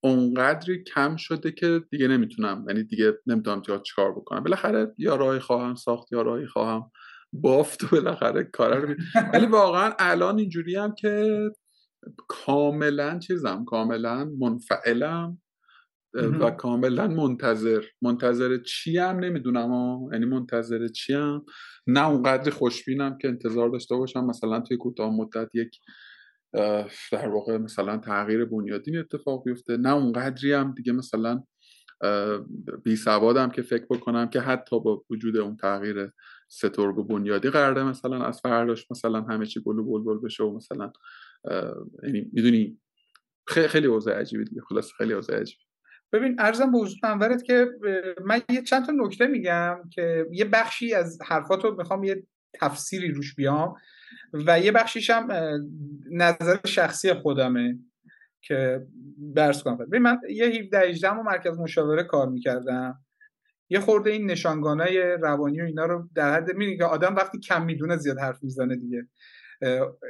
اونقدری 0.03 0.83
کم 0.83 1.15
شده 1.15 1.51
که 1.51 1.81
دیگه 1.91 2.07
نمی‌تونم 2.07 2.65
یعنی 2.67 2.83
دیگه 2.83 3.13
نمی‌تونم 3.27 3.61
چیکار 3.61 4.11
بکنم. 4.11 4.43
بالاخره 4.43 4.93
یا 4.97 5.15
راهی 5.15 5.39
خواهم 5.39 5.75
ساخت 5.75 6.11
یا 6.11 6.21
راهی 6.21 6.47
خواهم 6.47 6.91
بافت 7.33 7.83
و 7.83 7.87
بالاخره 7.91 8.43
کار 8.43 8.75
رو 8.75 8.95
ولی 9.33 9.45
واقعا 9.45 9.93
الان 9.99 10.39
اینجوری 10.39 10.75
هم 10.75 10.95
که 10.95 11.39
کاملا 12.27 13.19
چیزم 13.19 13.65
کاملا 13.65 14.25
منفعلم. 14.39 15.41
و 16.13 16.51
کاملا 16.51 17.07
منتظر. 17.07 17.83
منتظر 18.01 18.57
چی 18.57 18.97
هم 18.97 19.19
نمی‌دونم 19.19 19.71
یعنی 20.11 20.25
منتظر 20.25 20.87
چی 20.87 21.13
هم 21.13 21.45
نه 21.87 22.07
اونقدر 22.07 22.51
خوشبینم 22.51 23.17
که 23.17 23.27
انتظار 23.27 23.69
داشته 23.69 23.95
باشم. 23.95 24.25
مثلا 24.25 24.59
توی 24.59 24.77
کوتاه 24.77 25.15
مدت 25.15 25.49
یک 25.53 25.77
در 27.11 27.27
واقع 27.27 27.57
مثلا 27.57 27.97
تغییر 27.97 28.45
بنیادین 28.45 28.97
اتفاق 28.97 29.43
بیفته. 29.43 29.77
نه 29.77 29.93
اونقدری 29.93 30.53
هم 30.53 30.73
دیگه 30.77 30.93
مثلا 30.93 31.43
بی 32.83 32.95
سوادم 32.95 33.49
که 33.49 33.61
فکر 33.61 33.85
بکنم 33.89 34.29
که 34.29 34.39
حتی 34.39 34.79
با 34.79 35.05
وجود 35.09 35.37
اون 35.37 35.57
تغییر 35.57 36.11
سترگ 36.49 36.97
و 36.97 37.03
بنیادی 37.03 37.49
قراره 37.49 37.83
مثلا 37.83 38.25
از 38.25 38.41
فرداش 38.41 38.91
مثلا 38.91 39.21
همه 39.21 39.45
چی 39.45 39.61
گل 39.61 39.79
و 39.79 39.83
بلبل 39.83 40.25
بشه 40.25 40.43
و 40.43 40.55
مثلا 40.55 40.91
یعنی 42.03 42.29
می‌دونی 42.33 42.79
خیلی 43.47 43.67
خیلی 43.67 43.87
اوضاع 43.87 44.19
عجیبی 44.19 44.43
دیگه. 44.43 44.61
خلاص 44.61 44.91
خیلی 44.97 45.13
اوضاع 45.13 45.39
عجیبی. 45.39 45.70
ببین 46.13 46.35
ارزم 46.39 46.71
به 46.71 46.77
حضور 46.77 46.97
انورت 47.03 47.43
که 47.43 47.67
من 48.25 48.41
یه 48.49 48.61
چند 48.61 48.85
تا 48.85 48.93
نکته 48.95 49.27
میگم 49.27 49.77
که 49.91 50.25
یه 50.31 50.45
بخشی 50.45 50.93
از 50.93 51.19
حرفاتو 51.25 51.75
می‌خوام 51.75 52.03
یه 52.03 52.23
تفسیری 52.53 53.11
روش 53.11 53.35
بیام 53.35 53.75
و 54.33 54.59
یه 54.59 54.71
بخشیش 54.71 55.09
هم 55.09 55.27
نظر 56.11 56.57
شخصی 56.65 57.13
خودمه 57.13 57.79
که 58.41 58.87
درس 59.35 59.63
کنم. 59.63 59.77
ببین 59.77 60.01
من 60.01 60.17
یه 60.29 60.45
17 60.45 60.79
18 60.79 61.13
مرکز 61.13 61.57
مشاوره 61.57 62.03
کار 62.03 62.29
می‌کردم. 62.29 62.99
یه 63.69 63.79
خورده 63.79 64.09
این 64.09 64.31
نشانگانای 64.31 65.01
روانی 65.01 65.61
و 65.61 65.65
اینا 65.65 65.85
رو 65.85 66.09
در 66.15 66.33
حد 66.33 66.47
می‌بینی 66.47 66.77
که 66.77 66.85
آدم 66.85 67.15
وقتی 67.15 67.39
کم 67.39 67.65
می‌دونه 67.65 67.97
زیاد 67.97 68.19
حرف 68.19 68.43
می‌زنه 68.43 68.75
دیگه. 68.75 69.07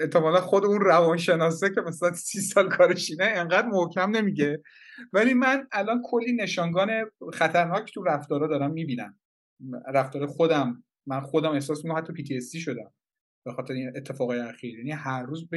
احتمالا 0.01 0.41
خود 0.41 0.65
اون 0.65 0.81
روانشناسه 0.81 1.69
که 1.69 1.81
مثلا 1.81 2.13
سی 2.13 2.41
سال 2.41 2.69
کارش 2.69 3.09
اینه 3.09 3.25
انقدر 3.25 3.67
محکم 3.67 4.09
نمیگه. 4.09 4.61
ولی 5.13 5.33
من 5.33 5.67
الان 5.71 6.01
کلی 6.05 6.33
نشانگان 6.33 6.89
خطرناک 7.33 7.93
تو 7.93 8.03
رفتارا 8.03 8.47
دارم 8.47 8.71
می‌بینم. 8.71 9.19
رفتار 9.93 10.25
خودم 10.27 10.83
من 11.07 11.21
خودم 11.21 11.51
احساس 11.51 11.85
می‌کنم 11.85 12.01
حتی 12.01 12.13
پی 12.13 12.41
شدم 12.41 12.91
به 13.45 13.51
خاطر 13.51 13.73
این 13.73 13.91
اتفاقای 13.95 14.39
اخیر. 14.39 14.77
یعنی 14.77 14.91
هر 14.91 15.23
روز 15.23 15.49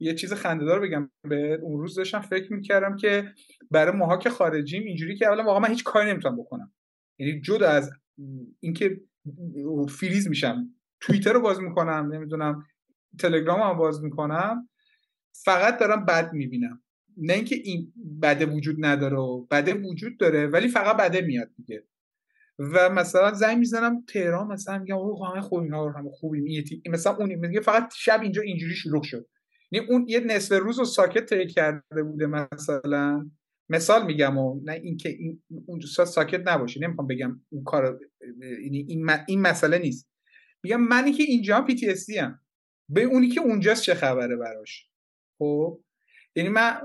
یه 0.00 0.14
چیز 0.14 0.32
خنده‌دار 0.32 0.80
بگم 0.80 1.10
به 1.28 1.58
اون 1.62 1.80
روز 1.80 1.94
داشتم 1.94 2.20
فکر 2.20 2.52
می‌کردم 2.52 2.96
که 2.96 3.32
برای 3.70 3.96
ماها 3.96 4.16
که 4.16 4.30
خارجیم 4.30 4.82
اینجوری 4.82 5.16
که 5.16 5.26
اولا 5.26 5.44
واقعا 5.44 5.60
من 5.60 5.68
هیچ 5.68 5.84
کاری 5.84 6.10
نمی‌تونم 6.10 6.36
بکنم. 6.36 6.72
یعنی 7.18 7.40
جدا 7.40 7.68
از 7.68 7.90
اینکه 8.60 9.00
فریز 9.88 10.28
میشم. 10.28 10.74
توییتر 11.00 11.32
رو 11.32 11.40
باز 11.40 11.60
می‌کنم 11.60 12.10
نمی‌دونم 12.12 12.66
تلگرام 13.18 13.60
هم 13.60 13.78
باز 13.78 14.04
می‌کنم 14.04 14.68
فقط 15.44 15.78
دارم 15.78 16.04
بد 16.04 16.32
می‌بینم. 16.32 16.82
نه 17.16 17.32
اینکه 17.32 17.56
این 17.56 17.92
بده 18.22 18.46
وجود 18.46 18.76
نداره 18.78 19.16
و 19.16 19.46
بده 19.50 19.74
وجود 19.74 20.18
داره 20.18 20.46
ولی 20.46 20.68
فقط 20.68 20.96
بده 20.96 21.20
میاد 21.20 21.50
دیگه. 21.56 21.84
و 22.58 22.90
مثلا 22.90 23.32
زنگ 23.32 23.58
می‌زنم 23.58 24.04
تهران 24.08 24.46
مثلا 24.46 24.78
میگم 24.78 24.96
اوه 24.96 25.30
همه 25.30 25.40
خوب 25.40 25.62
اینا 25.62 25.90
همه 25.90 26.10
خوبیم 26.10 26.44
این 26.44 26.64
مثلا 26.86 27.16
اون 27.16 27.34
میگه 27.34 27.60
فقط 27.60 27.92
شب 27.96 28.20
اینجا 28.22 28.42
اینجوری 28.42 28.74
شروع 28.74 29.02
شد. 29.02 29.28
یعنی 29.70 29.86
اون 29.86 30.06
یه 30.08 30.20
نصف 30.20 30.58
روز 30.58 30.78
رو 30.78 30.84
ساکت 30.84 31.34
طی 31.34 31.46
کرده 31.46 32.02
بوده 32.02 32.26
مثلا. 32.26 33.30
مثال 33.68 34.06
میگم 34.06 34.38
و 34.38 34.60
نه 34.64 34.72
اینکه 34.72 35.08
این 35.08 35.42
اون 35.66 35.80
ساکت 36.06 36.48
نباشه. 36.48 36.80
نمی‌خوام 36.80 37.06
بگم 37.06 37.40
اون 37.48 37.64
کار 37.64 38.00
یعنی 38.62 38.86
این 38.88 39.10
این 39.28 39.40
مسئله 39.40 39.78
نیست. 39.78 40.10
میگم 40.62 40.80
منی 40.80 41.12
که 41.12 41.22
اینجا 41.22 41.62
پی 41.62 41.74
تی 41.74 42.18
ام. 42.18 42.40
به 42.88 43.02
اونی 43.02 43.28
که 43.28 43.40
اونجاست 43.40 43.82
چه 43.82 43.94
خبره 43.94 44.36
براش. 44.36 44.88
خب؟ 45.38 45.80
یعنی 46.36 46.48
من 46.48 46.80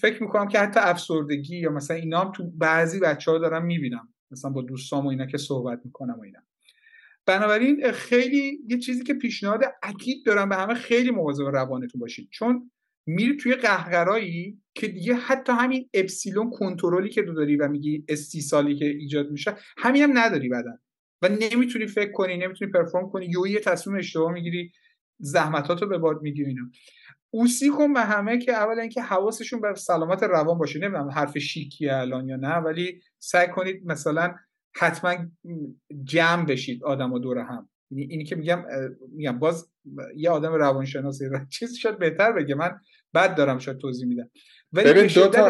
فکر 0.00 0.22
می‌کنم 0.22 0.48
که 0.48 0.58
حتی 0.58 0.80
افسردگی 0.80 1.56
یا 1.56 1.70
مثلا 1.70 1.96
اینا 1.96 2.20
هم 2.20 2.32
تو 2.32 2.50
بعضی 2.50 3.00
بچه 3.00 3.30
ها 3.30 3.38
دارم 3.38 3.64
می‌بینم. 3.64 4.14
مثلا 4.30 4.50
با 4.50 4.62
دوستام 4.62 5.06
و 5.06 5.08
اینا 5.08 5.26
که 5.26 5.38
صحبت 5.38 5.80
می‌کنم 5.84 6.14
و 6.18 6.22
اینا. 6.22 6.40
بنابراین 7.26 7.92
خیلی 7.92 8.60
یه 8.68 8.78
چیزی 8.78 9.04
که 9.04 9.14
پیشنهاد 9.14 9.60
اکید 9.82 10.26
دارم 10.26 10.48
به 10.48 10.56
همه 10.56 10.74
خیلی 10.74 11.10
مواظب 11.10 11.44
روانتون 11.44 12.00
باشید 12.00 12.28
چون 12.30 12.70
میری 13.06 13.36
توی 13.36 13.54
قهقرایی 13.54 14.62
که 14.74 14.88
دیگه 14.88 15.14
حتی 15.14 15.52
همین 15.52 15.88
اپسیلون 15.94 16.50
کنترلی 16.50 17.08
که 17.08 17.22
تو 17.22 17.32
داری 17.32 17.56
و 17.56 17.68
میگی 17.68 18.04
استیصالی 18.08 18.76
که 18.76 18.84
ایجاد 18.84 19.30
میشه 19.30 19.56
همین 19.76 20.02
هم 20.02 20.18
نداری 20.18 20.48
بدن. 20.48 20.78
و 21.22 21.28
نمی‌تونی 21.28 21.86
فکر 21.86 22.12
کنی 22.12 22.36
نمی‌تونی 22.38 22.70
پرفورم 22.70 23.10
کنی. 23.10 23.26
یا 23.26 23.52
یه 23.52 23.60
تصمیم 23.60 23.96
اشتباه 23.96 24.32
می‌گیری 24.32 24.72
زحمتاتو 25.18 25.86
به 25.88 25.98
باد 25.98 26.22
می‌گیری 26.22 26.48
اینا. 26.48 26.70
اوسی 27.30 27.70
کن 27.70 27.92
به 27.92 28.00
همه 28.00 28.38
که 28.38 28.52
اولا 28.52 28.82
اینکه 28.82 29.02
حواسشون 29.02 29.60
به 29.60 29.74
سلامت 29.74 30.22
روان 30.22 30.58
باشه. 30.58 30.78
نمی‌دونم 30.78 31.10
حرف 31.10 31.38
شیکیه 31.38 31.96
الان 31.96 32.28
یا 32.28 32.36
نه 32.36 32.56
ولی 32.56 33.00
سعی 33.18 33.48
کنید 33.48 33.82
مثلا 33.84 34.34
حتما 34.76 35.14
جمع 36.04 36.46
بشید 36.46 36.84
آدم 36.84 37.12
و 37.12 37.18
دور 37.18 37.38
هم. 37.38 37.68
یعنی 37.90 38.06
اینی 38.10 38.24
که 38.24 38.36
میگم 38.36 38.64
میگم 39.16 39.38
باز 39.38 39.70
یه 40.16 40.30
آدم 40.30 40.52
روانشناسی 40.52 41.24
چیز 41.58 41.76
شاید 41.76 41.98
بهتر 41.98 42.32
بگه. 42.32 42.54
من 42.54 42.80
بد 43.14 43.34
دارم 43.34 43.58
شاید 43.58 43.78
توضیح 43.78 44.08
میدم. 44.08 44.30
ولی 44.72 44.92
دو 45.08 45.28
تا 45.28 45.48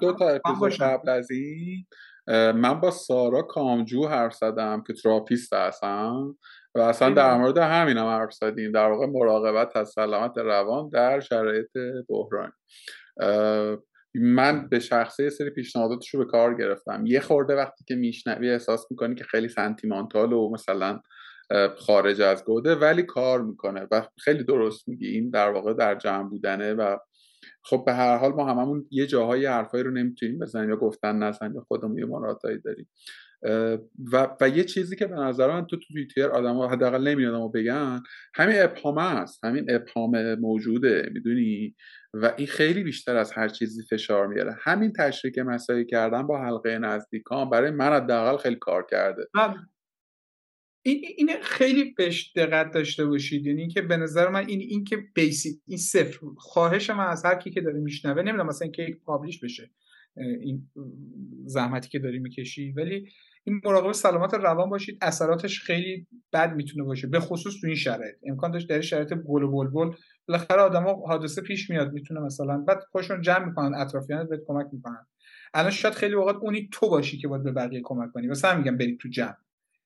دو 0.00 0.12
تا 0.12 0.28
اپیزود 0.28 0.72
قبل 0.72 1.08
از 1.08 1.30
این. 1.30 1.86
من 2.28 2.80
با 2.80 2.90
سارا 2.90 3.42
کامجو 3.42 4.06
حرف 4.06 4.34
زدم 4.34 4.82
که 4.86 4.92
تراپیست 4.92 5.52
هستم 5.52 6.36
و 6.74 6.80
اصلا 6.80 7.14
در 7.14 7.36
مورد 7.36 7.58
همین 7.58 7.96
هم 7.96 8.06
حرف 8.06 8.32
زدیم. 8.32 8.72
در 8.72 8.90
واقع 8.90 9.06
مراقبت 9.06 9.76
از 9.76 9.88
سلامت 9.88 10.38
روان 10.38 10.88
در 10.88 11.20
شرایط 11.20 11.70
بحران. 12.08 12.52
من 14.14 14.68
به 14.68 14.78
شخصه 14.78 15.30
سری 15.30 15.50
پیشنهاداتش 15.50 16.14
رو 16.14 16.24
به 16.24 16.30
کار 16.30 16.54
گرفتم. 16.54 17.04
یه 17.06 17.20
خورده 17.20 17.56
وقتی 17.56 17.84
که 17.88 17.94
میشنوی 17.94 18.50
احساس 18.50 18.86
می‌کنی 18.90 19.14
که 19.14 19.24
خیلی 19.24 19.48
سنتیمانتال 19.48 20.32
و 20.32 20.50
مثلا 20.50 21.00
خارج 21.76 22.20
از 22.20 22.44
گوده 22.44 22.74
ولی 22.74 23.02
کار 23.02 23.42
می‌کنه 23.42 23.86
و 23.90 24.02
خیلی 24.18 24.44
درست 24.44 24.88
میگی. 24.88 25.06
این 25.06 25.30
در 25.30 25.50
واقع 25.50 25.74
در 25.74 25.94
جمع 25.94 26.28
بودنه 26.28 26.74
و 26.74 26.96
خب 27.64 27.82
به 27.86 27.92
هر 27.92 28.16
حال 28.16 28.32
ما 28.32 28.50
هممون 28.50 28.86
یه 28.90 29.06
جاهای 29.06 29.46
حرفایی 29.46 29.84
رو 29.84 29.90
نمی‌تونیم 29.90 30.38
بزنیم 30.38 30.70
یا 30.70 30.76
گفتن 30.76 31.16
نزن 31.16 31.54
یا 31.54 31.60
خودمون 31.60 31.98
یه 31.98 32.06
مراتایی 32.06 32.58
داریم. 32.58 32.88
و, 34.12 34.36
و 34.40 34.48
یه 34.48 34.64
چیزی 34.64 34.96
که 34.96 35.06
به 35.06 35.14
نظر 35.14 35.48
من 35.48 35.66
تو 35.66 35.76
تو 35.76 35.82
توییتر 35.92 36.30
آدم 36.30 36.58
حداقل 36.60 37.08
نمیاد 37.08 37.34
و 37.34 37.48
بگن 37.48 38.02
همین 38.34 38.62
ابهام 38.62 38.98
است. 38.98 39.44
همین 39.44 39.66
ابهام 39.68 40.34
موجوده 40.34 41.10
می‌دونی؟ 41.14 41.74
و 42.14 42.32
این 42.36 42.46
خیلی 42.46 42.82
بیشتر 42.82 43.16
از 43.16 43.32
هر 43.32 43.48
چیزی 43.48 43.82
فشار 43.90 44.26
میاره. 44.26 44.56
همین 44.60 44.92
تشریک 44.92 45.38
مسایی 45.38 45.84
کردن 45.86 46.26
با 46.26 46.42
حلقه 46.42 46.78
نزدیکان 46.78 47.50
برای 47.50 47.70
من 47.70 47.92
حداقل 47.92 48.36
خیلی 48.36 48.56
کار 48.56 48.86
کرده. 48.90 49.22
این 50.82 51.04
این 51.16 51.30
خیلی 51.42 51.94
بهش 51.96 52.32
دقت 52.36 52.70
داشته 52.74 53.06
باشید. 53.06 53.46
یعنی 53.46 53.68
که 53.68 53.82
به 53.82 53.96
نظر 53.96 54.28
من 54.28 54.48
این 54.48 54.60
این 54.60 54.84
که 54.84 54.96
بیسیک 55.14 55.60
این 55.66 55.78
صفر. 55.78 56.18
خواهش 56.36 56.90
من 56.90 57.06
از 57.06 57.24
هر 57.24 57.34
کی 57.34 57.50
که 57.50 57.60
داره 57.60 57.80
میشنوه 57.80 58.22
نمی‌دونم 58.22 58.46
مثلا 58.46 58.64
اینکه 58.64 58.82
یک 58.82 58.96
پابلیش 59.04 59.40
بشه 59.40 59.70
این 60.16 60.70
زحمتی 61.44 61.88
که 61.88 61.98
داری 61.98 62.18
می‌کشی. 62.18 62.72
ولی 62.72 63.08
این 63.44 63.60
مراقب 63.64 63.92
سلامت 63.92 64.34
روان 64.34 64.70
باشید. 64.70 64.98
اثراتش 65.02 65.60
خیلی 65.60 66.06
بد 66.32 66.54
می‌تونه 66.54 66.84
باشه. 66.84 67.06
به 67.06 67.20
خصوص 67.20 67.54
تو 67.60 67.66
این 67.66 67.76
شرایط. 67.76 68.14
امکان 68.26 68.50
داشت 68.50 68.68
در 68.68 68.80
شرایط 68.80 69.14
گل 69.14 69.42
و 69.42 69.50
بلبل 69.50 69.96
بالاخره 70.28 70.60
آدما 70.60 70.92
حادثه 70.92 71.42
پیش 71.42 71.70
میاد. 71.70 71.92
می‌تونه 71.92 72.20
مثلا 72.20 72.58
بعد 72.58 72.78
خودشون 72.92 73.22
جمع 73.22 73.44
می‌کنن 73.44 73.74
اطرافیان 73.74 74.28
بهت 74.28 74.40
کمک 74.46 74.66
می‌کنن. 74.72 75.06
الان 75.54 75.70
شاید 75.70 75.94
خیلی 75.94 76.14
وقت 76.14 76.36
اونی 76.36 76.68
تو 76.72 76.88
باشی 76.88 77.18
که 77.18 77.28
باید 77.28 77.42
به 77.42 77.52
بقیه 77.52 77.80
کمک 77.84 78.12
کنی. 78.12 78.28
واسه 78.28 78.58
میگم 78.58 78.76
برید 78.76 78.98
تو 78.98 79.08
جمع. 79.08 79.34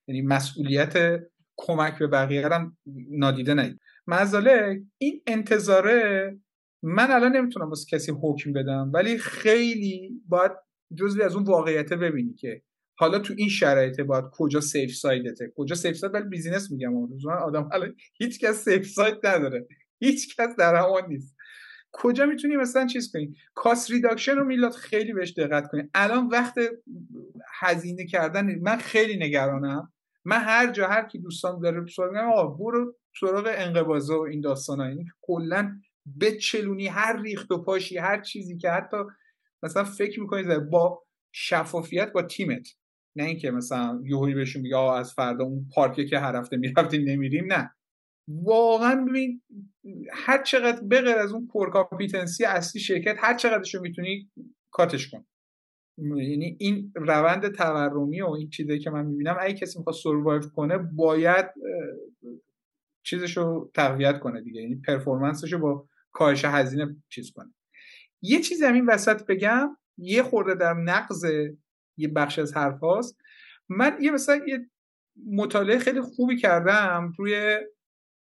یعنی 0.09 0.23
مسئولیت 0.23 1.21
کمک 1.57 1.99
به 1.99 2.07
بقیه 2.07 2.49
هم 2.49 2.77
نادیده 3.11 3.55
نگیر 3.55 3.79
مزاله 4.07 4.83
این 4.99 5.23
انتظاره 5.27 6.39
من 6.83 7.11
الان 7.11 7.37
نمی‌تونم 7.37 7.69
واسه 7.69 7.97
کسی 7.97 8.13
حکم 8.23 8.53
بدم 8.53 8.91
ولی 8.95 9.19
خیلی 9.19 10.11
باید 10.29 10.53
جزوی 10.99 11.23
از 11.23 11.35
اون 11.35 11.45
واقعیت 11.45 11.93
ببینی 11.93 12.35
که 12.35 12.63
حالا 12.99 13.19
تو 13.19 13.35
این 13.37 13.49
شرایط 13.49 14.01
باید 14.01 14.25
کجا 14.33 14.61
safe 14.61 14.95
side 14.95 15.34
ته 15.34 15.53
کجا 15.57 15.75
safe 15.75 15.97
side 15.97 16.15
ولی 16.15 16.29
business 16.29 16.71
میگم 16.71 16.97
آدم 17.29 17.69
الان 17.73 17.95
هیچ 18.19 18.41
کس 18.41 18.65
safe 18.65 18.87
side 18.87 19.27
نداره. 19.27 19.67
هیچ 20.01 20.37
کس 20.37 20.57
در 20.59 20.75
امان 20.75 21.03
نیست. 21.09 21.34
کجا 21.97 22.27
می‌تونی 22.27 22.57
مثلا 22.57 22.87
چیز 22.87 23.13
کنی 23.13 23.37
cost 23.55 23.91
reduction 23.91 24.37
رو 24.37 24.45
میلاد 24.45 24.73
خیلی 24.73 25.13
بهش 25.13 25.33
دقت 25.33 25.69
کنی 25.69 25.83
الان 25.95 26.27
وقت 26.27 26.55
هزینه 27.61 28.07
کردن 28.07 28.59
من 28.63 28.77
خیلی 28.77 29.17
نگرانم. 29.17 29.93
من 30.25 30.39
هر 30.39 30.73
جا 30.73 30.89
هر 30.89 31.05
کی 31.09 31.19
دوستان 31.19 31.61
داره 31.61 31.87
سوال 31.87 32.11
میگم 32.11 32.29
آقا 32.29 32.47
برو 32.47 32.95
سراغ 33.21 33.51
انقباضا 33.57 34.19
و 34.19 34.27
این 34.27 34.41
داستانا 34.41 34.89
یعنی 34.89 35.07
کلا 35.23 35.81
بچلونی 36.21 36.87
هر 36.87 37.23
ریخت 37.23 37.51
و 37.51 37.63
پاشی 37.63 37.99
هر 37.99 38.21
چیزی 38.21 38.57
که 38.59 38.71
حتی 38.71 38.97
مثلا 39.63 39.85
فکر 39.85 40.21
می‌کنی 40.21 40.59
با 40.71 41.03
شفافیت 41.33 42.13
با 42.13 42.23
تیمت. 42.23 42.69
نه 43.17 43.25
اینکه 43.25 43.51
مثلا 43.51 44.01
یوهی 44.05 44.35
بهشون 44.35 44.63
میگه 44.63 44.79
از 44.79 45.13
فردا 45.13 45.45
اون 45.45 45.67
پارکی 45.75 46.07
که 46.07 46.19
هر 46.19 46.37
هفته 46.37 46.57
می‌رفتیم 46.57 47.09
نمیریم. 47.09 47.53
نه. 47.53 47.71
واقعا 48.29 49.05
ببین 49.09 49.43
هر 50.13 50.43
چقدر 50.43 50.83
بغیر 50.91 51.17
از 51.17 51.33
اون 51.33 51.47
کور 51.47 51.71
اصلی 52.47 52.81
شرکت 52.81 53.17
هر 53.19 53.35
چقدرشو 53.35 53.81
می‌تونی 53.81 54.31
کاتش 54.71 55.11
کن. 55.11 55.27
یعنی 55.99 56.57
این 56.61 56.93
روند 56.95 57.55
تورمی 57.55 58.21
و 58.21 58.31
این 58.31 58.49
چیزایی 58.49 58.79
که 58.79 58.91
من 58.91 59.07
می‌بینم 59.07 59.37
اگه 59.41 59.55
کسی 59.55 59.79
می‌خواد 59.79 59.97
سروایو 60.03 60.43
کنه 60.43 60.79
باید 60.79 61.47
چیزشو 63.07 63.71
تقویت 63.75 64.21
کنه 64.21 64.43
دیگه. 64.43 64.63
یعنی 64.63 64.75
پرفورمنسشو 64.87 65.59
با 65.59 65.89
کاهش 66.13 66.45
هزینه 66.45 66.97
چیز 67.09 67.33
کنه. 67.33 67.55
یه 68.23 68.41
چیز 68.41 68.63
همین 68.63 68.87
وسط 68.87 69.27
بگم 69.27 69.77
یه 69.99 70.23
خورده 70.23 70.55
در 70.55 70.75
نقض 70.75 71.25
یه 71.99 72.09
بخش 72.09 72.39
از 72.39 72.57
حرف 72.57 72.81
هاست. 72.81 73.19
من 73.69 73.97
یه 74.01 74.11
مثلا 74.11 74.41
یه 74.47 74.71
مطالعه 75.27 75.79
خیلی 75.79 76.01
خوبی 76.01 76.37
کردم 76.37 77.13
روی 77.19 77.59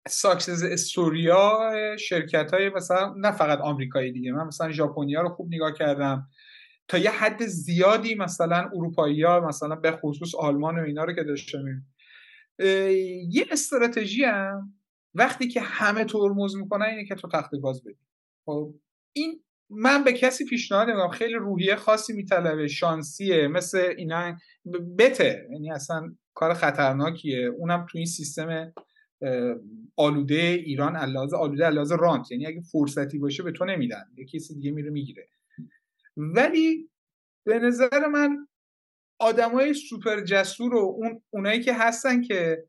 ساکسز 0.08 0.62
استوریا 0.62 1.72
شرکت 1.98 2.54
های 2.54 2.68
مثلا 2.68 3.14
نه 3.16 3.30
فقط 3.30 3.58
آمریکایی 3.58 4.12
دیگه 4.12 4.32
من 4.32 4.46
مثلا 4.46 4.72
ژاپنیا 4.72 5.22
رو 5.22 5.28
خوب 5.28 5.54
نگاه 5.54 5.72
کردم. 5.72 6.28
تا 6.88 6.98
یه 6.98 7.10
حد 7.10 7.46
زیادی 7.46 8.14
مثلا 8.14 8.70
اروپایی 8.74 9.22
ها 9.22 9.40
مثلا 9.40 9.76
به 9.76 9.92
خصوص 9.92 10.34
آلمان 10.34 10.78
و 10.78 10.82
اینا 10.82 11.04
رو 11.04 11.12
که 11.12 11.22
داشتم 11.22 11.64
یه 13.28 13.46
استراتژی 13.50 14.24
هم 14.24 14.74
وقتی 15.14 15.48
که 15.48 15.60
همه 15.60 16.04
ترمز 16.04 16.56
می‌کنن 16.56 16.86
اینه 16.86 17.04
که 17.04 17.14
تو 17.14 17.28
تخت 17.28 17.50
گاز 17.62 17.84
بدی. 17.84 17.98
خب 18.46 18.74
این 19.12 19.40
من 19.70 20.04
به 20.04 20.12
کسی 20.12 20.44
پیشنهاد 20.44 20.88
نمیدم 20.88 21.08
خیلی 21.08 21.34
روحیه 21.34 21.76
خاصی 21.76 22.12
میطلبه 22.12 22.68
شانسیه 22.68 23.48
مثل 23.48 23.78
اینا. 23.96 24.36
بته. 24.98 25.48
یعنی 25.52 25.70
اصلا 25.70 26.14
کار 26.34 26.54
خطرناکیه. 26.54 27.46
اونم 27.46 27.86
تو 27.90 27.98
این 27.98 28.06
سیستم 28.06 28.72
آلوده 29.96 30.34
ایران 30.34 30.96
علاوه 30.96 31.38
آلوده 31.38 31.64
علاوه 31.64 31.96
رانت. 31.96 32.30
یعنی 32.30 32.46
اگه 32.46 32.60
فرصتی 32.60 33.18
باشه 33.18 33.42
به 33.42 33.52
تو 33.52 33.64
نمیدن. 33.64 34.04
یه 34.16 34.24
کسی 34.24 34.54
دیگه 34.54 34.70
میره 34.70 34.90
می‌گیره. 34.90 35.28
ولی 36.16 36.90
به 37.46 37.58
نظر 37.58 38.06
من 38.06 38.46
آدمای 39.18 39.74
سوپر 39.74 40.20
جسور 40.20 40.74
و 40.74 40.78
اون 40.78 41.22
اونایی 41.30 41.60
که 41.60 41.74
هستن 41.74 42.22
که 42.22 42.64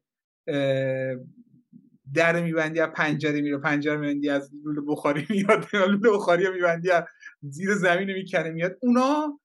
در 2.13 2.43
میبندی 2.43 2.79
از 2.79 2.89
پنجره 2.89 3.41
میره 3.41 3.57
پنجره 3.57 3.97
میبندی 3.97 4.29
از 4.29 4.51
لوله 4.63 4.81
بخاری 4.87 5.25
میاد 5.29 5.67
لوله 5.73 6.09
بخاری 6.09 6.49
میبندی 6.49 6.91
از 6.91 7.03
زیر 7.41 7.75
زمین 7.75 8.13
می‌کنه 8.13 8.49
میاد. 8.49 8.77
اونا 8.81 9.39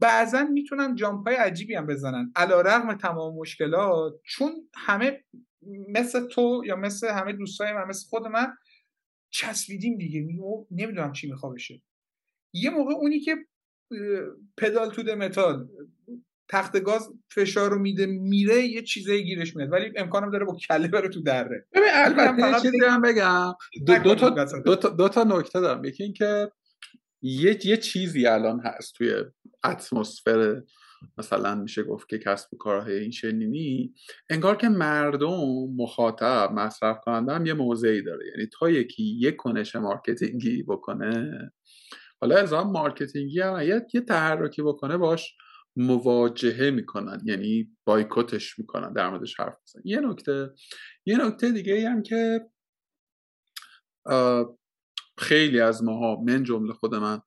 بعضا 0.00 0.44
می‌تونن 0.44 0.94
جامپای 0.94 1.34
عجیبی 1.34 1.74
هم 1.74 1.86
بزنن. 1.86 2.32
علا 2.36 2.60
رغم 2.60 2.94
تمام 2.94 3.36
مشکلات 3.36 4.12
چون 4.24 4.52
همه 4.74 5.24
مثل 5.88 6.28
تو 6.28 6.62
یا 6.66 6.76
مثل 6.76 7.08
همه 7.08 7.32
دوستای 7.32 7.72
من 7.72 7.84
مثل 7.88 8.08
خود 8.08 8.26
من 8.26 8.56
چسبیدیم 9.30 9.98
دیگه. 9.98 10.20
نمی‌دونم 10.70 11.12
چی 11.12 11.30
میخوا 11.30 11.50
بشه. 11.50 11.82
یه 12.54 12.70
موقع 12.70 12.94
اونی 12.94 13.20
که 13.20 13.36
پدال 14.56 14.90
تو 14.90 15.02
متال 15.02 15.68
تخت 16.48 16.80
گاز 16.80 17.08
فشار 17.30 17.70
رو 17.70 17.78
میده 17.78 18.06
میره 18.06 18.62
یه 18.62 18.82
چیزایی 18.82 19.24
گیرش 19.24 19.56
میاد. 19.56 19.72
ولی 19.72 19.92
امکانم 19.96 20.30
داره 20.30 20.44
با 20.44 20.56
کله 20.68 20.88
بره 20.88 21.08
تو 21.08 21.22
دره. 21.22 21.66
ببین 21.72 21.88
البته 21.92 22.60
چیزی 22.62 22.78
هم 22.84 23.02
بگم. 23.02 23.54
دو, 23.86 23.98
دو, 23.98 24.14
تا, 24.14 24.30
دو, 24.64 24.76
تا, 24.76 24.88
دو 24.88 25.08
تا 25.08 25.24
نکته 25.24 25.60
دارم. 25.60 25.84
یکی 25.84 26.02
اینکه 26.04 26.52
یه 27.22 27.66
یه 27.66 27.76
چیزی 27.76 28.26
الان 28.26 28.60
هست 28.60 28.94
توی 28.94 29.14
اتمسفر 29.64 30.62
مثلا 31.18 31.54
میشه 31.54 31.82
گفت 31.82 32.08
که 32.08 32.18
کسب 32.18 32.54
و 32.54 32.56
کارهای 32.56 32.98
این 32.98 33.10
چنینی 33.10 33.94
انگار 34.30 34.56
که 34.56 34.68
مردم 34.68 35.36
مخاطب 35.76 36.52
مصرف 36.52 36.98
کننده 37.04 37.32
هم 37.32 37.46
یه 37.46 37.54
موضعی 37.54 38.02
داره. 38.02 38.26
یعنی 38.26 38.48
تا 38.58 38.70
یکی 38.70 39.02
یه 39.02 39.32
کنش 39.32 39.76
marketing 39.76 40.53
ی 40.53 40.62
بکنه 40.62 41.32
حالا 42.20 42.36
از 42.36 42.52
marketing 42.52 43.31
ی 43.31 43.40
هم 43.40 43.60
یه 43.94 44.00
تحرکی 44.00 44.62
بکنه 44.62 44.96
باش 44.96 45.36
مواجهه 45.76 46.70
می‌کنن. 46.70 47.20
یعنی 47.24 47.76
بایکوتش 47.84 48.58
می‌کنن 48.58 48.92
در 48.92 49.10
موردش 49.10 49.40
حرف 49.40 49.54
بزن 49.62 49.80
یه 49.84 50.00
نکته 50.00 50.50
یه 51.06 51.26
نکته 51.26 51.52
دیگه 51.52 51.90
هم 51.90 52.02
که 52.02 52.40
خیلی 55.18 55.60
از 55.60 55.84
ماها 55.84 56.22
من 56.26 56.42
جمله 56.42 56.72
خود 56.72 56.94
من 56.94 57.20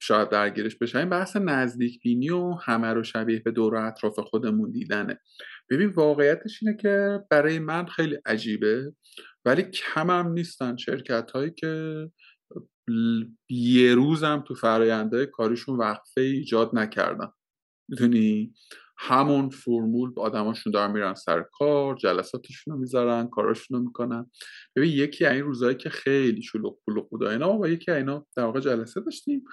شاید 0.00 0.28
درگیرش 0.28 0.76
بشه. 0.76 0.98
این 0.98 1.08
بحث 1.08 1.36
نزدیک 1.36 2.00
بینی 2.02 2.30
و 2.30 2.52
همه 2.52 2.92
رو 2.92 3.02
شبیه 3.02 3.38
به 3.38 3.50
دور 3.50 3.74
و 3.74 3.86
اطراف 3.86 4.18
خودمون 4.18 4.70
دیدنه. 4.70 5.20
ببین 5.70 5.88
واقعیتش 5.88 6.62
اینه 6.62 6.76
که 6.76 7.20
برای 7.30 7.58
من 7.58 7.86
خیلی 7.86 8.18
عجیبه 8.26 8.92
ولی 9.44 9.62
کم 9.62 10.10
هم 10.10 10.28
نیستن 10.28 10.76
شرکت 10.76 11.30
هایی 11.30 11.50
که 11.50 12.06
یه 13.50 13.94
روزم 13.94 14.44
تو 14.48 14.54
فراینده 14.54 15.26
کاریشون 15.26 15.76
وقفه 15.76 16.20
ایجاد 16.20 16.70
نکردن. 16.72 17.28
می‌دونی؟ 17.88 18.54
همون 18.98 19.48
فرمول 19.48 20.12
آدماشون 20.16 20.72
دارن 20.72 20.92
میرن 20.92 21.14
سر 21.14 21.44
کار 21.52 21.96
جلساتشون 21.96 22.74
رو 22.74 22.80
می‌ذارن 22.80 23.28
کاراشون 23.28 23.78
رو 23.78 23.84
می‌کنن. 23.84 24.30
ببین 24.76 24.92
یکی 24.92 25.26
این 25.26 25.44
روزایی 25.44 25.76
که 25.76 25.90
خیلی 25.90 26.42
شلوغ 26.42 26.78
پلوغ 26.86 27.10
بود 27.10 27.22
اینا 27.22 27.58
و 27.58 27.66
یکی 27.66 27.90
اینا 27.90 28.26
در 28.36 28.44
واقع 28.44 28.60
جلسه 28.60 29.00
داشتیم. 29.00 29.44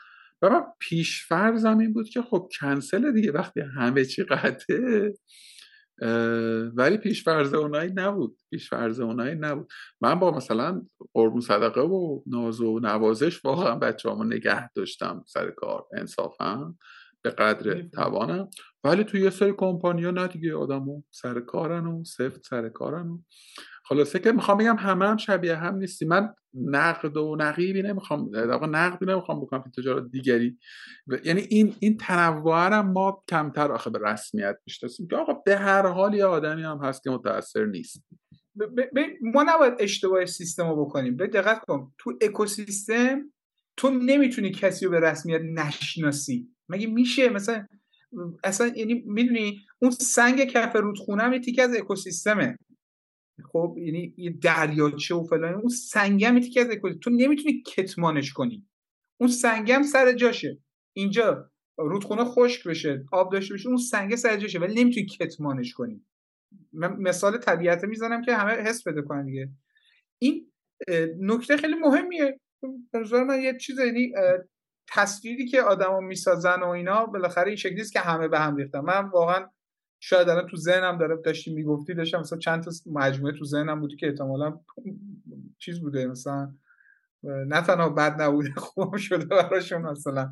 و 0.44 0.50
من 0.50 0.64
پیش 0.80 1.26
فرضم 1.26 1.78
این 1.78 1.94
بود 1.94 2.10
که 2.10 2.22
خب 2.22 2.50
کنسل 2.60 3.12
دیگه 3.12 3.32
وقتی 3.32 3.62
همه 3.62 4.06
چی 4.06 4.24
قطعه 4.24 5.14
ولی 6.76 6.98
پیش 6.98 7.24
فرض 7.24 7.54
اونایی 7.54 7.92
نبود. 7.96 8.38
پیش 8.50 8.70
فرض 8.70 9.00
اونایی 9.00 9.36
نبود. 9.36 9.72
من 10.02 10.20
با 10.20 10.32
مثلا 10.32 10.82
قربون 11.14 11.42
صدقه 11.42 11.82
و 11.82 12.22
ناز 12.28 12.62
و 12.62 12.80
نوازش 12.80 13.46
واقعا 13.46 13.76
بچه 13.76 14.10
نگه 14.24 14.70
داشتم 14.74 15.24
سر 15.28 15.52
کار 15.52 15.86
انصافا 15.98 16.76
به 17.22 17.30
قدر 17.30 17.82
توانم. 17.82 18.50
ولی 18.84 19.04
توی 19.04 19.22
یه 19.22 19.30
سری 19.30 19.54
کمپانیا 19.58 20.12
نه 20.12 20.28
دیگه 20.28 20.56
آدمو 20.56 21.02
سر 21.12 21.40
کارن 21.40 21.86
و 21.86 22.04
سفت 22.04 22.46
سر 22.46 22.70
کارن 22.70 23.08
و 23.08 23.20
خلاصه 23.86 24.20
که 24.20 24.32
می‌خوام 24.32 24.58
بگم 24.58 24.76
همه 24.76 25.08
هم 25.08 25.18
شبیه 25.18 25.56
هم 25.56 25.76
نیستی. 25.76 26.06
من 26.06 26.34
نقد 26.54 27.18
و 27.18 27.36
نقیبی 27.40 27.82
نمی‌خوام 27.82 28.32
در 28.32 28.66
نقدی 28.66 29.06
نمی‌خوام 29.06 29.42
بکنم 29.42 29.64
که 29.64 29.82
تجارت 29.82 30.12
دیگری. 30.12 30.58
یعنی 31.24 31.42
این 31.42 31.76
این 31.80 31.98
تنوع 31.98 32.80
ما 32.82 33.24
کمتر 33.30 33.72
آخه 33.72 33.90
به 33.90 34.00
رسمیت 34.02 34.56
می‌شناسیم 34.66 35.08
که 35.08 35.16
آقا 35.16 35.34
به 35.34 35.58
هر 35.58 35.88
حال 35.88 36.14
یه 36.14 36.26
آدمی 36.26 36.64
هم 36.64 36.78
هست 36.84 37.04
که 37.04 37.10
متاثر 37.10 37.66
نیست. 37.66 38.06
ما 39.22 39.46
نباید 39.48 39.74
اشتباه 39.80 40.26
سیستم 40.26 40.70
رو 40.70 40.86
بکنیم. 40.86 41.18
به 41.18 41.28
دقت 41.28 41.66
کن. 41.66 41.92
تو 41.98 42.14
اکوسیستم 42.22 43.22
تو 43.78 43.90
نمی‌تونی 43.90 44.52
کسی 44.52 44.86
رو 44.86 44.92
به 44.92 45.00
رسمیت 45.00 45.42
نشناسی. 45.42 46.48
مگه 46.70 46.88
میشه؟ 46.88 47.30
مثلا 47.30 47.68
اصلا 48.44 48.68
یعنی 48.68 49.04
می‌دونی 49.06 49.60
اون 49.80 49.92
سنگ 49.92 50.44
کف 50.44 50.76
رودخونه 50.76 51.24
هم 51.24 51.34
یه 51.34 51.64
از 51.64 51.76
اکوسیستمه. 51.76 52.58
خب 53.52 53.76
یعنی 53.78 54.14
یه 54.18 54.32
دریاچه 54.32 55.16
و 55.16 55.24
فلان 55.24 55.54
اون 55.54 55.70
سنگم 55.70 56.40
تیکه 56.40 56.62
از 56.62 56.70
اکوسیستم 56.70 57.00
تو 57.00 57.10
نمی‌تونی 57.10 57.64
کتمانش 57.68 58.34
کنی. 58.34 58.68
اون 59.20 59.30
سنگم 59.30 59.84
سر 59.84 60.12
جاشه. 60.12 60.60
اینجا 60.94 61.52
رودخونه 61.78 62.24
خشک 62.24 62.68
بشه 62.68 63.06
آب 63.12 63.32
داشته 63.32 63.54
باشه 63.54 63.68
اون 63.68 63.78
سنگ 63.78 64.16
سر 64.16 64.38
جاشه 64.38 64.60
ولی 64.60 64.84
نمی‌تونی 64.84 65.06
کتمانش 65.06 65.74
کنی. 65.74 66.06
من 66.74 66.96
مثال 67.00 67.38
طبیعت 67.38 67.84
می‌زنم 67.84 68.22
که 68.22 68.36
همه 68.36 68.52
حس 68.52 68.88
بده 68.88 69.02
کنن 69.02 69.26
دیگه. 69.26 69.50
این 70.20 70.52
نکته 71.20 71.58
خیلی 71.58 71.76
مهمیه. 71.76 72.40
به 72.92 73.24
من 73.24 73.42
یه 73.42 73.58
چیز 73.58 73.80
یعنی 73.80 74.14
تصویری 74.90 75.48
که 75.48 75.62
آدما 75.62 76.00
می‌سازن 76.00 76.60
و 76.60 76.68
اینا 76.68 77.06
بالاخره 77.06 77.48
این 77.48 77.56
شکلی 77.56 77.84
که 77.94 78.00
همه 78.00 78.28
به 78.28 78.40
هم 78.40 78.56
ریختن. 78.56 78.80
من 78.80 79.10
واقعا 79.10 79.50
شاید 80.06 80.30
الان 80.30 80.48
تو 80.48 80.58
ذهنم 80.58 80.98
داره 80.98 81.18
داشتی 81.26 81.54
می‌گفتی 81.54 81.94
داشتم 81.94 82.20
مثلا 82.20 82.40
چند 82.40 82.64
تا 82.64 82.72
مجموعه 82.86 83.34
تو 83.34 83.46
ذهنم 83.46 83.80
بودی 83.80 83.96
که 83.96 84.08
احتمالا 84.08 84.60
چیز 85.60 85.82
بوده 85.82 86.08
مثلا 86.08 86.54
نه 87.24 87.62
تنها 87.62 87.90
بد 87.90 88.22
نبوده 88.22 88.54
خوب 88.66 88.98
شده 88.98 89.26
براشون 89.26 89.82
مثلا. 89.82 90.32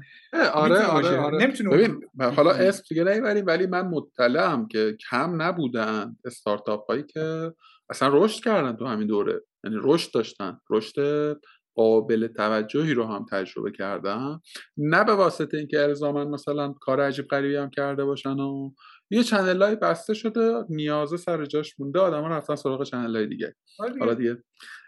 آره 0.54 0.86
آره, 0.86 1.18
آره. 1.18 1.48
ببین 1.48 2.02
حالا 2.20 2.52
اسم 2.52 2.84
دیگه 2.90 3.04
نمی‌بریم 3.04 3.46
ولی 3.46 3.66
من 3.68 3.88
مطلعم 3.88 4.68
که 4.68 4.98
کم 5.10 5.42
نبودن 5.42 6.16
استارتاپ 6.26 6.86
هایی 6.90 7.04
که 7.04 7.54
اصلا 7.90 8.10
رشد 8.14 8.44
کردن 8.44 8.76
تو 8.76 8.86
همین 8.86 9.08
دوره. 9.08 9.42
یعنی 9.64 9.78
رشد 9.84 10.14
داشتن. 10.14 10.60
رشد 10.70 11.38
قابل 11.76 12.28
توجهی 12.28 12.94
رو 12.94 13.06
هم 13.06 13.26
تجربه 13.32 13.72
کردم 13.72 14.42
نه 14.78 15.04
به 15.04 15.14
واسطه 15.14 15.58
اینکه 15.58 15.80
الزاما 15.82 16.26
مثلا 16.26 16.74
کار 16.82 17.02
عجیب 17.02 17.28
غریبی 17.28 17.56
هم 17.56 17.70
کرده 17.70 18.06
باشن 18.06 18.40
و 18.40 18.72
یه 19.12 19.24
چنل 19.24 19.62
های 19.62 19.76
بسته 19.76 20.14
شده 20.14 20.66
نیازه 20.70 21.18
سر 21.18 21.46
جاش 21.46 21.80
مونده 21.80 22.00
آدم 22.00 22.26
رفتن 22.26 22.56
سراغ 22.56 22.84
چنل 22.84 23.16
های 23.16 23.28
دیگه. 23.28 23.56
آره 23.80 23.94
حالا 24.00 24.14
دیگه. 24.14 24.38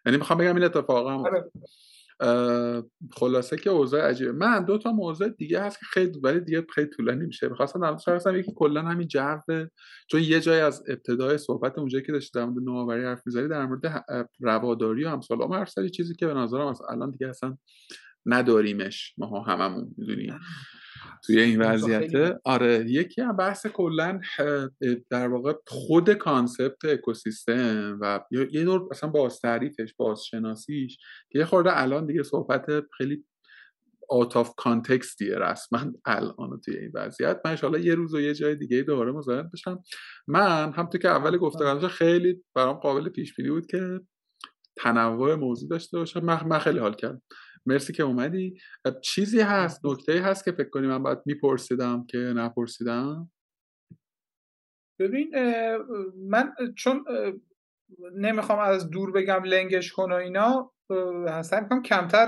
یعنی 0.06 0.18
می‌خوام 0.18 0.40
بگم 0.40 0.56
این 0.56 0.64
اتفاق 0.64 1.08
هم 1.08 1.24
آره. 1.26 1.52
خلاصه 3.12 3.58
که 3.58 3.70
اوضاع 3.70 4.10
عجیبه. 4.10 4.32
من 4.32 4.66
دو 4.66 4.78
تا 4.78 4.92
موضوع 4.92 5.30
دیگه 5.30 5.62
هست 5.62 5.80
که 5.80 5.86
خیلی 5.86 6.20
ولی 6.24 6.40
دیگه 6.40 6.66
خیلی 6.76 6.88
طولانی 6.88 7.26
میشه. 7.26 7.50
می‌خواستم 7.50 7.82
در 7.82 7.90
مورد 8.08 8.36
یکی 8.36 8.54
کلا 8.56 8.82
همین 8.82 9.08
جو 9.08 9.38
چون 10.12 10.22
یه 10.22 10.40
جای 10.40 10.60
از 10.60 10.84
ابتدای 10.88 11.38
صحبت 11.38 11.78
اونجایی 11.78 12.06
که 12.06 12.12
داشتی 12.12 12.40
در 12.40 12.46
مورد 12.46 12.64
نوآوری 12.64 13.04
حرف 13.04 13.22
می‌زنی 13.26 13.48
در 13.48 13.66
مورد 13.66 14.06
رواداری 14.40 15.06
و 15.06 15.08
امثال 15.08 15.42
هم 15.42 15.66
چیزی 15.88 16.16
که 16.16 16.28
به 16.28 16.34
نظرم 16.34 16.68
از 16.68 16.82
الان 16.90 17.12
دیگه 17.12 17.28
اصلا 17.28 17.58
نداریمش 18.26 19.14
ما 19.18 19.44
هممون 19.44 19.96
می‌دونیم 19.98 20.40
توی 21.26 21.40
این 21.40 21.62
وضعیت 21.62 22.40
آره 22.44 22.86
یکی 22.88 23.22
هم 23.22 23.36
بحث 23.36 23.68
کلا 23.68 24.20
در 25.10 25.28
واقع 25.28 25.54
خود 25.68 26.14
concept 26.14 26.86
اکوسیستم 26.86 27.98
و 28.02 28.20
یه 28.32 28.64
نوع 28.64 28.88
اصلا 28.92 29.10
باز 29.10 29.40
تعریفش 29.40 29.94
باز 29.98 30.24
شناسیش 30.24 30.98
که 31.30 31.40
یه 31.40 31.46
خورده 31.46 31.82
الان 31.82 32.06
دیگه 32.06 32.24
صحبت 32.24 32.66
خیلی 32.98 33.24
out 34.10 34.38
of 34.38 34.54
context 34.58 35.18
یه 35.18 35.36
رسما 35.36 35.80
الان 36.06 36.62
توی 36.66 36.78
این 36.78 36.92
وضعیت. 36.94 37.42
من 37.46 37.58
حالا 37.62 37.80
یه 37.80 37.96
روز 37.96 38.14
و 38.14 38.20
یه 38.20 38.34
جای 38.34 38.56
دیگه 38.56 38.82
دوباره 38.82 39.12
مزاحم 39.12 39.50
بشم. 39.54 39.84
من 40.28 40.74
هم 40.74 40.90
تو 40.90 40.98
که 40.98 41.10
اول 41.10 41.38
گفتم 41.38 41.88
خیلی 41.88 42.44
برام 42.56 42.76
قابل 42.76 43.10
پیش 43.10 43.36
بینی 43.36 43.50
بود 43.50 43.66
که 43.66 44.00
تنوع 44.76 45.36
موضوع 45.36 45.70
داشته 45.70 45.98
باشه 45.98 46.20
من, 46.20 46.60
خیلی 46.60 46.80
حال 46.80 46.94
کردم. 46.94 47.22
مرسی 47.66 47.94
که 47.94 48.04
اومدی. 48.04 48.58
چیزی 49.02 49.40
هست 49.40 49.86
نکته 49.86 50.22
هست 50.22 50.46
که 50.46 50.52
فکر 50.52 50.70
کنی 50.70 50.88
من 50.88 51.04
باید 51.04 51.20
میپرسیدم 51.26 52.06
که 52.06 52.18
نپرسیدم؟ 52.18 53.32
ببین 55.00 55.32
من 56.30 56.54
چون 56.78 57.06
نمی‌خوام 58.16 58.60
از 58.60 58.90
دور 58.90 59.12
بگم 59.12 59.44
لنگش 59.44 59.92
کن 59.92 60.12
و 60.12 60.16
اینا 60.16 60.74
سعی 61.44 61.62
می‌کنم 61.62 61.82
کمتر 61.82 62.28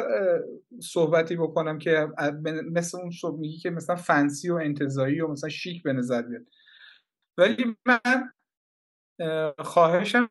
صحبتی 0.82 1.36
بکنم 1.36 1.78
که 1.78 2.08
مثل 2.72 2.98
اون 2.98 3.12
صحب 3.12 3.40
میگی 3.40 3.58
که 3.58 3.70
مثلا 3.70 3.96
فنسی 3.96 4.50
و 4.50 4.56
انتظایی 4.56 5.22
و 5.22 5.28
مثلا 5.28 5.50
شیک 5.50 5.84
به 5.84 5.94
نظر 5.94 6.22
بیاد. 6.22 6.46
ولی 7.38 7.76
من 7.86 8.32
خواهشم 9.60 10.30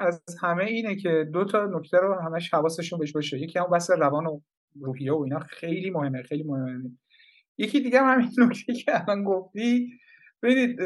از 0.00 0.22
همه 0.42 0.64
اینه 0.64 0.96
که 0.96 1.30
دو 1.32 1.44
تا 1.44 1.66
نکته 1.66 1.98
رو 1.98 2.14
همش 2.14 2.54
حواسشون 2.54 2.98
بهش 2.98 3.12
باشه. 3.12 3.38
یکی 3.38 3.58
هم 3.58 3.70
بس 3.72 3.90
روان 3.90 4.26
و 4.26 4.40
روحیه 4.80 5.12
و 5.12 5.22
اینا 5.22 5.38
خیلی 5.38 5.90
مهمه 5.90 6.22
خیلی 6.22 6.42
مهمه. 6.42 6.90
یکی 7.58 7.80
دیگه 7.80 8.00
هم 8.00 8.14
همین 8.14 8.30
نکته 8.48 8.72
که 8.72 9.02
الان 9.02 9.24
گفتی. 9.24 9.88
ببینید 10.42 10.78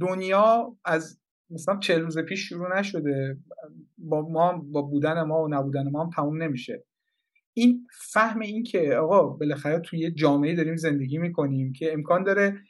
دنیا 0.00 0.76
از 0.84 1.20
مثلا 1.50 1.78
چه 1.78 1.98
روز 1.98 2.18
پیش 2.18 2.48
شروع 2.48 2.78
نشده. 2.78 3.38
با 3.98 4.28
ما 4.28 4.52
با 4.52 4.82
بودن 4.82 5.22
ما 5.22 5.42
و 5.42 5.48
نبودن 5.48 5.90
ما 5.90 6.04
هم 6.04 6.10
تموم 6.10 6.42
نمیشه. 6.42 6.84
این 7.54 7.86
فهم 8.12 8.40
این 8.40 8.62
که 8.62 8.94
آقا 8.94 9.22
بالاخره 9.26 9.78
توی 9.78 9.98
یه 9.98 10.10
جامعه 10.10 10.54
داریم 10.54 10.76
زندگی 10.76 11.18
می‌کنیم 11.18 11.72
که 11.72 11.92
امکان 11.92 12.22
داره 12.24 12.60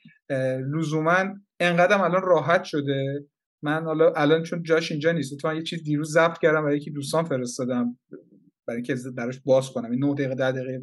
لزوما 0.74 1.24
انقدرم 1.60 2.00
الان 2.00 2.22
راحت 2.22 2.64
شده. 2.64 3.24
من 3.62 3.84
حالا 3.84 4.12
الان 4.12 4.42
چون 4.42 4.62
جاش 4.62 4.90
اینجا 4.90 5.12
نیست 5.12 5.36
تو 5.36 5.48
من 5.48 5.56
یه 5.56 5.62
چیز 5.62 5.82
دیروز 5.84 6.12
ضبط 6.12 6.38
کردم 6.38 6.62
برای 6.62 6.76
یکی 6.76 6.90
دوستان 6.90 7.24
فرستادم 7.24 7.98
برای 8.66 8.76
اینکه 8.76 8.96
براش 9.16 9.40
باز 9.40 9.70
کنم. 9.70 9.90
این 9.90 10.04
9 10.04 10.14
دقیقه 10.14 10.34
10 10.34 10.52
دقیقه 10.52 10.82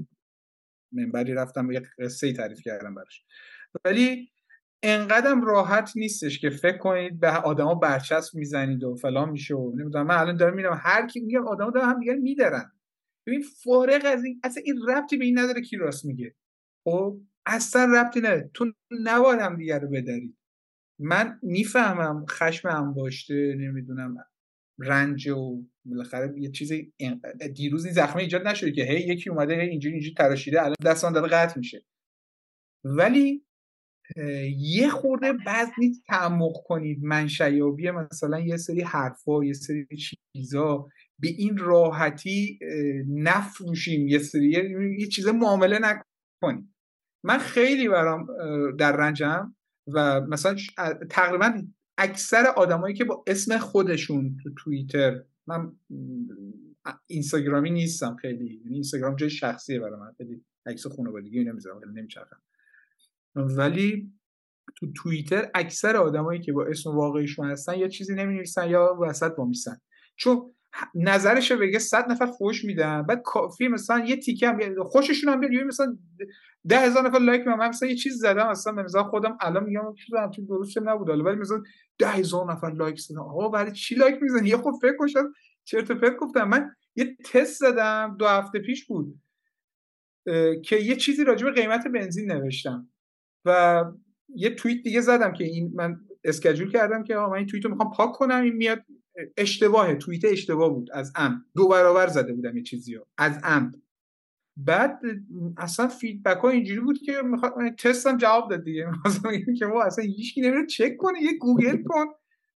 منبری 0.91 1.33
رفتم 1.33 1.71
یه 1.71 1.81
قصه 1.99 2.33
تعریف 2.33 2.61
کردم 2.61 2.95
براش. 2.95 3.23
ولی 3.85 4.31
انقدرم 4.83 5.45
راحت 5.45 5.91
نیستش 5.95 6.39
که 6.39 6.49
فکر 6.49 6.77
کنید 6.77 7.19
به 7.19 7.29
آدما 7.29 7.75
برچسب 7.75 8.35
می‌زنید 8.35 8.83
و 8.83 8.95
فلان 8.95 9.29
میشه 9.29 9.55
و 9.55 9.75
نمی‌دونم. 9.75 10.07
من 10.07 10.15
الان 10.15 10.37
دارم 10.37 10.55
میرم 10.55 10.81
هر 10.83 11.07
کی 11.07 11.19
میگم 11.19 11.47
آدما 11.47 11.71
دارن 11.71 11.89
هم 11.89 11.99
دیگه 11.99 12.13
میدارن. 12.13 12.71
ببین 13.27 13.41
فارغ 13.63 14.01
از 14.05 14.23
این 14.23 14.41
اصلا 14.43 14.63
این 14.65 14.75
ربطی 14.89 15.17
به 15.17 15.25
این 15.25 15.39
نداره 15.39 15.61
کی 15.61 15.77
راست 15.77 16.05
میگه. 16.05 16.35
خب 16.83 17.21
اصلا 17.45 18.01
ربطی 18.01 18.19
نداره. 18.19 18.51
تو 18.53 18.73
نباید 19.03 19.39
هم 19.39 19.57
دیگه 19.57 19.77
رو 19.77 19.89
بدارید 19.89 20.38
من 20.99 21.39
می‌فهمم 21.43 22.25
خشم 22.29 22.93
باشته 22.93 23.55
نمی‌دونم 23.59 24.17
رنج 24.79 25.27
و 25.27 25.63
بالاخره 25.85 26.33
یه 26.37 26.51
چیزی 26.51 26.93
دیروز 27.55 27.85
این 27.85 27.93
زخمه 27.93 28.21
ایجاد 28.21 28.47
نشده 28.47 28.71
که 28.71 28.83
هی 28.83 28.99
یکی 28.99 29.29
اومده 29.29 29.53
هی 29.53 29.69
اینجوری 29.69 29.93
اینجوری 29.93 30.15
تراشیده 30.15 30.61
الان 30.61 30.75
دستان 30.85 31.13
داره 31.13 31.27
قطع 31.27 31.57
میشه. 31.57 31.85
ولی 32.83 33.45
یه 34.57 34.89
خورده 34.89 35.33
بعض 35.45 35.67
نیست 35.77 36.03
تعمق 36.07 36.53
کنید 36.65 37.03
منشیابی 37.03 37.91
مثلا 37.91 38.39
یه 38.39 38.57
سری 38.57 38.81
حرفا 38.81 39.43
یه 39.43 39.53
سری 39.53 39.87
چیزا 40.35 40.87
به 41.19 41.27
این 41.27 41.57
راحتی 41.57 42.59
نفروشیم 43.07 44.07
یه 44.07 44.19
سری 44.19 44.49
یه 44.99 45.07
چیز 45.07 45.27
معامله 45.27 45.79
نکنیم. 45.79 46.75
من 47.23 47.37
خیلی 47.37 47.89
برام 47.89 48.27
در 48.75 48.97
رنجم. 48.97 49.55
و 49.93 50.21
مثلا 50.21 50.55
تقریبا 51.09 51.63
اکثر 51.97 52.45
آدمایی 52.57 52.95
که 52.95 53.03
با 53.03 53.23
اسم 53.27 53.57
خودشون 53.57 54.37
تو 54.43 54.49
توییتر 54.57 55.23
من 55.47 55.71
اینستاگرامی 57.07 57.71
نیستم 57.71 58.15
خیلی. 58.15 58.61
یعنی 58.63 58.73
اینستاگرام 58.73 59.15
جای 59.15 59.29
شخصیه 59.29 59.79
برای 59.79 59.99
من. 59.99 60.13
خیلی 60.17 60.45
عکس 60.65 60.87
خانوادگی 60.87 61.43
نمی‌ذارم 61.43 61.79
خیلی 61.79 61.93
نمیچرخم. 61.93 62.41
ولی 63.35 64.13
تو 64.75 64.91
توییتر 64.91 65.51
اکثر 65.53 65.97
آدمایی 65.97 66.41
که 66.41 66.53
با 66.53 66.65
اسم 66.65 66.89
واقعیشون 66.89 67.51
هستن 67.51 67.77
یا 67.79 67.87
چیزی 67.87 68.15
نمی‌نویسن 68.15 68.69
یا 68.69 68.97
وسط 69.01 69.39
میسن 69.39 69.77
چون 70.15 70.55
نظرش 70.95 71.51
بگه 71.51 71.79
صد 71.79 72.11
نفر 72.11 72.25
فوش 72.25 72.65
میدن. 72.65 73.01
بعد 73.03 73.21
کافی 73.25 73.67
مثلا 73.67 74.05
یه 74.05 74.17
تیکه 74.17 74.49
هم 74.49 74.83
خوششون 74.83 75.33
هم 75.33 75.39
بیاد. 75.39 75.63
مثلا 75.63 75.97
ده 76.67 76.79
هزار 76.79 77.07
نفر 77.07 77.19
لایک 77.19 77.47
من 77.47 77.69
مثلا 77.69 77.89
یه 77.89 77.95
چیز 77.95 78.17
زدم. 78.17 78.47
اصلا 78.47 78.73
مثلا 78.73 79.03
خودم 79.03 79.37
الان 79.41 79.63
میگم 79.63 79.93
چیزا 80.05 80.27
تو 80.27 80.45
درست 80.45 80.77
نبود 80.77 81.09
ولی 81.09 81.35
مثلا 81.35 81.63
ده 81.97 82.07
هزار 82.07 82.51
نفر 82.51 82.73
لایک 82.73 82.99
زدن. 82.99 83.17
آقا 83.17 83.49
برای 83.49 83.71
چی 83.71 83.95
لایک 83.95 84.21
می‌زنی؟ 84.21 84.49
یه 84.49 84.57
خود 84.57 84.73
فکر 84.81 84.95
کنم 84.97 85.33
چرت 85.63 85.91
و 85.91 85.95
پرت 85.95 86.15
گفتم. 86.15 86.43
من 86.43 86.71
یه 86.95 87.17
تست 87.25 87.59
زدم. 87.59 88.15
دو 88.19 88.27
هفته 88.27 88.59
پیش 88.59 88.85
بود. 88.85 89.21
که 90.65 90.75
یه 90.75 90.95
چیزی 90.95 91.23
راجع 91.23 91.45
به 91.45 91.51
قیمت 91.51 91.87
بنزین 91.87 92.31
نوشتم. 92.31 92.89
و 93.45 93.83
یه 94.35 94.49
توییت 94.55 94.83
دیگه 94.83 95.01
زدم 95.01 95.33
که 95.33 95.43
این 95.43 95.71
من 95.75 95.99
schedule 96.23 96.71
کردم 96.71 97.03
که 97.03 97.15
من 97.15 97.33
این 97.33 97.47
توییت 97.47 97.65
رو 97.65 97.71
می‌خوام 97.71 97.91
پاک 97.91 98.11
کنم. 98.11 98.43
این 98.43 98.53
میاد 98.53 98.83
اشتباهه 99.37 99.95
توییت 99.95 100.25
اشتباه 100.25 100.69
بود. 100.69 100.91
از 100.93 101.13
عمد 101.15 101.45
دو 101.55 101.67
برابر 101.67 102.07
زده 102.07 102.33
بودم 102.33 102.57
یه 102.57 102.63
چیزی 102.63 102.95
رو. 102.95 103.07
از 103.17 103.39
عمد 103.43 103.81
بعد 104.57 105.01
اصلا 105.57 105.87
feedback 105.87 106.37
ها 106.37 106.49
اینجوری 106.49 106.79
بود 106.79 106.97
که 106.97 107.21
می‌خواد 107.23 107.53
تستم 107.77 108.17
جواب 108.17 108.49
داد 108.49 108.63
دیگه. 108.63 108.87
که 109.59 109.65
ما 109.65 109.83
اصلا 109.83 110.05
هیچکی 110.05 110.41
نمیره 110.41 110.65
چک 110.65 110.97
کنه 110.97 111.21
یه 111.21 111.37
گوگل 111.37 111.83
کن. 111.83 112.05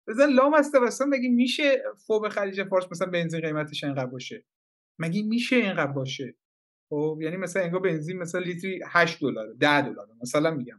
بزن 0.08 0.30
لام 0.30 0.54
است 0.54 0.74
اصلا 0.74 1.06
مگه 1.06 1.28
میشه 1.28 1.82
فوب 2.06 2.28
خلیج 2.28 2.62
فارس 2.62 2.84
مثلا 2.90 3.10
بنزین 3.10 3.40
قیمتش 3.40 3.84
اینقدر 3.84 4.06
باشه؟ 4.06 4.44
مگه 4.98 5.22
میشه 5.22 5.56
اینقدر 5.56 5.92
باشه؟ 5.92 6.34
خب 6.88 7.18
یعنی 7.22 7.36
مثلا 7.36 7.62
انگار 7.62 7.80
بنزین 7.80 8.18
مثلا 8.18 8.40
لیتری 8.40 8.80
8 8.86 9.20
دلار 9.20 9.52
10 9.60 9.82
دلار 9.82 10.08
مثلا 10.22 10.50
میگم. 10.50 10.78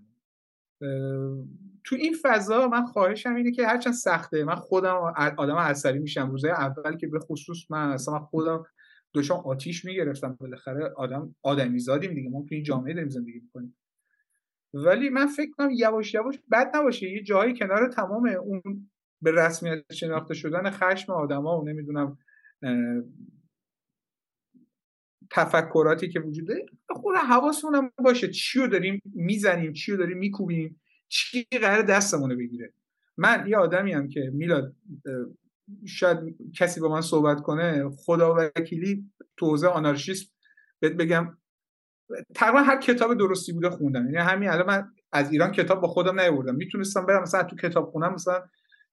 تو 1.84 1.96
این 1.96 2.16
فضا 2.22 2.68
من 2.68 2.86
خواهشم 2.86 3.36
اینه 3.36 3.52
که 3.52 3.68
هرچند 3.68 3.94
سخته 3.94 4.44
من 4.44 4.56
خودم 4.56 4.96
آدم 5.38 5.56
عصبی 5.56 6.00
میشم. 6.00 6.32
روزای 6.32 6.52
اول 6.52 6.98
که 6.98 7.08
به 7.08 7.20
خصوص 7.20 7.58
من 7.70 7.90
اصلا 7.90 8.14
من 8.14 8.20
خودم 8.20 8.66
دوشان 9.14 9.38
آتیش 9.38 9.86
می‌گرفتم. 9.86 10.38
بالاخره 10.40 10.94
آدم 10.98 11.36
آدمی 11.44 11.80
زادیم 11.80 12.14
دیگه. 12.14 12.30
ما 12.30 12.46
تو 12.50 12.56
این 12.56 12.64
جامعه 12.64 12.94
داریم 12.94 13.10
زندگی 13.10 13.40
می‌کنیم. 13.40 13.78
ولی 14.74 15.10
من 15.10 15.28
فکر 15.28 15.52
کنم 15.52 15.70
یواش 15.72 16.14
یواش 16.14 16.40
بد 16.52 16.72
نباشه. 16.76 17.10
یه 17.10 17.24
جایی 17.24 17.54
کنار 17.54 17.88
تمام 17.88 18.28
اون 18.28 18.90
به 19.22 19.32
رسمیت 19.32 19.94
شناخته 19.94 20.34
شدن 20.34 20.70
خشم 20.70 21.14
آدما 21.14 21.62
و 21.62 21.70
نمی‌دونم 21.70 22.18
تفکراتی 25.32 26.10
که 26.10 26.20
وجود 26.20 26.48
داره 26.48 26.66
خود 26.90 27.16
حواسمون 27.16 27.76
هم 27.76 27.92
باشه. 27.98 28.28
چی 28.28 28.60
رو 28.60 28.68
داریم 28.68 29.02
می‌زنیم 29.06 29.74
چی 29.74 29.92
رو 29.92 29.98
داریم 29.98 30.18
میکوبیم 30.18 30.82
چی 31.08 31.48
قرار 31.52 31.82
دستمون 31.82 32.38
بگیره. 32.38 32.74
من 33.18 33.46
یه 33.48 33.58
آدمی 33.58 33.94
هم 33.94 34.08
که 34.08 34.32
میلاد 34.34 34.76
شاید 35.88 36.18
کسی 36.56 36.80
با 36.80 36.90
من 36.90 37.02
صحبت 37.02 37.42
کنه 37.42 37.90
خدا 37.90 38.36
وکیلی 38.38 39.12
تو 39.38 39.46
حوزه 39.46 39.68
آنارشیسم 39.68 40.32
بهت 40.80 40.92
بگم 40.92 41.38
تقریبا 42.36 42.60
هر 42.60 42.80
کتاب 42.80 43.18
درستی 43.18 43.54
بوده 43.54 43.70
خوندم. 43.70 44.06
یعنی 44.06 44.18
همین 44.18 44.50
الان 44.50 44.68
من 44.68 44.92
از 45.12 45.32
ایران 45.32 45.52
کتاب 45.52 45.82
با 45.82 45.88
خودم 45.88 46.20
نیاوردم. 46.20 46.56
می‌تونستم 46.56 47.06
برم 47.06 47.22
مثلا 47.22 47.44
تو 47.44 47.56
کتاب 47.56 47.92
خونم 47.92 48.14
مثلا 48.14 48.44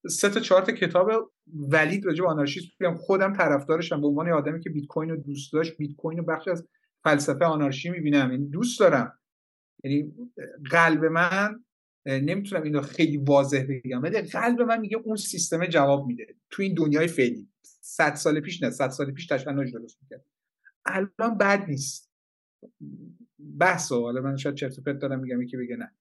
سه 0.06 0.28
تا 0.28 0.40
چهار 0.40 0.62
تا 0.62 0.72
کتاب 0.72 1.32
ولید 1.72 2.06
راجع 2.06 2.22
به 2.22 2.28
آنارشیسم 2.28 2.68
بگم 2.80 2.94
خودم 2.94 3.32
طرفدارشم 3.32 4.00
به 4.00 4.06
عنوان 4.06 4.28
آدمی 4.28 4.60
که 4.60 4.70
بیت 4.70 4.86
کوین 4.86 5.10
رو 5.10 5.16
دوست 5.16 5.52
داشت 5.52 5.76
بیت 5.76 5.96
کوین 5.96 6.18
رو 6.18 6.24
بخش 6.24 6.48
از 6.48 6.68
فلسفه 7.04 7.44
آنارشی 7.44 7.90
می‌بینم. 7.90 8.30
یعنی 8.30 8.48
دوست 8.48 8.80
دارم. 8.80 9.18
یعنی 9.84 10.12
قلب 10.70 11.04
من 11.04 11.64
نمی‌تونم 12.06 12.62
اینو 12.62 12.80
خیلی 12.80 13.16
واضح 13.16 13.66
بگم 13.68 14.02
ولی 14.02 14.20
قلب 14.20 14.62
من 14.62 14.80
میگه 14.80 14.96
اون 14.96 15.16
سیستم 15.16 15.66
جواب 15.66 16.06
میده. 16.06 16.26
تو 16.50 16.62
این 16.62 16.74
دنیای 16.74 17.06
فعلی. 17.06 17.48
صد 17.80 18.14
سال 18.14 18.40
پیش 18.40 18.62
نه 18.62 18.70
صد 18.70 18.88
سال 18.88 19.12
پیش 19.12 19.26
تشنج 19.26 19.72
درست 19.72 19.98
می‌کرد. 20.02 20.24
الان 20.86 21.38
بد 21.38 21.64
نیست. 21.68 22.10
بحث 23.58 23.92
حالا 23.92 24.20
من 24.20 24.36
شاید 24.36 24.54
چرت 24.54 24.78
و 24.78 24.82
پرت 24.82 24.98
دارم 24.98 25.20
میگم 25.20 25.42
یکی 25.42 25.56
بگه 25.56 25.76
نه. 25.76 25.92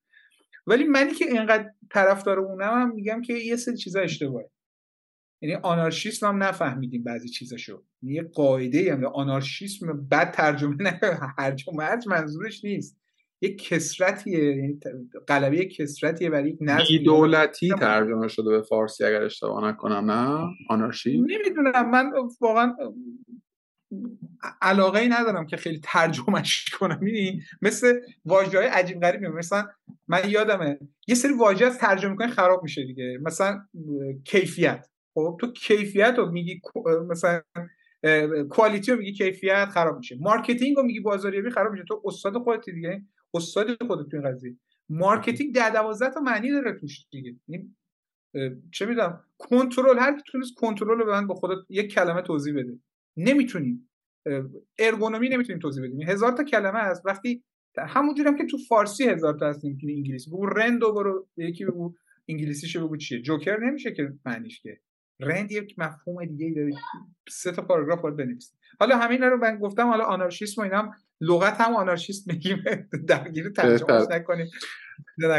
ولی 0.67 0.83
منی 0.83 1.11
که 1.13 1.25
اینقدر 1.25 1.69
طرفدار 1.91 2.39
اونم 2.39 2.81
هم 2.81 2.95
میگم 2.95 3.21
که 3.21 3.33
یه 3.33 3.55
سری 3.55 3.77
چیزا 3.77 3.99
اشتباهه. 3.99 4.49
یعنی 5.41 5.55
آنارشیسم 5.55 6.27
هم 6.27 6.43
نفهمیدیم 6.43 7.03
بعضی 7.03 7.29
چیزاشو. 7.29 7.83
یعنی 8.01 8.15
یه 8.15 8.23
قاعده 8.23 8.93
هم 8.93 9.05
آنارشیسم 9.05 10.07
بد 10.11 10.31
ترجمه 10.31 10.75
نه 10.83 10.99
هر 11.37 11.55
منظورش 12.07 12.65
نیست. 12.65 12.97
یک 13.41 13.63
کسرتیه. 13.63 14.39
یعنی 14.39 14.79
قلبه 15.27 15.65
کسرتیه 15.65 16.29
برای 16.29 16.49
یک 16.49 16.57
نظم. 16.61 16.83
دولتی 17.05 17.69
ترجمه 17.79 18.27
شده 18.27 18.49
به 18.49 18.61
فارسی 18.61 19.03
اگر 19.03 19.23
اشتباه 19.23 19.69
نکنم 19.69 20.11
نه؟ 20.11 20.47
آنارشی 20.69 21.17
نمی‌دونم. 21.17 21.89
من 21.89 22.11
واقعا 22.41 22.75
علاقه 24.61 24.99
ای 24.99 25.07
ندارم 25.07 25.45
که 25.45 25.57
خیلی 25.57 25.79
ترجمهش 25.83 26.69
کنم. 26.79 26.99
می‌دونی؟ 27.01 27.41
مثل 27.61 27.99
واژه 28.25 28.57
های 28.57 28.67
عجیب 28.67 28.99
غریب 28.99 29.25
مثلا 29.25 29.67
من 30.07 30.29
یادمه 30.29 30.79
یه 31.07 31.15
سری 31.15 31.33
واژه 31.33 31.65
از 31.65 31.77
ترجمه 31.77 32.15
کنی 32.15 32.27
خراب 32.27 32.63
میشه 32.63 32.85
دیگه. 32.85 33.19
مثلا 33.21 33.67
کیفیت. 34.25 34.87
خب 35.13 35.37
تو 35.41 35.51
کیفیت 35.51 36.15
رو 36.17 36.31
میگی 36.31 36.61
مثلا 37.09 37.41
quality 38.49 38.91
رو 38.91 38.97
میگی 38.97 39.11
کیفیت 39.11 39.65
خراب 39.65 39.97
میشه. 39.97 40.17
marketing 40.19 40.77
رو 40.77 40.83
میگی 40.83 40.99
بازاریابی 40.99 41.49
خراب 41.49 41.71
میشه. 41.71 41.83
تو 41.87 42.01
استاد 42.05 42.37
خودت 42.37 42.69
دیگه. 42.69 43.01
استاد 43.33 43.83
خودت 43.83 44.09
تو 44.11 44.17
این 44.17 44.31
قضیه. 44.31 44.55
marketing 44.89 45.55
ده 45.55 45.69
دوازده 45.69 46.09
تا 46.09 46.19
معنی 46.19 46.51
داره 46.51 46.73
توش 46.79 47.05
دیگه. 47.11 47.35
یعنی، 47.47 47.75
چه 48.71 48.85
می‌دونم 48.85 49.23
کنترل 49.37 49.99
هر 49.99 50.17
کی 50.17 50.23
تونست 50.31 50.55
کنترل 50.55 50.99
رو 50.99 51.05
به 51.05 51.11
من 51.11 51.27
با 51.27 51.35
خودت 51.35 51.57
یک 51.69 51.93
کلمه 51.93 52.21
توضیح 52.21 52.53
بده. 52.53 52.79
نمی‌تونیم 53.17 53.89
ارگونومی 54.79 55.29
نمی‌تونیم 55.29 55.59
توضیح 55.59 55.83
بدیم. 55.83 56.09
هزار 56.09 56.31
تا 56.31 56.43
کلمه 56.43 56.79
هست. 56.79 57.05
وقتی 57.05 57.43
همونجوری 57.77 58.29
هم 58.29 58.37
که 58.37 58.45
تو 58.45 58.57
فارسی 58.57 59.09
هزار 59.09 59.33
تا 59.39 59.49
هست 59.49 59.65
نمی‌تونی 59.65 59.93
انگلیسی. 59.93 60.29
بگو 60.29 60.45
رند 60.45 60.83
و 60.83 60.93
برو 60.93 61.27
یکی 61.37 61.65
بگو 61.65 61.93
انگلیسیشو 62.27 62.85
بگو 62.85 62.97
چیه. 62.97 63.21
joker 63.21 63.59
نمیشه 63.59 63.91
که 63.91 64.13
معنیش 64.25 64.61
که. 64.61 64.79
رند 65.19 65.51
یک 65.51 65.79
مفهوم 65.79 66.25
دیگه 66.25 66.45
ای 66.45 66.53
داره. 66.53 66.71
سه 67.29 67.51
تا 67.51 67.61
پاراگراف 67.61 68.01
باید 68.01 68.15
بنویسی 68.15 68.53
حالا 68.79 68.97
همین 68.97 69.21
رو 69.21 69.37
من 69.37 69.59
گفتم. 69.59 69.87
حالا 69.87 70.03
آنارشیسم 70.03 70.61
و 70.61 70.63
اینم 70.63 70.91
لغت 71.21 71.61
هم 71.61 71.75
آنارشیست 71.75 72.27
میگیم 72.27 72.63
درگیر 73.07 73.49
ترجمه 73.49 74.07
نکنیم. 74.11 74.47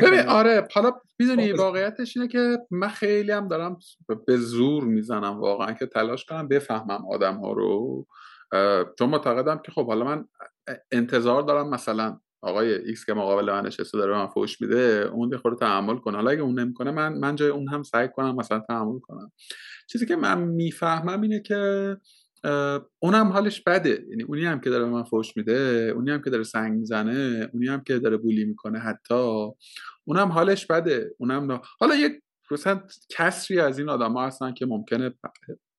ببین 0.02 0.20
آره 0.20 0.68
حالا 0.74 0.92
می‌دونی 1.18 1.52
خب، 1.52 1.58
واقعیتش 1.58 2.16
اینه 2.16 2.28
که 2.28 2.58
من 2.70 2.88
خیلی 2.88 3.32
هم 3.32 3.48
دارم 3.48 3.78
به 4.26 4.36
زور 4.36 4.84
می‌زنم 4.84 5.40
واقعا 5.40 5.72
که 5.72 5.86
تلاش 5.86 6.24
کنم 6.24 6.48
بفهمم 6.48 7.04
آدم 7.10 7.36
ها 7.36 7.52
رو 7.52 8.06
چون 8.98 9.08
معتقدم 9.08 9.60
که 9.64 9.72
خب 9.72 9.86
حالا 9.86 10.04
من 10.04 10.24
انتظار 10.92 11.42
دارم 11.42 11.68
مثلا 11.68 12.20
آقای 12.42 12.74
ایکس 12.74 13.04
که 13.04 13.14
مقابل 13.14 13.52
من 13.52 13.66
نشسته 13.66 13.98
داره 13.98 14.14
من 14.14 14.26
فوش 14.26 14.60
میده 14.60 15.10
اون 15.12 15.30
یه 15.32 15.38
خورده 15.38 15.58
تحمل 15.58 15.96
کنه. 15.96 16.16
حالا 16.16 16.30
اگه 16.30 16.42
اون 16.42 16.58
نمی‌کنه 16.58 16.90
من 16.90 17.18
من 17.18 17.36
جای 17.36 17.50
اون 17.50 17.68
هم 17.68 17.82
سعی 17.82 18.08
کنم 18.08 18.36
مثلا 18.36 18.58
تحمل 18.68 18.98
کنم. 18.98 19.32
چیزی 19.88 20.06
که 20.06 20.16
من 20.16 20.38
می‌فهمم 20.38 21.20
اینه 21.20 21.40
که 21.40 21.96
اونم 22.98 23.26
حالش 23.26 23.62
بده. 23.62 24.04
یعنی 24.10 24.22
اونی 24.22 24.44
هم 24.44 24.60
که 24.60 24.70
داره 24.70 24.84
به 24.84 24.90
من 24.90 25.02
فوش 25.02 25.36
میده 25.36 25.92
اونی 25.96 26.10
هم 26.10 26.22
که 26.22 26.30
داره 26.30 26.42
سنگ 26.42 26.78
می‌زنه 26.78 27.50
اونی 27.52 27.68
هم 27.68 27.80
که 27.80 27.98
داره 27.98 28.16
بولی 28.16 28.44
می‌کنه 28.44 28.78
حتی 28.78 29.48
اونم 30.04 30.28
حالش 30.28 30.66
بده. 30.66 31.14
اونم 31.18 31.60
حالا 31.80 31.94
یک 31.94 32.12
مثلا 32.50 32.82
کسری 33.10 33.60
از 33.60 33.78
این 33.78 33.88
آدم 33.88 34.12
ها 34.12 34.26
هستن 34.26 34.54
که 34.54 34.66
ممکنه 34.66 35.14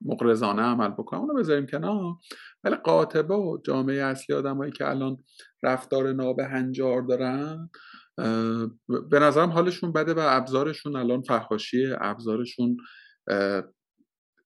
مقرزانه 0.05 0.61
عمل 0.61 0.89
بکنن. 0.89 1.19
اونو 1.19 1.33
بذاریم 1.33 1.65
کنار. 1.65 2.15
ولی 2.63 2.75
قاطبه 2.75 3.35
و 3.35 3.57
جامعه 3.65 4.03
اصلی 4.03 4.35
آدمایی 4.35 4.71
که 4.71 4.89
الان 4.89 5.17
رفتار 5.63 6.13
نابهنجار 6.13 7.01
دارن 7.01 7.69
به 9.11 9.19
نظرم 9.19 9.49
حالشون 9.49 9.91
بده 9.91 10.13
و 10.13 10.19
ابزارشون 10.19 10.95
الان 10.95 11.21
فحاشیه. 11.21 11.97
ابزارشون 12.01 12.77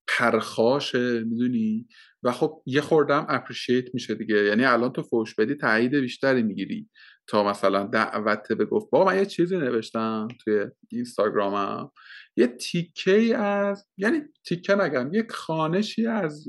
پرخاشه 0.08 1.24
می‌دونی؟ 1.24 1.88
و 2.24 2.32
خب 2.32 2.64
یه 2.66 2.82
خوردم 2.82 3.26
اپریشیت 3.30 3.94
میشه 3.94 4.16
دیگه. 4.16 4.36
یعنی 4.44 4.66
الان 4.66 4.92
تو 4.94 5.04
فوش 5.04 5.36
بدی 5.36 5.56
تایید 5.56 5.96
بیشتری 5.96 6.44
می‌گیری. 6.44 6.90
تا 7.28 7.44
مثلا 7.44 7.86
دعوت 7.86 8.52
به 8.52 8.66
گفت 8.66 8.90
بابا 8.92 9.06
من 9.06 9.18
یه 9.18 9.26
چیزی 9.26 9.58
نوشتم 9.58 10.28
توی 10.44 10.66
اینستاگرامم. 10.92 11.92
یه 12.38 12.48
تیکه 12.48 13.38
از 13.38 13.88
یعنی 13.98 14.22
تیکه 14.46 14.76
نگم 14.76 15.14
یک 15.14 15.32
خانشی 15.32 16.08
از 16.08 16.48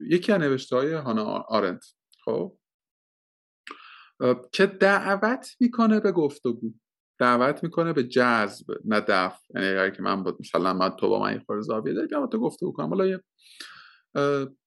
یکی 0.00 0.32
از 0.32 0.40
نوشته 0.40 0.76
های 0.76 0.92
هانا 0.92 1.24
آرنت. 1.48 1.84
خب؟ 2.24 2.58
که 4.52 4.66
دعوت 4.66 5.48
می‌کنه 5.60 6.00
به 6.00 6.12
گفتگو 6.12 6.74
دعوت 7.18 7.64
می‌کنه 7.64 7.92
به 7.92 8.02
جذب 8.02 8.66
نه 8.84 9.00
دفع. 9.00 9.44
یعنی 9.54 9.66
اگر 9.66 9.90
که 9.90 10.02
من 10.02 10.22
با 10.22 10.36
مثلا 10.40 10.74
من 10.74 10.90
تو 10.90 11.08
با 11.08 11.20
من 11.20 11.32
یه 11.32 11.42
خورده 11.46 11.62
زاویه 11.62 11.94
داری 11.94 12.06
بیام 12.06 12.26
تو 12.26 12.38
گفتگو 12.38 12.72
کنم. 12.72 12.88
حالا 12.88 13.06
یه 13.06 13.20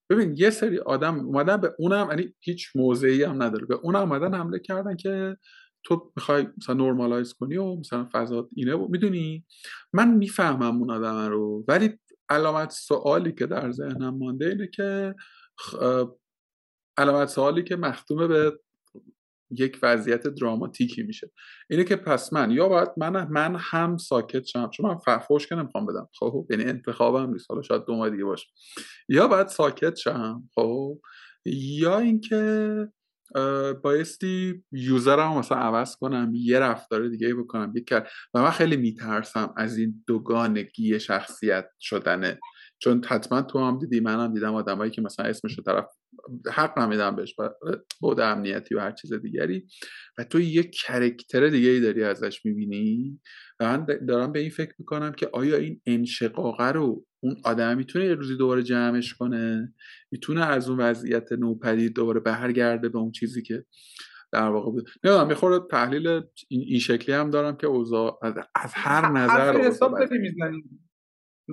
ببین 0.10 0.34
یه 0.38 0.50
سری 0.50 0.80
آدم 0.80 1.20
اومدن 1.20 1.58
به 1.58 1.76
اونم 1.80 2.08
یعنی 2.10 2.36
هیچ 2.40 2.70
موضعی 2.76 3.24
هم 3.24 3.44
نداره. 3.44 3.66
به 3.66 3.76
اونم 3.76 4.00
اومدن 4.00 4.34
حمله 4.34 4.60
کردن 4.60 4.96
که 4.96 5.38
تو 5.84 6.12
می‌خوای 6.16 6.48
مثلا 6.58 6.76
نورمالایز 6.76 7.34
کنی 7.34 7.58
و 7.58 7.76
مثلا 7.76 8.10
فضا 8.12 8.50
اینه 8.56 8.76
و 8.76 8.88
می‌دونی؟ 8.88 9.46
من 9.94 10.14
می‌فهمم 10.14 10.78
اون 10.78 10.92
آدم 10.92 11.30
رو 11.30 11.66
ولی 11.68 12.00
علامت 12.30 12.72
سوالی 12.72 13.32
که 13.32 13.46
در 13.46 13.72
ذهنم 13.72 14.18
مانده 14.18 14.46
اینه 14.46 14.68
که 14.68 15.16
علامت 16.98 17.28
سوالی 17.28 17.64
که 17.64 17.76
مختومه 17.76 18.28
به 18.28 18.60
یک 19.52 19.80
وضعیت 19.84 20.28
دراماتیکی 20.28 21.04
میشه. 21.04 21.32
اینه 21.70 21.84
که 21.84 21.96
پس 21.96 22.34
من 22.34 22.52
یا 22.52 22.70
باید 22.70 22.90
من 22.98 23.28
من 23.28 23.56
هم 23.60 23.98
ساکت 23.98 24.46
شم. 24.46 24.70
چون 24.70 24.86
من 24.86 24.98
فحفوش 24.98 25.48
که 25.48 25.56
نمی‌خوام 25.56 25.86
بدم. 25.86 26.10
خب 26.20 26.48
یعنی 26.50 26.64
انتخابم 26.64 27.34
نیست. 27.34 27.46
حالا 27.50 27.62
شاید 27.62 27.86
دو 27.86 28.10
دیگه 28.10 28.24
باشه. 28.24 28.48
یا 29.10 29.28
باید 29.28 29.48
ساکت 29.48 29.96
شم. 29.96 30.50
خب 30.56 31.00
یا 31.46 32.00
اینکه 32.00 32.88
بایستی 33.84 34.64
یوزرم 34.72 35.38
مثلا 35.38 35.58
عوض 35.58 35.96
کنم 35.96 36.32
یه 36.36 36.60
رفتار 36.60 37.08
دیگه 37.08 37.36
بکنم. 37.36 37.74
یک 37.76 37.94
و 38.34 38.42
من 38.42 38.52
خیلی 38.52 38.78
میترسم 38.78 39.54
از 39.58 39.78
این 39.78 40.04
دوگانگی 40.08 41.00
شخصیت 41.00 41.66
شدنه 41.80 42.40
چون 42.82 43.04
حتما 43.08 43.42
تو 43.42 43.60
هم 43.60 43.80
دیدی 43.80 44.00
منم 44.00 44.34
دیدم 44.34 44.56
آدمایی 44.56 44.92
که 44.92 45.02
مثلا 45.02 45.26
اسمش 45.26 45.58
رو 45.58 45.64
طرف 45.64 45.86
حق 46.54 46.80
نمیدم 46.80 47.16
بهش 47.16 47.36
بود 48.02 48.20
امنیتی 48.20 48.76
و 48.76 48.80
هر 48.80 48.92
چیز 48.92 49.14
دیگری. 49.14 49.68
و 50.18 50.24
تو 50.24 50.40
یه 50.40 50.64
کرکتر 50.64 51.48
دیگه 51.48 51.70
ای 51.70 51.80
داری 51.80 52.04
ازش 52.04 52.46
می‌بینی؟ 52.46 53.20
و 53.60 53.78
من 53.78 53.86
دارم 54.08 54.32
به 54.32 54.40
این 54.40 54.50
فکر 54.50 54.74
می‌کنم 54.80 55.12
که 55.12 55.30
آیا 55.34 55.58
این 55.58 55.82
انشقاقه 55.86 56.72
رو 56.72 57.06
اون 57.24 57.36
آدم 57.46 57.78
می‌تونه 57.78 58.06
یه 58.06 58.14
روزی 58.14 58.38
دوباره 58.38 58.64
جمعش 58.64 59.14
کنه؟ 59.14 59.74
می‌تونه 60.12 60.46
از 60.46 60.70
اون 60.70 60.80
وضعیت 60.80 61.32
نوپدید 61.32 61.94
دوباره 61.94 62.20
برگرده 62.20 62.90
به 62.90 62.98
اون 62.98 63.12
چیزی 63.12 63.42
که 63.42 63.66
در 64.32 64.50
واقع 64.50 64.72
بود؟ 64.72 64.90
نمی‌دونم 65.04 65.28
می‌خوره 65.28 65.60
تحلیل 65.72 66.22
این, 66.50 66.80
شکلی 66.80 67.16
هم 67.16 67.30
دارم 67.30 67.58
که 67.58 67.68
اوضاع 67.68 68.20
از 68.56 68.72
هر 68.76 69.12
نظر 69.12 69.58
حساب 69.62 69.96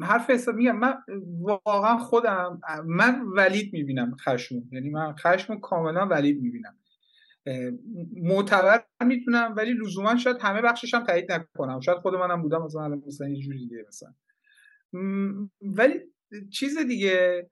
حرف 0.02 0.30
حساب 0.30 0.54
میگم 0.54 0.76
من 0.76 0.94
واقعا 1.40 1.98
خودم 1.98 2.60
من 2.86 3.22
ولید 3.36 3.72
می‌بینم 3.72 4.16
خشم. 4.20 4.62
یعنی 4.72 4.90
من 4.90 5.14
خشم 5.16 5.60
کاملا 5.60 6.06
ولید 6.06 6.42
می‌بینم. 6.42 6.78
معتبر 8.16 8.84
می‌تونم 9.06 9.54
ولی 9.56 9.72
لزوما 9.72 10.16
شاید 10.16 10.36
همه 10.40 10.62
بخشش 10.62 10.94
هم 10.94 11.04
تایید 11.04 11.32
نکنم. 11.32 11.80
شاید 11.80 11.98
خود 11.98 12.14
منم 12.14 12.42
بودم 12.42 12.62
مثلا 12.62 13.02
مثلا 13.06 13.28
یه 13.28 13.40
جوری 13.40 13.58
دیگه 13.58 13.84
مثلا. 13.88 14.12
ولی 15.62 16.00
چیز 16.50 16.78
دیگه 16.78 17.46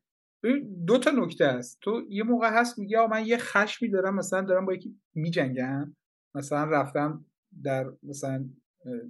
دو 0.87 0.99
تا 0.99 1.11
نکته 1.11 1.45
است 1.45 1.79
تو 1.81 2.03
یه 2.09 2.23
موقع 2.23 2.51
هست 2.61 2.79
میگه 2.79 3.07
من 3.07 3.27
یه 3.27 3.39
خشمی 3.39 3.91
دارم 3.91 4.15
مثلا 4.15 4.41
دارم 4.41 4.67
با 4.67 4.75
یکی 4.75 4.97
میجنگم. 5.15 5.97
مثلا 6.35 6.65
رفتم 6.65 7.25
در 7.63 7.87
مثلا 8.03 8.45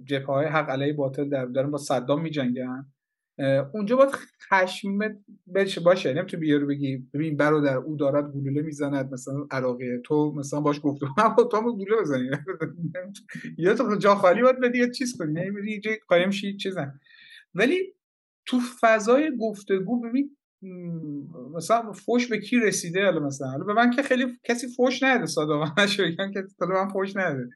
جبهه 0.03 0.25
های 0.25 0.45
حق 0.45 0.69
علیه 0.69 0.93
باطل 0.93 1.29
در 1.29 1.45
دارم 1.45 1.71
با 1.71 1.77
صدام 1.77 2.21
میجنگم. 2.21 2.85
اونجا 3.73 3.95
باید 3.95 4.09
خشم 4.49 4.99
بشه 5.55 5.81
باشه. 5.81 6.13
نمی‌تونی 6.13 6.41
بیارو 6.41 6.67
بگی 6.67 6.97
ببین 7.13 7.37
برادر 7.37 7.77
او 7.77 7.95
دارد 7.95 8.31
گلوله 8.31 8.61
می‌زند. 8.61 9.13
مثلا 9.13 9.47
عراقی 9.51 9.85
تو 10.05 10.33
مثلا 10.35 10.59
باش 10.59 10.79
گفتم 10.83 11.07
من 11.17 11.35
با 11.37 11.43
تو 11.43 11.61
گلوله 11.61 12.01
بزنی. 12.01 12.29
یا 13.57 13.73
تو 13.73 13.95
جا 13.95 14.15
خالی 14.15 14.41
باید 14.41 14.59
بدی 14.59 14.77
یا 14.77 14.89
چیز 14.89 15.17
کنی. 15.17 15.33
نمیری 15.33 15.71
یه 15.71 15.79
جای 15.79 15.97
قایم 16.07 16.31
شی 16.31 16.57
چیزن 16.57 16.99
ولی 17.55 17.93
تو 18.45 18.59
فضای 18.81 19.31
گفتگو 19.39 20.01
ببین 20.01 20.37
مثلا 21.55 21.91
فوش 21.91 22.27
به 22.27 22.37
کی 22.39 22.59
رسیده؟ 22.59 23.05
حالا 23.05 23.19
مثلا 23.19 23.47
حالا 23.47 23.63
به 23.63 23.73
من 23.73 23.89
که 23.89 24.01
خیلی 24.03 24.25
کسی 24.43 24.67
فوش 24.67 25.03
نده 25.03 25.25
صادقانه 25.25 25.73
بگم 25.99 26.31
که 26.31 26.43
من 26.61 26.87
فوش 26.89 27.15
نده. 27.15 27.49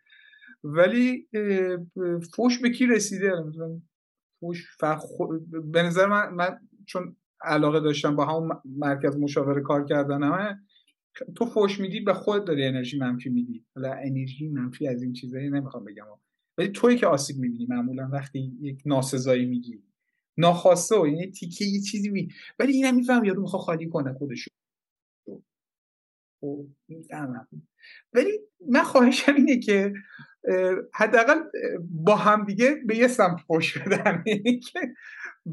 ولی 0.63 1.27
فوش 2.35 2.59
به 2.59 2.69
کی 2.69 2.85
رسیده؟ 2.85 3.31
مثلا 3.47 3.81
فوش 4.39 4.77
به 5.63 5.83
نظر 5.83 6.05
من, 6.05 6.33
من 6.33 6.59
چون 6.85 7.15
علاقه 7.41 7.79
داشتم 7.79 8.15
با 8.15 8.25
همون 8.25 8.61
مرکز 8.65 9.17
مشاوره 9.17 9.61
کار 9.61 9.85
کردن 9.85 10.23
همه 10.23 10.59
تو 11.35 11.45
فوش 11.45 11.79
میدی 11.79 11.99
به 11.99 12.13
خود 12.13 12.45
داری 12.45 12.65
انرژی 12.65 12.97
منفی 12.97 13.29
میدی. 13.29 13.65
حالا 13.75 13.93
انرژی 13.93 14.47
منفی 14.47 14.87
از 14.87 15.03
این 15.03 15.13
چیزایی 15.13 15.49
نمی‌خوام 15.49 15.85
بگم. 15.85 16.05
ولی 16.57 16.67
توی 16.67 16.95
که 16.95 17.07
آسیب 17.07 17.37
می‌بینی 17.37 17.65
معمولا 17.69 18.09
وقتی 18.11 18.57
یک 18.61 18.81
ناسزایی 18.85 19.45
میگی. 19.45 19.83
ناخواسته 20.37 20.95
و 20.95 21.07
یعنی 21.07 21.31
تیکه 21.31 21.65
یه 21.65 21.81
چیزی 21.81 22.09
می 22.09 22.27
ولی 22.59 22.73
اینم 22.73 22.95
میفهم 22.95 23.25
یارو 23.25 23.41
می‌خواد 23.41 23.61
خالی 23.61 23.89
کنه 23.89 24.13
خودشو. 24.13 24.51
خب، 26.41 26.67
می‌فهمم. 26.87 27.47
ولی 28.13 28.39
من 28.69 28.83
خواهشم 28.83 29.35
اینه 29.35 29.59
که 29.59 29.93
حداقل 30.93 31.39
با 31.89 32.15
هم 32.15 32.45
دیگه 32.45 32.75
به 32.85 32.97
یه 32.97 33.07
سمت 33.07 33.39
پشت 33.49 33.77
بدن. 33.79 34.23
یعنی 34.27 34.59
که 34.59 34.79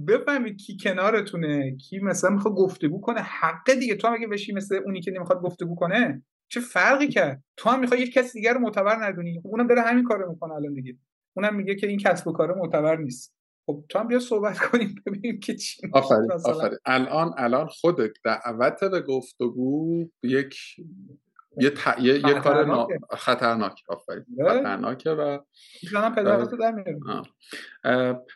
بفهمید 0.08 0.56
کی 0.56 0.76
کنارتونه 0.76 1.76
کی 1.76 1.98
مثلا 1.98 2.30
می‌خواد 2.30 2.54
گفتگو 2.54 3.00
کنه. 3.00 3.20
حقه 3.20 3.74
دیگه. 3.74 3.94
تو 3.94 4.08
هم 4.08 4.14
اگه 4.14 4.26
بشی 4.26 4.52
مثل 4.52 4.80
اونی 4.84 5.00
که 5.00 5.10
نمی‌خواد 5.10 5.42
گفتگو 5.42 5.74
کنه 5.74 6.22
چه 6.48 6.60
فرقی 6.60 7.08
کرد؟ 7.08 7.42
تو 7.56 7.70
هم 7.70 7.80
می‌خوای 7.80 8.00
یک 8.00 8.12
کسی 8.12 8.38
دیگر 8.38 8.54
رو 8.54 8.60
معتبر 8.60 8.96
ندونی. 9.06 9.40
خب 9.40 9.46
اونم 9.46 9.66
داره 9.66 9.82
همین 9.82 10.04
کارو 10.04 10.30
می‌کنه 10.30 10.52
الان 10.52 10.74
دیگه. 10.74 10.96
اونم 11.36 11.56
میگه 11.56 11.74
که 11.74 11.86
این 11.86 11.98
کسب 11.98 12.28
و 12.28 12.32
کار 12.32 12.54
معتبر 12.54 12.96
نیست. 12.96 13.36
خب 13.66 13.84
تو 13.88 13.98
هم 13.98 14.08
بیا 14.08 14.18
صحبت 14.18 14.58
کنیم 14.58 14.94
ببینیم 15.06 15.40
که 15.40 15.54
چی 15.54 15.82
آفرین 15.92 16.32
آفرین. 16.32 16.78
الان 16.84 17.34
الان 17.38 17.66
خود 17.66 17.96
دعوت 18.24 18.84
به 18.90 19.00
گفتگو 19.00 20.04
یک 20.22 20.56
یه, 21.60 21.70
ت... 21.70 21.98
یه, 21.98 22.14
یه 22.14 22.34
کار 22.34 22.88
خطرناک 23.18 23.82
آفرین. 23.88 24.24
خطرناکه 24.48 25.10
و 25.10 25.38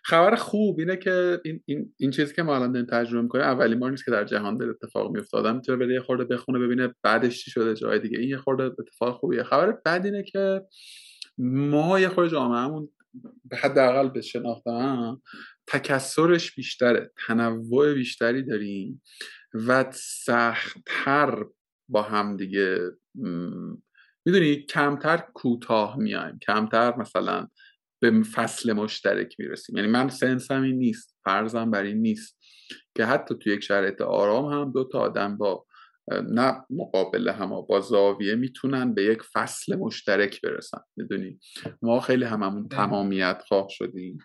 خبر 0.05 0.35
خوب 0.35 0.79
اینه 0.79 0.97
که 0.97 1.41
این, 1.45 1.63
این, 1.67 1.95
این 1.99 2.11
چیزی 2.11 2.35
که 2.35 2.43
ما 2.43 2.57
الان 2.57 2.73
داریم 2.73 2.87
تجربه 2.87 3.23
می‌کنیم 3.23 3.45
اولین 3.45 3.79
بار 3.79 3.91
نیست 3.91 4.05
که 4.05 4.11
در 4.11 4.25
جهان 4.25 4.57
داره 4.57 4.71
اتفاق 4.71 5.11
میفته 5.11 5.39
آدم 5.39 5.57
می‌تونه 5.57 5.79
بره 5.79 5.95
یه 5.95 6.01
خورده 6.01 6.25
بخونه 6.25 6.59
ببینه 6.59 6.95
بعدش 7.03 7.45
چی 7.45 7.51
شده 7.51 7.75
جای 7.75 7.99
دیگه. 7.99 8.19
این 8.19 8.29
یه 8.29 8.39
خورده 8.39 8.65
اتفاق 8.65 9.19
خوبیه. 9.19 9.43
خبر 9.43 9.79
بعد 9.85 10.05
اینه 10.05 10.23
که 10.23 10.63
ما 11.39 12.01
یه 12.01 12.09
خورده 12.09 12.31
جامعهمون 12.31 12.89
به 13.45 13.57
حداقل 13.57 14.09
به 14.09 14.21
شناختم 14.21 15.23
تکسرش 15.67 16.55
بیشتره 16.55 17.11
تنوع 17.27 17.95
بیشتری 17.95 18.43
داریم 18.43 19.03
و 19.55 19.85
سختتر 19.93 21.45
با 21.91 22.03
هم 22.03 22.37
دیگه 22.37 22.79
می‌دونی 24.27 24.57
کمتر 24.57 25.17
کوتاه 25.35 25.97
میایم 25.97 26.39
کمتر 26.47 26.97
مثلا 26.97 27.49
به 28.03 28.23
فصل 28.23 28.73
مشترک 28.73 29.35
می‌رسیم. 29.39 29.77
یعنی 29.77 29.89
من 29.89 30.09
سنسم 30.09 30.63
این 30.63 30.77
نیست 30.77 31.19
فرضم 31.25 31.71
بر 31.71 31.83
این 31.83 31.99
نیست 31.99 32.39
که 32.97 33.05
حتی 33.05 33.35
تو 33.35 33.51
یک 33.51 33.61
شرایط 33.61 34.01
آرام 34.01 34.53
هم 34.53 34.73
دو 34.73 34.85
تا 34.85 34.99
آدم 34.99 35.37
با 35.37 35.67
نه 36.29 36.65
مقابل 36.71 37.29
هم 37.29 37.49
با 37.69 37.81
زاویه 37.81 38.35
می‌تونن 38.35 38.95
به 38.95 39.05
یک 39.05 39.23
فصل 39.33 39.77
مشترک 39.77 40.41
برسن. 40.41 40.81
می‌دونی؟ 40.97 41.39
ما 41.83 42.01
خیلی 42.01 42.25
هممون 42.25 42.69
تمامیت 42.69 43.43
خواه 43.49 43.67
شدیم 43.71 44.19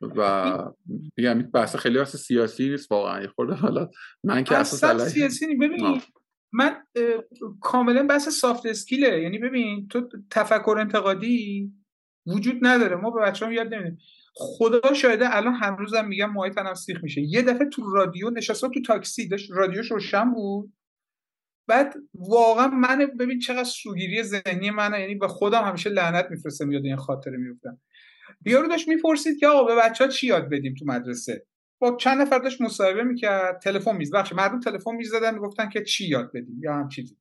و 0.00 0.58
میگم 1.16 1.42
بحث 1.42 1.76
خیلی 1.76 1.98
واسه 1.98 2.18
سیاسی 2.18 2.68
نیست 2.68 2.92
واقعا. 2.92 3.22
یه 3.22 3.28
خورده 3.28 3.54
حالا 3.54 3.90
من 4.24 4.44
که 4.44 4.56
اصلا 4.56 4.98
سیاسی 4.98 5.56
ببین 5.56 6.00
من 6.52 6.76
کاملا 7.60 8.06
بحث 8.06 8.28
سافت 8.28 8.66
اسکیله 8.66 9.22
یعنی 9.22 9.38
ببین 9.38 9.88
تو 9.88 10.08
تفکر 10.30 10.76
انتقادی 10.80 11.72
وجود 12.26 12.58
نداره. 12.62 12.96
ما 12.96 13.10
به 13.10 13.22
بچه‌ها 13.22 13.52
یاد 13.52 13.74
نمیدیم. 13.74 13.98
خدا 14.34 14.94
شاهده 14.94 15.36
الان 15.36 15.54
هنوزم 15.54 16.08
میگم 16.08 16.30
موهای 16.30 16.50
تنم 16.50 16.74
سیخ 16.74 16.98
میشه. 17.02 17.20
یه 17.20 17.42
دفعه 17.42 17.68
تو 17.68 17.90
رادیو 17.90 18.30
نشسته 18.30 18.68
تو 18.68 18.82
تاکسی. 18.82 19.28
داشت 19.28 19.50
رادیوش 19.50 19.90
روشن 19.90 20.30
بود. 20.30 20.72
بعد 21.68 21.94
واقعا 22.14 22.68
من 22.68 23.06
ببین 23.18 23.38
چقدر 23.38 23.64
سوگیری 23.64 24.22
ذهنی 24.22 24.70
منه. 24.70 25.00
یعنی 25.00 25.14
به 25.14 25.28
خودم 25.28 25.62
همیشه 25.62 25.90
لعنت 25.90 26.26
میفرستم 26.30 26.72
یاد 26.72 26.84
این 26.84 26.96
خاطره 26.96 27.36
میفتم 27.36 27.80
بیارو 28.42 28.68
داشت 28.68 28.88
می‌پرسید 28.88 29.38
که 29.38 29.46
آقا 29.46 29.64
به 29.64 29.82
بچه 29.82 30.04
ها 30.04 30.10
چی 30.10 30.26
یاد 30.26 30.48
بدیم 30.50 30.74
تو 30.78 30.84
مدرسه؟ 30.84 31.46
با 31.80 31.96
چند 31.96 32.20
نفر 32.20 32.38
داشت 32.38 32.60
مصاحبه 32.60 33.02
می‌کرد 33.02 33.58
تلفن 33.58 33.96
میز 33.96 34.14
بخش 34.14 34.32
مردم 34.32 34.60
تلفن 34.60 34.94
می‌زدن 34.94 35.34
می‌گفتن 35.34 35.68
که 35.68 35.84
چی 35.84 36.08
یاد 36.08 36.30
بدیم؟ 36.34 36.60
یا 36.62 36.74
هم 36.74 36.88
چیزی. 36.88 37.16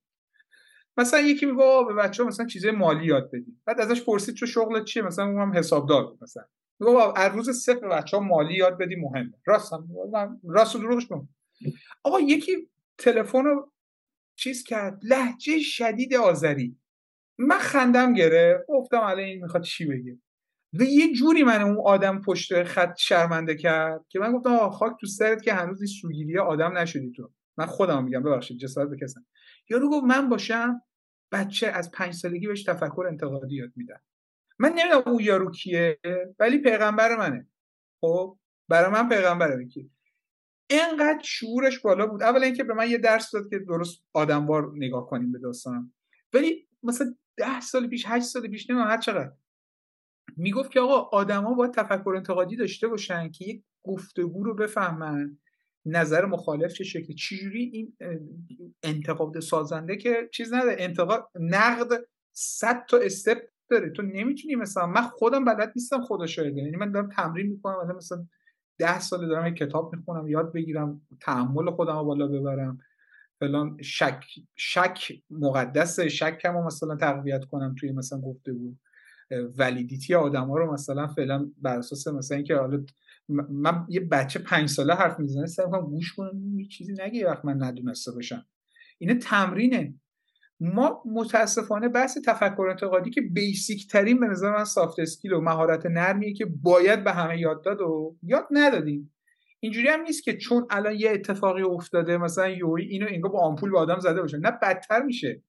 مثلا 0.97 1.19
یکی 1.19 1.45
میگه 1.45 1.63
به 1.87 1.93
بچه 1.93 2.23
مثلا 2.23 2.45
چیزای 2.45 2.71
مالی 2.71 3.05
یاد 3.05 3.27
بدیم. 3.27 3.61
بعد 3.65 3.81
ازش 3.81 4.03
پرسید 4.03 4.35
تو 4.35 4.45
شغل 4.45 4.83
چیه؟ 4.83 5.03
مثلا 5.03 5.25
اونم 5.25 5.57
حسابدار 5.57 6.07
بود 6.07 6.23
مثلا. 6.23 6.43
میگه 6.79 7.19
از 7.19 7.35
روز 7.35 7.49
صفر 7.49 7.87
بچه 7.87 8.19
مالی 8.19 8.53
یاد 8.53 8.77
بدیم 8.77 8.99
مهمه. 8.99 9.33
راست 9.45 9.73
هم 9.73 9.87
راست 10.43 10.77
دروغش 10.77 11.07
آقا 12.03 12.19
یکی 12.19 12.69
تلفن 12.97 13.43
رو 13.43 13.71
چیز 14.35 14.63
کرد 14.63 14.99
لحجه 15.03 15.59
شدید 15.59 16.15
آذری. 16.15 16.77
من 17.37 17.57
خندم 17.57 18.13
گرفت 18.13 18.65
گفتم 18.67 18.99
الان 18.99 19.19
این 19.19 19.41
می‌خواد 19.41 19.63
چی 19.63 19.85
بگه؟ 19.85 20.17
یه 20.73 21.13
جوری 21.13 21.43
من 21.43 21.61
اون 21.61 21.77
آدم 21.85 22.21
پشت 22.21 22.63
خط 22.63 22.97
شرمنده 22.97 23.55
کرد 23.55 24.05
که 24.09 24.19
من 24.19 24.31
گفتم 24.31 24.69
خاک 24.69 24.93
تو 25.01 25.07
سرت 25.07 25.43
که 25.43 25.53
هنوز 25.53 25.81
این 25.81 25.87
سوگیری 25.87 26.37
آدم 26.37 26.77
نشدی 26.77 27.11
تو. 27.11 27.31
من 27.57 27.65
خودم 27.65 28.03
میگم 28.03 28.23
ببخشید 28.23 28.57
جسارت 28.57 28.89
بکسم 28.89 29.25
یارو 29.69 29.89
گفت 29.89 30.03
من 30.03 30.29
باشم 30.29 30.81
بچه 31.31 31.67
از 31.67 31.91
پنج 31.91 32.13
سالگی 32.13 32.47
بهش 32.47 32.63
تفکر 32.63 33.05
انتقادی 33.07 33.55
یاد 33.55 33.71
میدم. 33.75 34.01
من 34.59 34.69
نمی‌دونم 34.69 35.03
اون 35.05 35.19
یارو 35.23 35.51
کیه 35.51 35.99
ولی 36.39 36.57
پیغمبر 36.57 37.17
منه. 37.17 37.47
خب 38.01 38.37
برای 38.67 38.91
من 38.91 39.09
پیغمبره 39.09 39.65
کی 39.65 39.91
اینقدر 40.69 41.21
شعورش 41.23 41.79
بالا 41.79 42.07
بود. 42.07 42.23
اولا 42.23 42.45
اینکه 42.45 42.63
به 42.63 42.73
من 42.73 42.89
یه 42.89 42.97
درس 42.97 43.31
داد 43.31 43.49
که 43.49 43.59
درست 43.59 44.03
آدموار 44.13 44.71
نگاه 44.75 45.07
کنیم 45.07 45.31
به 45.31 45.39
داستانم. 45.39 45.93
ولی 46.33 46.67
مثلا 46.83 47.15
ده 47.37 47.61
سال 47.61 47.87
پیش 47.87 48.05
هشت 48.07 48.25
سال 48.25 48.47
پیش 48.47 48.69
نمی‌دونم 48.69 48.91
هر 48.91 48.97
چقدر. 48.97 49.31
می‌گفت 50.37 50.71
که 50.71 50.79
آقا 50.79 51.17
آدما 51.17 51.53
باید 51.53 51.73
تفکر 51.73 52.13
انتقادی 52.15 52.55
داشته 52.55 52.87
باشن 52.87 53.31
که 53.31 53.45
یک 53.45 53.63
گفتگو 53.83 54.43
رو 54.43 54.55
بفهمن. 54.55 55.37
نظر 55.85 56.25
مخالف 56.25 56.73
چه 56.73 56.83
شکلی؟ 56.83 57.13
چجوری 57.13 57.71
این 57.73 57.93
انتقاد 58.83 59.39
سازنده 59.39 59.97
که 59.97 60.29
چیز 60.33 60.53
نداره 60.53 60.75
انتقاد 60.79 61.27
نقد 61.35 62.05
صد 62.33 62.85
تا 62.89 62.97
استپ 62.97 63.37
داره. 63.69 63.89
تو 63.89 64.01
نمی‌تونی 64.01 64.55
مثلا 64.55 64.87
من 64.87 65.01
خودم 65.01 65.45
بلد 65.45 65.73
نیستم 65.75 66.01
خدا 66.01 66.25
شاهده. 66.25 66.61
یعنی 66.61 66.77
من 66.77 66.91
دارم 66.91 67.09
تمرین 67.09 67.47
می‌کنم 67.47 67.95
مثلا 67.97 68.25
ده 68.77 68.99
سال 68.99 69.27
دارم 69.27 69.47
یک 69.47 69.55
کتاب 69.55 69.95
می‌خونم 69.95 70.27
یاد 70.27 70.53
بگیرم 70.53 71.01
تحمل 71.21 71.71
خودم 71.71 71.97
رو 71.97 72.03
بالا 72.03 72.27
ببرم. 72.27 72.79
فلان 73.39 73.77
شک 73.81 74.25
شک 74.55 75.11
مقدس 75.29 75.99
شکم 75.99 76.53
رو 76.53 76.65
مثلا 76.65 76.95
تقویت 76.95 77.45
کنم 77.45 77.75
توی 77.79 77.91
مثلا 77.91 78.19
گفتگو 78.19 78.75
ولیدیتی 79.57 80.15
آدم 80.15 80.47
ها 80.47 80.57
رو 80.57 80.73
مثلا 80.73 81.07
فعلا 81.07 81.51
بر 81.61 81.77
اساس 81.77 82.07
مثلا 82.07 82.35
اینکه 82.35 82.55
حالا 82.55 82.83
من 83.49 83.85
یه 83.89 83.99
بچه 83.99 84.39
پنج 84.39 84.69
ساله 84.69 84.93
حرف 84.93 85.19
می‌زنه 85.19 85.45
سعی 85.45 85.65
کنم 85.65 85.81
گوش 85.81 86.13
کنم 86.13 86.59
یه 86.59 86.67
چیزی 86.67 86.93
نگه 86.93 87.27
وقت 87.27 87.45
من 87.45 87.63
ندونسته 87.63 88.11
باشم. 88.11 88.45
اینه 88.97 89.15
تمرینه. 89.15 89.93
ما 90.59 91.03
متاسفانه 91.05 91.89
بحث 91.89 92.17
تفکر 92.25 92.67
انتقادی 92.69 93.09
که 93.09 93.21
بیسیک 93.21 93.87
ترین 93.87 94.19
به 94.19 94.27
نظر 94.27 94.51
من 94.51 94.63
سافت 94.63 94.99
اسکیل 94.99 95.33
و 95.33 95.41
مهارت 95.41 95.85
نرمیه 95.85 96.33
که 96.33 96.45
باید 96.45 97.03
به 97.03 97.11
همه 97.11 97.39
یاد 97.39 97.63
داد 97.63 97.81
و 97.81 98.17
یاد 98.23 98.47
ندادیم. 98.51 99.13
اینجوری 99.59 99.87
هم 99.87 100.01
نیست 100.01 100.23
که 100.23 100.37
چون 100.37 100.67
الان 100.69 100.95
یه 100.95 101.11
اتفاقی 101.11 101.61
افتاده 101.61 102.17
مثلا 102.17 102.49
یوی 102.49 102.83
اینو 102.83 103.05
انگار 103.09 103.31
با 103.31 103.39
آمپول 103.39 103.71
به 103.71 103.79
آدم 103.79 103.99
زده 103.99 104.21
باشه. 104.21 104.37
نه 104.37 104.51
بدتر 104.51 105.01
میشه. 105.01 105.43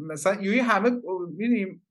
مثلا 0.00 0.42
یوی 0.42 0.58
همه 0.58 0.90
می‌دونیم 1.36 1.82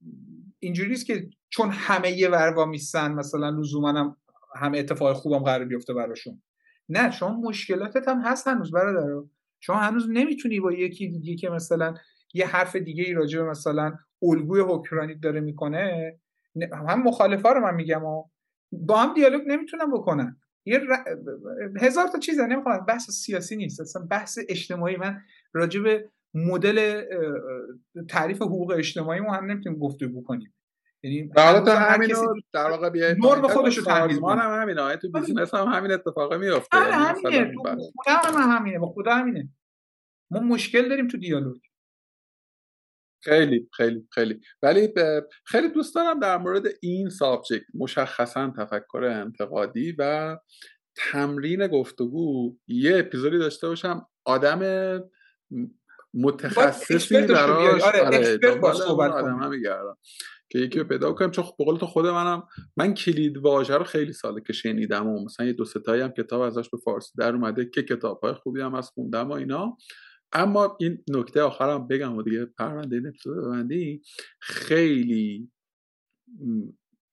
اینجوری 0.60 0.90
نیست 0.90 1.06
که 1.06 1.30
چون 1.50 1.70
همه 1.72 2.12
یه 2.12 2.30
وروا 2.30 2.66
میسن 2.66 3.14
مثلا 3.14 3.50
لزوما 3.50 3.90
هم 3.90 4.18
همه 4.56 4.78
اتفاق 4.78 5.14
خوبم 5.14 5.40
قرار 5.40 5.66
بیفته 5.66 5.94
براشون. 5.94 6.42
نه 6.90 7.12
شما 7.12 7.42
مشکلاتت 7.42 8.08
هم 8.08 8.22
هست 8.22 8.48
هنوز 8.48 8.72
برادر. 8.72 9.28
شما 9.60 9.76
هنوز 9.76 10.10
نمی‌تونی 10.10 10.60
با 10.60 10.72
یکی 10.72 11.08
دیگه 11.08 11.36
که 11.36 11.50
مثلا 11.50 11.94
یه 12.34 12.48
حرف 12.48 12.76
دیگه 12.76 13.04
ای 13.04 13.14
راجع 13.14 13.42
به 13.42 13.50
مثلا 13.50 13.94
الگوی 14.22 14.62
حکمرانی 14.62 15.16
داره 15.16 15.40
می‌کنه 15.40 16.14
هم 16.88 17.04
مخالفا 17.04 17.52
رو 17.52 17.62
من 17.62 17.76
میگم 17.76 18.06
و 18.06 18.24
با 18.72 18.98
هم 18.98 19.14
دیالوگ 19.14 19.42
نمی‌تونن 19.48 19.92
بکنن. 19.92 20.38
یه 20.66 20.82
هزار 21.82 22.08
تا 22.08 22.20
چیز 22.20 22.40
نمی‌خوام 22.40 22.86
بحث 22.86 23.10
سیاسی 23.10 23.56
نیست 23.56 23.82
اصلا 23.82 24.06
بحث 24.12 24.40
اجتماعی. 24.50 24.98
من 24.98 25.22
راجع 25.54 25.82
به 25.82 26.10
مدل 26.46 27.04
تعریف 28.10 28.42
حقوق 28.42 28.74
اجتماعی 28.78 29.20
ما 29.20 29.34
هم 29.34 29.52
نمی‌تونیم 29.52 29.80
گفتگو 29.80 30.24
کنیم. 30.24 30.54
یعنی 31.04 31.30
در 31.30 31.94
همین 31.94 32.16
در 32.54 32.70
واقع 32.70 32.90
بیاید 32.90 33.18
نرم 33.18 33.48
خودش 33.48 33.78
رو 33.78 33.84
تحمیل 33.84 34.20
کنه. 34.20 34.42
هم 34.42 34.62
همینه 34.62 34.98
تو 34.98 35.12
بیزینس 35.12 35.54
هم 35.54 35.68
همین 35.68 35.92
اتفاق 35.92 36.34
میفته 36.34 36.78
آره 36.78 36.94
همینه. 36.94 37.54
تو 37.54 37.92
خدا 37.96 38.14
هم 38.14 38.58
همینه 38.58 38.80
با 38.80 38.88
خدا 38.88 39.16
همینه. 39.16 39.50
ما 40.32 40.40
مشکل 40.40 40.90
داریم 40.90 41.08
تو 41.08 41.18
دیالوگ. 41.18 41.60
خیلی 43.24 43.70
خیلی 43.74 44.08
خیلی. 44.12 44.40
ولی 44.62 44.94
خیلی 45.46 45.70
دوست 45.70 45.96
دارم 45.96 46.20
در 46.20 46.38
مورد 46.38 46.64
این 46.82 47.10
سابجکت 47.10 47.66
مشخصا 47.74 48.54
تفکر 48.58 49.04
انتقادی 49.04 49.96
و 50.00 50.38
تمرین 50.96 51.68
گفتگو 51.68 52.58
یه 52.68 53.00
اپیزودی 53.00 53.38
داشته 53.38 53.68
باشم. 53.68 54.08
آدم 54.26 54.60
متخصصی 56.14 57.22
براش 57.22 57.82
آره, 57.82 58.04
آره 58.04 59.14
آدم 59.14 59.98
که 60.50 60.60
یکی 60.60 60.80
رو 60.80 60.86
پیدا 60.86 61.14
کنم 61.14 61.32
چون 61.32 61.46
به 61.58 61.78
تو 61.78 61.86
خود 61.86 62.06
منم 62.06 62.44
من 62.78 62.94
کلید 62.94 63.38
واژه 63.38 63.78
رو 63.78 63.84
خیلی 63.84 64.14
ساله 64.14 64.42
که 64.48 64.54
شنیدم 64.54 65.08
و 65.08 65.26
مثلا 65.26 65.46
یه 65.46 65.54
دو 65.54 65.66
ستایی 65.66 66.02
هم 66.02 66.12
کتاب 66.12 66.42
ازش 66.42 66.70
به 66.70 66.78
فارسی 66.78 67.14
در 67.18 67.36
اومده 67.36 67.66
که 67.66 67.84
کتاب 67.84 68.20
های 68.20 68.34
خوبی 68.34 68.62
هم 68.62 68.76
از 68.76 68.90
خوندم 68.90 69.30
و 69.30 69.32
اینا. 69.32 69.78
اما 70.34 70.78
این 70.80 71.04
نکته 71.10 71.42
آخرم 71.42 71.88
بگم 71.88 72.16
و 72.16 72.24
دیگه 72.24 72.46
پرونده 72.46 72.96
این 72.96 73.08
اپیزود 73.08 73.38
ببندی 73.38 74.02
خیلی 74.42 75.52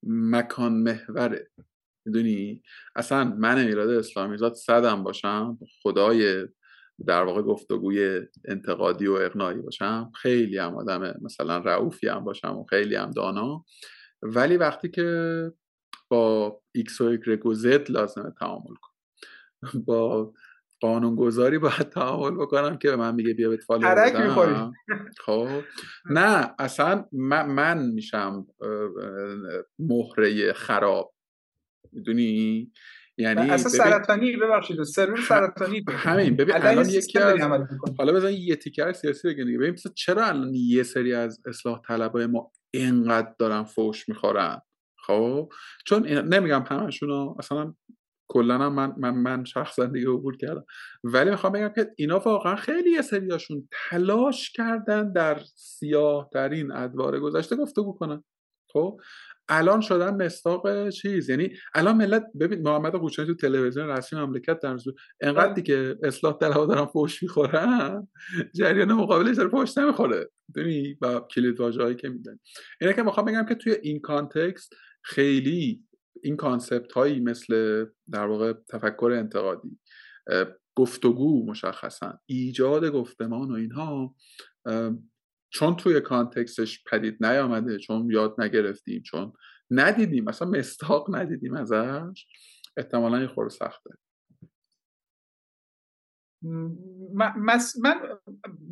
مکان 0.07 0.73
محوره. 0.73 1.51
می‌دونی؟ 2.07 2.63
اصلا 2.97 3.25
من 3.25 3.59
ایراد 3.59 3.91
اسلامی 3.91 4.37
زاد 4.37 4.55
صدم 4.55 5.03
باشم. 5.03 5.59
خدای 5.83 6.47
در 7.07 7.23
واقع 7.23 7.43
گفتگوی 7.43 8.21
انتقادی 8.49 9.07
و 9.07 9.13
اقناعی 9.13 9.59
باشم. 9.59 10.13
خیلی 10.23 10.59
هم 10.59 10.75
آدم 10.75 11.15
مثلا 11.23 11.59
رئوفی 11.59 12.09
هم 12.09 12.25
باشم 12.25 12.59
و 12.59 12.65
خیلی 12.65 12.95
هم 12.95 13.11
دانا. 13.11 13.65
ولی 14.23 14.57
وقتی 14.57 14.91
که 14.91 15.53
با 16.09 16.61
ایکس 16.75 17.01
و 17.01 17.05
ایگرگ 17.05 17.47
و 17.47 17.55
زد 17.55 17.91
لازمه 17.91 18.33
تعامل 18.41 18.75
کنم. 18.81 19.85
با 19.87 20.33
قانونگذاری 20.81 21.59
باید 21.59 21.89
تعامل 21.89 22.37
بکنم 22.37 22.79
که 22.79 22.91
به 22.91 22.97
من 22.97 23.15
میگه 23.15 23.35
بیا 23.35 23.51
بهت 23.51 23.63
فالو 23.63 24.73
خب. 25.25 25.49
نه 26.11 26.55
اصلا 26.59 27.05
من, 27.13 27.47
من 27.47 27.87
میشم 27.87 28.47
مهره 29.79 30.53
خراب. 30.53 31.15
می‌دونی؟ 31.93 32.73
یعنی 33.19 33.51
اصلا 33.51 33.71
سرطانی 33.71 34.37
ببخشید 34.37 34.83
سرور 34.83 35.21
سرطانی 35.21 35.85
همین 35.89 36.37
ببین 36.37 36.55
الان 36.55 36.89
یکی 36.89 37.19
از 37.19 37.41
حالا 37.99 38.13
بزن 38.13 38.33
یه 38.33 38.57
تیکر 38.57 38.93
سیاسی 38.93 39.29
بگیم 39.29 39.47
دیگه. 39.47 39.59
ببین 39.59 39.77
چرا 39.95 40.27
الان 40.27 40.55
یه 40.55 40.83
سری 40.83 41.15
از 41.15 41.41
اصلاح 41.47 41.81
طلبای 41.89 42.27
ما 42.27 42.53
اینقدر 42.75 43.35
دارن 43.39 43.65
فوش 43.65 44.09
می‌خورن؟ 44.09 44.61
خب؟ 45.07 45.53
چون 45.87 46.09
نمیگم 46.09 46.65
همشون 46.71 47.35
اصلا 47.39 47.75
کلا 48.29 48.71
من 48.71 48.95
من 48.99 49.11
من 49.11 49.45
شخصا 49.45 49.87
دیگه 49.87 50.09
عبور 50.09 50.37
کردم. 50.37 50.65
ولی 51.05 51.31
می‌خوام 51.31 51.53
بگم 51.53 51.69
که 51.69 51.91
اینا 51.97 52.19
واقعا 52.19 52.57
خیلی 52.57 52.91
یه 52.91 53.03
سریاشون 53.03 53.69
تلاش 53.91 54.51
کردن 54.51 55.13
در 55.13 55.39
سیاه 55.55 56.31
ترین 56.33 56.73
ادوار 56.73 57.21
گذشته 57.21 57.57
گفتگو 57.57 57.93
کنن. 57.93 58.25
خب؟ 58.73 59.01
الان 59.49 59.81
شدن 59.81 60.25
مستاق 60.25 60.89
چیز. 60.91 61.29
یعنی 61.29 61.51
الان 61.75 61.97
ملت 61.97 62.25
ببین 62.41 62.63
محمد 62.63 62.93
قوچانی 62.95 63.29
تو 63.29 63.35
تلویزیون 63.35 63.89
رسمی 63.89 64.21
مملکت 64.21 64.61
در 64.61 64.79
انقدر 65.21 65.47
بله. 65.47 65.55
دیگه 65.55 65.97
اصلاح 66.03 66.39
طلبا 66.39 66.67
دارن 66.67 66.85
فوش 66.85 67.23
می‌خورن 67.23 68.09
جریان 68.55 68.93
مقابلش 68.93 69.37
داره 69.37 69.49
فوش 69.49 69.79
نمی‌خوره. 69.79 70.31
می‌دونی 70.49 70.95
با 70.95 71.29
کلید 71.35 71.61
هایی 71.61 71.95
که 71.95 72.09
میدن. 72.09 72.39
اینه 72.81 72.93
که 72.93 73.03
می‌خوام 73.03 73.27
بگم 73.27 73.47
که 73.49 73.55
توی 73.55 73.77
این 73.83 74.01
context 74.01 74.75
خیلی 75.03 75.83
این 76.23 76.37
concept 76.37 76.93
هایی 76.93 77.21
مثل 77.21 77.85
در 78.11 78.27
واقع 78.27 78.53
تفکر 78.69 79.13
انتقادی 79.19 79.79
گفتگو 80.77 81.47
مشخصا 81.47 82.19
ایجاد 82.27 82.87
گفتمان 82.87 83.51
و 83.51 83.55
اینها 83.55 84.15
چون 85.55 85.77
توی 85.77 86.01
context 86.01 86.66
ش 86.66 86.85
پدید 86.85 87.27
نیامده 87.27 87.79
چون 87.79 88.11
یاد 88.11 88.41
نگرفتیم 88.41 89.03
چون 89.03 89.33
ندیدیم 89.71 90.25
مثلا 90.25 90.49
مصداق 90.49 91.17
ندیدیم 91.17 91.55
ازش 91.55 92.27
احتمالا 92.77 93.21
یه 93.21 93.27
خورده 93.27 93.55
سخته. 93.55 93.91
من, 97.15 97.59
من 97.83 97.95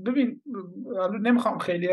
ببین 0.07 0.43
نمی‌خوام 1.21 1.59
خیلی 1.59 1.89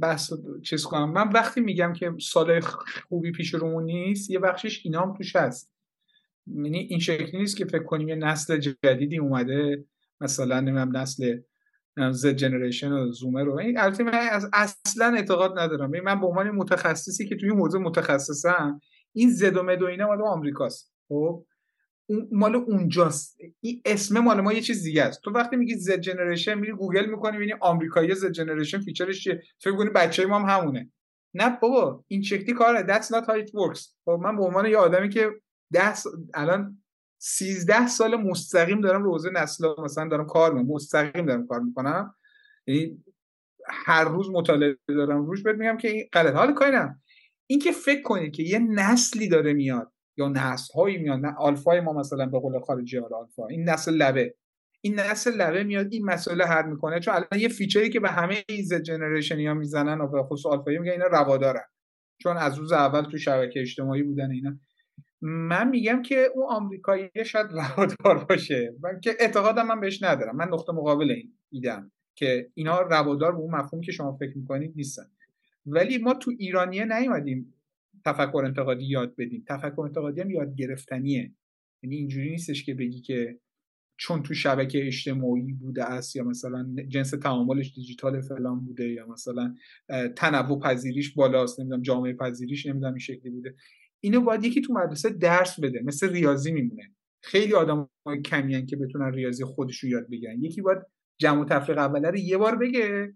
بحث 0.00 0.32
چیز 0.62 0.84
کنم. 0.84 1.12
من 1.12 1.28
وقتی 1.28 1.60
میگم 1.60 1.92
که 1.92 2.14
سال 2.20 2.60
خوبی 3.08 3.32
پیش 3.32 3.54
رومون 3.54 3.84
نیست 3.84 4.30
یه 4.30 4.38
بخشش 4.38 4.80
اینا 4.84 5.00
هم 5.00 5.16
توش 5.16 5.36
هست. 5.36 5.72
یعنی 6.46 6.78
این 6.78 6.98
شکلی 6.98 7.38
نیست 7.38 7.56
که 7.56 7.64
فکر 7.64 7.84
کنیم 7.84 8.08
یه 8.08 8.14
نسل 8.14 8.56
جدیدی 8.56 9.18
اومده 9.18 9.84
مثلا 10.20 10.60
نمی‌دونم 10.60 10.96
نسل 10.96 11.40
زد 12.12 12.32
generation 12.32 12.92
و 12.92 13.12
zoomer 13.12 13.44
رو 13.44 13.54
این 13.54 13.78
البته 13.78 14.04
من 14.04 14.12
اصلا 14.52 15.14
اعتقاد 15.14 15.58
ندارم. 15.58 15.90
من 15.90 16.20
به 16.20 16.26
عنوان 16.26 16.50
متخصصی 16.50 17.28
که 17.28 17.36
توی 17.36 17.48
حوزه 17.48 17.78
متخصصم 17.78 18.80
این 19.12 19.30
زد 19.30 19.56
و 19.56 19.62
مد 19.62 19.82
و 19.82 19.86
اینا 19.86 20.06
مال 20.06 20.22
آمریکاست. 20.22 20.92
خب؟ 21.08 21.44
مال 22.32 22.56
اونجاست. 22.56 23.38
این 23.60 23.82
اسم 23.84 24.20
مال 24.20 24.40
ما 24.40 24.52
یه 24.52 24.60
چیز 24.60 24.82
دیگه 24.82 25.02
است. 25.02 25.20
تو 25.22 25.30
وقتی 25.30 25.56
میگی 25.56 25.74
Z 25.74 26.00
generation 26.00 26.54
میری 26.54 26.72
گوگل 26.72 27.06
می‌کنی 27.06 27.32
می‌بینی 27.32 27.52
آمریکایی 27.60 28.14
Z 28.14 28.30
generation 28.30 28.78
feature 28.78 29.14
ش 29.14 29.24
چیه. 29.24 29.42
فکر 29.58 29.76
کنی 29.76 29.90
بچه 29.90 30.26
ما 30.26 30.38
هم 30.38 30.58
همونه. 30.58 30.90
نه 31.34 31.58
بابا 31.62 32.04
این 32.08 32.22
شکلی 32.22 32.52
کاره. 32.52 32.86
That's 32.86 33.04
not 33.04 33.24
how 33.26 33.44
it 33.44 33.50
works. 33.50 33.80
خب؟ 34.04 34.20
من 34.22 34.36
به 34.36 34.42
عنوان 34.42 34.66
یه 34.66 34.76
آدمی 34.76 35.08
که 35.08 35.30
ده 35.72 35.94
الان 36.34 36.82
13 37.18 37.86
سال 37.86 38.16
مستقیم 38.16 38.80
دارم 38.80 39.02
روزه 39.02 39.30
نسل 39.30 39.64
مثلا 39.84 40.08
دارم 40.08 40.26
کار 40.26 40.52
می‌کنم 40.54 40.74
مستقیم 40.74 41.26
دارم 41.26 41.46
کار 41.46 41.60
می‌کنم. 41.60 42.14
یعنی 42.66 43.04
هر 43.70 44.04
روز 44.04 44.30
مطالعه 44.30 44.76
دارم 44.88 45.26
روش 45.26 45.42
بهت 45.42 45.56
میگم 45.56 45.76
که 45.76 45.88
این 45.88 46.08
غلط. 46.12 46.34
حال 46.34 46.54
کاری 46.54 46.76
این 47.46 47.58
که 47.58 47.72
فکر 47.72 48.02
کنید 48.02 48.32
که 48.32 48.42
یه 48.42 48.58
نسلی 48.58 49.28
داره 49.28 49.52
میاد 49.52 49.92
یا 50.16 50.28
نسل 50.28 50.74
هایی 50.74 50.98
میاد 50.98 51.18
نه 51.18 51.34
آلفای 51.38 51.80
ما 51.80 51.92
مثلا 51.92 52.26
به 52.26 52.38
قول 52.38 52.60
خارجی 52.60 52.98
آلفا. 52.98 53.46
این 53.46 53.68
نسل 53.68 53.94
لبه. 53.94 54.34
این 54.80 55.00
نسل 55.00 55.34
لبه 55.34 55.64
میاد 55.64 55.86
این 55.90 56.04
مسئله 56.04 56.44
حل 56.44 56.66
می‌کنه. 56.66 57.00
چون 57.00 57.14
الان 57.14 57.40
یه 57.40 57.48
فیچری 57.48 57.90
که 57.90 58.00
به 58.00 58.08
همه 58.08 58.44
ایز 58.48 58.74
جنریشنی 58.74 59.46
ها 59.46 59.54
می‌زنن 59.54 60.00
و 60.00 60.08
به 60.08 60.22
خصوص 60.22 60.52
آلفایی 60.52 60.78
میگن 60.78 60.92
اینا 60.92 61.06
روادارن. 61.06 61.64
چون 62.22 62.36
از 62.36 62.58
روز 62.58 62.72
اول 62.72 63.02
تو 63.02 63.18
شبکه 63.18 63.60
اجتماعی 63.60 64.02
بودن 64.02 64.30
اینا. 64.30 64.58
من 65.22 65.68
میگم 65.68 66.02
که 66.02 66.28
اون 66.34 66.46
آمریکایی 66.48 67.10
شاید 67.26 67.46
روادار 67.52 68.24
باشه. 68.24 68.74
من 68.80 69.00
که 69.00 69.16
اعتقادم 69.20 69.66
من 69.66 69.80
بهش 69.80 70.02
ندارم. 70.02 70.36
من 70.36 70.48
نقطه 70.52 70.72
مقابل 70.72 71.10
این 71.10 71.32
ایدم 71.50 71.92
که 72.14 72.50
اینا 72.54 72.80
روادار 72.80 73.32
به 73.32 73.38
اون 73.38 73.54
مفهوم 73.54 73.80
که 73.80 73.92
شما 73.92 74.16
فکر 74.16 74.38
می‌کنید 74.38 74.72
نیستن. 74.76 75.06
ولی 75.66 75.98
ما 75.98 76.14
تو 76.14 76.32
ایرانیه 76.38 76.84
نیومدیم 76.84 77.54
تفکر 78.04 78.42
انتقادی 78.44 78.84
یاد 78.84 79.14
بدیم. 79.18 79.44
تفکر 79.48 79.80
انتقادی 79.80 80.20
هم 80.20 80.30
یاد 80.30 80.54
گرفتنیه. 80.54 81.34
یعنی 81.82 81.96
اینجوری 81.96 82.30
نیستش 82.30 82.64
که 82.64 82.74
بگی 82.74 83.00
که 83.00 83.38
چون 83.96 84.22
تو 84.22 84.34
شبکه 84.34 84.86
اجتماعی 84.86 85.52
بوده 85.52 85.84
است 85.84 86.16
یا 86.16 86.24
مثلا 86.24 86.74
جنس 86.88 87.10
تعاملش 87.10 87.74
دیجیتال 87.74 88.20
فلان 88.20 88.60
بوده 88.64 88.88
یا 88.88 89.06
مثلا 89.06 89.54
تنوع 90.16 90.60
پذیریش 90.60 91.14
بالاست 91.14 91.60
نمی‌دونم 91.60 91.82
جامعه 91.82 92.12
پذیریش 92.12 92.66
نمی‌دونم 92.66 92.92
این 92.92 92.98
شکلی 92.98 93.30
بوده. 93.30 93.54
اینو 94.00 94.20
باید 94.20 94.44
یکی 94.44 94.60
تو 94.60 94.72
مدرسه 94.72 95.10
درس 95.10 95.60
بده 95.60 95.82
مثل 95.84 96.12
ریاضی 96.12 96.52
میمونه. 96.52 96.94
خیلی 97.22 97.54
آدم 97.54 97.88
کمیان 98.24 98.66
که 98.66 98.76
بتونن 98.76 99.12
ریاضی 99.12 99.44
خودش 99.44 99.78
رو 99.78 99.88
یاد 99.88 100.08
بگیرن. 100.10 100.42
یکی 100.42 100.62
باید 100.62 100.78
جمع 101.18 101.40
و 101.40 101.44
تفریق 101.44 101.78
اوله 101.78 102.10
رو 102.10 102.16
یه 102.16 102.36
بار 102.36 102.56
بگه 102.56 103.14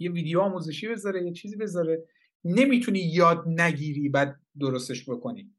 یه 0.00 0.10
ویدیو 0.10 0.40
آموزشی 0.40 0.88
بذاره 0.88 1.24
یه 1.24 1.32
چیزی 1.32 1.56
بذاره. 1.56 2.04
نمی‌تونی 2.44 2.98
یاد 2.98 3.44
نگیری 3.46 4.08
بعد 4.08 4.40
درستش 4.60 5.10
بکنی. 5.10 5.54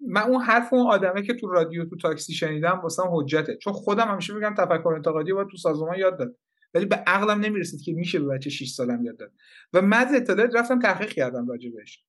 من 0.00 0.22
اون 0.22 0.42
حرف 0.42 0.72
اون 0.72 0.86
آدمه 0.86 1.22
که 1.22 1.34
تو 1.34 1.48
رادیو 1.48 1.84
تو 1.84 1.96
تاکسی 1.96 2.32
شنیدم 2.32 2.80
واسم 2.82 3.08
حجته. 3.12 3.56
چون 3.56 3.72
خودم 3.72 4.08
همیشه 4.08 4.34
میگم 4.34 4.54
تفکر 4.58 4.92
انتقادی 4.96 5.32
باید 5.32 5.48
تو 5.48 5.56
سازمان 5.56 5.98
یاد 5.98 6.18
داد. 6.18 6.36
ولی 6.74 6.86
به 6.86 6.96
عقلم 6.96 7.40
نمی‌رسید 7.40 7.80
که 7.80 7.92
میشه 7.92 8.20
به 8.20 8.26
بچه 8.26 8.50
6 8.50 8.70
سالم 8.70 9.04
یاد 9.04 9.16
داد. 9.16 9.32
و 9.72 9.82
من 9.82 10.06
اطلاعات 10.14 10.50
رفتم 10.54 10.78
تحقیق 10.78 11.08
کردم 11.08 11.48
راجع 11.48 11.70
بهش. 11.70 12.04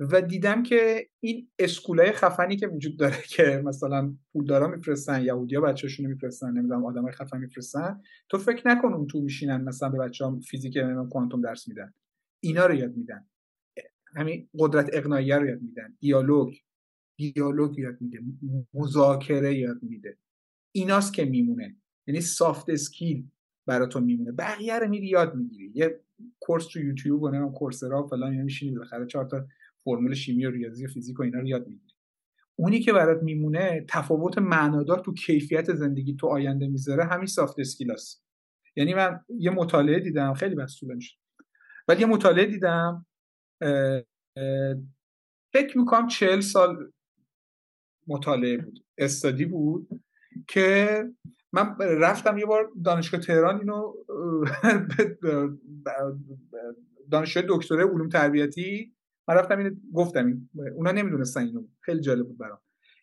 و 0.00 0.22
دیدم 0.22 0.62
که 0.62 1.08
این 1.20 1.48
اسکولای 1.58 2.12
خفنی 2.12 2.56
که 2.56 2.66
وجود 2.66 2.96
داره 2.96 3.16
که 3.28 3.62
مثلا 3.64 4.14
پولدارا 4.32 4.68
میفرستن 4.68 5.22
یهودیا 5.22 5.60
بچه‌شون 5.60 6.06
میفرستن 6.06 6.50
نمی‌دونم 6.50 6.84
آدمای 6.84 7.12
خفن 7.12 7.38
میفرستن 7.38 8.00
تو 8.28 8.38
فکر 8.38 8.68
نکن 8.68 8.92
اون 8.92 9.06
تو 9.06 9.20
میشینن 9.20 9.64
مثلا 9.64 9.88
به 9.88 9.98
بچه‌ها 9.98 10.40
فیزیک 10.40 10.78
کوانتوم 11.10 11.40
درس 11.40 11.68
میدن. 11.68 11.94
اینا 12.40 12.66
رو 12.66 12.74
یاد 12.74 12.96
میدن. 12.96 13.26
همین 14.16 14.48
قدرت 14.58 14.90
اقناعیه 14.92 15.36
رو 15.36 15.46
یاد 15.46 15.62
میدن. 15.62 15.96
دیالوگ 16.00 16.54
دیالوگ 17.16 17.78
یاد 17.78 18.00
میده. 18.00 18.20
مذاکره 18.74 19.54
یاد 19.54 19.82
میده. 19.82 20.18
ایناست 20.72 21.14
که 21.14 21.24
میمونه. 21.24 21.76
یعنی 22.06 22.20
soft 22.20 22.70
skill 22.70 23.30
براتون 23.66 24.04
میمونه. 24.04 24.32
بقیه 24.32 24.78
رو 24.78 24.88
میری 24.88 25.06
یاد 25.06 25.34
می‌گیری. 25.34 25.72
یه 25.74 26.00
course 26.40 26.66
تو 26.66 26.80
یوتیوب 26.80 27.22
و 27.22 27.28
نمی‌دونم 27.28 27.52
کورسرا 27.52 28.06
فلان 28.06 28.32
اینا 28.32 28.44
میشینی 28.44 28.72
بالاخره 28.72 29.06
چهار 29.06 29.24
تا 29.24 29.46
فرمول 29.84 30.14
شیمی 30.14 30.46
و 30.46 30.50
ریاضی 30.50 30.86
و 30.86 30.88
فیزیک 30.88 31.20
و 31.20 31.22
اینا 31.22 31.38
رو 31.38 31.46
یاد 31.46 31.66
می‌گیری. 31.66 31.94
اونی 32.56 32.80
که 32.80 32.92
برات 32.92 33.22
میمونه 33.22 33.86
تفاوت 33.88 34.38
معنادار 34.38 34.98
تو 34.98 35.14
کیفیت 35.14 35.74
زندگی 35.74 36.16
تو 36.16 36.26
آینده 36.26 36.66
می‌ذاره 36.66 37.04
همین 37.04 37.26
soft 37.26 37.58
skill 37.58 37.90
است. 37.90 38.24
یعنی 38.76 38.94
من 38.94 39.20
یه 39.38 39.50
مطالعه 39.50 40.00
دیدم 40.00 40.34
خیلی 40.34 40.54
بحث 40.54 40.82
میشه 40.82 41.16
ولی 41.88 42.00
یه 42.00 42.06
مطالعه 42.06 42.46
دیدم 42.46 43.06
فکر 45.52 45.78
می‌کنم 45.78 46.06
چهل 46.06 46.40
سال 46.40 46.92
مطالعه 48.08 48.56
بود 48.56 48.84
استادی 48.98 49.44
بود 49.44 49.88
که 50.48 51.04
من 51.52 51.76
رفتم 51.78 52.38
یه 52.38 52.46
بار 52.46 52.72
دانشگاه 52.84 53.20
تهران 53.20 53.58
اینو 53.58 53.92
دانشگاه 57.10 57.44
دکترای 57.48 57.88
علوم 57.88 58.08
تربیتی 58.08 58.94
من 59.28 59.34
رفتم 59.34 59.58
اینو 59.58 59.70
گفتم 59.94 60.26
این 60.26 60.48
اونا 60.74 60.92
نمی‌دونستن 60.92 61.46
اینو 61.46 61.68
خیلی 61.80 62.00
جالب 62.00 62.26
بود 62.26 62.38
برام. 62.38 62.60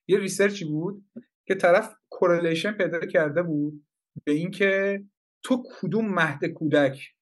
یه 0.08 0.20
ریسرچی 0.20 0.66
بود 0.66 1.06
که 1.48 1.56
طرف 1.56 1.96
کورلیشن 2.10 2.72
پیدا 2.72 3.00
کرده 3.00 3.44
بود 3.44 3.86
به 4.24 4.32
اینکه 4.32 5.04
تو 5.44 5.64
کدوم 5.82 6.14
مهد 6.14 6.46
کودک 6.46 7.16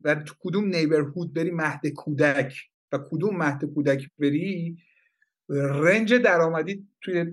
و 0.00 0.14
تو 0.14 0.34
کدوم 0.40 0.64
نیبرهود 0.64 1.34
بری 1.34 1.50
مهد 1.50 1.86
کودک 1.86 2.54
و 2.92 2.98
کدوم 3.10 3.36
مهد 3.36 3.64
کودک 3.64 4.08
بری 4.18 4.76
رنج 5.48 6.14
درآمدی 6.14 6.88
توی 7.00 7.24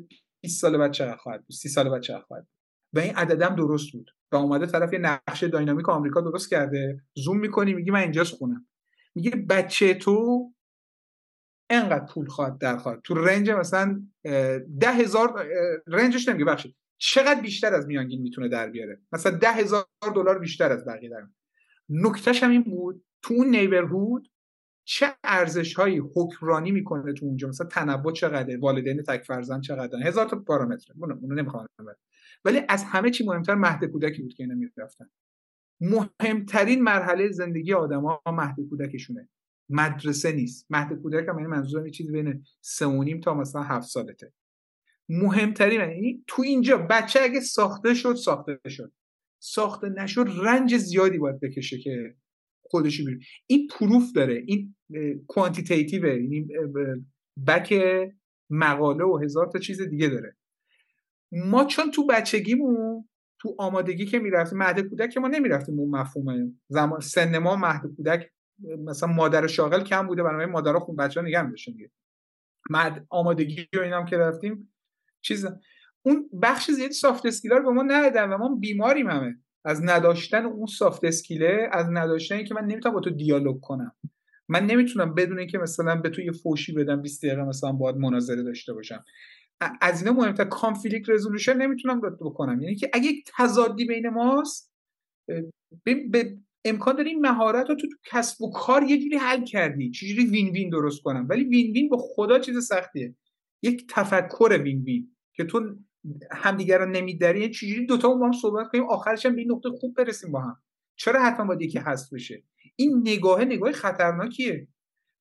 20 0.41 0.61
سال 0.61 0.91
چقدر 0.91 1.15
خواهد 1.15 1.39
بود 1.39 1.55
30 1.55 1.69
سال 1.69 1.99
چقدر 1.99 2.21
خواهد 2.21 2.43
بود. 2.43 2.51
و 2.93 2.99
این 2.99 3.15
عددم 3.15 3.55
درست 3.55 3.91
بود 3.93 4.11
و 4.31 4.35
اومده 4.35 4.65
طرف 4.65 4.93
یه 4.93 4.99
نقشه 4.99 5.47
داینامیک 5.47 5.89
آمریکا 5.89 6.21
درست 6.21 6.49
کرده. 6.49 7.01
زوم 7.15 7.39
می‌کنی 7.39 7.73
میگی 7.73 7.91
من 7.91 7.99
اینجاست 7.99 8.33
خونم. 8.33 8.67
میگه 9.15 9.31
بچه 9.31 9.93
تو 9.93 10.45
انقدر 11.69 12.05
پول 12.05 12.27
خواهد 12.27 12.57
در 12.57 12.77
خواهد. 12.77 13.01
تو 13.03 13.13
رنج 13.13 13.49
مثلا 13.49 14.01
ده 14.79 14.91
هزار 14.93 15.47
رنجش 15.87 16.29
نمیگه 16.29 16.45
بخشید 16.45 16.75
چقدر 16.97 17.41
بیشتر 17.41 17.73
از 17.73 17.87
میانگین 17.87 18.21
می‌تونه 18.21 18.49
در 18.49 18.69
بیاره؟ 18.69 19.01
مثلا 19.11 19.37
ده 19.37 19.51
هزار 19.51 19.85
دلار 20.15 20.39
بیشتر 20.39 20.71
از 20.71 20.85
بقیه 20.85 21.09
در 21.09 21.27
نکتهش 21.89 22.43
هم 22.43 22.51
این 22.51 22.63
بود 22.63 23.05
تو 23.21 23.33
اون 23.33 23.47
نیبرهود 23.47 24.31
چه 24.83 25.15
ارزش 25.23 25.73
هایی 25.73 26.01
حکمرانی 26.15 26.71
می‌کنه 26.71 27.13
تو 27.13 27.25
اونجا؟ 27.25 27.47
مثلا 27.47 27.67
تنوع 27.67 28.13
چقدره؟ 28.13 28.57
والدین 28.57 29.01
تک 29.01 29.23
فرزند 29.23 29.61
چقدر 29.61 29.99
هزار 30.03 30.25
تا 30.29 30.39
پارامتر 30.39 30.93
اونو 30.99 31.35
نمی‌خوام 31.35 31.67
ولی 32.45 32.61
از 32.69 32.83
همه 32.83 33.11
چی 33.11 33.25
مهمتر 33.25 33.55
مهد 33.55 33.85
کودکی 33.85 34.21
بود 34.21 34.33
که 34.33 34.43
اینا 34.43 34.55
می‌رفتن. 34.55 35.09
مهمترین 35.81 36.83
مرحله 36.83 37.31
زندگی 37.31 37.73
آدما 37.73 38.21
مهد 38.25 38.55
کودکشونه. 38.69 39.29
مدرسه 39.69 40.31
نیست. 40.31 40.67
مهد 40.69 41.01
کودک 41.01 41.27
هم 41.27 41.39
یعنی 41.39 41.51
منظورم 41.51 41.85
یه 41.85 41.91
چیزی 41.91 42.11
بین 42.11 42.43
سه 42.61 43.19
تا 43.23 43.33
مثلا 43.33 43.61
هفت 43.61 43.87
سالته. 43.87 44.33
مهمترین 45.09 45.79
یعنی 45.79 46.23
تو 46.27 46.41
اینجا 46.41 46.77
بچه 46.77 47.19
اگه 47.21 47.39
ساخته 47.39 47.93
شد 47.93 48.15
ساخته 48.15 48.59
شد. 48.67 48.91
ساخته 49.39 49.89
نشد 49.89 50.27
رنج 50.43 50.77
زیادی 50.77 51.17
باید 51.17 51.39
بکشه 51.39 51.77
که 51.77 52.15
خودشی 52.61 53.05
بیرون 53.05 53.19
این 53.47 53.67
پروف 53.67 54.11
داره. 54.15 54.43
این 54.45 54.75
کوانتیتیتیو 55.27 56.05
این 56.05 56.47
بک 57.47 57.73
مقاله 58.49 59.03
و 59.03 59.17
هزار 59.23 59.49
تا 59.53 59.59
چیز 59.59 59.81
دیگه 59.81 60.07
داره. 60.07 60.35
ما 61.31 61.65
چون 61.65 61.91
تو 61.91 62.05
بچگیمون 62.05 63.09
تو 63.39 63.55
آمادگی 63.59 64.05
که 64.05 64.19
می‌رفتیم 64.19 64.57
مهد 64.57 64.79
کودک 64.79 65.17
ما 65.17 65.27
نمی‌رفتیم 65.27 65.79
اون 65.79 65.89
مفهوم 65.89 66.59
زمان 66.67 66.99
سن 66.99 67.37
ما 67.37 67.55
مهد 67.55 67.81
کودک 67.97 68.31
مثلا 68.61 69.13
مادر 69.13 69.47
شاغل 69.47 69.83
کم 69.83 70.07
بوده 70.07 70.23
برای 70.23 70.45
مادرها 70.45 70.79
خون 70.79 70.95
بچه 70.95 71.19
ها 71.19 71.25
نگه 71.27 71.41
میداشتن 71.41 71.73
مد 72.69 73.05
آمادگی 73.09 73.67
و 73.73 73.79
اینام 73.79 74.05
که 74.05 74.17
رفتیم 74.17 74.73
چیز 75.21 75.47
اون 76.01 76.29
بخش 76.41 76.71
زیادی 76.71 76.93
soft 76.93 77.25
skill 77.25 77.52
ا 77.52 77.57
رو 77.57 77.63
به 77.63 77.71
ما 77.71 77.83
ندادن 77.83 78.29
و 78.29 78.37
ما 78.37 78.55
بیماریم 78.55 79.09
همه. 79.09 79.35
از 79.65 79.83
نداشتن 79.83 80.45
اون 80.45 80.65
soft 80.65 81.05
skill 81.05 81.58
ه 81.58 81.69
از 81.71 81.87
نداشتن 81.91 82.35
اینکه 82.35 82.53
من 82.53 82.65
نمی‌تونم 82.65 82.95
با 82.95 83.01
تو 83.01 83.09
دیالوگ 83.09 83.61
کنم. 83.61 83.95
من 84.49 84.65
نمی‌تونم 84.65 85.15
بدون 85.15 85.39
اینکه 85.39 85.57
مثلا 85.57 85.95
به 85.95 86.09
تو 86.09 86.21
یه 86.21 86.31
فوشی 86.31 86.73
بدم 86.73 87.01
20 87.01 87.25
دقیقه 87.25 87.43
مثلا 87.43 87.71
باید 87.71 87.95
مناظره 87.95 88.43
داشته 88.43 88.73
باشم. 88.73 89.03
از 89.81 90.01
اینا 90.01 90.13
مهمتر 90.13 90.45
conflict 90.45 91.09
resolution 91.09 91.57
نمی‌تونم 91.57 92.01
بکنم. 92.01 92.61
یعنی 92.61 92.75
که 92.75 92.89
اگه 92.93 93.11
تضادی 93.37 93.85
بین 93.85 94.09
ماست 94.09 94.73
به 95.85 96.37
امکان 96.69 96.95
داره 96.95 97.09
این 97.09 97.19
مهارت 97.19 97.69
رو 97.69 97.75
تو, 97.75 97.87
کسب 98.05 98.41
و 98.41 98.51
کار 98.51 98.83
یه 98.83 98.97
جوری 98.97 99.17
حل 99.17 99.43
کردی. 99.43 99.91
چجوری 99.91 100.25
win 100.25 100.49
win 100.49 100.69
درست 100.69 101.01
کنم؟ 101.01 101.27
ولی 101.29 101.43
win 101.43 101.71
win 101.71 101.89
با 101.89 101.97
خدا 101.97 102.39
چیز 102.39 102.67
سختیه. 102.67 103.15
یک 103.61 103.85
تفکر 103.89 104.59
وین 104.63 104.83
وین 104.83 105.15
که 105.33 105.43
تو 105.43 105.75
همدیگه 106.31 106.77
رو 106.77 106.85
نمیداری 106.85 107.39
یعنی 107.39 107.53
چجوری 107.53 107.85
دوتا 107.85 108.13
با 108.13 108.25
هم 108.25 108.31
صحبت 108.31 108.67
کنیم 108.67 108.83
آخرش 108.89 109.25
هم 109.25 109.35
به 109.35 109.41
این 109.41 109.51
نقطه 109.51 109.69
خوب 109.69 109.95
برسیم 109.95 110.31
با 110.31 110.41
هم. 110.41 110.57
چرا 110.95 111.23
حتما 111.23 111.45
باید 111.45 111.61
یکی 111.61 111.79
هست 111.79 112.13
بشه؟ 112.13 112.43
این 112.75 113.01
نگاه 113.05 113.45
نگاه 113.45 113.71
خطرناکیه. 113.71 114.67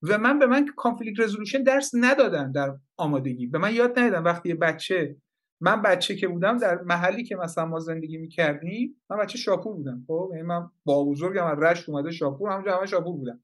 و 0.01 0.17
من 0.17 0.39
به 0.39 0.45
من 0.45 0.65
کانفلیکت 0.75 1.19
رزولوشن 1.19 1.63
درس 1.63 1.91
ندادن 1.93 2.51
در 2.51 2.77
آمادگی. 2.97 3.47
به 3.47 3.57
من 3.57 3.75
یاد 3.75 3.99
ندادن. 3.99 4.23
وقتی 4.23 4.53
بچه 4.53 5.15
من 5.61 5.81
بچه 5.81 6.15
که 6.15 6.27
بودم 6.27 6.57
در 6.57 6.81
محلی 6.81 7.23
که 7.23 7.35
مثلا 7.35 7.65
ما 7.65 7.79
زندگی 7.79 8.17
می‌کردیم 8.17 9.01
من 9.09 9.17
بچه 9.17 9.37
شاپور 9.37 9.75
بودم 9.75 10.03
خب؟ 10.07 10.29
یعنی 10.31 10.43
من 10.43 10.69
با 10.85 11.05
بزرگم 11.05 11.45
از 11.45 11.59
رشت 11.59 11.89
اومده 11.89 12.11
شاپور 12.11 12.51
همونجا 12.51 12.77
همه 12.77 12.85
شاپور 12.85 13.17
بودم 13.17 13.39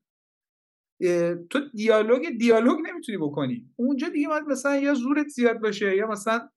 تو 1.50 1.70
دیالوگ 1.74 2.30
دیالوگ 2.38 2.80
نمی‌تونی 2.90 3.18
بکنی. 3.18 3.70
اونجا 3.76 4.10
دیگه 4.10 4.28
باید 4.28 4.44
مثلا 4.44 4.76
یا 4.76 4.94
زورت 4.94 5.28
زیاد 5.28 5.62
باشه 5.62 5.96
یا 5.96 6.08
مثلا 6.08 6.50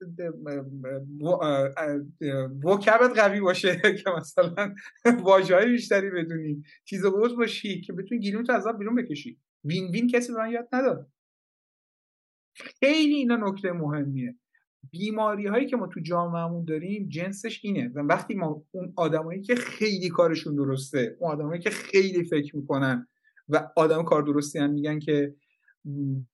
وکبت 2.64 3.18
قوی 3.18 3.40
باشه 3.40 3.76
که 4.04 4.10
مثلا 4.16 4.74
واژه 5.22 5.66
بیشتری 5.66 6.10
بدونی. 6.10 6.62
چیز 6.84 7.06
بوز 7.06 7.36
باشی 7.36 7.80
که 7.80 7.92
بتونی 7.92 8.20
گیلون 8.20 8.44
تو 8.44 8.52
عذاب 8.52 8.78
بیرون 8.78 8.94
بکشی. 8.94 9.38
وین 9.64 9.90
وین 9.90 10.08
کسی 10.08 10.32
به 10.32 10.38
من 10.38 10.50
یاد 10.50 10.68
نداد. 10.72 11.10
خیلی 12.54 13.14
اینا 13.14 13.36
نکته 13.36 13.72
مهمیه. 13.72 14.36
بیماری 14.90 15.46
هایی 15.46 15.66
که 15.66 15.76
ما 15.76 15.86
تو 15.86 16.00
جامعهمون 16.00 16.64
داریم 16.64 17.08
جنسش 17.08 17.60
اینه. 17.64 17.92
و 17.94 18.00
وقتی 18.00 18.34
ما 18.34 18.64
اون 18.70 18.92
آدمایی 18.96 19.42
که 19.42 19.54
خیلی 19.54 20.08
کارشون 20.08 20.54
درسته 20.54 21.16
اون 21.20 21.32
آدمایی 21.32 21.60
که 21.60 21.70
خیلی 21.70 22.24
فکر 22.24 22.56
می‌کنن 22.56 23.08
و 23.48 23.70
آدم 23.76 24.02
کار 24.02 24.22
درستی 24.22 24.58
هم 24.58 24.70
میگن 24.70 24.98
که 24.98 25.34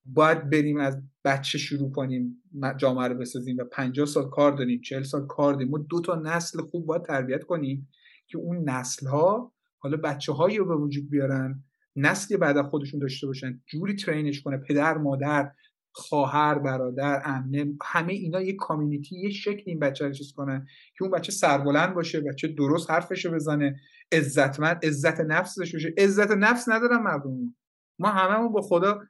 باید 0.05 0.51
بریم 0.51 0.81
از 0.81 1.03
بچه 1.25 1.59
شروع 1.59 1.93
کنیم 1.93 2.43
جامعه 2.77 3.09
رو 3.09 3.15
بسازیم 3.15 3.57
و 3.57 3.65
50 3.65 4.07
سال 4.07 4.31
کار 4.31 4.53
داریم 4.53 4.81
40 4.81 5.03
سال 5.03 5.27
کار 5.27 5.55
داریم. 5.55 5.69
ما 5.69 5.79
دو 5.79 6.01
تا 6.01 6.15
نسل 6.15 6.63
خوب 6.63 6.87
باید 6.87 7.03
تربیت 7.03 7.45
کنیم 7.45 7.89
که 8.27 8.39
اون 8.39 8.71
نسل 8.71 9.07
ها 9.07 9.53
حالا 9.79 9.97
بچه 9.97 10.33
هایی 10.33 10.57
رو 10.57 10.65
به 10.65 10.77
وجود 10.77 11.11
بیارن 11.11 11.65
نسلی 11.97 12.37
بعد 12.37 12.63
خودشون 12.63 13.01
داشته 13.01 13.27
باشن 13.27 13.61
جوری 13.67 13.95
ترینش 13.95 14.43
کنه 14.43 14.57
پدر 14.57 14.99
مادر 14.99 15.51
خواهر 15.97 16.59
برادر 16.59 17.21
عمه 17.21 17.67
همه 17.83 18.13
اینا 18.13 18.43
یه 18.43 18.57
کامیونیتی 18.57 19.21
یه 19.21 19.31
شکل 19.31 19.63
این 19.67 19.79
بچه 19.79 20.07
رو 20.07 20.13
چیز 20.13 20.33
کنن 20.33 20.67
که 20.99 21.05
اون 21.05 21.11
بچه 21.11 21.33
سربلند 21.33 21.95
باشه 21.95 22.21
بچه 22.21 22.49
درست 22.49 22.91
حرفشو 22.91 23.31
بزنه 23.31 23.81
عزتمند 24.13 24.85
عزت 24.85 25.21
نفس 25.21 25.59
باشه. 25.59 25.95
عزت 25.99 26.31
نفس 26.31 26.69
ندارم 26.69 27.03
مردم. 27.03 27.55
ما 27.99 28.09
هممون 28.09 28.53
با 28.53 28.61
خدا 28.61 29.01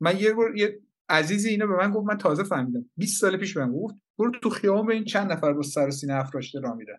من 0.00 0.16
یه 0.16 0.32
بار 0.32 0.56
یه 0.56 0.80
عزیزی 1.08 1.48
اینو 1.48 1.66
به 1.66 1.76
من 1.76 1.90
گفت 1.90 2.06
من 2.06 2.18
تازه 2.18 2.44
فهمیدم. 2.44 2.90
20 2.96 3.20
سال 3.20 3.36
پیش 3.36 3.56
من 3.56 3.72
گفت 3.72 3.94
برو 4.18 4.30
تو 4.30 4.50
خیابون 4.50 4.92
این 4.92 5.04
چند 5.04 5.32
نفر 5.32 5.52
با 5.52 5.62
سر 5.62 5.88
و 5.88 5.90
سینه 5.90 6.14
افراشته 6.14 6.60
را 6.60 6.74
میرن. 6.74 6.98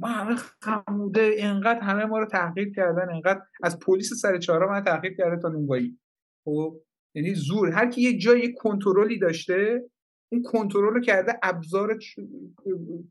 ما 0.00 0.08
همه 0.08 0.36
خموده 0.62 1.34
انقدر 1.38 1.80
همه 1.80 2.04
ما 2.04 2.18
رو 2.18 2.26
تحقیر 2.26 2.72
کردن 2.72 3.14
انقدر 3.14 3.40
از 3.62 3.78
پلیس 3.78 4.12
سر 4.12 4.38
چهارا 4.38 4.70
من 4.70 4.84
تحقیر 4.84 5.16
کرده 5.16 5.42
تا 5.42 5.48
نونوایی. 5.48 5.98
خب؟ 6.44 6.80
یعنی 7.16 7.34
زور. 7.34 7.70
هر 7.70 7.90
کی 7.90 8.02
یه 8.02 8.18
جای 8.18 8.54
کنترلی 8.54 9.18
داشته 9.18 9.90
اون 10.32 10.42
کنترل 10.42 10.94
رو 10.94 11.00
کرده 11.00 11.38
ابزار 11.42 11.98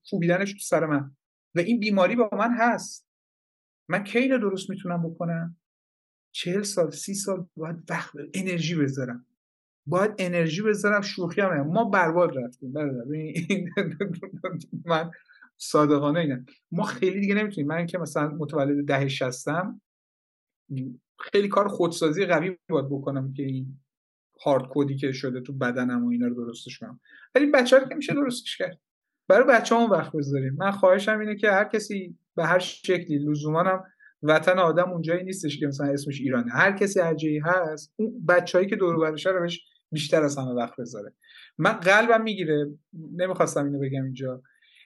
کوبیدنش 0.10 0.54
تو 0.54 0.60
سر 0.60 0.86
من. 0.86 1.16
و 1.56 1.60
این 1.60 1.80
بیماری 1.80 2.16
با 2.16 2.30
من 2.34 2.52
هست. 2.58 3.08
من 3.90 4.04
کی 4.04 4.20
اینو 4.20 4.38
درست 4.38 4.70
می‌تونم 4.70 5.10
بکنم؟ 5.10 5.58
چهل 6.32 6.64
سال 6.64 6.92
سی 6.92 7.14
سال 7.14 7.48
باید 7.58 7.76
وقت 7.90 8.14
انرژی 8.34 8.76
بذارم. 8.76 9.26
باید 9.88 10.12
انرژی 10.20 10.62
بذارم 10.62 11.02
شوخی 11.02 11.42
هم 11.42 11.68
ما 11.68 11.90
برباد 11.90 12.38
رفتیم 12.38 12.74
من 14.86 15.12
صادقانه 15.58 16.20
اینه 16.20 16.46
ما 16.72 16.84
خیلی 16.84 17.20
دیگه 17.20 17.36
نمی‌تونیم. 17.36 17.68
من 17.68 17.86
که 17.86 17.98
مثلا 17.98 18.28
متولد 18.28 18.86
ده 18.86 19.08
شستم 19.08 19.82
خیلی 21.20 21.48
کار 21.48 21.68
خودسازی 21.68 22.26
قوی 22.26 22.58
باید 22.70 22.90
بکنم 22.90 23.34
که 23.34 23.44
این 23.44 23.80
هارد 24.44 24.68
کودی 24.68 24.96
که 24.96 25.12
شده 25.12 25.42
تو 25.42 25.54
بدنم 25.54 26.06
و 26.06 26.10
اینا 26.10 26.28
رو 26.28 26.46
درستش 26.46 26.80
کنم. 26.80 27.00
ولی 27.36 27.46
بچه 27.46 27.80
که 27.90 27.96
میشه 27.96 28.14
درستش 28.14 28.58
کرد. 28.58 28.80
برای 29.28 29.48
بچه 29.48 29.76
هم 29.76 29.92
وقت 29.92 30.12
بذاریم. 30.16 30.56
من 30.58 30.72
خواهشم 30.72 31.20
اینه 31.20 31.36
که 31.36 31.52
هر 31.52 31.64
کسی 31.64 32.18
به 32.36 32.46
هر 32.46 32.60
شکلی 32.60 33.18
لزومانم 33.18 33.84
وطن 34.24 34.60
آدم 34.60 34.92
اونجایی 34.92 35.24
نیستش 35.24 35.60
که 35.60 35.68
مثلا 35.68 35.88
اسمش 35.88 36.22
ایرانه. 36.22 36.52
هر 36.52 36.72
کسی 36.72 37.00
هر 37.00 37.16
هست 37.44 37.94
اون 37.96 38.26
بچههایی 38.26 38.70
که 38.70 38.76
دور 38.76 39.00
برشه 39.00 39.30
رو 39.30 39.42
بهش 39.42 39.62
بیشتر 39.92 40.24
از 40.24 40.38
همه 40.38 40.52
وقت 40.52 40.74
بذاره. 40.80 41.14
من 41.58 41.72
قلبم 41.72 42.24
می‌گیره. 42.24 42.78
نمی‌خواستم 43.16 43.66
اینو 43.66 43.80
بگم 43.80 44.04
اینجا. 44.04 44.42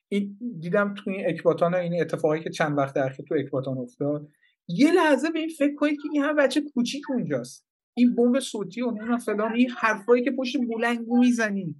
این 0.10 0.38
دیدم 0.60 0.94
تو 0.94 1.10
این 1.10 1.30
اکباتان 1.30 1.76
این 1.76 2.02
اتفاقی 2.02 2.40
که 2.40 2.50
چند 2.50 2.78
وقت 2.78 2.98
اخیر 2.98 3.26
تو 3.26 3.36
اکباتان 3.36 3.78
افتاد. 3.78 4.28
یه 4.68 4.92
لحظه 4.92 5.30
به 5.32 5.40
این 5.40 5.50
فکر 5.50 5.76
کنید 5.76 6.02
که 6.02 6.10
این 6.14 6.24
هم 6.24 6.36
بچه 6.36 6.62
کوچیک 6.74 7.04
اونجاست. 7.10 7.69
این 7.98 8.16
بمب 8.16 8.40
صوتی 8.40 8.82
و 8.82 8.92
نمی‌دونم 8.92 9.18
فلان 9.18 9.54
این 9.54 9.70
حرفایی 9.70 10.24
که 10.24 10.32
پشت 10.32 10.58
بلندگو 10.58 11.20
می‌زنی. 11.20 11.76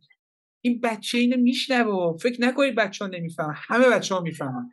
این 0.62 0.80
بچه 0.84 1.18
اینو 1.18 1.38
میشنوه. 1.38 2.18
فکر 2.18 2.42
نکنید 2.42 2.76
بچه 2.76 3.06
ها 3.06 3.12
نمی‌فهمن. 3.12 3.54
همه 3.58 3.90
بچه 3.90 4.16
ها 4.16 4.22
می‌فهمن. 4.22 4.70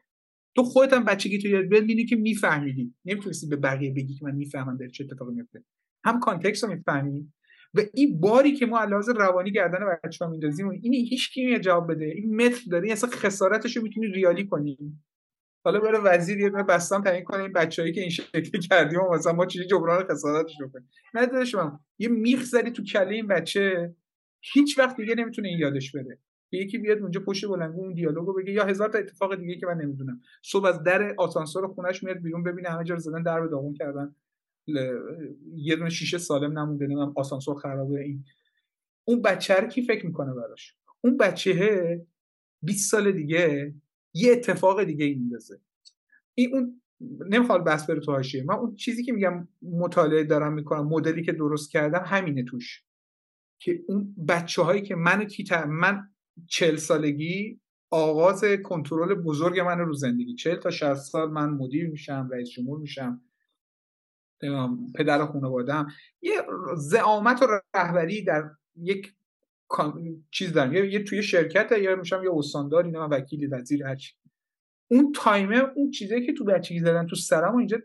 تو 0.56 0.62
خودت 0.62 0.92
هم 0.92 1.04
بچگی 1.04 1.38
تو 1.38 1.48
یاد 1.48 1.68
ببینی 1.68 2.04
که 2.04 2.16
میفهمیدی. 2.16 2.94
نمی‌تونستی 3.04 3.46
به 3.46 3.56
بقیه 3.56 3.90
بگی 3.92 4.14
که 4.14 4.24
من 4.24 4.34
می‌فهمم 4.34 4.76
در 4.76 4.88
چه 4.88 5.04
اتفاقی 5.04 5.34
میفته 5.34 5.64
هم 6.04 6.20
context 6.20 6.64
رو 6.64 6.70
می‌فهمی 6.70 7.32
و 7.74 7.80
این 7.94 8.20
باری 8.20 8.52
که 8.52 8.66
ما 8.66 8.78
علاوه 8.78 9.12
روانی 9.16 9.52
گردن 9.52 9.78
بچه 10.04 10.24
ها 10.24 10.30
میندازیم 10.30 10.68
این 10.68 10.94
هیچ 10.94 11.32
کی 11.32 11.58
جواب 11.58 11.92
بده. 11.92 12.04
این 12.04 12.36
متر 12.36 12.62
داره. 12.70 12.92
اصلا 12.92 13.10
خسارتش 13.10 13.76
رو 13.76 13.82
می‌تونی 13.82 14.06
ریالی 14.06 14.46
کنی. 14.46 14.78
حالا 15.66 15.80
برای 15.80 16.00
وزیر 16.04 16.40
یه 16.40 16.50
بستم 16.50 17.02
تعیین 17.02 17.24
کنه 17.24 17.42
این 17.42 17.52
بچه‌ای 17.52 17.92
که 17.92 18.00
این 18.00 18.10
شکلی 18.10 18.60
کردیم 18.70 19.00
مثلا 19.12 19.32
ما 19.32 19.46
چیزی 19.46 19.66
جبران 19.66 20.04
خسارتش 20.04 20.54
کنیم. 20.72 20.88
نه 21.14 21.44
شما 21.44 21.80
یه 21.98 22.08
میخ 22.08 22.44
زدی 22.44 22.70
تو 22.70 22.82
کله 22.82 23.14
این 23.14 23.26
بچه 23.26 23.94
هیچ 24.52 24.78
وقت 24.78 24.96
دیگه 24.96 25.14
نمی‌تونه 25.14 25.48
این 25.48 25.58
یادش 25.58 25.92
بره. 25.92 26.18
یکی 26.52 26.78
بیاد 26.78 26.98
اونجا 26.98 27.20
پشت 27.20 27.46
بلنگو 27.46 27.84
اون 27.84 27.94
دیالوگو 27.94 28.32
بگه 28.32 28.52
یا 28.52 28.64
هزار 28.64 28.88
تا 28.88 28.98
اتفاق 28.98 29.34
دیگه 29.34 29.56
که 29.56 29.66
من 29.66 29.74
نمی‌دونم. 29.74 30.20
صبح 30.42 30.66
از 30.66 30.82
در 30.82 31.14
آسانسور 31.18 31.66
خونش 31.66 32.02
میاد 32.02 32.16
بیرون 32.16 32.42
ببینه 32.42 32.68
همه 32.68 32.84
جا 32.84 32.94
رو 32.94 33.00
زدن 33.00 33.22
در 33.22 33.40
به 33.40 33.48
داغون 33.48 33.74
کردن. 33.74 34.14
یه 35.56 35.76
دونه 35.76 35.90
شیشه 35.90 36.18
سالم 36.18 36.58
نمونده 36.58 36.84
نمی‌دونم 36.84 37.12
آسانسور 37.16 37.56
خرابه 37.56 38.00
این. 38.00 38.24
اون 39.04 39.22
بچه 39.22 39.54
رو 39.54 39.68
کی 39.68 39.82
فکر 39.82 40.06
می‌کنه 40.06 40.34
براش؟ 40.34 40.76
اون 41.00 41.16
بچه 41.16 42.06
20 42.62 42.90
سال 42.90 43.12
دیگه 43.12 43.74
یه 44.16 44.32
اتفاق 44.32 44.84
دیگه 44.84 45.04
این 45.04 45.18
میندازه. 45.18 45.60
این 46.34 46.54
اون 46.54 46.82
نمی‌خواد 47.30 47.64
بس 47.64 47.86
بره 47.86 48.00
تو 48.00 48.12
حاشیه. 48.12 48.44
من 48.44 48.54
اون 48.54 48.74
چیزی 48.74 49.04
که 49.04 49.12
میگم 49.12 49.48
مطالعه 49.62 50.24
دارم 50.24 50.52
می‌کنم 50.52 50.88
مدلی 50.88 51.22
که 51.22 51.32
درست 51.32 51.70
کردم 51.70 52.02
همینه 52.06 52.44
توش. 52.44 52.82
که 53.58 53.84
اون 53.88 54.14
بچه 54.28 54.62
هایی 54.62 54.82
که 54.82 54.94
منو 54.94 55.24
کی 55.24 55.44
من 55.68 56.08
چل 56.48 56.76
سالگی 56.76 57.60
آغاز 57.90 58.44
کنترل 58.64 59.14
بزرگ 59.14 59.60
من 59.60 59.78
رو 59.78 59.92
زندگی. 59.94 60.34
چل 60.34 60.56
تا 60.56 60.70
60 60.70 60.94
سال 60.94 61.30
من 61.30 61.50
مدیر 61.50 61.90
میشم 61.90 62.28
رئیس 62.32 62.50
جمهور 62.50 62.78
میشم 62.78 63.22
پدر 64.94 65.26
خانوادم 65.26 65.86
یه 66.22 66.32
زعامت 66.76 67.42
و 67.42 67.46
رهبری 67.74 68.24
در 68.24 68.50
یک 68.76 69.14
چیز 70.30 70.52
دارم. 70.52 70.72
یه, 70.74 71.04
توی 71.04 71.22
شرکت 71.22 71.72
یا 71.72 71.96
میشم 71.96 72.24
یه 72.24 72.30
استاندار 72.34 72.84
اینا 72.84 73.08
من 73.08 73.18
وکیل 73.18 73.48
وزیر 73.52 73.84
هرچی 73.84 74.14
اون 74.90 75.12
تایمه 75.12 75.62
اون 75.76 75.90
چیزی 75.90 76.26
که 76.26 76.32
تو 76.32 76.44
بچگی 76.44 76.80
زدن 76.80 77.06
تو 77.06 77.16
سرم 77.16 77.54
و 77.54 77.58
اینجا 77.58 77.78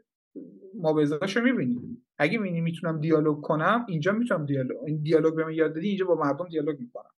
مابزاشو 0.76 1.42
می‌بینی. 1.42 2.02
اگه 2.18 2.38
می‌بینی 2.38 2.62
می‌تونم 2.62 3.02
دیالوگ 3.02 3.42
کنم 3.42 3.86
اینجا 3.90 4.12
می‌تونم 4.12 4.46
دیالوگ 4.46 4.78
این 4.86 5.02
دیالوگ 5.02 5.36
به 5.36 5.46
من 5.46 5.54
یاد 5.54 5.76
دادی 5.76 5.88
اینجا 5.88 6.06
با 6.06 6.16
مردم 6.16 6.48
دیالوگ 6.48 6.80
می‌کنم. 6.80 7.12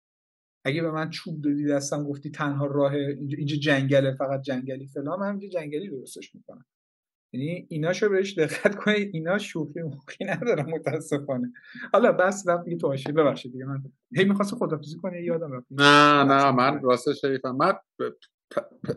اگه 0.65 0.83
به 0.83 0.91
من 0.91 1.11
چوب 1.11 1.43
دادی 1.43 1.65
دستم 1.65 2.05
گفتی 2.05 2.31
تنها 2.31 2.67
راه 2.67 2.93
اینجا, 2.95 3.39
اینجا 3.39 3.57
جنگله 3.57 4.15
فقط 4.15 4.43
جنگلی 4.43 4.87
فلان 4.87 5.21
من 5.21 5.31
اینجا 5.31 5.49
جنگلی 5.49 5.89
درستش 5.89 6.35
می‌کنم. 6.35 6.65
یعنی 7.33 7.67
ایناشو 7.71 8.09
بهش 8.09 8.39
دقت 8.39 8.77
کنید 8.77 9.11
اینا 9.13 9.39
شوخی 9.39 9.83
موخی 9.83 10.25
نداره 10.25 10.63
متاسفانه. 10.63 11.53
حالا 11.93 12.13
بس 12.13 12.45
رفت 12.49 12.65
دیگه 12.65 12.77
تو 12.77 12.89
ببخشید 13.13 13.53
دیگه. 13.53 13.65
من 13.65 13.83
هی 14.17 14.25
می‌خواست 14.25 14.55
خدافظی 14.55 14.97
کنه 14.97 15.23
یادم 15.23 15.53
رفت. 15.53 15.67
نه 15.71 16.25
نه 16.25 16.51
من 16.51 16.83
راست 16.83 17.13
شریفم. 17.13 17.57
من 17.57 17.73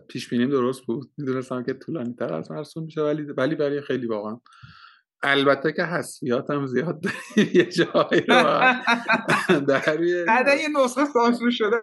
پیش 0.07 0.30
بینیم 0.30 0.49
درست 0.49 0.86
بود. 0.86 1.12
می‌دونستم 1.18 1.64
که 1.64 1.74
طولانی 1.74 2.14
تر 2.14 2.34
از 2.34 2.52
مرسوم 2.52 2.84
میشه 2.84 3.02
ولی 3.02 3.24
ولی 3.24 3.56
برای 3.56 3.82
خیلی 3.82 4.07
واقعا 4.07 4.40
البته 5.24 5.72
که 5.72 5.84
حسفیات 5.84 6.50
هم 6.50 6.66
زیاد 6.66 7.06
یه 7.54 7.66
جایی 7.66 8.22
در 10.48 10.58
یه 10.58 10.68
نسخه 10.84 11.06
سانسور 11.06 11.52
شده 11.52 11.76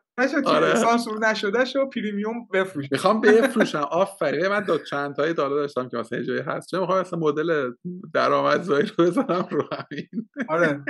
آره. 0.44 0.74
سانسور 0.74 1.28
نشده 1.28 1.64
شو 1.64 1.88
پریمیوم 1.88 2.34
بفروش. 2.52 2.86
می‌خوام 2.92 3.20
بفروشم. 3.20 3.78
آفرین. 3.90 4.48
من 4.48 4.60
دو 4.60 4.78
چند 4.78 5.14
تایی 5.14 5.34
دالا 5.34 5.56
داشتم 5.56 5.88
که 5.88 5.96
مثلا 5.96 6.18
یه 6.18 6.24
جایی 6.24 6.40
هست. 6.40 6.68
چه 6.68 6.78
می‌خوام 6.78 7.00
مثلا 7.00 7.18
مدل 7.18 7.72
درآمدزایی 8.14 8.86
رو 8.86 9.04
بزنم 9.04 9.48
رو 9.50 9.68
همین. 9.72 10.28
آره. 10.48 10.84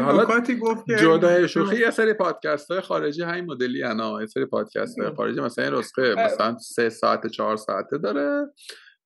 حالا 0.00 0.40
جدای 0.98 1.48
شوخی 1.48 1.76
یه 1.76 1.90
سری 1.90 2.12
پادکست 2.12 2.70
های 2.70 2.80
خارجی 2.80 3.22
همین 3.22 3.44
مدلی 3.44 3.82
انا 3.82 4.20
یه 4.20 4.26
سری 4.26 4.44
پادکست 4.44 4.98
های 4.98 5.10
خارجی 5.10 5.40
مثلا 5.40 5.64
این 5.64 5.74
نسخه 5.74 6.14
مثلا 6.14 6.58
سه 6.58 6.88
ساعت 6.88 7.26
چهار 7.26 7.56
ساعته 7.56 7.98
داره. 7.98 8.46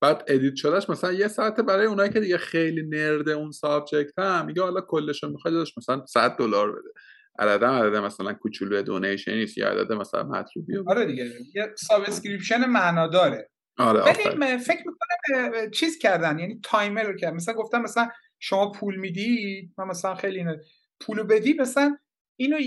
بعد 0.03 0.23
edit 0.27 0.55
شده‌ش 0.55 0.89
مثلا 0.89 1.11
یه 1.11 1.27
ساعت 1.27 1.59
برای 1.59 1.85
اونایی 1.85 2.09
که 2.13 2.19
دیگه 2.19 2.37
خیلی 2.37 2.83
nerd 2.83 3.29
اون 3.29 3.51
subject 3.51 4.19
هم 4.19 4.45
میگه 4.45 4.61
حالا 4.61 4.81
کلش 4.81 5.23
رو 5.23 5.29
می‌خواد 5.29 5.53
داشت 5.53 5.77
مثلا 5.77 6.05
100 6.05 6.37
دلار 6.37 6.71
بده. 6.71 6.89
عدد 7.39 7.63
عدد 7.63 7.95
مثلا 7.95 8.33
کوچولو 8.33 8.81
donation 8.81 9.33
نیست 9.33 9.57
یا 9.57 9.69
عدد 9.69 9.93
مثلا 9.93 10.23
مطلوبی 10.23 10.77
آره 10.87 11.05
دیگه 11.05 11.31
یه 11.55 11.73
subscription 11.75 12.65
معنا 12.65 13.07
داره 13.07 13.49
آره 13.77 14.01
ولی 14.01 14.57
فکر 14.57 14.83
می‌کنم 14.87 15.69
چیز 15.71 15.97
کردن 15.97 16.39
یعنی 16.39 16.59
timer 16.63 17.03
رو 17.03 17.15
کردن. 17.15 17.35
مثلا 17.35 17.53
گفتم 17.53 17.81
مثلا 17.81 18.09
شما 18.39 18.71
پول 18.71 18.95
می‌دید؟ 18.95 19.73
من 19.77 19.87
مثلا 19.87 20.15
خیلی 20.15 20.37
اینه 20.37 20.61
پولو 20.99 21.23
بدی 21.23 21.53
مثلا 21.53 21.97
اینو 22.35 22.57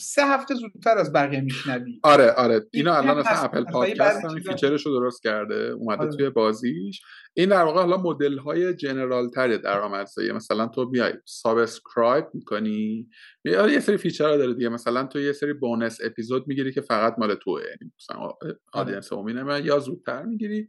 سه 0.00 0.26
هفته 0.26 0.54
زودتر 0.54 0.98
از 0.98 1.12
بقیه 1.12 1.40
میشنوی. 1.40 2.00
آره 2.02 2.30
آره. 2.30 2.66
اینو 2.72 2.92
الان 2.92 3.18
مثلا 3.18 3.38
اپل 3.38 3.64
پادکست 3.64 4.24
هم 4.24 4.38
feature 4.38 4.75
ش 4.75 4.86
رو 4.86 4.92
درست 4.92 5.22
کرده 5.22 5.54
اومده 5.54 6.02
آره. 6.02 6.16
توی 6.16 6.30
بازیش. 6.30 7.00
این 7.34 7.48
در 7.48 7.62
واقع 7.62 7.80
حالا 7.80 7.96
مدل 7.96 8.38
های 8.38 8.74
general 8.74 9.30
تر 9.30 9.56
درآمدزایی 9.56 10.32
مثلا 10.32 10.66
تو 10.66 10.84
میای 10.92 11.12
subscribe 11.24 12.24
می‌کنی. 12.34 13.08
میای 13.44 13.72
یه 13.72 13.80
سری 13.80 13.96
feature 13.96 14.36
داره 14.36 14.54
دیگه. 14.54 14.68
مثلا 14.68 15.06
تو 15.06 15.20
یه 15.20 15.32
سری 15.32 15.52
bonus 15.52 15.98
episode 16.04 16.48
می‌گیری 16.48 16.72
که 16.72 16.80
فقط 16.80 17.14
مال 17.18 17.34
توه. 17.34 17.62
یعنی 17.62 17.92
مثلا 17.98 18.28
audience 18.72 19.12
عمومی 19.12 19.60
یا 19.64 19.78
زودتر 19.78 20.22
می‌گیری. 20.22 20.68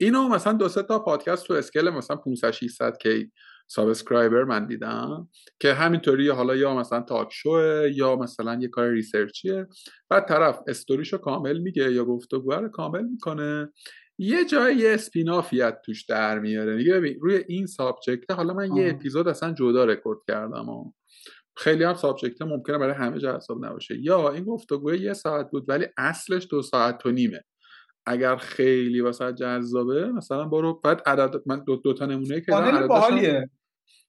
اینو 0.00 0.28
مثلا 0.28 0.52
دو 0.52 0.68
سه 0.68 0.82
تا 0.82 0.98
پادکست 0.98 1.46
تو 1.46 1.54
scale 1.54 1.90
مثلا 1.90 2.16
500 2.16 2.50
600 2.50 2.96
k 3.02 3.32
subscriber 3.74 4.44
من 4.44 4.66
دیدم 4.66 5.28
که 5.60 5.72
همینطوری 5.72 6.28
حالا 6.28 6.56
یا 6.56 6.74
مثلا 6.74 7.00
talk 7.00 7.28
show 7.32 7.78
ه 7.78 7.90
یا 7.94 8.16
مثلا 8.16 8.58
یه 8.60 8.68
کار 8.68 8.90
research 8.90 9.45
یه. 9.45 9.66
بعد 10.10 10.28
طرف 10.28 10.60
استوریشو 10.66 11.18
کامل 11.18 11.58
میگه 11.58 11.92
یا 11.92 12.04
گفتگو 12.04 12.52
رو 12.52 12.68
کامل 12.68 13.02
می‌کنه. 13.02 13.72
یه 14.18 14.44
جای 14.44 14.76
یه 14.76 14.94
spin-off 14.94 15.69
ی 15.69 15.78
توش 15.84 16.04
در 16.04 16.38
میاره. 16.38 16.76
میگه 16.76 16.92
ببین 16.94 17.18
روی 17.20 17.44
این 17.48 17.66
subject 17.66 18.30
حالا 18.30 18.54
من 18.54 18.76
یه 18.76 18.90
اپیزود 18.90 19.28
اصلا 19.28 19.52
جدا 19.52 19.84
رکورد 19.84 20.18
کردم 20.28 20.68
و 20.68 20.92
خیلی 21.56 21.84
هم 21.84 21.94
subject 21.94 22.42
ممکنه 22.42 22.78
برای 22.78 22.94
همه 22.94 23.18
جذاب 23.18 23.64
نباشه. 23.64 23.98
یا 24.00 24.32
این 24.32 24.44
گفتگو 24.44 24.94
یه 24.94 25.12
ساعت 25.12 25.50
بود 25.50 25.64
ولی 25.68 25.86
اصلش 25.96 26.46
دو 26.50 26.62
ساعت 26.62 27.06
و 27.06 27.10
نیمه. 27.10 27.44
اگر 28.06 28.36
خیلی 28.36 29.00
واسه 29.00 29.32
جذابه 29.32 30.12
مثلا 30.12 30.44
برو 30.44 30.80
بعد 30.84 31.02
عدد 31.06 31.42
من 31.46 31.64
دو, 31.64 31.76
دو 31.76 31.92
تا 31.92 32.06
نمونه 32.06 32.40
که 32.40 32.52
باحالیه. 32.88 33.50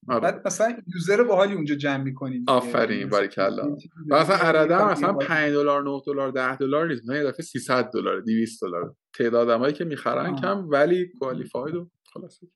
آره. 0.08 0.20
بعد 0.20 0.46
مثلا 0.46 0.78
یوزر 0.94 1.24
باحالی 1.24 1.54
اونجا 1.54 1.74
جمع 1.74 2.02
می‌کنید 2.02 2.50
آفرین 2.50 3.08
باریکلا. 3.08 3.76
مثلا 4.06 4.36
عرده 4.36 4.90
مثلا 4.90 5.12
5 5.12 5.52
دلار 5.52 5.82
9 5.82 6.02
دلار 6.06 6.30
10 6.30 6.56
دلار 6.56 6.88
نیست. 6.88 7.02
مثلا 7.02 7.16
یه 7.16 7.24
دفعه 7.24 7.42
300 7.42 7.90
دلار 7.90 8.20
200 8.20 8.62
دلار. 8.62 8.94
تعداد 9.14 9.48
آدمایی 9.48 9.72
که 9.72 9.84
می‌خرن 9.84 10.36
کم 10.36 10.68
ولی 10.68 11.08
کوالیفاید 11.18 11.74
و 11.74 11.90
خلاصه. 12.12 12.46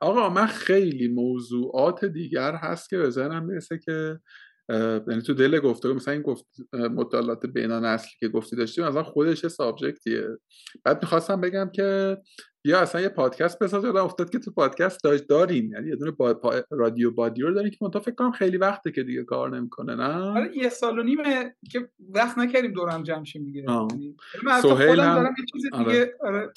آقا 0.00 0.28
من 0.28 0.46
خیلی 0.46 1.08
موضوعات 1.08 2.04
دیگر 2.04 2.54
هست 2.54 2.90
که 2.90 2.98
به 2.98 3.10
ذهنم 3.10 3.44
می‌رسه 3.44 3.78
که 3.78 4.20
یعنی 5.08 5.22
تو 5.26 5.34
دل 5.34 5.58
گفتگو 5.58 5.94
مثلا 5.94 6.14
این 6.14 6.22
گفت 6.22 6.46
مطالعات 6.72 7.46
بینان 7.46 7.84
اصلی 7.84 8.10
که 8.20 8.28
گفتی 8.28 8.56
داشتیم 8.56 8.84
مثلا 8.84 9.02
خودش 9.02 9.46
سابجکتیه 9.46 10.26
بعد 10.84 11.02
می‌خواستم 11.02 11.40
بگم 11.40 11.70
که 11.74 12.16
یا 12.64 12.80
اصلا 12.80 13.00
یه 13.00 13.08
پادکست 13.08 13.58
بساز 13.58 13.84
یادم 13.84 14.04
افتاد 14.04 14.30
که 14.30 14.38
تو 14.38 14.50
پادکست 14.50 15.04
داشت 15.04 15.26
داریم. 15.26 15.72
یعنی 15.72 15.88
یه 15.88 15.96
دونه 15.96 16.10
با... 16.10 16.34
پا... 16.34 16.52
رادیو 16.70 17.10
بادیو 17.10 17.46
رو 17.46 17.54
داریم 17.54 17.70
که 17.70 17.78
منتها 17.82 18.00
فکر 18.00 18.14
کنم 18.14 18.32
خیلی 18.32 18.56
وقته 18.56 18.90
که 18.90 19.02
دیگه 19.02 19.24
کار 19.24 19.56
نمی‌کنه 19.56 19.94
نه؟ 19.94 20.14
آره 20.14 20.56
یه 20.56 20.68
سال 20.68 20.98
و 20.98 21.02
نیمه 21.02 21.56
که 21.70 21.88
وقت 22.14 22.38
نکردیم 22.38 22.72
دورم 22.72 23.02
جمع 23.02 23.24
شیم 23.24 23.44
دیگه. 23.44 23.64
یعنی 23.68 24.16
سهیل 24.62 25.00
هم 25.00 25.14
دارم 25.14 25.34
یه 25.38 25.44
چیز 25.52 25.62
دیگه 25.62 26.14
آره, 26.20 26.50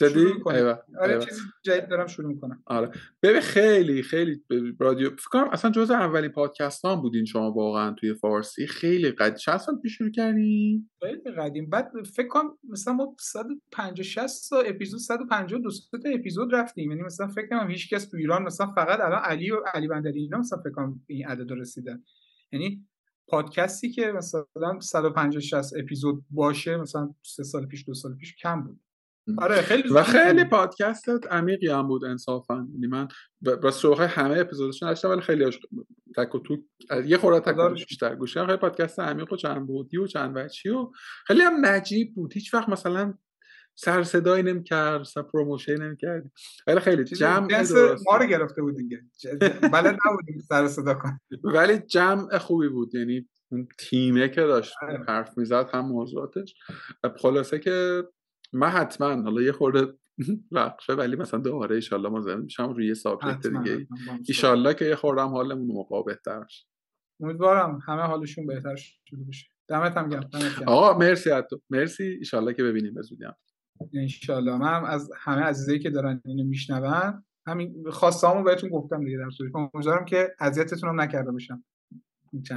آره, 0.45 0.84
آره 1.02 1.19
چیز 1.19 1.41
جدید 1.64 1.90
دارم 1.90 2.07
شروع 2.07 2.27
می‌کنم. 2.27 2.64
آره. 2.65 2.91
ببین 3.23 3.41
خیلی 3.41 4.03
خیلی 4.03 4.44
رادیو 4.80 5.10
فکر 5.10 5.30
کنم 5.32 5.49
اصلا 5.52 5.72
جزء 5.72 5.94
اولین 5.94 6.32
پادکست 6.32 6.86
هم 6.86 7.02
بودین 7.02 7.26
شما 7.26 7.52
واقعا 7.52 7.91
توی 7.91 8.14
فارسی. 8.14 8.68
خیلی 8.68 9.11
قد 9.11 9.36
چند 9.36 9.57
سال 9.57 9.76
پیش 9.76 9.98
شروع 9.98 10.11
کردین؟ 10.11 10.90
خیلی 11.02 11.32
قدیم. 11.38 11.69
بعد 11.69 11.91
فکر 12.15 12.27
کنم 12.27 12.57
مثلا 12.69 12.94
ما 12.94 13.15
150 13.19 14.03
60 14.03 14.49
تا 14.49 14.60
اپیزود 14.60 14.99
152 14.99 15.69
تا 15.98 16.10
اپیزود 16.10 16.56
رفتیم. 16.56 16.92
یعنی 16.92 17.04
مثلا 17.04 17.28
فکر 17.28 17.48
کنم 17.48 17.70
هیچ 17.70 17.94
کس 17.94 18.10
تو 18.10 18.18
ایران 18.18 18.44
مثلا 18.44 18.68
فقط 18.68 19.00
الان 19.00 19.22
علی 19.24 19.52
و 19.52 19.62
علی 19.74 19.88
بندری 19.88 20.20
اینا 20.20 20.38
مثلا 20.38 20.60
فکر 20.60 20.72
کنم 20.72 21.02
این 21.08 21.28
عدد 21.28 21.52
رسیدن 21.52 22.04
یعنی 22.52 22.86
پادکستی 23.28 23.92
که 23.92 24.12
مثلا 24.12 24.80
150 24.82 25.42
60 25.42 25.74
اپیزود 25.80 26.24
باشه 26.30 26.78
مثلا 26.78 27.16
سه 27.24 27.44
سال 27.44 27.66
پیش 27.66 27.86
دو 27.86 27.94
سال 27.94 28.16
پیش 28.16 28.36
کم 28.36 28.64
بود. 28.64 28.80
آره 29.38 29.62
خیلی 29.62 29.90
و 29.90 30.04
خیلی 30.04 30.44
پادکست 30.44 31.10
عمیقی 31.32 31.68
هم 31.68 31.88
بود 31.88 32.06
انصافا. 32.06 32.68
یعنی 32.74 32.88
من 32.88 33.08
راست 33.42 33.80
شو 33.80 33.96
همه 33.96 34.40
اپیزودش 34.40 34.84
نشدم 34.84 35.12
ولی 35.12 35.22
خیلی 35.22 35.46
تک 36.16 36.36
و 36.36 36.40
تو 36.40 36.58
یه 37.06 37.18
خورده 37.18 37.52
تک 37.52 37.58
و 37.58 37.70
بیشتر 37.70 38.16
گوش 38.16 38.38
خیلی 38.38 38.58
پادکست 38.58 39.00
عمیق 39.00 39.34
و 39.34 39.36
چند 39.36 39.68
بودی 39.68 39.98
و 39.98 40.08
چند 40.08 40.34
بچی 40.34 40.70
و 40.70 40.92
خیلی 41.28 41.42
هم 41.42 41.66
نجیب 41.66 42.16
بود. 42.16 42.34
هیچ 42.34 42.54
وقت 42.54 42.70
مثلا 42.70 43.14
سر 43.76 44.03
صدایی 44.03 44.43
نمی‌کرد 44.43 45.03
سر 45.03 45.22
پروموشن 45.22 45.81
نمی‌کرد 45.81 46.31
ولی 46.68 46.80
خیلی 46.80 47.03
جمع 47.03 47.47
ما 48.06 48.18
رو 48.18 48.26
گرفته 48.26 48.61
بود 48.61 48.76
دیگه. 48.77 49.02
بلد 49.73 49.97
نبودیم 50.06 50.39
سر 50.49 50.68
صدا 50.68 50.93
کن 50.93 51.19
ولی 51.56 51.77
جمع 51.77 52.38
خوبی 52.38 52.69
بود. 52.69 52.95
یعنی 52.95 53.30
اون 53.52 53.68
تیمه 53.80 54.30
که 54.30 54.41
داشت 54.41 54.73
آره. 54.81 55.03
حرف 55.07 55.38
می‌زد 55.38 55.69
هم 55.73 55.85
موضوعاتش. 55.85 56.56
خلاصه 57.22 57.60
که 57.60 58.03
من 58.53 58.69
حتما 58.69 59.22
حالا 59.22 59.41
یه 59.41 59.52
خورده 59.52 59.93
وقفه 60.52 60.93
ولی 60.93 61.15
مثلا 61.15 61.39
دوباره 61.39 61.76
ایشالله 61.76 62.10
ما 62.10 62.22
زمین 62.22 62.38
میشم 62.38 62.73
روی 62.73 62.95
سابجکت 62.95 63.47
دیگه 63.47 63.88
ایشالله 64.27 64.73
که 64.73 64.85
یه 64.85 64.95
خوردم 64.95 65.27
حالمون 65.27 65.68
موقع 65.68 66.03
بهتر 66.03 66.39
بشه. 66.39 66.65
امیدوارم 67.22 67.80
همه 67.88 68.02
حالشون 68.02 68.47
بهتر 68.47 68.76
شده 68.76 69.23
باشه. 69.26 69.47
دمت 69.68 69.97
هم 69.97 70.10
گرم 70.10 70.30
آقا 70.68 70.97
مرسی 70.97 71.30
حتی 71.30 71.56
مرسی. 71.69 72.03
ایشالله 72.03 72.53
که 72.53 72.64
ببینیم 72.64 72.93
به 72.93 73.02
زودی 73.02 73.26
انشالله. 73.93 74.57
من 74.57 74.85
از 74.85 75.11
همه 75.18 75.41
عزیزایی 75.41 75.80
که 75.80 75.89
دارن 75.89 76.22
اینو 76.26 76.43
میشنون 76.43 77.23
همین 77.47 77.84
خواستامو 77.91 78.43
بهتون 78.43 78.69
گفتم 78.69 79.06
دیگه 79.06 79.18
در 79.18 79.30
صورت 79.30 79.52
امیدوارم 79.56 80.06
که 80.06 80.35
اذیتتون 80.39 80.89
هم 80.89 81.02
نکرده 81.02 81.31
باشم. 81.31 81.64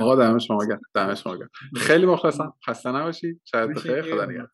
آقا 0.01 0.17
دم 0.17 0.39
شما 0.39 0.67
گرم. 0.67 0.81
دم 0.95 1.15
شما 1.15 1.37
گرم. 1.37 1.51
خیلی 1.77 2.07
مخلصم. 2.07 2.55
خسته 2.67 2.93
نباشید. 2.93 3.41
شاید 3.45 3.71
بخیر. 3.71 4.03
خدا 4.03 4.25
نگهدار. 4.25 4.51